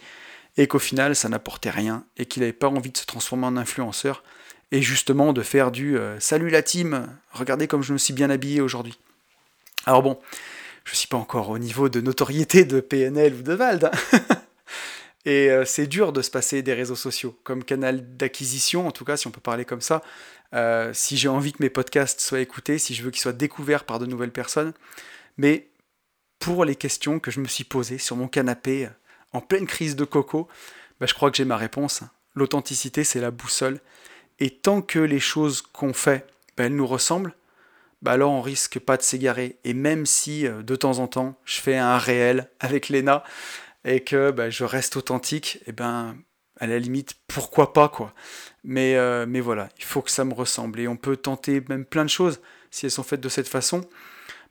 Et 0.55 0.67
qu'au 0.67 0.79
final, 0.79 1.15
ça 1.15 1.29
n'apportait 1.29 1.69
rien, 1.69 2.05
et 2.15 2.25
qu'il 2.25 2.41
n'avait 2.41 2.53
pas 2.53 2.69
envie 2.69 2.91
de 2.91 2.97
se 2.97 3.05
transformer 3.05 3.45
en 3.45 3.57
influenceur, 3.57 4.23
et 4.71 4.81
justement 4.81 5.33
de 5.33 5.41
faire 5.41 5.71
du 5.71 5.97
euh, 5.97 6.19
Salut 6.19 6.49
la 6.49 6.63
team, 6.63 7.07
regardez 7.31 7.67
comme 7.67 7.83
je 7.83 7.93
me 7.93 7.97
suis 7.97 8.13
bien 8.13 8.29
habillé 8.29 8.61
aujourd'hui. 8.61 8.97
Alors 9.85 10.01
bon, 10.01 10.19
je 10.83 10.95
suis 10.95 11.07
pas 11.07 11.17
encore 11.17 11.49
au 11.49 11.57
niveau 11.57 11.89
de 11.89 12.01
notoriété 12.01 12.65
de 12.65 12.79
PNL 12.79 13.35
ou 13.35 13.41
de 13.41 13.53
Vald. 13.53 13.85
Hein. 13.85 14.19
Et 15.25 15.49
euh, 15.49 15.63
c'est 15.63 15.87
dur 15.87 16.11
de 16.11 16.21
se 16.21 16.29
passer 16.29 16.61
des 16.61 16.73
réseaux 16.73 16.97
sociaux 16.97 17.37
comme 17.43 17.63
canal 17.63 18.17
d'acquisition, 18.17 18.87
en 18.87 18.91
tout 18.91 19.05
cas, 19.05 19.15
si 19.15 19.27
on 19.27 19.31
peut 19.31 19.39
parler 19.39 19.63
comme 19.63 19.81
ça. 19.81 20.01
Euh, 20.53 20.91
si 20.93 21.15
j'ai 21.15 21.29
envie 21.29 21.53
que 21.53 21.63
mes 21.63 21.69
podcasts 21.69 22.19
soient 22.19 22.41
écoutés, 22.41 22.77
si 22.77 22.93
je 22.93 23.03
veux 23.03 23.11
qu'ils 23.11 23.21
soient 23.21 23.31
découverts 23.31 23.85
par 23.85 23.99
de 23.99 24.05
nouvelles 24.05 24.31
personnes. 24.31 24.73
Mais 25.37 25.69
pour 26.39 26.65
les 26.65 26.75
questions 26.75 27.19
que 27.19 27.31
je 27.31 27.39
me 27.39 27.47
suis 27.47 27.63
posées 27.63 27.97
sur 27.97 28.17
mon 28.17 28.27
canapé 28.27 28.89
en 29.31 29.39
pleine 29.39 29.65
crise 29.65 29.95
de 29.95 30.03
coco, 30.03 30.49
bah, 30.99 31.05
je 31.05 31.13
crois 31.13 31.31
que 31.31 31.37
j'ai 31.37 31.45
ma 31.45 31.57
réponse. 31.57 32.01
L'authenticité, 32.35 33.03
c'est 33.03 33.21
la 33.21 33.31
boussole. 33.31 33.79
Et 34.39 34.49
tant 34.49 34.81
que 34.81 34.99
les 34.99 35.21
choses 35.21 35.61
qu'on 35.61 35.93
fait, 35.93 36.27
bah, 36.57 36.65
elles 36.65 36.75
nous 36.75 36.87
ressemblent, 36.87 37.33
bah 38.03 38.11
alors 38.11 38.31
on 38.31 38.41
risque 38.41 38.79
pas 38.79 38.97
de 38.97 39.01
s'égarer. 39.01 39.57
Et 39.63 39.73
même 39.73 40.05
si 40.05 40.45
euh, 40.45 40.61
de 40.61 40.75
temps 40.75 40.99
en 40.99 41.07
temps 41.07 41.39
je 41.45 41.59
fais 41.59 41.77
un 41.77 41.97
réel 41.97 42.49
avec 42.59 42.89
Lena 42.89 43.23
et 43.85 44.01
que 44.03 44.31
bah, 44.31 44.49
je 44.49 44.63
reste 44.65 44.97
authentique, 44.97 45.57
et 45.61 45.69
eh 45.69 45.71
ben 45.71 46.15
à 46.59 46.67
la 46.67 46.79
limite 46.79 47.15
pourquoi 47.27 47.73
pas 47.73 47.89
quoi. 47.89 48.13
Mais, 48.63 48.95
euh, 48.95 49.25
mais 49.27 49.39
voilà, 49.39 49.69
il 49.77 49.83
faut 49.85 50.01
que 50.01 50.11
ça 50.11 50.25
me 50.25 50.33
ressemble 50.33 50.79
et 50.79 50.87
on 50.87 50.97
peut 50.97 51.17
tenter 51.17 51.63
même 51.69 51.85
plein 51.85 52.05
de 52.05 52.09
choses 52.09 52.41
si 52.71 52.85
elles 52.85 52.91
sont 52.91 53.03
faites 53.03 53.21
de 53.21 53.29
cette 53.29 53.47
façon. 53.47 53.81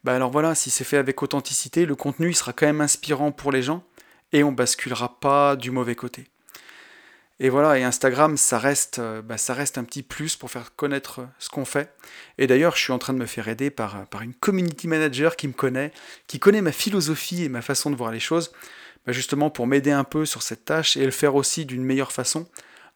Bah 0.04 0.14
alors 0.14 0.30
voilà, 0.30 0.54
si 0.54 0.70
c'est 0.70 0.84
fait 0.84 0.96
avec 0.96 1.22
authenticité, 1.22 1.86
le 1.86 1.94
contenu 1.94 2.32
sera 2.32 2.52
quand 2.52 2.66
même 2.66 2.80
inspirant 2.80 3.32
pour 3.32 3.52
les 3.52 3.62
gens 3.62 3.84
et 4.32 4.42
on 4.44 4.52
basculera 4.52 5.20
pas 5.20 5.56
du 5.56 5.70
mauvais 5.70 5.94
côté. 5.94 6.31
Et 7.40 7.48
voilà, 7.48 7.78
et 7.78 7.82
Instagram, 7.82 8.36
ça 8.36 8.58
reste, 8.58 8.98
euh, 8.98 9.22
bah, 9.22 9.38
ça 9.38 9.54
reste 9.54 9.78
un 9.78 9.84
petit 9.84 10.02
plus 10.02 10.36
pour 10.36 10.50
faire 10.50 10.76
connaître 10.76 11.26
ce 11.38 11.48
qu'on 11.48 11.64
fait. 11.64 11.92
Et 12.38 12.46
d'ailleurs, 12.46 12.76
je 12.76 12.82
suis 12.82 12.92
en 12.92 12.98
train 12.98 13.12
de 13.12 13.18
me 13.18 13.26
faire 13.26 13.48
aider 13.48 13.70
par, 13.70 14.06
par 14.08 14.22
une 14.22 14.34
community 14.34 14.86
manager 14.86 15.36
qui 15.36 15.48
me 15.48 15.52
connaît, 15.52 15.92
qui 16.26 16.38
connaît 16.38 16.62
ma 16.62 16.72
philosophie 16.72 17.44
et 17.44 17.48
ma 17.48 17.62
façon 17.62 17.90
de 17.90 17.96
voir 17.96 18.12
les 18.12 18.20
choses, 18.20 18.52
bah, 19.06 19.12
justement 19.12 19.50
pour 19.50 19.66
m'aider 19.66 19.90
un 19.90 20.04
peu 20.04 20.24
sur 20.24 20.42
cette 20.42 20.64
tâche 20.64 20.96
et 20.96 21.04
le 21.04 21.10
faire 21.10 21.34
aussi 21.34 21.66
d'une 21.66 21.82
meilleure 21.82 22.12
façon 22.12 22.46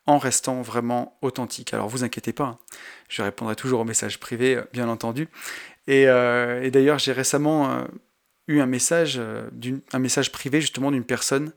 en 0.07 0.18
restant 0.18 0.62
vraiment 0.62 1.18
authentique. 1.22 1.74
Alors 1.74 1.89
vous 1.89 2.05
inquiétez 2.05 2.32
pas, 2.32 2.45
hein. 2.45 2.59
je 3.09 3.22
répondrai 3.22 3.57
toujours 3.57 3.80
aux 3.80 3.84
messages 3.84 4.20
privés, 4.20 4.57
euh, 4.57 4.64
bien 4.72 4.89
entendu. 4.89 5.28
Et, 5.89 6.07
euh, 6.07 6.70
d'ailleurs, 6.70 7.01
j'ai 7.01 7.12
récemment 7.12 7.84
eu 8.49 8.61
un 8.61 8.66
message, 8.66 9.20
un 9.93 9.99
message 9.99 10.32
privé 10.32 10.61
justement 10.61 10.91
d'une 10.91 11.05
personne 11.05 11.53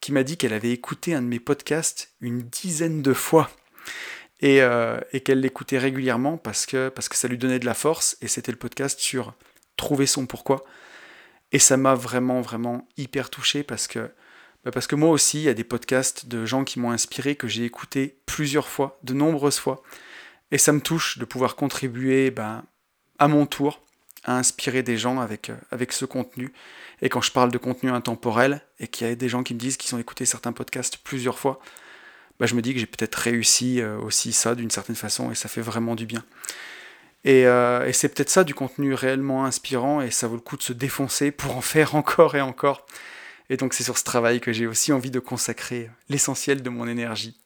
qui 0.00 0.12
m'a 0.12 0.22
dit 0.22 0.36
qu'elle 0.36 0.52
avait 0.52 0.72
écouté 0.72 1.14
un 1.14 1.22
de 1.22 1.26
mes 1.26 1.40
podcasts 1.40 2.12
une 2.20 2.42
dizaine 2.42 3.02
de 3.02 3.12
fois 3.12 3.50
et, 4.40 4.62
euh, 4.62 5.00
qu'elle 5.24 5.40
l'écoutait 5.40 5.78
régulièrement 5.78 6.38
parce 6.38 6.66
que, 6.66 6.88
parce 6.88 7.08
que 7.08 7.16
ça 7.16 7.28
lui 7.28 7.38
donnait 7.38 7.58
de 7.58 7.66
la 7.66 7.74
force 7.74 8.16
et 8.20 8.28
c'était 8.28 8.52
le 8.52 8.58
podcast 8.58 9.00
sur 9.00 9.34
trouver 9.76 10.06
son 10.06 10.26
pourquoi. 10.26 10.64
Et 11.52 11.58
ça 11.58 11.76
m'a 11.76 11.94
vraiment, 11.94 12.40
vraiment 12.40 12.86
hyper 12.96 13.30
touché 13.30 13.62
parce 13.62 13.86
que, 13.86 14.10
bah 14.64 14.70
parce 14.70 14.86
que 14.86 14.96
moi 14.96 15.10
aussi, 15.10 15.38
il 15.38 15.44
y 15.44 15.48
a 15.48 15.54
des 15.54 15.64
podcasts 15.64 16.26
de 16.26 16.44
gens 16.44 16.64
qui 16.64 16.78
m'ont 16.78 16.90
inspiré 16.90 17.36
que 17.36 17.48
j'ai 17.48 17.64
écouté 17.64 18.18
plusieurs 18.26 18.68
fois, 18.68 18.98
de 19.02 19.14
nombreuses 19.14 19.58
fois. 19.58 19.82
Et 20.50 20.58
ça 20.58 20.72
me 20.72 20.80
touche 20.80 21.18
de 21.18 21.24
pouvoir 21.24 21.56
contribuer 21.56 22.30
ben, 22.30 22.64
à 23.18 23.28
mon 23.28 23.46
tour 23.46 23.82
à 24.24 24.36
inspirer 24.36 24.82
des 24.82 24.96
gens 24.96 25.20
avec, 25.20 25.50
euh, 25.50 25.56
avec 25.70 25.92
ce 25.92 26.04
contenu. 26.04 26.52
Et 27.02 27.08
quand 27.08 27.20
je 27.20 27.32
parle 27.32 27.50
de 27.50 27.58
contenu 27.58 27.90
intemporel, 27.90 28.62
et 28.80 28.88
qu'il 28.88 29.06
y 29.06 29.10
a 29.10 29.14
des 29.14 29.28
gens 29.28 29.42
qui 29.42 29.54
me 29.54 29.58
disent 29.58 29.76
qu'ils 29.76 29.94
ont 29.94 29.98
écouté 29.98 30.24
certains 30.24 30.52
podcasts 30.52 30.98
plusieurs 30.98 31.38
fois, 31.38 31.60
bah 32.40 32.46
je 32.46 32.54
me 32.54 32.62
dis 32.62 32.72
que 32.72 32.80
j'ai 32.80 32.86
peut-être 32.86 33.16
réussi 33.16 33.80
euh, 33.80 33.98
aussi 33.98 34.32
ça 34.32 34.54
d'une 34.54 34.70
certaine 34.70 34.96
façon, 34.96 35.30
et 35.30 35.34
ça 35.34 35.48
fait 35.48 35.60
vraiment 35.60 35.94
du 35.94 36.06
bien. 36.06 36.24
Et, 37.24 37.46
euh, 37.46 37.86
et 37.86 37.92
c'est 37.92 38.08
peut-être 38.08 38.30
ça 38.30 38.44
du 38.44 38.54
contenu 38.54 38.94
réellement 38.94 39.44
inspirant, 39.44 40.00
et 40.00 40.10
ça 40.10 40.28
vaut 40.28 40.36
le 40.36 40.40
coup 40.40 40.56
de 40.56 40.62
se 40.62 40.72
défoncer 40.72 41.30
pour 41.30 41.56
en 41.56 41.60
faire 41.60 41.94
encore 41.94 42.36
et 42.36 42.40
encore. 42.40 42.86
Et 43.50 43.56
donc 43.56 43.74
c'est 43.74 43.84
sur 43.84 43.98
ce 43.98 44.04
travail 44.04 44.40
que 44.40 44.52
j'ai 44.52 44.66
aussi 44.66 44.92
envie 44.92 45.10
de 45.10 45.20
consacrer 45.20 45.90
l'essentiel 46.08 46.62
de 46.62 46.70
mon 46.70 46.86
énergie. 46.86 47.36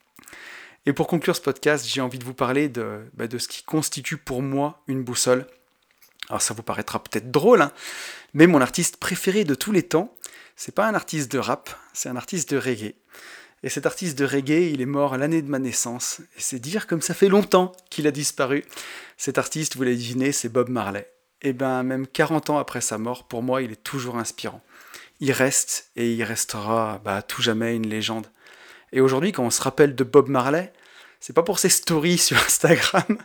Et 0.85 0.93
pour 0.93 1.07
conclure 1.07 1.37
ce 1.37 1.41
podcast, 1.41 1.87
j'ai 1.87 2.01
envie 2.01 2.19
de 2.19 2.25
vous 2.25 2.35
parler 2.35 2.69
de, 2.69 3.03
bah, 3.15 3.29
de 3.29 3.39
ce 3.39 3.47
qui 3.47 3.63
constitue 3.63 4.17
pour 4.17 4.43
moi 4.43 4.83
une 4.89 5.05
boussole. 5.05 5.47
Alors 6.33 6.41
ça 6.41 6.55
vous 6.55 6.63
paraîtra 6.63 6.99
peut-être 6.99 7.31
drôle, 7.31 7.61
hein, 7.61 7.73
mais 8.33 8.47
mon 8.47 8.63
artiste 8.63 8.97
préféré 8.97 9.45
de 9.45 9.55
tous 9.55 9.71
les 9.71 9.83
temps, 9.83 10.17
c'est 10.57 10.75
pas 10.75 10.87
un 10.87 10.95
artiste 10.95 11.31
de 11.31 11.39
rap, 11.39 11.69
c'est 11.93 12.09
un 12.09 12.17
artiste 12.17 12.55
de 12.55 12.57
reggae. 12.57 12.95
Et 13.63 13.69
cet 13.69 13.85
artiste 13.85 14.19
de 14.19 14.25
reggae, 14.25 14.73
il 14.73 14.81
est 14.81 14.87
mort 14.87 15.19
l'année 15.19 15.43
de 15.43 15.51
ma 15.51 15.59
naissance. 15.59 16.23
Et 16.39 16.41
c'est 16.41 16.59
dire 16.59 16.87
comme 16.87 17.03
ça 17.03 17.13
fait 17.13 17.29
longtemps 17.29 17.73
qu'il 17.91 18.07
a 18.07 18.11
disparu. 18.11 18.65
Cet 19.19 19.37
artiste, 19.37 19.77
vous 19.77 19.83
l'avez 19.83 19.97
deviné, 19.97 20.33
c'est 20.33 20.49
Bob 20.49 20.71
Marley. 20.71 21.07
Et 21.43 21.53
ben 21.53 21.83
même 21.83 22.07
40 22.07 22.49
ans 22.49 22.59
après 22.59 22.81
sa 22.81 22.97
mort, 22.97 23.29
pour 23.29 23.43
moi, 23.43 23.61
il 23.61 23.71
est 23.71 23.85
toujours 23.85 24.17
inspirant. 24.17 24.63
Il 25.21 25.33
reste 25.33 25.91
et 25.97 26.15
il 26.15 26.25
restera 26.25 27.03
bah, 27.05 27.17
à 27.17 27.23
tout 27.23 27.43
jamais 27.43 27.77
une 27.77 27.91
légende. 27.91 28.29
Et 28.93 29.03
aujourd'hui, 29.03 29.33
quand 29.33 29.45
on 29.45 29.51
se 29.51 29.61
rappelle 29.61 29.95
de 29.95 30.05
Bob 30.05 30.31
Marley, 30.31 30.73
c'est 31.21 31.35
pas 31.35 31.43
pour 31.43 31.59
ses 31.59 31.69
stories 31.69 32.17
sur 32.29 32.39
Instagram, 32.39 33.19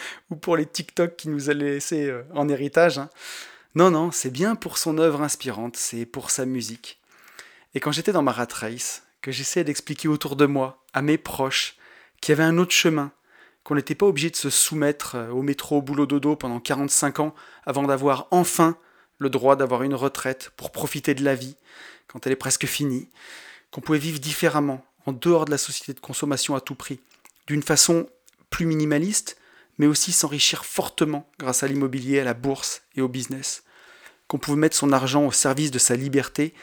ou 0.30 0.36
pour 0.36 0.56
les 0.56 0.66
TikTok 0.66 1.16
qui 1.16 1.28
nous 1.28 1.50
a 1.50 1.54
laissé 1.54 2.06
euh, 2.06 2.22
en 2.34 2.48
héritage. 2.48 2.98
Hein. 2.98 3.10
Non, 3.74 3.90
non, 3.90 4.10
c'est 4.10 4.30
bien 4.30 4.54
pour 4.54 4.78
son 4.78 4.98
œuvre 4.98 5.22
inspirante, 5.22 5.76
c'est 5.76 6.06
pour 6.06 6.30
sa 6.30 6.46
musique. 6.46 7.00
Et 7.74 7.80
quand 7.80 7.92
j'étais 7.92 8.12
dans 8.12 8.22
ma 8.22 8.32
rat 8.32 8.48
race, 8.50 9.04
que 9.20 9.30
j'essayais 9.30 9.64
d'expliquer 9.64 10.08
autour 10.08 10.36
de 10.36 10.46
moi, 10.46 10.84
à 10.92 11.02
mes 11.02 11.18
proches, 11.18 11.76
qu'il 12.20 12.32
y 12.32 12.34
avait 12.38 12.48
un 12.48 12.58
autre 12.58 12.72
chemin, 12.72 13.12
qu'on 13.62 13.74
n'était 13.74 13.94
pas 13.94 14.06
obligé 14.06 14.30
de 14.30 14.36
se 14.36 14.50
soumettre 14.50 15.16
euh, 15.16 15.30
au 15.30 15.42
métro, 15.42 15.78
au 15.78 15.82
boulot 15.82 16.06
dodo 16.06 16.36
pendant 16.36 16.60
45 16.60 17.20
ans 17.20 17.34
avant 17.66 17.82
d'avoir 17.82 18.28
enfin 18.30 18.78
le 19.18 19.30
droit 19.30 19.56
d'avoir 19.56 19.82
une 19.82 19.94
retraite 19.94 20.52
pour 20.56 20.70
profiter 20.70 21.14
de 21.14 21.24
la 21.24 21.34
vie 21.34 21.56
quand 22.06 22.26
elle 22.26 22.32
est 22.32 22.36
presque 22.36 22.66
finie, 22.66 23.08
qu'on 23.70 23.80
pouvait 23.80 23.98
vivre 23.98 24.18
différemment, 24.18 24.84
en 25.06 25.12
dehors 25.12 25.44
de 25.44 25.50
la 25.50 25.58
société 25.58 25.92
de 25.92 26.00
consommation 26.00 26.54
à 26.54 26.60
tout 26.60 26.74
prix, 26.74 27.00
d'une 27.46 27.62
façon 27.62 28.08
plus 28.50 28.64
minimaliste, 28.64 29.37
mais 29.78 29.86
aussi 29.86 30.12
s'enrichir 30.12 30.64
fortement 30.64 31.28
grâce 31.38 31.62
à 31.62 31.68
l'immobilier, 31.68 32.20
à 32.20 32.24
la 32.24 32.34
bourse 32.34 32.82
et 32.94 33.00
au 33.00 33.08
business, 33.08 33.62
qu'on 34.26 34.38
pouvait 34.38 34.58
mettre 34.58 34.76
son 34.76 34.92
argent 34.92 35.24
au 35.24 35.32
service 35.32 35.70
de 35.70 35.78
sa 35.78 35.96
liberté 35.96 36.54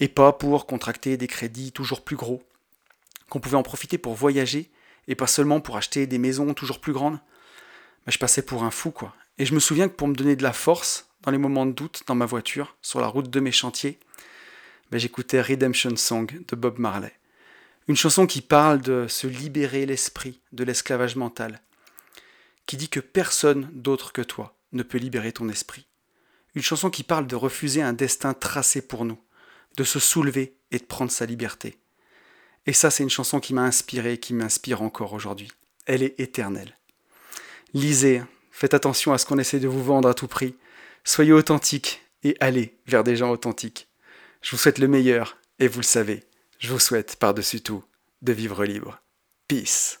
et 0.00 0.08
pas 0.08 0.32
pour 0.32 0.66
contracter 0.66 1.16
des 1.16 1.28
crédits 1.28 1.72
toujours 1.72 2.02
plus 2.02 2.16
gros, 2.16 2.42
qu'on 3.28 3.40
pouvait 3.40 3.56
en 3.56 3.62
profiter 3.62 3.98
pour 3.98 4.14
voyager 4.14 4.70
et 5.06 5.14
pas 5.14 5.26
seulement 5.26 5.60
pour 5.60 5.76
acheter 5.76 6.06
des 6.06 6.18
maisons 6.18 6.54
toujours 6.54 6.80
plus 6.80 6.92
grandes. 6.92 7.20
Je 8.06 8.18
passais 8.18 8.42
pour 8.42 8.64
un 8.64 8.70
fou, 8.70 8.90
quoi. 8.90 9.14
Et 9.38 9.46
je 9.46 9.54
me 9.54 9.60
souviens 9.60 9.88
que 9.88 9.94
pour 9.94 10.08
me 10.08 10.14
donner 10.14 10.36
de 10.36 10.42
la 10.42 10.52
force, 10.52 11.08
dans 11.22 11.30
les 11.30 11.38
moments 11.38 11.66
de 11.66 11.72
doute, 11.72 12.02
dans 12.06 12.14
ma 12.14 12.26
voiture, 12.26 12.76
sur 12.82 13.00
la 13.00 13.06
route 13.06 13.30
de 13.30 13.40
mes 13.40 13.52
chantiers, 13.52 13.98
ben, 14.90 14.98
j'écoutais 14.98 15.40
Redemption 15.40 15.96
Song 15.96 16.30
de 16.46 16.56
Bob 16.56 16.78
Marley. 16.78 17.12
Une 17.88 17.96
chanson 17.96 18.26
qui 18.26 18.40
parle 18.40 18.80
de 18.80 19.06
se 19.08 19.26
libérer 19.26 19.86
l'esprit 19.86 20.40
de 20.52 20.64
l'esclavage 20.64 21.16
mental, 21.16 21.60
qui 22.66 22.76
dit 22.76 22.88
que 22.88 23.00
personne 23.00 23.70
d'autre 23.72 24.12
que 24.12 24.22
toi 24.22 24.56
ne 24.72 24.82
peut 24.82 24.98
libérer 24.98 25.32
ton 25.32 25.48
esprit. 25.48 25.86
Une 26.54 26.62
chanson 26.62 26.90
qui 26.90 27.02
parle 27.02 27.26
de 27.26 27.36
refuser 27.36 27.82
un 27.82 27.92
destin 27.92 28.34
tracé 28.34 28.80
pour 28.80 29.04
nous, 29.04 29.18
de 29.76 29.84
se 29.84 29.98
soulever 29.98 30.56
et 30.70 30.78
de 30.78 30.84
prendre 30.84 31.10
sa 31.10 31.26
liberté. 31.26 31.78
Et 32.66 32.72
ça, 32.72 32.90
c'est 32.90 33.02
une 33.02 33.10
chanson 33.10 33.40
qui 33.40 33.54
m'a 33.54 33.62
inspiré, 33.62 34.18
qui 34.18 34.34
m'inspire 34.34 34.82
encore 34.82 35.12
aujourd'hui. 35.12 35.50
Elle 35.86 36.02
est 36.02 36.18
éternelle. 36.18 36.78
Lisez, 37.74 38.22
faites 38.50 38.74
attention 38.74 39.12
à 39.12 39.18
ce 39.18 39.26
qu'on 39.26 39.38
essaie 39.38 39.60
de 39.60 39.68
vous 39.68 39.82
vendre 39.82 40.08
à 40.08 40.14
tout 40.14 40.28
prix. 40.28 40.56
Soyez 41.02 41.32
authentiques 41.32 42.02
et 42.22 42.36
allez 42.40 42.78
vers 42.86 43.04
des 43.04 43.16
gens 43.16 43.30
authentiques. 43.30 43.88
Je 44.40 44.52
vous 44.52 44.56
souhaite 44.56 44.78
le 44.78 44.88
meilleur 44.88 45.36
et 45.58 45.68
vous 45.68 45.80
le 45.80 45.84
savez, 45.84 46.24
je 46.58 46.72
vous 46.72 46.78
souhaite 46.78 47.16
par-dessus 47.16 47.60
tout 47.60 47.84
de 48.22 48.32
vivre 48.32 48.64
libre. 48.64 49.00
Peace. 49.48 50.00